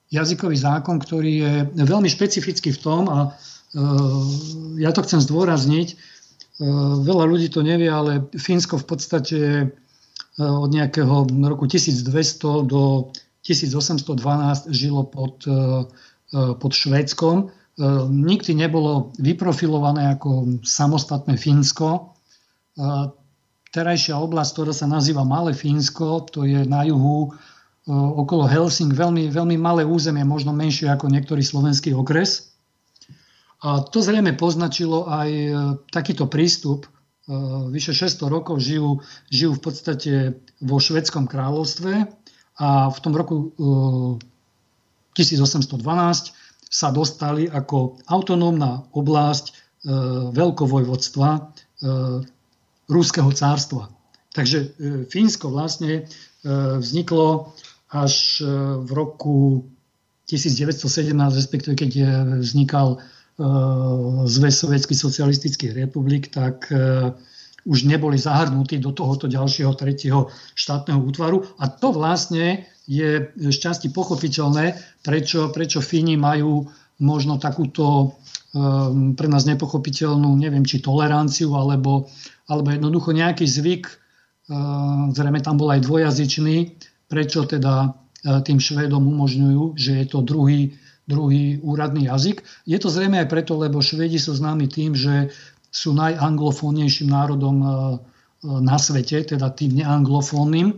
jazykový 0.10 0.56
zákon, 0.56 1.00
ktorý 1.00 1.32
je 1.32 1.54
veľmi 1.76 2.08
špecifický 2.08 2.72
v 2.76 2.82
tom 2.82 3.08
a 3.12 3.36
Eh, 3.70 4.82
ja 4.82 4.90
to 4.90 5.06
chcem 5.06 5.22
zdôrazniť, 5.22 5.88
eh, 5.94 5.98
veľa 7.06 7.26
ľudí 7.30 7.54
to 7.54 7.62
nevie, 7.62 7.86
ale 7.86 8.26
Fínsko 8.34 8.82
v 8.82 8.86
podstate 8.90 9.40
eh, 9.62 10.42
od 10.42 10.74
nejakého 10.74 11.30
roku 11.46 11.70
1200 11.70 12.66
do 12.66 13.14
1812 13.46 14.74
žilo 14.76 15.08
pod, 15.08 15.48
pod 16.30 16.72
Švédskom. 16.76 17.50
Nikdy 18.12 18.60
nebolo 18.60 19.16
vyprofilované 19.16 20.12
ako 20.20 20.60
samostatné 20.68 21.40
Fínsko. 21.40 22.12
Terajšia 23.72 24.20
oblasť, 24.20 24.52
ktorá 24.52 24.74
sa 24.76 24.88
nazýva 24.92 25.24
Malé 25.24 25.56
Fínsko, 25.56 26.28
to 26.28 26.44
je 26.44 26.68
na 26.68 26.84
juhu 26.84 27.32
okolo 27.90 28.46
Helsing, 28.46 28.94
veľmi, 28.94 29.34
veľmi 29.34 29.58
malé 29.58 29.82
územie, 29.82 30.22
možno 30.22 30.54
menšie 30.54 30.92
ako 30.92 31.10
niektorý 31.10 31.42
slovenský 31.42 31.98
okres. 31.98 32.54
A 33.60 33.84
to 33.84 34.00
zrejme 34.00 34.40
poznačilo 34.40 35.10
aj 35.12 35.30
e, 35.30 35.52
takýto 35.92 36.32
prístup. 36.32 36.88
E, 36.88 36.90
vyše 37.74 37.92
600 37.92 38.32
rokov 38.32 38.64
žijú, 38.64 39.04
žijú 39.28 39.60
v 39.60 39.62
podstate 39.62 40.12
vo 40.64 40.80
švedskom 40.80 41.28
kráľovstve 41.28 42.08
a 42.60 42.70
v 42.88 42.98
tom 43.04 43.14
roku 43.20 43.52
1812 45.12 45.76
e, 45.76 46.39
sa 46.70 46.94
dostali 46.94 47.50
ako 47.50 47.98
autonómna 48.06 48.86
oblasť 48.94 49.46
veľkovojvodstva 50.38 51.30
Rúského 52.90 53.32
cárstva. 53.34 53.90
Takže 54.38 54.78
Fínsko 55.10 55.50
vlastne 55.50 56.06
vzniklo 56.78 57.58
až 57.90 58.46
v 58.86 58.90
roku 58.94 59.66
1917, 60.30 61.10
respektíve 61.34 61.74
keď 61.74 61.92
vznikal 62.38 63.02
Zväz 64.30 64.56
sovietských 64.62 65.00
socialistických 65.00 65.72
republik, 65.74 66.30
tak 66.30 66.70
už 67.66 67.84
neboli 67.84 68.16
zahrnutí 68.16 68.80
do 68.80 68.96
tohoto 68.96 69.28
ďalšieho 69.28 69.76
tretieho 69.76 70.32
štátneho 70.56 71.00
útvaru. 71.00 71.44
A 71.60 71.68
to 71.68 71.92
vlastne 71.92 72.68
je 72.90 73.30
šťastí 73.38 73.94
pochopiteľné, 73.94 74.74
prečo, 75.06 75.54
prečo 75.54 75.84
Fíni 75.84 76.18
majú 76.18 76.66
možno 77.00 77.40
takúto 77.40 78.18
um, 78.52 79.16
pre 79.16 79.28
nás 79.32 79.48
nepochopiteľnú, 79.48 80.36
neviem, 80.36 80.66
či 80.66 80.84
toleranciu, 80.84 81.56
alebo, 81.56 82.12
alebo 82.50 82.68
jednoducho 82.74 83.16
nejaký 83.16 83.46
zvyk, 83.48 83.84
uh, 83.88 85.14
zrejme 85.16 85.40
tam 85.40 85.56
bol 85.56 85.72
aj 85.72 85.86
dvojazyčný, 85.86 86.76
prečo 87.08 87.48
teda 87.48 87.94
uh, 87.94 88.42
tým 88.44 88.60
Švédom 88.60 89.06
umožňujú, 89.06 89.80
že 89.80 90.04
je 90.04 90.06
to 90.12 90.26
druhý, 90.26 90.76
druhý 91.08 91.62
úradný 91.64 92.12
jazyk. 92.12 92.44
Je 92.68 92.78
to 92.82 92.92
zrejme 92.92 93.16
aj 93.22 93.32
preto, 93.32 93.56
lebo 93.56 93.80
Švédi 93.80 94.20
sú 94.20 94.36
známi 94.36 94.68
tým, 94.68 94.92
že 94.92 95.32
sú 95.70 95.94
najanglofónnejším 95.94 97.10
národom 97.14 97.58
e, 97.62 97.66
e, 97.66 97.74
na 98.62 98.78
svete, 98.82 99.22
teda 99.22 99.54
tým 99.54 99.82
neanglofónnym. 99.82 100.74
E, 100.74 100.78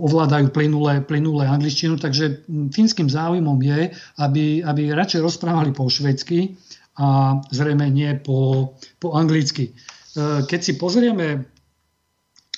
ovládajú 0.00 0.56
plynulé, 0.56 1.04
plynulé 1.04 1.44
angličtinu, 1.44 2.00
takže 2.00 2.48
fínskym 2.48 3.12
záujmom 3.12 3.60
je, 3.60 3.92
aby, 4.16 4.64
aby 4.64 4.96
radšej 4.96 5.20
rozprávali 5.20 5.76
po 5.76 5.84
švedsky 5.84 6.56
a 6.96 7.36
zrejme 7.52 7.92
nie 7.92 8.08
po, 8.16 8.72
po 8.96 9.12
anglicky. 9.12 9.76
Keď 10.48 10.60
si 10.64 10.80
pozrieme, 10.80 11.44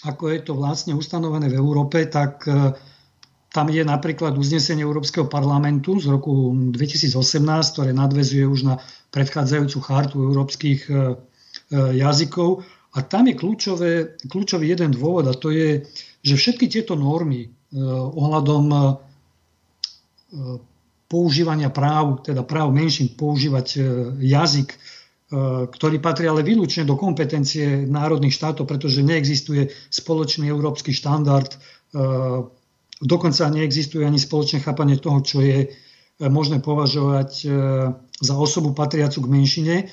ako 0.06 0.30
je 0.30 0.40
to 0.46 0.54
vlastne 0.54 0.94
ustanovené 0.94 1.50
v 1.50 1.58
Európe, 1.58 2.06
tak 2.06 2.46
tam 3.52 3.66
je 3.68 3.84
napríklad 3.84 4.38
uznesenie 4.38 4.86
Európskeho 4.86 5.28
parlamentu 5.28 6.00
z 6.00 6.08
roku 6.08 6.54
2018, 6.54 7.12
ktoré 7.74 7.90
nadvezuje 7.92 8.46
už 8.46 8.60
na 8.62 8.74
predchádzajúcu 9.12 9.78
chartu 9.84 10.16
európskych 10.24 10.80
e, 10.88 10.92
e, 10.92 10.98
jazykov. 12.00 12.64
A 12.96 13.04
tam 13.04 13.28
je 13.28 13.36
kľúčové, 13.36 13.92
kľúčový 14.28 14.72
jeden 14.72 14.92
dôvod 14.92 15.28
a 15.28 15.36
to 15.36 15.52
je, 15.52 15.84
že 16.24 16.34
všetky 16.36 16.68
tieto 16.72 16.96
normy 16.96 17.46
e, 17.46 17.48
ohľadom 18.16 18.96
používania 21.12 21.68
práv, 21.68 22.24
teda 22.24 22.40
práv 22.40 22.72
menším 22.72 23.12
používať 23.20 23.84
jazyk, 24.16 24.80
ktorý 25.68 26.00
patrí 26.00 26.24
ale 26.24 26.40
výlučne 26.40 26.88
do 26.88 26.96
kompetencie 26.96 27.84
národných 27.84 28.32
štátov, 28.32 28.64
pretože 28.64 29.04
neexistuje 29.04 29.68
spoločný 29.92 30.48
európsky 30.48 30.96
štandard, 30.96 31.52
dokonca 32.96 33.52
neexistuje 33.52 34.08
ani 34.08 34.16
spoločné 34.16 34.64
chápanie 34.64 34.96
toho, 34.96 35.20
čo 35.20 35.44
je 35.44 35.68
možné 36.30 36.62
považovať 36.62 37.50
za 38.22 38.34
osobu 38.38 38.70
patriacu 38.70 39.18
k 39.18 39.28
menšine 39.28 39.76
e, 39.82 39.84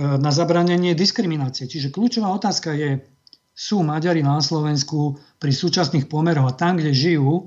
na 0.00 0.32
zabranenie 0.32 0.96
diskriminácie. 0.96 1.68
Čiže 1.68 1.92
kľúčová 1.92 2.32
otázka 2.32 2.72
je, 2.72 3.04
sú 3.54 3.84
Maďari 3.84 4.24
na 4.24 4.40
Slovensku 4.40 5.20
pri 5.38 5.52
súčasných 5.52 6.08
pomeroch 6.10 6.48
a 6.48 6.56
tam, 6.56 6.80
kde 6.80 6.96
žijú, 6.96 7.30
e, 7.38 7.42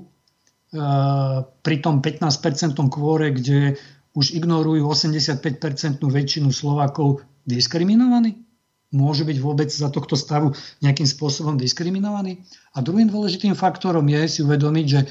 pri 1.42 1.76
tom 1.82 1.98
15% 1.98 2.78
kvôre, 2.88 3.34
kde 3.34 3.76
už 4.14 4.32
ignorujú 4.38 4.86
85% 4.86 6.00
väčšinu 6.00 6.54
Slovákov, 6.54 7.26
diskriminovaní? 7.44 8.46
Môžu 8.88 9.28
byť 9.28 9.36
vôbec 9.44 9.68
za 9.68 9.92
tohto 9.92 10.16
stavu 10.16 10.56
nejakým 10.80 11.04
spôsobom 11.04 11.60
diskriminovaní? 11.60 12.40
A 12.72 12.80
druhým 12.80 13.12
dôležitým 13.12 13.52
faktorom 13.52 14.08
je 14.08 14.22
si 14.24 14.40
uvedomiť, 14.40 14.86
že 14.86 15.00
e, 15.04 15.06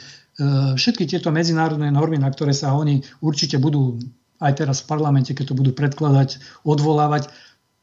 všetky 0.77 1.09
tieto 1.09 1.33
medzinárodné 1.33 1.89
normy, 1.89 2.21
na 2.21 2.29
ktoré 2.29 2.53
sa 2.53 2.77
oni 2.77 3.01
určite 3.25 3.57
budú 3.57 3.97
aj 4.37 4.53
teraz 4.53 4.85
v 4.85 4.89
parlamente, 4.93 5.33
keď 5.33 5.53
to 5.53 5.57
budú 5.57 5.73
predkladať, 5.73 6.61
odvolávať, 6.61 7.29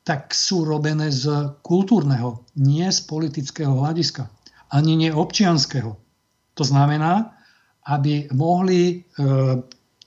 tak 0.06 0.36
sú 0.36 0.68
robené 0.68 1.08
z 1.10 1.50
kultúrneho, 1.64 2.44
nie 2.60 2.86
z 2.86 3.00
politického 3.08 3.72
hľadiska, 3.72 4.28
ani 4.70 4.94
nie 4.94 5.10
občianského. 5.10 5.96
To 6.54 6.64
znamená, 6.64 7.34
aby 7.88 8.28
mohli 8.30 8.80
e, 8.84 8.96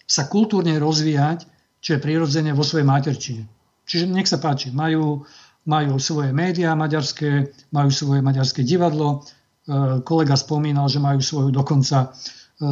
sa 0.07 0.24
kultúrne 0.32 0.78
rozvíjať, 0.80 1.49
čo 1.82 1.98
je 1.98 2.03
prirodzene 2.03 2.56
vo 2.56 2.64
svojej 2.64 2.88
materčine. 2.88 3.44
Čiže 3.88 4.06
nech 4.07 4.30
sa 4.30 4.40
páči, 4.40 4.72
majú, 4.72 5.26
majú 5.68 5.94
svoje 5.99 6.32
médiá 6.32 6.78
maďarské, 6.78 7.52
majú 7.74 7.90
svoje 7.91 8.22
maďarské 8.24 8.64
divadlo. 8.64 9.26
E, 9.68 9.99
kolega 10.07 10.39
spomínal, 10.39 10.88
že 10.88 11.03
majú 11.03 11.19
svoju 11.19 11.49
dokonca 11.52 12.07
e, 12.07 12.68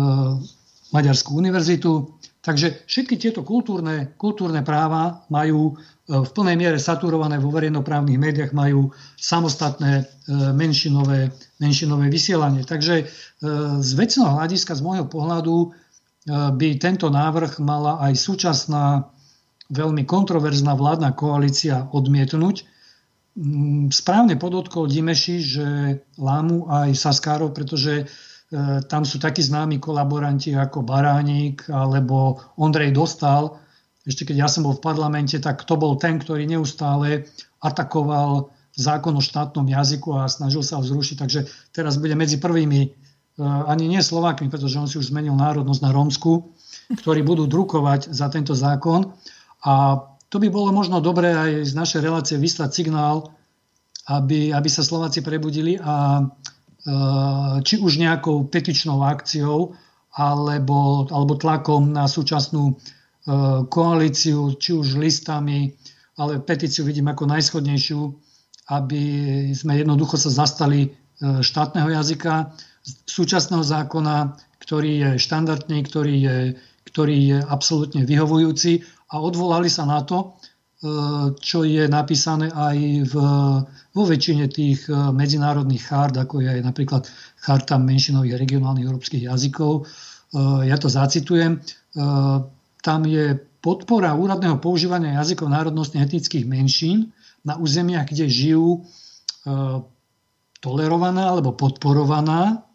Maďarskú 0.95 1.35
univerzitu. 1.35 2.15
Takže 2.39 2.87
všetky 2.87 3.19
tieto 3.19 3.43
kultúrne, 3.43 4.15
kultúrne 4.15 4.63
práva 4.63 5.27
majú 5.27 5.75
e, 5.75 6.23
v 6.23 6.29
plnej 6.31 6.55
miere 6.55 6.79
saturované 6.79 7.35
vo 7.35 7.51
verejnoprávnych 7.51 8.15
médiách, 8.15 8.55
majú 8.55 8.95
samostatné 9.19 10.07
menšinové, 10.55 11.35
menšinové 11.59 12.07
vysielanie. 12.09 12.65
Takže 12.65 13.05
z 13.77 13.91
vecného 13.93 14.41
hľadiska, 14.41 14.73
z 14.73 14.81
môjho 14.81 15.05
pohľadu, 15.05 15.69
by 16.29 16.81
tento 16.81 17.13
návrh 17.13 17.61
mala 17.61 18.01
aj 18.01 18.17
súčasná 18.17 19.05
veľmi 19.69 20.01
kontroverzná 20.09 20.73
vládna 20.73 21.13
koalícia 21.13 21.85
odmietnúť. 21.93 22.65
Mm, 23.35 23.91
správne 23.91 24.39
podotkol 24.39 24.87
Dimeši, 24.87 25.37
že 25.43 25.67
lámu 26.15 26.71
aj 26.71 26.95
Saskárov, 26.95 27.51
pretože 27.51 28.07
E, 28.45 28.81
tam 28.85 29.01
sú 29.01 29.17
takí 29.17 29.41
známi 29.41 29.81
kolaboranti 29.81 30.53
ako 30.53 30.85
Baránik 30.85 31.65
alebo 31.65 32.37
Ondrej 32.61 32.93
Dostal. 32.93 33.57
Ešte 34.05 34.21
keď 34.29 34.45
ja 34.45 34.49
som 34.49 34.69
bol 34.69 34.77
v 34.77 34.85
parlamente, 34.85 35.41
tak 35.41 35.65
to 35.65 35.73
bol 35.81 35.97
ten, 35.97 36.21
ktorý 36.21 36.45
neustále 36.45 37.25
atakoval 37.57 38.53
zákon 38.77 39.17
o 39.17 39.23
štátnom 39.23 39.65
jazyku 39.65 40.13
a 40.13 40.29
snažil 40.29 40.61
sa 40.61 40.77
ho 40.77 40.83
zrušiť. 40.85 41.15
Takže 41.17 41.39
teraz 41.73 41.97
bude 41.97 42.13
medzi 42.13 42.37
prvými, 42.37 42.81
e, 42.85 42.89
ani 43.41 43.89
nie 43.89 43.99
Slovákmi, 44.05 44.47
pretože 44.53 44.77
on 44.77 44.85
si 44.85 45.01
už 45.01 45.09
zmenil 45.09 45.33
národnosť 45.33 45.81
na 45.81 45.89
Rómsku, 45.89 46.53
ktorí 47.01 47.25
budú 47.25 47.49
drukovať 47.49 48.13
za 48.13 48.29
tento 48.29 48.53
zákon. 48.53 49.09
A 49.65 50.05
to 50.29 50.41
by 50.41 50.47
bolo 50.49 50.73
možno 50.73 50.99
dobré 50.99 51.31
aj 51.31 51.51
z 51.69 51.73
našej 51.77 52.01
relácie 52.01 52.35
vyslať 52.39 52.69
signál, 52.73 53.33
aby, 54.05 54.53
aby 54.53 54.69
sa 54.69 54.85
Slováci 54.85 55.25
prebudili 55.25 55.77
a 55.81 56.23
Eh, 56.85 57.55
či 57.65 57.81
už 57.81 57.97
nejakou 57.97 58.45
petičnou 58.45 59.01
akciou 59.01 59.73
alebo, 60.13 61.09
alebo 61.09 61.33
tlakom 61.33 61.89
na 61.89 62.05
súčasnú 62.05 62.77
eh, 62.77 63.65
koalíciu, 63.65 64.53
či 64.53 64.77
už 64.77 65.01
listami, 65.01 65.73
ale 66.13 66.37
petíciu 66.45 66.85
vidím 66.85 67.09
ako 67.09 67.25
najschodnejšiu, 67.25 68.01
aby 68.69 69.01
sme 69.57 69.81
jednoducho 69.81 70.13
sa 70.13 70.45
zastali 70.45 70.93
eh, 70.93 71.41
štátneho 71.41 71.89
jazyka, 71.89 72.53
súčasného 73.09 73.65
zákona, 73.65 74.37
ktorý 74.61 74.91
je 74.93 75.09
štandardný, 75.17 75.81
ktorý 75.89 76.15
je, 76.21 76.37
ktorý 76.85 77.17
je 77.33 77.39
absolútne 77.49 78.05
vyhovujúci 78.05 78.85
a 79.05 79.15
odvolali 79.21 79.69
sa 79.69 79.85
na 79.85 80.01
to, 80.01 80.37
čo 81.39 81.63
je 81.63 81.87
napísané 81.87 82.51
aj 82.51 82.77
v, 83.09 83.15
vo 83.95 84.03
väčšine 84.05 84.45
tých 84.51 84.85
eh, 84.91 84.93
medzinárodných 84.93 85.83
chart, 85.83 86.15
ako 86.15 86.43
je 86.43 86.49
aj 86.51 86.61
napríklad 86.61 87.03
charta 87.39 87.79
menšinových 87.79 88.37
regionálnych 88.37 88.85
európskych 88.85 89.25
jazykov. 89.25 89.85
Eh, 89.85 90.69
ja 90.69 90.77
to 90.77 90.91
zacitujem. 90.91 91.61
Tam 92.83 93.01
je 93.07 93.39
podpora 93.63 94.11
úradného 94.19 94.59
používania 94.59 95.23
jazykov 95.23 95.47
národnostných 95.47 96.11
etnických 96.11 96.43
menšín 96.43 97.15
na 97.47 97.55
územiach, 97.55 98.11
kde 98.11 98.27
žijú 98.27 98.83
tolerovaná 100.59 101.31
alebo 101.31 101.55
podporovaná 101.55 102.67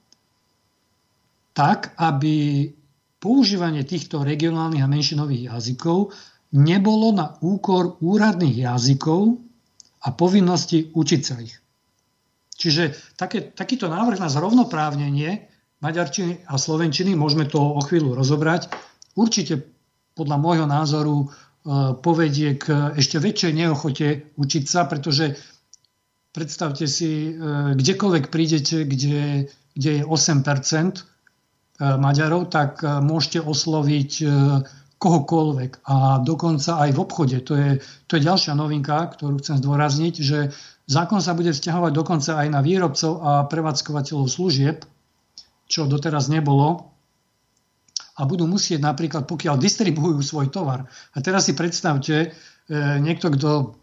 tak, 1.52 1.92
aby 2.00 2.64
používanie 3.20 3.84
týchto 3.84 4.24
regionálnych 4.24 4.82
a 4.82 4.88
menšinových 4.90 5.52
jazykov 5.52 6.16
nebolo 6.56 7.12
na 7.14 7.36
úkor 7.44 8.00
úradných 8.00 8.66
jazykov 8.66 9.38
a 10.00 10.08
povinnosti 10.16 10.90
učiť 10.90 11.20
sa 11.20 11.36
ich. 11.38 11.54
Čiže 12.60 13.16
také, 13.16 13.52
takýto 13.52 13.88
návrh 13.88 14.20
na 14.20 14.28
zrovnoprávnenie 14.28 15.48
maďarčiny 15.80 16.44
a 16.44 16.60
slovenčiny, 16.60 17.16
môžeme 17.16 17.48
to 17.48 17.56
o 17.56 17.80
chvíľu 17.80 18.12
rozobrať, 18.12 18.68
určite 19.16 19.64
podľa 20.12 20.36
môjho 20.36 20.66
názoru 20.68 21.16
e, 21.24 21.26
povedie 22.04 22.60
k 22.60 22.96
ešte 23.00 23.16
väčšej 23.16 23.52
neochote 23.56 24.36
učiť 24.36 24.64
sa, 24.68 24.84
pretože 24.84 25.40
predstavte 26.36 26.84
si, 26.84 27.32
e, 27.32 27.40
kdekoľvek 27.80 28.24
prídete, 28.28 28.84
kde, 28.84 29.48
kde 29.72 29.90
je 30.00 30.02
8% 30.04 31.00
e, 31.00 31.09
Maďarov, 31.80 32.52
tak 32.52 32.84
môžete 32.84 33.40
osloviť 33.40 34.12
kohokoľvek. 35.00 35.72
A 35.88 36.20
dokonca 36.20 36.76
aj 36.76 36.92
v 36.92 37.00
obchode. 37.00 37.40
To 37.48 37.56
je, 37.56 37.80
to 38.04 38.20
je 38.20 38.26
ďalšia 38.28 38.52
novinka, 38.52 39.08
ktorú 39.16 39.40
chcem 39.40 39.56
zdôrazniť, 39.64 40.14
že 40.20 40.52
Zákon 40.90 41.22
sa 41.22 41.38
bude 41.38 41.54
vzťahovať 41.54 41.92
dokonca 41.94 42.34
aj 42.34 42.48
na 42.50 42.58
výrobcov 42.58 43.22
a 43.22 43.46
prevádzkovateľov 43.46 44.26
služieb, 44.26 44.82
čo 45.70 45.86
doteraz 45.86 46.26
nebolo. 46.26 46.90
A 48.18 48.26
budú 48.26 48.50
musieť 48.50 48.82
napríklad, 48.82 49.22
pokiaľ 49.30 49.54
distribujú 49.54 50.18
svoj 50.18 50.50
tovar. 50.50 50.90
A 51.14 51.22
teraz 51.22 51.46
si 51.46 51.54
predstavte, 51.54 52.16
e, 52.26 52.28
niekto, 52.98 53.30
kto 53.30 53.78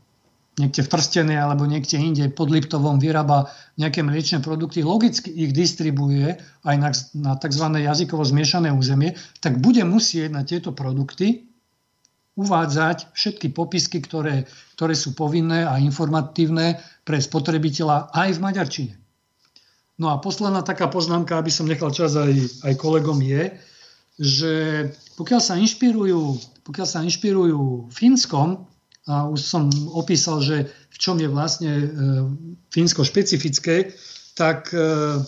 niekde 0.57 0.81
v 0.81 0.89
Trstene 0.89 1.37
alebo 1.37 1.69
niekde 1.69 2.01
inde 2.01 2.25
pod 2.33 2.49
Liptovom 2.49 2.97
vyrába 2.97 3.53
nejaké 3.77 4.01
mliečne 4.01 4.41
produkty, 4.41 4.81
logicky 4.81 5.29
ich 5.29 5.53
distribuje 5.53 6.33
aj 6.65 6.75
na, 6.81 6.89
na 7.13 7.31
tzv. 7.37 7.65
jazykovo 7.77 8.25
zmiešané 8.25 8.73
územie, 8.73 9.13
tak 9.39 9.61
bude 9.61 9.85
musieť 9.85 10.33
na 10.33 10.41
tieto 10.41 10.73
produkty 10.73 11.45
uvádzať 12.37 13.17
všetky 13.17 13.53
popisky, 13.53 13.97
ktoré, 14.01 14.45
ktoré 14.77 14.93
sú 14.93 15.17
povinné 15.17 15.65
a 15.65 15.81
informatívne 15.81 16.77
pre 17.01 17.17
spotrebiteľa 17.17 18.13
aj 18.13 18.29
v 18.37 18.43
maďarčine. 18.43 18.93
No 19.97 20.13
a 20.13 20.21
posledná 20.21 20.61
taká 20.61 20.85
poznámka, 20.85 21.33
aby 21.41 21.49
som 21.49 21.65
nechal 21.65 21.89
čas 21.89 22.13
aj, 22.13 22.29
aj 22.61 22.73
kolegom, 22.77 23.17
je, 23.17 23.57
že 24.21 24.53
pokiaľ 25.17 25.41
sa 25.41 25.57
inšpirujú, 25.57 26.21
pokiaľ 26.61 26.87
sa 26.89 27.01
inšpirujú 27.01 27.89
Fínskom, 27.89 28.69
a 29.07 29.23
už 29.31 29.39
som 29.39 29.71
opísal, 29.95 30.43
že 30.43 30.67
v 30.67 30.97
čom 30.99 31.15
je 31.15 31.31
vlastne 31.31 31.71
e, 31.71 31.87
Fínsko 32.67 33.07
špecifické, 33.07 33.95
tak 34.35 34.75
e, 34.75 35.23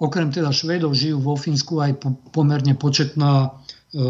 okrem 0.00 0.32
teda 0.32 0.48
Švédov 0.48 0.96
žijú 0.96 1.20
vo 1.20 1.36
Fínsku 1.36 1.76
aj 1.76 2.00
po, 2.00 2.16
pomerne 2.32 2.72
početná 2.72 3.32
e, 3.44 3.48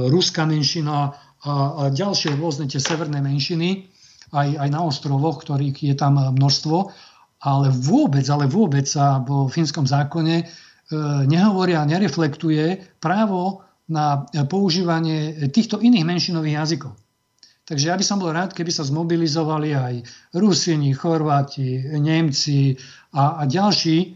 ruská 0.07 0.47
menšina 0.47 0.95
a, 0.95 1.51
a 1.51 1.83
ďalšie 1.91 2.39
rôzne 2.39 2.71
tie 2.71 2.79
severné 2.79 3.19
menšiny, 3.19 3.91
aj, 4.31 4.49
aj 4.55 4.69
na 4.71 4.81
ostrovoch, 4.87 5.43
ktorých 5.43 5.83
je 5.83 5.95
tam 5.99 6.15
množstvo, 6.15 6.95
ale 7.43 7.67
vôbec, 7.75 8.23
ale 8.31 8.47
vôbec 8.47 8.87
sa 8.87 9.19
vo 9.19 9.51
fínskom 9.51 9.83
zákone 9.83 10.37
e, 10.39 10.45
nehovoria, 11.27 11.83
nereflektuje 11.83 12.95
právo 13.03 13.67
na 13.91 14.23
používanie 14.47 15.51
týchto 15.51 15.83
iných 15.83 16.07
menšinových 16.07 16.57
jazykov. 16.63 16.95
Takže 17.71 17.87
ja 17.87 17.95
by 17.95 18.03
som 18.03 18.19
bol 18.19 18.35
rád, 18.35 18.51
keby 18.51 18.75
sa 18.75 18.83
zmobilizovali 18.83 19.71
aj 19.79 19.95
Rusini, 20.35 20.91
Chorváti, 20.91 21.79
Nemci 22.03 22.75
a, 23.15 23.39
a 23.39 23.43
ďalší, 23.47 23.99
e, 24.03 24.09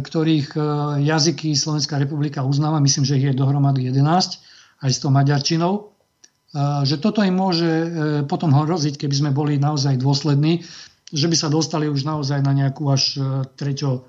ktorých 0.00 0.56
e, 0.56 0.60
jazyky 1.04 1.52
Slovenská 1.52 2.00
republika 2.00 2.40
uznáva, 2.40 2.80
myslím, 2.80 3.04
že 3.04 3.20
ich 3.20 3.28
je 3.28 3.36
dohromady 3.36 3.92
11, 3.92 4.80
aj 4.80 4.90
s 4.96 4.98
tou 5.04 5.12
maďarčinou, 5.12 5.72
e, 5.76 5.80
že 6.88 6.96
toto 6.96 7.20
im 7.20 7.36
môže 7.36 7.68
potom 8.32 8.56
hroziť, 8.56 8.96
keby 8.96 9.12
sme 9.12 9.30
boli 9.36 9.60
naozaj 9.60 10.00
dôslední, 10.00 10.64
že 11.12 11.28
by 11.28 11.36
sa 11.36 11.52
dostali 11.52 11.92
už 11.92 12.00
naozaj 12.00 12.40
na 12.40 12.56
nejakú 12.56 12.88
až 12.88 13.20
treťo, 13.60 14.08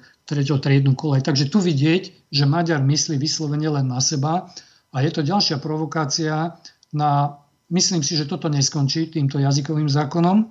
triednu 0.64 0.96
kolej. 0.96 1.28
Takže 1.28 1.52
tu 1.52 1.60
vidieť, 1.60 2.32
že 2.32 2.48
Maďar 2.48 2.80
myslí 2.88 3.20
vyslovene 3.20 3.68
len 3.68 3.92
na 3.92 4.00
seba 4.00 4.48
a 4.96 4.98
je 5.04 5.12
to 5.12 5.28
ďalšia 5.28 5.60
provokácia 5.60 6.56
na 6.96 7.44
Myslím 7.68 8.00
si, 8.00 8.16
že 8.16 8.24
toto 8.24 8.48
neskončí 8.48 9.12
týmto 9.12 9.44
jazykovým 9.44 9.92
zákonom 9.92 10.38
e, 10.40 10.46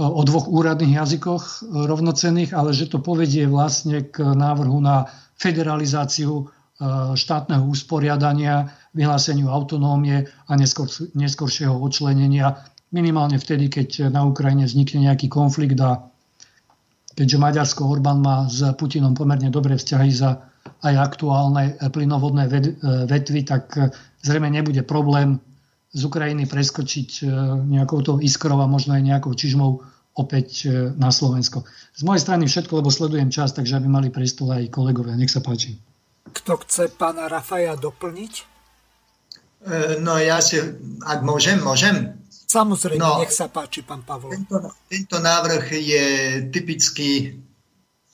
o 0.00 0.20
dvoch 0.24 0.48
úradných 0.48 0.96
jazykoch 0.96 1.44
e, 1.44 1.56
rovnocenných, 1.84 2.56
ale 2.56 2.72
že 2.72 2.88
to 2.88 3.04
povedie 3.04 3.44
vlastne 3.44 4.00
k 4.08 4.24
návrhu 4.24 4.80
na 4.80 5.04
federalizáciu 5.36 6.32
e, 6.40 6.44
štátneho 7.12 7.68
usporiadania, 7.68 8.72
vyhláseniu 8.96 9.52
autonómie 9.52 10.24
a 10.48 10.52
neskôr, 10.56 10.88
neskôršieho 11.12 11.76
odčlenenia, 11.76 12.64
minimálne 12.96 13.36
vtedy, 13.36 13.68
keď 13.68 14.08
na 14.08 14.24
Ukrajine 14.24 14.64
vznikne 14.64 15.12
nejaký 15.12 15.28
konflikt 15.28 15.76
a 15.84 16.00
keďže 17.12 17.36
Maďarsko 17.36 17.84
Orbán 17.84 18.24
má 18.24 18.48
s 18.48 18.64
Putinom 18.80 19.12
pomerne 19.12 19.52
dobré 19.52 19.76
vzťahy 19.76 20.10
za 20.16 20.40
aj 20.80 20.94
aktuálne 20.96 21.76
plynovodné 21.78 22.48
vetvy, 23.06 23.40
tak 23.46 23.70
zrejme 24.24 24.50
nebude 24.50 24.82
problém 24.82 25.38
z 25.96 26.02
Ukrajiny 26.04 26.44
preskočiť 26.44 27.10
e, 27.24 27.26
nejakou 27.72 28.04
tou 28.04 28.16
iskrou 28.20 28.60
a 28.60 28.68
možno 28.68 28.92
aj 28.92 29.02
nejakou 29.02 29.32
čižmou 29.32 29.80
opäť 30.12 30.68
e, 30.68 30.92
na 30.92 31.08
Slovensko. 31.08 31.64
Z 31.96 32.04
mojej 32.04 32.20
strany 32.20 32.44
všetko, 32.44 32.84
lebo 32.84 32.92
sledujem 32.92 33.32
čas, 33.32 33.56
takže 33.56 33.80
aby 33.80 33.88
mali 33.88 34.08
priestor 34.12 34.52
aj 34.52 34.68
kolegovia. 34.68 35.16
Nech 35.16 35.32
sa 35.32 35.40
páči. 35.40 35.80
Kto 36.28 36.60
chce 36.60 36.92
pána 36.92 37.32
Rafaja 37.32 37.80
doplniť? 37.80 38.32
E, 38.36 38.44
no 40.04 40.20
ja 40.20 40.44
si, 40.44 40.60
ak 41.00 41.24
môžem, 41.24 41.64
môžem. 41.64 42.12
Samozrejme, 42.28 43.00
no, 43.00 43.24
nech 43.24 43.32
sa 43.32 43.48
páči, 43.48 43.80
pán 43.80 44.04
Pavol. 44.04 44.36
Tento, 44.36 44.76
tento 44.92 45.16
návrh 45.16 45.64
je 45.80 46.04
typický, 46.52 47.40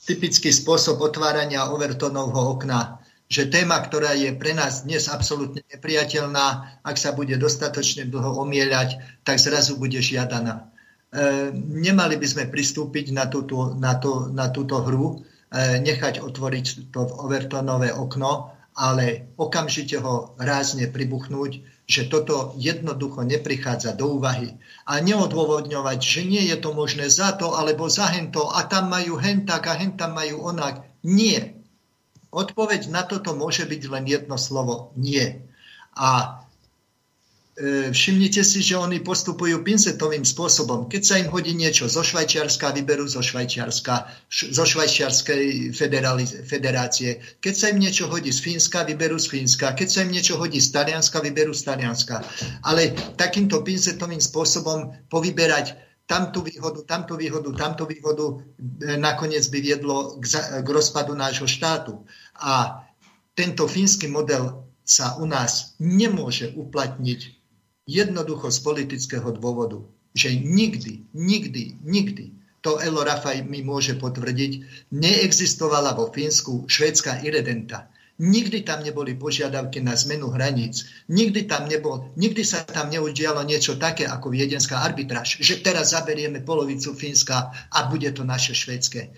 typický 0.06 0.54
spôsob 0.54 1.02
otvárania 1.02 1.66
Overtonovho 1.66 2.54
okna 2.54 3.01
že 3.32 3.48
téma, 3.48 3.80
ktorá 3.80 4.12
je 4.12 4.36
pre 4.36 4.52
nás 4.52 4.84
dnes 4.84 5.08
absolútne 5.08 5.64
nepriateľná, 5.72 6.76
ak 6.84 6.96
sa 7.00 7.16
bude 7.16 7.32
dostatočne 7.40 8.04
dlho 8.12 8.36
omieľať, 8.44 9.00
tak 9.24 9.40
zrazu 9.40 9.80
bude 9.80 9.96
žiadaná. 10.04 10.68
E, 11.08 11.48
nemali 11.56 12.20
by 12.20 12.26
sme 12.28 12.44
pristúpiť 12.52 13.16
na 13.16 13.32
túto, 13.32 13.72
na 13.72 13.96
to, 13.96 14.28
na 14.28 14.52
túto 14.52 14.84
hru, 14.84 15.24
e, 15.48 15.80
nechať 15.80 16.20
otvoriť 16.20 16.92
to 16.92 17.00
overtonové 17.24 17.96
okno, 17.96 18.52
ale 18.76 19.32
okamžite 19.40 19.96
ho 20.04 20.36
rázne 20.36 20.92
pribuchnúť, 20.92 21.64
že 21.88 22.12
toto 22.12 22.52
jednoducho 22.60 23.24
neprichádza 23.24 23.96
do 23.96 24.20
úvahy. 24.20 24.60
A 24.84 25.00
neodôvodňovať, 25.00 25.98
že 26.04 26.20
nie 26.28 26.44
je 26.52 26.56
to 26.60 26.76
možné 26.76 27.08
za 27.08 27.32
to 27.32 27.56
alebo 27.56 27.88
za 27.88 28.12
hento 28.12 28.52
a 28.52 28.68
tam 28.68 28.92
majú 28.92 29.16
hentak 29.16 29.64
a 29.72 29.76
hentam 29.76 30.12
majú 30.12 30.52
onak. 30.52 30.84
Nie. 31.00 31.61
Odpoveď 32.32 32.88
na 32.88 33.04
toto 33.04 33.36
môže 33.36 33.68
byť 33.68 33.82
len 33.92 34.08
jedno 34.08 34.40
slovo 34.40 34.96
nie. 34.96 35.44
A 35.92 36.40
e, 37.60 37.92
všimnite 37.92 38.40
si, 38.40 38.64
že 38.64 38.80
oni 38.80 39.04
postupujú 39.04 39.60
pincetovým 39.60 40.24
spôsobom. 40.24 40.88
Keď 40.88 41.02
sa 41.04 41.20
im 41.20 41.28
hodí 41.28 41.52
niečo 41.52 41.92
zo 41.92 42.00
Švajčiarska, 42.00 42.72
vyberú 42.72 43.04
zo, 43.04 43.20
Švajčiarska, 43.20 44.08
zo 44.32 44.64
Švajčiarskej 44.64 45.76
federácie. 46.48 47.20
Keď 47.44 47.52
sa 47.52 47.68
im 47.68 47.84
niečo 47.84 48.08
hodí 48.08 48.32
z 48.32 48.40
Fínska, 48.40 48.88
vyberú 48.88 49.20
z 49.20 49.28
Fínska. 49.28 49.76
Keď 49.76 49.88
sa 49.92 50.00
im 50.00 50.16
niečo 50.16 50.40
hodí 50.40 50.56
z 50.56 50.72
Talianska, 50.72 51.20
vyberú 51.20 51.52
z 51.52 51.68
Talianska. 51.68 52.24
Ale 52.64 52.96
takýmto 53.20 53.60
pincetovým 53.60 54.24
spôsobom 54.24 54.96
povyberať 55.12 55.76
tamtú 56.12 56.42
výhodu, 56.44 56.84
tamtú 56.84 57.14
výhodu, 57.16 57.48
tamtú 57.56 57.84
výhodu 57.88 58.26
e, 58.28 58.96
nakoniec 58.98 59.46
by 59.48 59.58
viedlo 59.64 60.18
k 60.60 60.68
rozpadu 60.68 61.14
nášho 61.16 61.46
štátu. 61.48 62.04
A 62.40 62.84
tento 63.34 63.68
fínsky 63.68 64.08
model 64.08 64.68
sa 64.84 65.16
u 65.18 65.26
nás 65.28 65.74
nemôže 65.78 66.52
uplatniť 66.52 67.20
jednoducho 67.86 68.50
z 68.50 68.58
politického 68.60 69.28
dôvodu, 69.34 69.82
že 70.12 70.34
nikdy, 70.36 71.08
nikdy, 71.16 71.80
nikdy, 71.82 72.36
to 72.62 72.78
Elo 72.78 73.02
Rafaj 73.02 73.42
mi 73.42 73.66
môže 73.66 73.98
potvrdiť, 73.98 74.52
neexistovala 74.94 75.98
vo 75.98 76.06
Fínsku 76.14 76.70
švédska 76.70 77.26
iredenta. 77.26 77.90
Nikdy 78.22 78.62
tam 78.62 78.86
neboli 78.86 79.18
požiadavky 79.18 79.82
na 79.82 79.98
zmenu 79.98 80.30
hraníc. 80.30 80.86
Nikdy, 81.10 81.50
tam 81.50 81.66
nebol, 81.66 82.14
nikdy 82.14 82.46
sa 82.46 82.62
tam 82.62 82.86
neudialo 82.86 83.42
niečo 83.42 83.74
také 83.82 84.06
ako 84.06 84.30
viedenská 84.30 84.78
arbitráž, 84.78 85.42
že 85.42 85.58
teraz 85.58 85.90
zaberieme 85.90 86.38
polovicu 86.46 86.94
Fínska 86.94 87.50
a 87.50 87.90
bude 87.90 88.06
to 88.14 88.22
naše 88.22 88.54
švédske. 88.54 89.10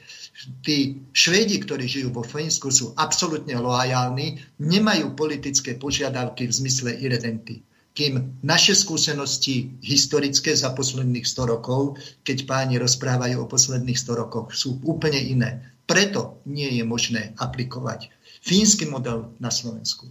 Tí 0.66 0.98
Švédi, 1.14 1.62
ktorí 1.62 1.86
žijú 1.86 2.10
vo 2.10 2.26
Fínsku, 2.26 2.74
sú 2.74 2.90
absolútne 2.98 3.54
loajálni, 3.54 4.42
nemajú 4.58 5.14
politické 5.14 5.78
požiadavky 5.78 6.50
v 6.50 6.52
zmysle 6.52 6.90
iredenty 6.98 7.62
kým 7.94 8.42
naše 8.42 8.74
skúsenosti 8.74 9.70
historické 9.78 10.50
za 10.50 10.74
posledných 10.74 11.22
100 11.22 11.46
rokov, 11.46 11.94
keď 12.26 12.42
páni 12.42 12.82
rozprávajú 12.82 13.46
o 13.46 13.46
posledných 13.46 13.94
100 13.94 14.18
rokoch, 14.18 14.50
sú 14.50 14.82
úplne 14.82 15.22
iné. 15.22 15.62
Preto 15.86 16.42
nie 16.42 16.74
je 16.74 16.82
možné 16.82 17.38
aplikovať 17.38 18.10
fínsky 18.42 18.90
model 18.90 19.30
na 19.38 19.48
Slovensku. 19.48 20.10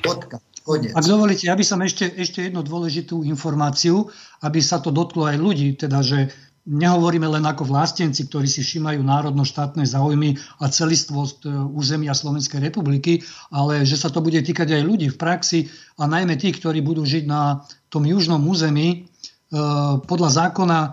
Podka. 0.00 0.40
Konec. 0.62 0.94
Ak 0.94 1.02
dovolíte, 1.02 1.50
ja 1.50 1.58
by 1.58 1.64
som 1.66 1.82
ešte, 1.82 2.06
ešte 2.06 2.46
jednu 2.46 2.62
dôležitú 2.62 3.26
informáciu, 3.26 4.06
aby 4.46 4.62
sa 4.62 4.78
to 4.78 4.94
dotklo 4.94 5.26
aj 5.26 5.34
ľudí, 5.34 5.74
teda 5.74 6.06
že 6.06 6.30
nehovoríme 6.62 7.26
len 7.26 7.42
ako 7.42 7.66
vlastenci, 7.66 8.30
ktorí 8.30 8.46
si 8.46 8.62
všímajú 8.62 9.02
národno-štátne 9.02 9.82
záujmy 9.82 10.38
a 10.62 10.70
celistvosť 10.70 11.38
e, 11.42 11.48
územia 11.50 12.14
Slovenskej 12.14 12.62
republiky, 12.62 13.26
ale 13.50 13.82
že 13.82 13.98
sa 13.98 14.14
to 14.14 14.22
bude 14.22 14.38
týkať 14.38 14.78
aj 14.78 14.82
ľudí 14.86 15.10
v 15.10 15.18
praxi 15.18 15.58
a 15.98 16.06
najmä 16.06 16.38
tých, 16.38 16.62
ktorí 16.62 16.78
budú 16.78 17.02
žiť 17.02 17.26
na 17.26 17.66
tom 17.90 18.06
južnom 18.06 18.38
území. 18.46 18.88
E, 18.94 18.98
podľa 20.06 20.30
zákona 20.30 20.78
e, 20.86 20.90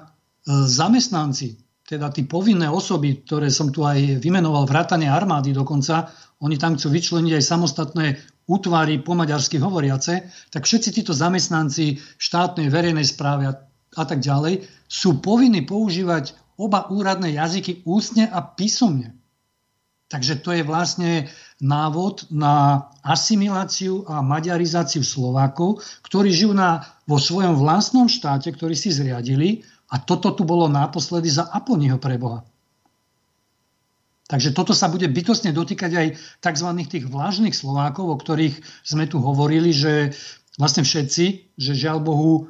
zamestnanci, 0.65 1.61
teda 1.85 2.09
tí 2.09 2.25
povinné 2.25 2.65
osoby, 2.65 3.21
ktoré 3.21 3.53
som 3.53 3.69
tu 3.69 3.85
aj 3.85 4.21
vymenoval, 4.21 4.65
vrátane 4.65 5.05
armády 5.05 5.53
dokonca, 5.53 6.09
oni 6.41 6.57
tam 6.57 6.81
chcú 6.81 6.97
vyčleniť 6.97 7.33
aj 7.37 7.43
samostatné 7.45 8.05
útvary 8.49 9.05
po 9.05 9.13
maďarsky 9.13 9.61
hovoriace, 9.61 10.33
tak 10.49 10.65
všetci 10.65 10.89
títo 10.89 11.13
zamestnanci 11.13 12.01
štátnej 12.17 12.73
verejnej 12.73 13.05
správy, 13.05 13.53
a 13.53 13.68
a 13.95 14.03
tak 14.05 14.21
ďalej, 14.21 14.67
sú 14.85 15.21
povinní 15.21 15.65
používať 15.65 16.37
oba 16.59 16.91
úradné 16.91 17.33
jazyky 17.33 17.87
ústne 17.87 18.27
a 18.27 18.43
písomne. 18.43 19.15
Takže 20.09 20.41
to 20.41 20.49
je 20.57 20.65
vlastne 20.65 21.29
návod 21.61 22.33
na 22.33 22.89
asimiláciu 23.05 24.09
a 24.09 24.25
maďarizáciu 24.25 25.05
Slovákov, 25.05 25.85
ktorí 26.01 26.33
žijú 26.33 26.57
na, 26.57 26.81
vo 27.05 27.21
svojom 27.21 27.53
vlastnom 27.61 28.09
štáte, 28.09 28.49
ktorý 28.49 28.73
si 28.73 28.89
zriadili 28.89 29.61
a 29.93 30.01
toto 30.01 30.33
tu 30.33 30.49
bolo 30.49 30.65
naposledy 30.65 31.29
za 31.29 31.45
Aponiho 31.53 32.01
preboha. 32.01 32.41
Takže 34.29 34.53
toto 34.53 34.77
sa 34.77 34.89
bude 34.93 35.09
bytostne 35.09 35.49
dotýkať 35.53 35.91
aj 35.93 36.07
tzv. 36.41 36.69
tých 36.85 37.05
vlažných 37.09 37.53
Slovákov, 37.53 38.05
o 38.13 38.17
ktorých 38.17 38.61
sme 38.85 39.09
tu 39.09 39.17
hovorili, 39.21 39.73
že 39.73 40.13
vlastne 40.61 40.85
všetci, 40.85 41.57
že 41.57 41.71
žiaľ 41.73 41.97
Bohu 42.01 42.33
e, 42.37 42.43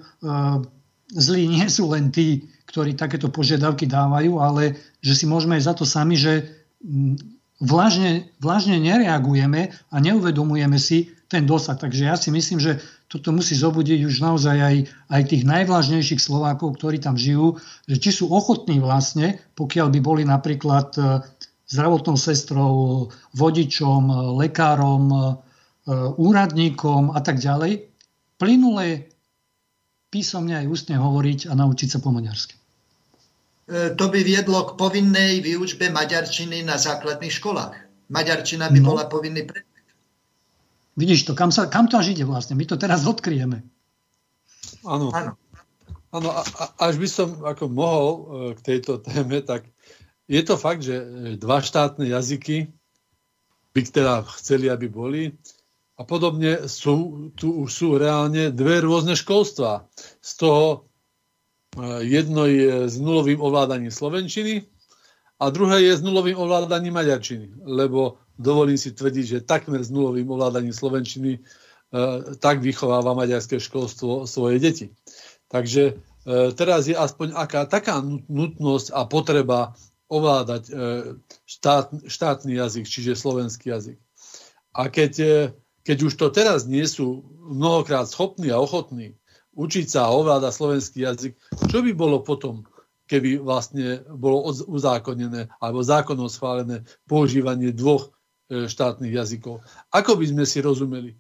zlí 1.14 1.50
nie 1.50 1.66
sú 1.70 1.90
len 1.90 2.14
tí, 2.14 2.50
ktorí 2.70 2.94
takéto 2.94 3.34
požiadavky 3.34 3.90
dávajú, 3.90 4.38
ale 4.38 4.78
že 5.02 5.14
si 5.18 5.26
môžeme 5.26 5.58
aj 5.58 5.64
za 5.66 5.74
to 5.74 5.86
sami, 5.86 6.14
že 6.14 6.46
vlažne, 7.60 8.30
vlažne 8.38 8.78
nereagujeme 8.78 9.74
a 9.74 9.96
neuvedomujeme 9.98 10.78
si 10.78 11.10
ten 11.30 11.46
dosah. 11.46 11.78
Takže 11.78 12.10
ja 12.10 12.16
si 12.18 12.30
myslím, 12.34 12.62
že 12.62 12.82
toto 13.10 13.34
musí 13.34 13.58
zobudiť 13.58 14.06
už 14.06 14.22
naozaj 14.22 14.58
aj, 14.58 14.76
aj 15.10 15.22
tých 15.30 15.44
najvlážnejších 15.46 16.22
Slovákov, 16.22 16.78
ktorí 16.78 17.02
tam 17.02 17.18
žijú, 17.18 17.58
že 17.90 17.98
či 17.98 18.10
sú 18.14 18.30
ochotní 18.30 18.78
vlastne, 18.78 19.42
pokiaľ 19.58 19.88
by 19.94 20.00
boli 20.02 20.24
napríklad 20.26 20.94
e, 20.98 21.02
zdravotnou 21.70 22.18
sestrou, 22.18 23.10
vodičom, 23.38 24.34
lekárom, 24.42 25.38
úradníkom 26.18 27.18
a 27.18 27.20
tak 27.22 27.42
ďalej, 27.42 27.90
plynule 28.38 29.10
písomne 30.10 30.58
aj 30.58 30.66
ústne 30.68 30.98
hovoriť 30.98 31.50
a 31.50 31.54
naučiť 31.54 31.90
sa 31.90 32.00
po 32.02 32.10
maďarsky. 32.10 32.58
E, 33.70 33.94
to 33.94 34.06
by 34.10 34.20
viedlo 34.26 34.66
k 34.66 34.72
povinnej 34.76 35.46
výučbe 35.46 35.94
maďarčiny 35.94 36.66
na 36.66 36.82
základných 36.82 37.34
školách. 37.34 37.78
Maďarčina 38.10 38.74
by 38.74 38.80
no. 38.82 38.86
bola 38.94 39.06
povinný 39.06 39.46
predmet. 39.46 39.88
Vidíš 40.98 41.30
to, 41.30 41.38
kam, 41.38 41.54
sa, 41.54 41.70
kam 41.70 41.86
to 41.86 41.96
až 41.96 42.18
ide 42.18 42.26
vlastne? 42.26 42.58
My 42.58 42.66
to 42.66 42.76
teraz 42.76 43.06
odkryjeme. 43.06 43.62
Áno. 44.84 45.14
Áno. 45.14 45.38
Áno, 46.10 46.34
až 46.82 46.98
by 46.98 47.08
som 47.08 47.30
ako 47.46 47.70
mohol 47.70 48.10
e, 48.10 48.22
k 48.58 48.60
tejto 48.66 48.98
téme, 48.98 49.46
tak 49.46 49.70
je 50.26 50.42
to 50.42 50.58
fakt, 50.58 50.82
že 50.82 50.98
dva 51.38 51.62
štátne 51.62 52.10
jazyky 52.10 52.74
by 53.78 53.80
teda 53.86 54.26
chceli, 54.42 54.74
aby 54.74 54.90
boli. 54.90 55.38
A 56.00 56.08
podobne 56.08 56.72
sú, 56.72 57.28
tu 57.36 57.68
už 57.68 57.70
sú 57.70 57.88
reálne 58.00 58.56
dve 58.56 58.80
rôzne 58.80 59.20
školstva. 59.20 59.92
Z 60.24 60.32
toho 60.40 60.64
e, 60.72 60.78
jedno 62.08 62.48
je 62.48 62.88
s 62.88 62.96
nulovým 63.04 63.44
ovládaním 63.44 63.92
slovenčiny 63.92 64.64
a 65.44 65.52
druhé 65.52 65.92
je 65.92 66.00
s 66.00 66.02
nulovým 66.02 66.40
ovládaním 66.40 66.96
maďarčiny. 66.96 67.52
Lebo 67.68 68.16
dovolím 68.40 68.80
si 68.80 68.96
tvrdiť, 68.96 69.26
že 69.28 69.44
takmer 69.44 69.84
s 69.84 69.92
nulovým 69.92 70.24
ovládaním 70.32 70.72
slovenčiny 70.72 71.32
e, 71.36 71.40
tak 72.40 72.64
vychováva 72.64 73.12
maďarské 73.12 73.60
školstvo 73.60 74.24
svoje 74.24 74.64
deti. 74.64 74.96
Takže 75.52 75.84
e, 75.84 75.94
teraz 76.56 76.88
je 76.88 76.96
aspoň 76.96 77.36
aká 77.36 77.68
taká 77.68 78.00
nutnosť 78.32 78.96
a 78.96 79.04
potreba 79.04 79.76
ovládať 80.10 80.74
štát, 81.46 81.94
štátny 82.10 82.58
jazyk, 82.58 82.90
čiže 82.90 83.14
slovenský 83.14 83.70
jazyk. 83.70 84.02
A 84.74 84.90
keď, 84.90 85.14
keď 85.90 86.06
už 86.06 86.14
to 86.22 86.30
teraz 86.30 86.70
nie 86.70 86.86
sú 86.86 87.26
mnohokrát 87.50 88.06
schopní 88.06 88.54
a 88.54 88.62
ochotní 88.62 89.18
učiť 89.58 89.90
sa 89.90 90.06
a 90.06 90.14
ovládať 90.14 90.54
slovenský 90.54 91.02
jazyk, 91.02 91.34
čo 91.66 91.82
by 91.82 91.98
bolo 91.98 92.22
potom, 92.22 92.62
keby 93.10 93.42
vlastne 93.42 94.06
bolo 94.14 94.54
uzákonené 94.70 95.50
alebo 95.58 95.82
zákonom 95.82 96.30
schválené 96.30 96.86
používanie 97.10 97.74
dvoch 97.74 98.14
e, 98.54 98.70
štátnych 98.70 99.18
jazykov. 99.18 99.66
Ako 99.90 100.14
by 100.14 100.30
sme 100.30 100.46
si 100.46 100.62
rozumeli? 100.62 101.18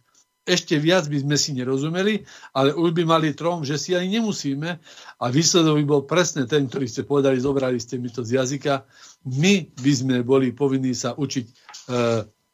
ešte 0.49 0.81
viac 0.81 1.05
by 1.05 1.21
sme 1.21 1.37
si 1.37 1.53
nerozumeli, 1.53 2.25
ale 2.57 2.73
už 2.73 2.97
by 2.97 3.05
mali 3.05 3.37
trom, 3.37 3.61
že 3.61 3.77
si 3.77 3.93
ani 3.93 4.17
nemusíme 4.17 4.81
a 5.21 5.25
výsledok 5.29 5.77
by 5.77 5.85
bol 5.85 6.01
presne 6.09 6.49
ten, 6.49 6.65
ktorý 6.65 6.89
ste 6.89 7.05
povedali, 7.05 7.37
zobrali 7.37 7.77
ste 7.77 8.01
mi 8.01 8.09
to 8.09 8.25
z 8.25 8.41
jazyka. 8.41 8.81
My 9.29 9.69
by 9.77 9.91
sme 9.93 10.15
boli 10.25 10.49
povinní 10.49 10.97
sa 10.97 11.13
učiť 11.13 11.45
e, 11.45 11.53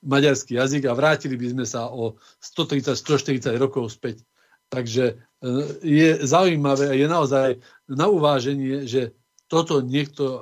maďarský 0.05 0.61
jazyk 0.61 0.85
a 0.85 0.93
vrátili 0.93 1.35
by 1.35 1.57
sme 1.57 1.65
sa 1.65 1.89
o 1.89 2.15
130-140 2.39 3.57
rokov 3.57 3.89
späť. 3.89 4.21
Takže 4.69 5.05
e, 5.05 5.15
je 5.81 6.09
zaujímavé 6.25 6.93
a 6.93 6.95
je 6.97 7.07
naozaj 7.09 7.49
na 7.89 8.05
uváženie, 8.09 8.85
že 8.85 9.17
toto 9.49 9.81
niekto 9.81 10.23
e, 10.25 10.39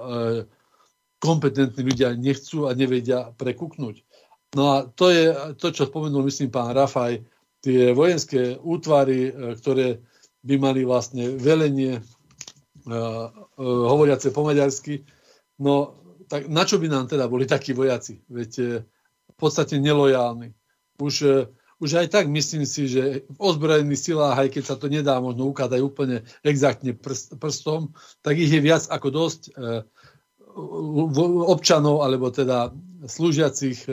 kompetentní 1.20 1.82
ľudia 1.84 2.16
nechcú 2.16 2.68
a 2.68 2.76
nevedia 2.76 3.32
prekúknuť. 3.36 3.96
No 4.54 4.64
a 4.70 4.78
to 4.86 5.10
je 5.10 5.56
to, 5.58 5.72
čo 5.72 5.90
spomenul, 5.90 6.28
myslím, 6.28 6.52
pán 6.54 6.76
Rafaj, 6.76 7.24
tie 7.64 7.96
vojenské 7.96 8.60
útvary, 8.60 9.32
e, 9.32 9.56
ktoré 9.60 10.04
by 10.44 10.56
mali 10.60 10.84
vlastne 10.84 11.40
velenie 11.40 12.04
hovoriace 13.56 14.36
po 14.36 14.44
maďarsky, 14.44 15.08
no 15.64 15.96
tak 16.28 16.52
na 16.52 16.68
čo 16.68 16.84
by 16.84 16.92
nám 16.92 17.08
teda 17.08 17.32
boli 17.32 17.48
takí 17.48 17.72
vojaci? 17.72 18.20
Veď 18.28 18.84
v 19.34 19.38
podstate 19.38 19.82
nelojálni. 19.82 20.54
Už, 21.02 21.16
uh, 21.26 21.50
už 21.82 22.06
aj 22.06 22.08
tak 22.14 22.30
myslím 22.30 22.70
si, 22.70 22.86
že 22.86 23.26
v 23.26 23.38
ozbrojených 23.42 24.00
silách, 24.00 24.38
aj 24.38 24.50
keď 24.54 24.64
sa 24.64 24.76
to 24.78 24.88
nedá 24.88 25.18
možno 25.18 25.50
ukázať 25.50 25.82
úplne 25.82 26.22
exaktne 26.46 26.94
prst, 26.94 27.42
prstom, 27.42 27.98
tak 28.22 28.38
ich 28.38 28.54
je 28.54 28.62
viac 28.62 28.86
ako 28.88 29.08
dosť 29.10 29.42
uh, 29.58 29.82
občanov, 31.50 32.06
alebo 32.06 32.30
teda 32.30 32.70
slúžiacich 33.10 33.90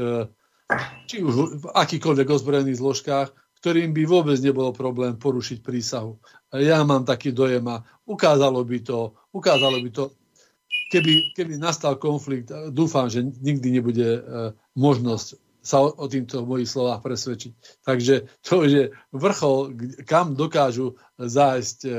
či 1.09 1.17
už 1.25 1.35
v 1.59 1.65
akýkoľvek 1.73 2.29
ozbrojených 2.31 2.79
zložkách, 2.79 3.29
ktorým 3.61 3.93
by 3.93 4.03
vôbec 4.07 4.39
nebolo 4.41 4.71
problém 4.73 5.19
porušiť 5.19 5.61
prísahu. 5.61 6.17
Ja 6.55 6.81
mám 6.87 7.05
taký 7.05 7.35
dojem 7.35 7.67
a 7.69 7.85
ukázalo 8.09 8.65
by 8.65 8.79
to, 8.81 9.19
ukázalo 9.35 9.83
by 9.83 9.91
to 9.93 10.05
keby, 10.91 11.35
keby 11.35 11.59
nastal 11.59 11.97
konflikt, 11.97 12.51
dúfam, 12.71 13.07
že 13.07 13.23
nikdy 13.23 13.69
nebude 13.81 14.09
e, 14.19 14.21
možnosť 14.75 15.39
sa 15.61 15.85
o, 15.85 15.93
o 15.93 16.07
týmto 16.09 16.43
mojich 16.49 16.73
slovách 16.73 17.05
presvedčiť. 17.05 17.53
Takže 17.85 18.15
to 18.41 18.65
je 18.65 18.83
vrchol, 19.13 19.77
kam 20.09 20.33
dokážu 20.33 20.97
zájsť 21.21 21.79
e, 21.85 21.91
e, 21.91 21.95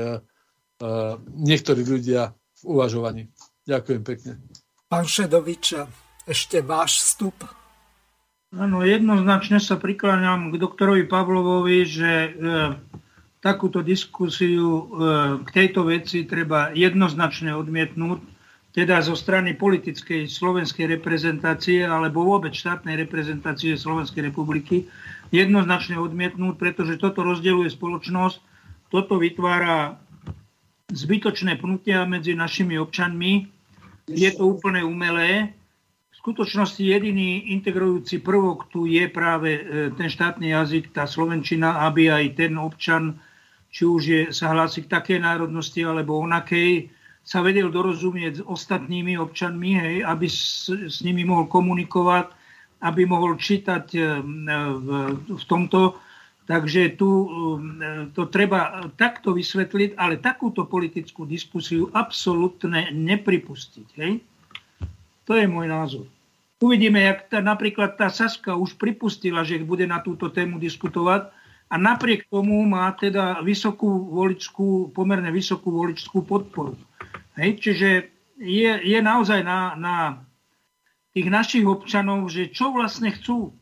niektorí 1.30 1.82
ľudia 1.86 2.34
v 2.58 2.62
uvažovaní. 2.66 3.22
Ďakujem 3.62 4.02
pekne. 4.02 4.32
Pán 4.90 5.06
Šedovič, 5.06 5.78
ešte 6.26 6.60
váš 6.60 7.00
vstup. 7.06 7.38
Áno, 8.52 8.84
jednoznačne 8.84 9.56
sa 9.62 9.80
prikláňam 9.80 10.52
k 10.52 10.60
doktorovi 10.60 11.08
Pavlovovi, 11.08 11.88
že 11.88 12.12
e, 12.12 12.30
takúto 13.40 13.80
diskusiu 13.80 14.68
e, 14.68 14.84
k 15.42 15.48
tejto 15.48 15.88
veci 15.88 16.28
treba 16.28 16.68
jednoznačne 16.76 17.56
odmietnúť, 17.56 18.20
teda 18.72 19.04
zo 19.04 19.12
strany 19.12 19.52
politickej 19.52 20.28
slovenskej 20.28 20.88
reprezentácie 20.96 21.84
alebo 21.84 22.24
vôbec 22.24 22.56
štátnej 22.56 22.96
reprezentácie 22.96 23.76
Slovenskej 23.76 24.32
republiky, 24.32 24.88
jednoznačne 25.28 26.00
odmietnúť, 26.00 26.56
pretože 26.56 26.96
toto 26.96 27.20
rozdeľuje 27.20 27.68
spoločnosť, 27.68 28.38
toto 28.88 29.20
vytvára 29.20 30.00
zbytočné 30.88 31.60
pnutia 31.60 32.08
medzi 32.08 32.32
našimi 32.32 32.80
občanmi, 32.80 33.48
je 34.08 34.30
to 34.32 34.44
úplne 34.48 34.80
umelé, 34.84 35.52
skutočnosti 36.22 36.78
jediný 36.78 37.50
integrujúci 37.50 38.22
prvok 38.22 38.70
tu 38.70 38.86
je 38.86 39.10
práve 39.10 39.58
e, 39.58 39.62
ten 39.98 40.06
štátny 40.06 40.54
jazyk, 40.54 40.94
tá 40.94 41.02
slovenčina, 41.02 41.82
aby 41.82 42.14
aj 42.14 42.38
ten 42.38 42.54
občan, 42.62 43.18
či 43.74 43.82
už 43.82 44.02
je, 44.06 44.20
sa 44.30 44.54
hlási 44.54 44.86
k 44.86 44.92
takej 44.94 45.18
národnosti 45.18 45.82
alebo 45.82 46.22
onakej, 46.22 46.86
sa 47.22 47.38
vedel 47.40 47.70
dorozumieť 47.70 48.42
s 48.42 48.42
ostatnými 48.42 49.14
občanmi, 49.14 49.70
hej, 49.78 49.96
aby 50.02 50.26
s, 50.26 50.66
s 50.68 51.06
nimi 51.06 51.22
mohol 51.22 51.46
komunikovať, 51.46 52.34
aby 52.82 53.02
mohol 53.06 53.38
čítať 53.38 53.84
e, 53.94 54.00
v, 54.78 54.88
v 55.30 55.44
tomto. 55.46 56.02
Takže 56.42 56.98
tu 56.98 57.08
e, 57.08 57.26
to 58.10 58.26
treba 58.26 58.90
takto 58.98 59.30
vysvetliť, 59.30 59.94
ale 59.94 60.18
takúto 60.18 60.66
politickú 60.66 61.22
diskusiu 61.22 61.86
absolútne 61.94 62.90
nepripustiť. 62.90 63.88
Hej? 64.02 64.12
To 65.30 65.38
je 65.38 65.46
môj 65.46 65.70
názor. 65.70 66.06
Uvidíme, 66.58 67.02
jak 67.06 67.30
tá, 67.30 67.38
napríklad 67.38 67.98
tá 67.98 68.10
Saska 68.10 68.54
už 68.58 68.78
pripustila, 68.78 69.46
že 69.46 69.62
bude 69.62 69.86
na 69.86 70.02
túto 70.02 70.30
tému 70.30 70.58
diskutovať 70.58 71.30
a 71.70 71.74
napriek 71.78 72.26
tomu 72.30 72.62
má 72.66 72.90
teda 72.94 73.42
vysokú 73.42 74.10
voličskú, 74.10 74.90
pomerne 74.94 75.30
vysokú 75.30 75.74
voličskú 75.74 76.22
podporu. 76.22 76.78
Hej, 77.38 77.50
čiže 77.64 77.88
je, 78.36 78.72
je 78.82 78.98
naozaj 79.00 79.40
na, 79.44 79.78
na 79.78 79.96
tých 81.16 81.28
našich 81.32 81.64
občanov, 81.64 82.28
že 82.28 82.52
čo 82.52 82.72
vlastne 82.72 83.12
chcú. 83.12 83.56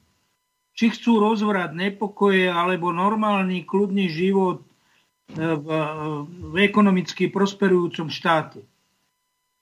Či 0.74 0.97
chcú 0.97 1.20
rozvrať 1.20 1.76
nepokoje 1.76 2.47
alebo 2.48 2.94
normálny, 2.94 3.66
kľudný 3.66 4.06
život, 4.09 4.64
v, 5.36 5.68
v 6.51 6.55
ekonomicky 6.66 7.30
prosperujúcom 7.30 8.10
štáte, 8.10 8.66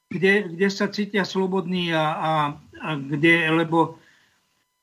kde, 0.09 0.49
kde 0.57 0.69
sa 0.73 0.89
cítia 0.89 1.29
slobodní 1.29 1.93
a, 1.93 2.07
a, 2.17 2.33
a 2.81 2.89
kde, 2.97 3.53
lebo 3.53 4.01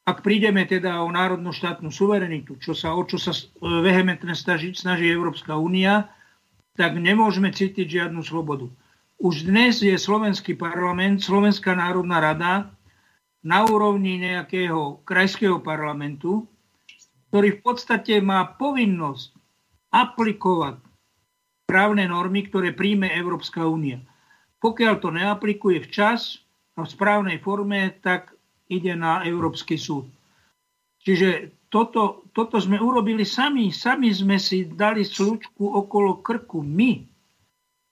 ak 0.06 0.22
prídeme 0.22 0.69
teda 0.69 1.02
o 1.02 1.10
národnú 1.10 1.49
štátnu 1.49 1.89
suverenitu, 1.89 2.61
čo 2.61 2.77
sa, 2.77 2.93
o 2.93 3.02
čo 3.10 3.18
sa 3.18 3.34
vehementne 3.57 4.38
snaží, 4.38 4.77
snaží 4.77 5.10
Európska 5.10 5.57
únia, 5.57 6.14
tak 6.77 6.93
nemôžeme 7.02 7.49
cítiť 7.49 8.06
žiadnu 8.06 8.22
slobodu. 8.22 8.69
Už 9.16 9.48
dnes 9.48 9.80
je 9.80 9.96
slovenský 9.96 10.60
parlament, 10.60 11.24
Slovenská 11.24 11.72
národná 11.72 12.20
rada 12.20 12.76
na 13.40 13.64
úrovni 13.64 14.20
nejakého 14.20 15.08
krajského 15.08 15.64
parlamentu, 15.64 16.44
ktorý 17.32 17.56
v 17.56 17.62
podstate 17.64 18.20
má 18.20 18.44
povinnosť 18.60 19.32
aplikovať 19.96 20.84
právne 21.64 22.12
normy, 22.12 22.44
ktoré 22.44 22.76
príjme 22.76 23.08
Európska 23.08 23.64
únia. 23.64 24.04
Pokiaľ 24.60 24.94
to 25.00 25.10
neaplikuje 25.16 25.80
včas 25.88 26.44
a 26.76 26.84
v 26.84 26.92
správnej 26.92 27.40
forme, 27.40 27.96
tak 28.04 28.36
ide 28.68 29.00
na 29.00 29.24
Európsky 29.24 29.80
súd. 29.80 30.12
Čiže 31.06 31.56
toto, 31.72 32.28
toto 32.36 32.60
sme 32.60 32.82
urobili 32.82 33.24
sami. 33.24 33.72
Sami 33.72 34.12
sme 34.12 34.42
si 34.42 34.68
dali 34.68 35.08
slučku 35.08 35.64
okolo 35.64 36.20
krku. 36.20 36.66
My, 36.66 37.15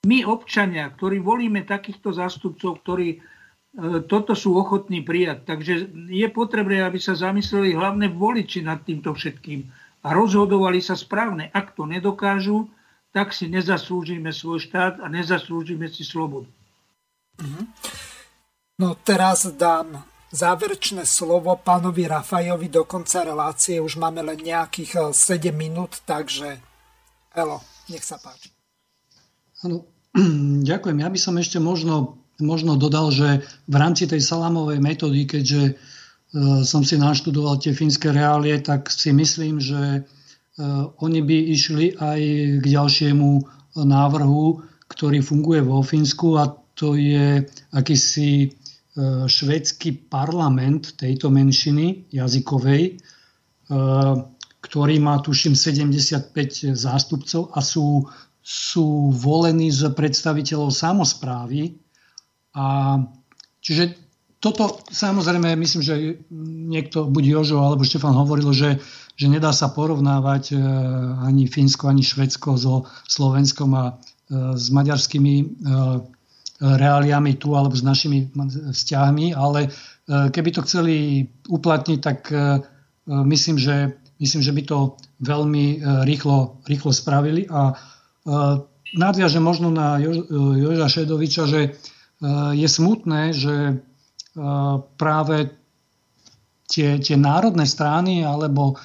my 0.04 0.28
občania, 0.28 0.92
ktorí 0.92 1.24
volíme 1.24 1.64
takýchto 1.64 2.12
zástupcov, 2.12 2.84
ktorí 2.84 3.10
e, 3.16 3.20
toto 4.04 4.36
sú 4.36 4.60
ochotní 4.60 5.00
prijať. 5.00 5.48
Takže 5.48 5.74
je 6.12 6.28
potrebné, 6.28 6.84
aby 6.84 7.00
sa 7.00 7.16
zamysleli 7.16 7.72
hlavne 7.72 8.12
voliči 8.12 8.60
nad 8.64 8.84
týmto 8.84 9.16
všetkým 9.16 9.64
a 10.04 10.08
rozhodovali 10.12 10.84
sa 10.84 11.00
správne. 11.00 11.48
Ak 11.56 11.72
to 11.72 11.88
nedokážu, 11.88 12.68
tak 13.16 13.32
si 13.32 13.48
nezaslúžime 13.48 14.36
svoj 14.36 14.60
štát 14.60 15.00
a 15.00 15.08
nezaslúžime 15.08 15.88
si 15.88 16.04
slobodu. 16.04 16.52
Mhm. 17.40 17.64
No 18.84 18.98
teraz 19.00 19.48
dám 19.54 20.02
záverečné 20.34 21.06
slovo 21.06 21.54
pánovi 21.62 22.10
Rafajovi 22.10 22.68
do 22.68 22.84
konca 22.90 23.22
relácie. 23.22 23.78
Už 23.78 24.02
máme 24.02 24.26
len 24.26 24.42
nejakých 24.42 25.14
7 25.14 25.40
eh, 25.40 25.54
minút, 25.54 26.02
takže 26.04 26.58
Elo, 27.38 27.62
nech 27.90 28.02
sa 28.02 28.18
páči. 28.18 28.50
Ano, 29.64 29.93
ďakujem. 30.72 30.98
Ja 31.02 31.10
by 31.10 31.20
som 31.20 31.36
ešte 31.42 31.58
možno, 31.58 32.22
možno 32.38 32.78
dodal, 32.78 33.10
že 33.10 33.44
v 33.66 33.76
rámci 33.76 34.06
tej 34.06 34.22
salámovej 34.22 34.80
metódy, 34.80 35.26
keďže 35.26 35.62
e, 35.70 35.74
som 36.64 36.86
si 36.86 36.96
naštudoval 36.98 37.58
tie 37.58 37.74
fínske 37.74 38.14
reálie, 38.14 38.62
tak 38.62 38.90
si 38.94 39.10
myslím, 39.14 39.58
že 39.58 39.82
e, 39.82 40.02
oni 41.02 41.20
by 41.26 41.38
išli 41.54 41.98
aj 41.98 42.20
k 42.62 42.66
ďalšiemu 42.66 43.30
návrhu, 43.74 44.62
ktorý 44.88 45.26
funguje 45.26 45.66
vo 45.66 45.82
Fínsku 45.82 46.38
a 46.38 46.54
to 46.78 46.94
je 46.94 47.42
akýsi 47.74 48.54
E, 48.94 49.26
švedský 49.26 50.06
parlament 50.06 50.94
tejto 50.94 51.34
menšiny 51.34 52.14
jazykovej, 52.14 53.02
ktorý 54.62 54.96
má 55.02 55.18
tuším 55.18 55.58
75 55.58 56.78
zástupcov 56.78 57.50
a 57.58 57.60
sú, 57.66 58.06
sú 58.44 59.10
volení 59.16 59.72
z 59.72 59.88
predstaviteľov 59.96 60.70
samozprávy. 60.76 61.80
A, 62.54 63.00
čiže 63.64 63.96
toto 64.44 64.84
samozrejme, 64.92 65.56
myslím, 65.56 65.82
že 65.82 65.96
niekto, 66.68 67.08
buď 67.08 67.24
Jožo 67.24 67.64
alebo 67.64 67.88
Štefan 67.88 68.12
hovoril, 68.12 68.52
že, 68.52 68.84
že 69.16 69.32
nedá 69.32 69.56
sa 69.56 69.72
porovnávať 69.72 70.54
e, 70.54 70.56
ani 71.24 71.48
Fínsko, 71.48 71.88
ani 71.88 72.04
Švedsko 72.04 72.60
so 72.60 72.84
Slovenskom 73.08 73.72
a 73.74 73.96
s 74.34 74.72
maďarskými 74.74 75.62
reáliami 76.64 77.36
tu 77.36 77.60
alebo 77.60 77.76
s 77.76 77.84
našimi 77.84 78.32
vzťahmi, 78.72 79.36
ale 79.36 79.68
e, 79.68 79.70
keby 80.32 80.50
to 80.56 80.62
chceli 80.64 81.28
uplatniť, 81.52 82.00
tak 82.00 82.32
e, 82.32 82.36
e, 82.36 82.40
myslím, 83.28 83.60
že, 83.60 84.00
myslím, 84.24 84.42
že 84.42 84.56
by 84.56 84.62
to 84.64 84.78
veľmi 85.24 85.84
rýchlo, 86.08 86.64
rýchlo 86.68 86.92
spravili 86.96 87.48
a 87.52 87.76
nadviažem 88.94 89.44
možno 89.44 89.72
na 89.72 90.00
Joža 90.00 90.88
Šedoviča, 90.88 91.44
že 91.48 91.62
je 92.56 92.68
smutné, 92.68 93.36
že 93.36 93.84
práve 94.98 95.38
tie, 96.72 96.98
tie 96.98 97.18
národné 97.20 97.68
strany 97.68 98.24
alebo 98.24 98.80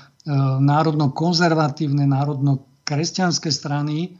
národno-konzervatívne, 0.61 2.05
národno-kresťanské 2.05 3.49
strany 3.49 4.19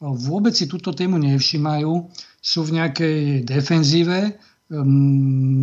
vôbec 0.00 0.56
si 0.56 0.64
túto 0.64 0.96
tému 0.96 1.20
nevšimajú 1.20 1.92
sú 2.40 2.60
v 2.64 2.80
nejakej 2.80 3.44
defenzíve. 3.44 4.40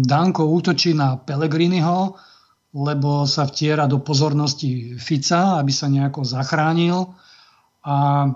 Danko 0.06 0.44
útočí 0.46 0.94
na 0.94 1.18
Pelegriniho, 1.18 2.14
lebo 2.78 3.26
sa 3.26 3.50
vtiera 3.50 3.90
do 3.90 3.98
pozornosti 4.04 4.94
Fica, 5.02 5.58
aby 5.58 5.74
sa 5.74 5.90
nejako 5.90 6.22
zachránil. 6.22 7.18
A 7.88 8.28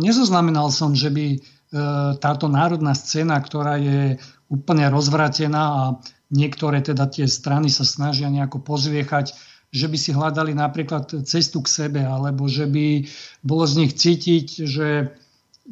nezoznamenal 0.00 0.72
som, 0.72 0.96
že 0.96 1.12
by 1.12 1.26
ehm, 1.30 1.40
táto 2.18 2.48
národná 2.48 2.96
scéna, 2.96 3.36
ktorá 3.38 3.76
je 3.76 4.16
úplne 4.48 4.88
rozvratená 4.88 5.62
a 5.62 5.82
niektoré 6.32 6.80
teda 6.80 7.08
tie 7.08 7.28
strany 7.28 7.68
sa 7.68 7.84
snažia 7.84 8.32
nejako 8.32 8.64
pozviechať, 8.64 9.36
že 9.74 9.86
by 9.90 9.98
si 9.98 10.10
hľadali 10.14 10.54
napríklad 10.54 11.26
cestu 11.26 11.58
k 11.60 11.68
sebe, 11.68 12.00
alebo 12.06 12.46
že 12.46 12.70
by 12.70 13.10
bolo 13.42 13.66
z 13.66 13.74
nich 13.84 13.92
cítiť, 13.98 14.46
že 14.64 14.88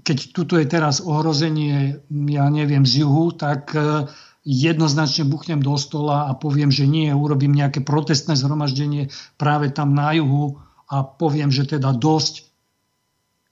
keď 0.02 0.18
tuto 0.32 0.56
je 0.56 0.66
teraz 0.66 1.04
ohrozenie, 1.04 2.00
ja 2.10 2.46
neviem, 2.48 2.82
z 2.82 3.04
juhu, 3.04 3.36
tak 3.36 3.76
e, 3.76 4.08
jednoznačne 4.42 5.28
buchnem 5.28 5.60
do 5.60 5.76
stola 5.76 6.26
a 6.26 6.34
poviem, 6.34 6.72
že 6.72 6.88
nie, 6.88 7.12
urobím 7.12 7.52
nejaké 7.52 7.84
protestné 7.84 8.34
zhromaždenie 8.34 9.12
práve 9.36 9.68
tam 9.68 9.92
na 9.92 10.16
juhu 10.16 10.58
a 10.88 11.04
poviem, 11.04 11.52
že 11.52 11.68
teda 11.68 11.92
dosť. 11.92 12.51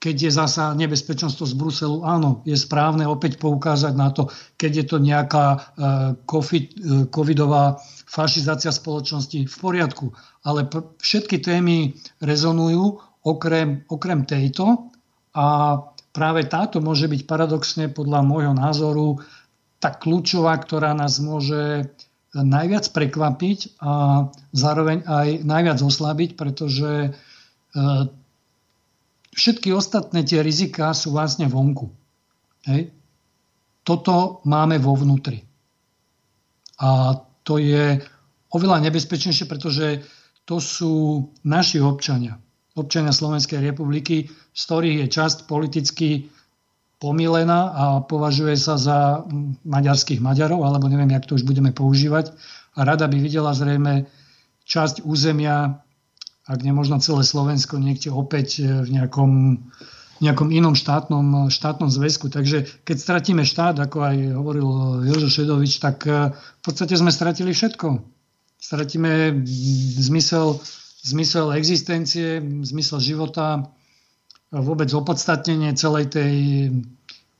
Keď 0.00 0.16
je 0.16 0.30
zasa 0.32 0.72
nebezpečenstvo 0.72 1.44
z 1.44 1.54
Bruselu, 1.60 2.00
áno, 2.08 2.40
je 2.48 2.56
správne 2.56 3.04
opäť 3.04 3.36
poukázať 3.36 3.92
na 3.92 4.08
to, 4.08 4.32
keď 4.56 4.72
je 4.72 4.84
to 4.88 4.96
nejaká 4.96 5.46
e, 5.52 5.58
e, 5.60 6.64
covidová 7.12 7.76
fašizácia 8.08 8.72
spoločnosti, 8.72 9.44
v 9.44 9.56
poriadku. 9.60 10.16
Ale 10.40 10.64
všetky 11.04 11.44
témy 11.44 11.92
rezonujú 12.24 12.96
okrem, 13.28 13.84
okrem 13.92 14.24
tejto 14.24 14.88
a 15.36 15.76
práve 16.16 16.48
táto 16.48 16.80
môže 16.80 17.04
byť 17.04 17.28
paradoxne 17.28 17.92
podľa 17.92 18.24
môjho 18.24 18.56
názoru 18.56 19.20
tá 19.84 19.92
kľúčová, 19.92 20.56
ktorá 20.56 20.96
nás 20.96 21.20
môže 21.20 21.92
najviac 22.32 22.88
prekvapiť 22.94 23.82
a 23.82 23.92
zároveň 24.54 25.02
aj 25.02 25.28
najviac 25.42 25.78
oslabiť, 25.82 26.30
pretože 26.38 26.90
e, 27.04 27.10
všetky 29.34 29.74
ostatné 29.74 30.26
tie 30.26 30.42
rizika 30.42 30.94
sú 30.94 31.14
vlastne 31.14 31.46
vonku. 31.46 31.90
Hej. 32.66 32.92
Toto 33.82 34.44
máme 34.44 34.76
vo 34.76 34.94
vnútri. 34.94 35.40
A 36.80 37.16
to 37.44 37.56
je 37.56 38.00
oveľa 38.52 38.78
nebezpečnejšie, 38.84 39.48
pretože 39.48 40.04
to 40.44 40.60
sú 40.60 41.26
naši 41.44 41.80
občania 41.80 42.40
občania 42.80 43.12
Slovenskej 43.12 43.60
republiky, 43.60 44.30
z 44.30 44.60
ktorých 44.64 44.96
je 45.04 45.08
časť 45.10 45.38
politicky 45.50 46.30
pomilená 47.00 47.60
a 47.72 47.84
považuje 48.04 48.54
sa 48.60 48.76
za 48.76 49.24
maďarských 49.64 50.20
Maďarov, 50.20 50.64
alebo 50.64 50.86
neviem, 50.86 51.12
jak 51.12 51.28
to 51.28 51.36
už 51.36 51.48
budeme 51.48 51.72
používať. 51.72 52.32
A 52.76 52.84
rada 52.84 53.08
by 53.08 53.16
videla 53.18 53.56
zrejme 53.56 54.06
časť 54.68 55.02
územia, 55.02 55.80
ak 56.50 56.60
nemožno 56.66 56.98
celé 56.98 57.22
Slovensko, 57.22 57.78
niekde 57.78 58.10
opäť 58.10 58.66
v 58.66 58.90
nejakom, 58.90 59.62
nejakom 60.18 60.50
inom 60.50 60.74
štátnom, 60.74 61.46
štátnom 61.46 61.86
zväzku. 61.86 62.26
Takže 62.26 62.66
keď 62.82 62.96
stratíme 62.98 63.46
štát, 63.46 63.78
ako 63.78 63.98
aj 64.02 64.16
hovoril 64.34 64.68
Jožo 65.06 65.30
Šedovič, 65.30 65.78
tak 65.78 66.10
v 66.10 66.62
podstate 66.66 66.98
sme 66.98 67.14
stratili 67.14 67.54
všetko. 67.54 68.02
Stratíme 68.58 69.46
zmysel 70.02 70.58
zmysel 71.02 71.56
existencie, 71.56 72.40
zmysel 72.64 73.00
života, 73.00 73.72
vôbec 74.52 74.90
opodstatnenie 74.92 75.72
celej 75.78 76.12
tej 76.12 76.34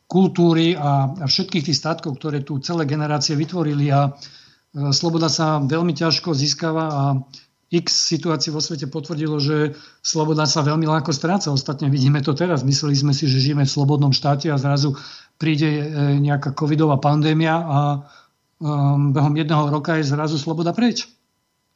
kultúry 0.06 0.74
a, 0.74 1.10
a 1.10 1.24
všetkých 1.26 1.70
tých 1.70 1.78
statkov, 1.78 2.18
ktoré 2.18 2.42
tu 2.42 2.58
celé 2.58 2.86
generácie 2.86 3.38
vytvorili 3.38 3.94
a 3.94 4.10
e, 4.10 4.90
sloboda 4.90 5.30
sa 5.30 5.62
veľmi 5.62 5.94
ťažko 5.94 6.34
získava 6.34 6.84
a 6.90 7.02
x 7.70 8.10
situácií 8.10 8.50
vo 8.50 8.58
svete 8.58 8.90
potvrdilo, 8.90 9.38
že 9.38 9.78
sloboda 10.02 10.42
sa 10.44 10.66
veľmi 10.66 10.90
ľahko 10.90 11.14
stráca. 11.14 11.54
Ostatne 11.54 11.86
vidíme 11.86 12.18
to 12.18 12.34
teraz. 12.34 12.66
Mysleli 12.66 12.98
sme 12.98 13.14
si, 13.14 13.30
že 13.30 13.38
žijeme 13.38 13.62
v 13.62 13.70
slobodnom 13.70 14.10
štáte 14.10 14.50
a 14.50 14.58
zrazu 14.58 14.98
príde 15.38 15.70
e, 15.70 15.84
nejaká 16.18 16.50
covidová 16.50 16.98
pandémia 16.98 17.54
a 17.62 17.78
um, 18.58 19.14
behom 19.14 19.38
jedného 19.38 19.70
roka 19.70 19.96
je 19.96 20.10
zrazu 20.10 20.34
sloboda 20.36 20.74
preč 20.74 21.06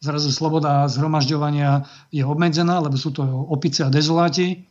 zrazu 0.05 0.29
sloboda 0.29 0.85
zhromažďovania 0.85 1.89
je 2.12 2.21
obmedzená, 2.21 2.77
lebo 2.85 3.01
sú 3.01 3.16
to 3.16 3.25
opice 3.25 3.81
a 3.81 3.89
dezoláti. 3.89 4.69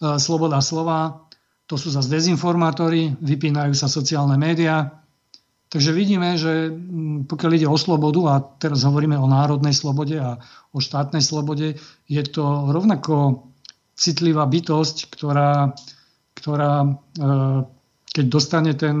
sloboda 0.00 0.64
slova, 0.64 1.28
to 1.68 1.76
sú 1.76 1.92
zase 1.92 2.08
dezinformátori, 2.08 3.12
vypínajú 3.20 3.76
sa 3.76 3.92
sociálne 3.92 4.40
médiá. 4.40 5.04
Takže 5.76 5.92
vidíme, 5.92 6.40
že 6.40 6.72
mm, 6.72 7.28
pokiaľ 7.28 7.50
ide 7.52 7.68
o 7.68 7.76
slobodu, 7.76 8.20
a 8.32 8.34
teraz 8.40 8.88
hovoríme 8.88 9.20
o 9.20 9.28
národnej 9.28 9.76
slobode 9.76 10.16
a 10.16 10.40
o 10.72 10.80
štátnej 10.80 11.20
slobode, 11.20 11.76
je 12.08 12.22
to 12.24 12.72
rovnako 12.72 13.44
citlivá 13.92 14.48
bytosť, 14.48 15.12
ktorá, 15.12 15.76
ktorá 16.36 17.00
keď 18.08 18.24
dostane 18.28 18.72
ten 18.72 19.00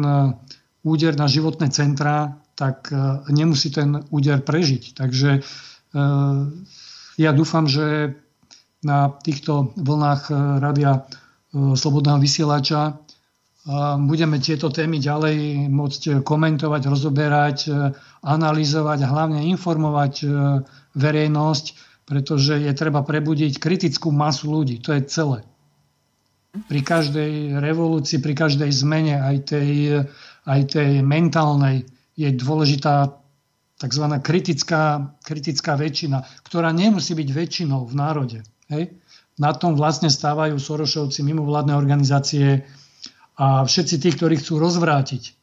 úder 0.84 1.16
na 1.16 1.28
životné 1.28 1.72
centrá, 1.72 2.36
tak 2.56 2.92
nemusí 3.28 3.72
ten 3.72 4.04
úder 4.08 4.40
prežiť. 4.40 4.96
Takže 4.96 5.44
ja 7.16 7.30
dúfam, 7.32 7.64
že 7.64 8.16
na 8.84 9.08
týchto 9.24 9.72
vlnách 9.74 10.22
e, 10.28 10.32
Rádia 10.60 10.92
e, 10.94 11.00
Slobodného 11.74 12.20
vysielača 12.20 13.00
budeme 14.06 14.38
tieto 14.38 14.70
témy 14.70 15.02
ďalej 15.02 15.66
môcť 15.66 16.22
komentovať, 16.22 16.82
rozoberať, 16.86 17.58
e, 17.66 17.70
analyzovať 18.22 18.98
hlavne 19.02 19.42
informovať 19.50 20.14
verejnosť, 20.94 21.64
pretože 22.06 22.62
je 22.62 22.72
treba 22.78 23.02
prebudiť 23.02 23.58
kritickú 23.58 24.14
masu 24.14 24.54
ľudí. 24.54 24.78
To 24.86 24.94
je 24.94 25.02
celé. 25.10 25.42
Pri 26.70 26.80
každej 26.80 27.58
revolúcii, 27.58 28.22
pri 28.22 28.34
každej 28.38 28.70
zmene, 28.70 29.18
aj 29.20 29.36
tej, 29.50 29.70
aj 30.46 30.60
tej 30.72 31.02
mentálnej, 31.02 31.84
je 32.16 32.32
dôležitá 32.32 33.12
tzv. 33.76 34.04
Kritická, 34.24 35.12
kritická 35.20 35.76
väčšina, 35.76 36.24
ktorá 36.48 36.72
nemusí 36.72 37.12
byť 37.12 37.28
väčšinou 37.28 37.84
v 37.84 37.94
národe. 37.94 38.38
Hej? 38.72 38.96
Na 39.36 39.52
tom 39.52 39.76
vlastne 39.76 40.08
stávajú 40.08 40.56
Sorošovci, 40.56 41.20
mimovládne 41.20 41.76
organizácie 41.76 42.64
a 43.36 43.64
všetci 43.68 43.96
tí, 44.00 44.08
ktorí 44.16 44.40
chcú 44.40 44.56
rozvrátiť 44.60 45.36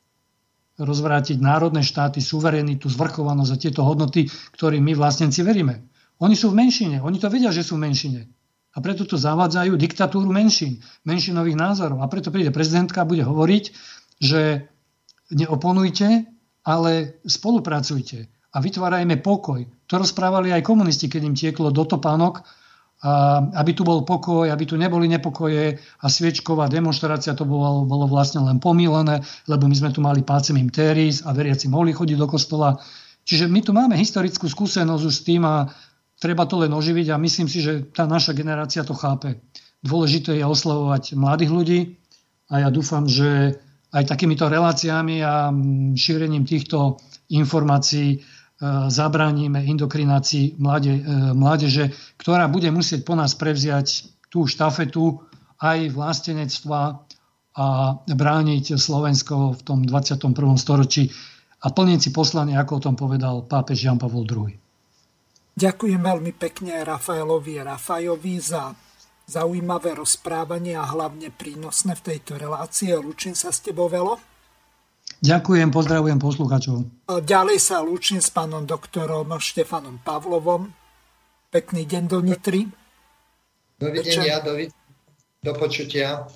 rozvrátiť 0.73 1.37
národné 1.37 1.85
štáty, 1.85 2.17
suverenitu, 2.17 2.89
zvrchovanosť 2.89 3.51
a 3.53 3.61
tieto 3.61 3.81
hodnoty, 3.85 4.25
ktorým 4.57 4.81
my 4.81 4.93
vlastnenci 4.97 5.45
veríme. 5.45 5.85
Oni 6.17 6.33
sú 6.33 6.49
v 6.49 6.65
menšine, 6.65 6.97
oni 7.03 7.21
to 7.21 7.29
vedia, 7.29 7.53
že 7.53 7.61
sú 7.61 7.77
v 7.77 7.85
menšine. 7.89 8.25
A 8.73 8.81
preto 8.81 9.05
tu 9.05 9.13
zavádzajú 9.13 9.77
diktatúru 9.77 10.33
menšín, 10.33 10.81
menšinových 11.05 11.57
názorov. 11.57 12.01
A 12.01 12.09
preto 12.09 12.33
príde 12.33 12.49
prezidentka 12.49 13.05
a 13.05 13.09
bude 13.09 13.21
hovoriť, 13.21 13.63
že 14.17 14.65
neoponujte, 15.29 16.25
ale 16.65 17.21
spolupracujte 17.21 18.25
a 18.53 18.57
vytvárajme 18.57 19.21
pokoj. 19.21 19.61
To 19.61 19.93
rozprávali 20.01 20.49
aj 20.49 20.65
komunisti, 20.65 21.05
keď 21.05 21.21
im 21.21 21.37
tieklo 21.37 21.69
do 21.69 21.85
topánok 21.85 22.41
aby 23.53 23.71
tu 23.75 23.83
bol 23.83 24.07
pokoj, 24.07 24.47
aby 24.47 24.63
tu 24.63 24.79
neboli 24.79 25.11
nepokoje 25.11 25.75
a 25.75 26.05
sviečková 26.07 26.71
demonstrácia 26.71 27.35
to 27.35 27.43
bolo, 27.43 27.83
bolo 27.83 28.07
vlastne 28.07 28.39
len 28.39 28.63
pomílené, 28.63 29.19
lebo 29.51 29.67
my 29.67 29.75
sme 29.75 29.91
tu 29.91 29.99
mali 29.99 30.23
pácem 30.23 30.55
im 30.55 30.71
teris 30.71 31.19
a 31.27 31.35
veriaci 31.35 31.67
mohli 31.67 31.91
chodiť 31.91 32.15
do 32.15 32.27
kostola. 32.31 32.79
Čiže 33.27 33.51
my 33.51 33.59
tu 33.59 33.75
máme 33.75 33.99
historickú 33.99 34.47
skúsenosť 34.47 35.03
už 35.03 35.13
s 35.13 35.25
tým 35.27 35.43
a 35.43 35.67
treba 36.15 36.47
to 36.47 36.63
len 36.63 36.71
oživiť 36.71 37.11
a 37.11 37.19
myslím 37.19 37.51
si, 37.51 37.59
že 37.59 37.91
tá 37.91 38.07
naša 38.07 38.31
generácia 38.31 38.87
to 38.87 38.95
chápe. 38.95 39.35
Dôležité 39.83 40.39
je 40.39 40.47
oslavovať 40.47 41.19
mladých 41.19 41.51
ľudí 41.51 41.79
a 42.47 42.63
ja 42.63 42.69
dúfam, 42.71 43.03
že 43.03 43.59
aj 43.91 44.07
takýmito 44.07 44.47
reláciami 44.47 45.19
a 45.19 45.51
šírením 45.99 46.47
týchto 46.47 47.03
informácií 47.35 48.23
zabránime 48.87 49.65
indokrinácii 49.67 50.55
mláde, 50.59 50.93
e, 50.95 51.01
mládeže, 51.35 51.91
ktorá 52.15 52.47
bude 52.47 52.71
musieť 52.71 53.03
po 53.03 53.17
nás 53.17 53.35
prevziať 53.35 54.07
tú 54.31 54.47
štafetu 54.47 55.19
aj 55.59 55.91
vlastenectva 55.91 57.03
a 57.53 57.65
brániť 58.01 58.73
Slovensko 58.81 59.53
v 59.53 59.61
tom 59.61 59.79
21. 59.85 60.57
storočí 60.57 61.13
a 61.61 61.69
plniť 61.69 61.99
si 62.01 62.09
poslanie, 62.09 62.57
ako 62.57 62.81
o 62.81 62.83
tom 62.89 62.95
povedal 62.97 63.45
pápež 63.45 63.85
Jan 63.85 64.01
Pavol 64.01 64.25
II. 64.25 64.51
Ďakujem 65.53 66.01
veľmi 66.01 66.33
pekne 66.33 66.81
Rafaelovi 66.81 67.61
Rafajovi 67.61 68.35
za 68.41 68.73
zaujímavé 69.29 69.93
rozprávanie 69.93 70.73
a 70.75 70.89
hlavne 70.89 71.29
prínosné 71.29 71.93
v 71.93 72.05
tejto 72.15 72.41
relácii. 72.41 72.97
Lučím 72.97 73.37
sa 73.37 73.53
s 73.53 73.61
tebou, 73.61 73.85
Velo. 73.87 74.32
Ďakujem, 75.23 75.71
pozdravujem 75.71 76.19
posluchačov. 76.19 76.83
Ďalej 77.07 77.57
sa 77.63 77.79
lúčim 77.79 78.19
s 78.19 78.27
pánom 78.27 78.67
doktorom 78.67 79.31
Štefanom 79.39 80.03
Pavlovom. 80.03 80.75
Pekný 81.47 81.87
deň 81.87 82.03
do 82.11 82.19
Nitry. 82.19 82.67
Dovidenia, 83.79 84.43
do, 84.43 84.59
do 85.39 85.51
počutia. 85.55 86.27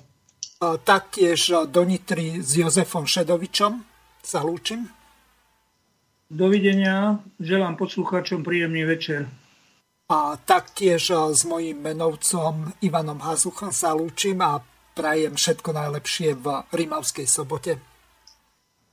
Taktiež 0.88 1.68
do 1.68 1.84
Nitry 1.84 2.40
s 2.40 2.56
Jozefom 2.56 3.04
Šedovičom 3.04 3.84
sa 4.24 4.40
lúčim. 4.40 4.88
Dovidenia, 6.32 7.20
želám 7.36 7.76
poslucháčom 7.76 8.40
príjemný 8.40 8.88
večer. 8.88 9.28
A 10.08 10.40
taktiež 10.40 11.12
s 11.12 11.44
mojím 11.44 11.84
menovcom 11.84 12.72
Ivanom 12.80 13.20
Hazuchom 13.20 13.68
sa 13.68 13.92
lúčim 13.92 14.40
a 14.40 14.64
prajem 14.96 15.36
všetko 15.36 15.76
najlepšie 15.76 16.40
v 16.40 16.64
Rimavskej 16.72 17.28
sobote. 17.28 17.97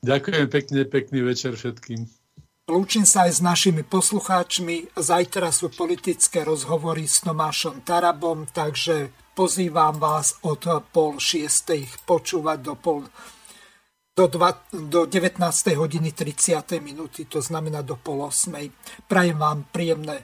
Ďakujem 0.06 0.48
pekne, 0.54 0.82
pekný 0.86 1.20
večer 1.26 1.58
všetkým. 1.58 2.06
Lúčim 2.70 3.06
sa 3.06 3.26
aj 3.26 3.32
s 3.38 3.42
našimi 3.42 3.82
poslucháčmi. 3.82 4.94
Zajtra 4.94 5.50
sú 5.50 5.74
politické 5.74 6.46
rozhovory 6.46 7.10
s 7.10 7.26
Tomášom 7.26 7.82
Tarabom, 7.82 8.46
takže 8.50 9.10
pozývam 9.34 9.98
vás 9.98 10.38
od 10.46 10.66
pol 10.94 11.18
šiestej 11.18 12.06
počúvať 12.06 12.58
do 12.62 12.74
pol 12.78 13.06
do, 14.16 14.26
dva, 14.32 14.56
do 14.72 15.04
19. 15.04 15.44
hodiny 15.76 16.16
30. 16.16 16.80
minúty, 16.80 17.28
to 17.28 17.44
znamená 17.44 17.84
do 17.84 18.00
pol 18.00 18.32
8. 18.32 18.56
Prajem 19.12 19.36
vám 19.36 19.68
príjemné 19.70 20.24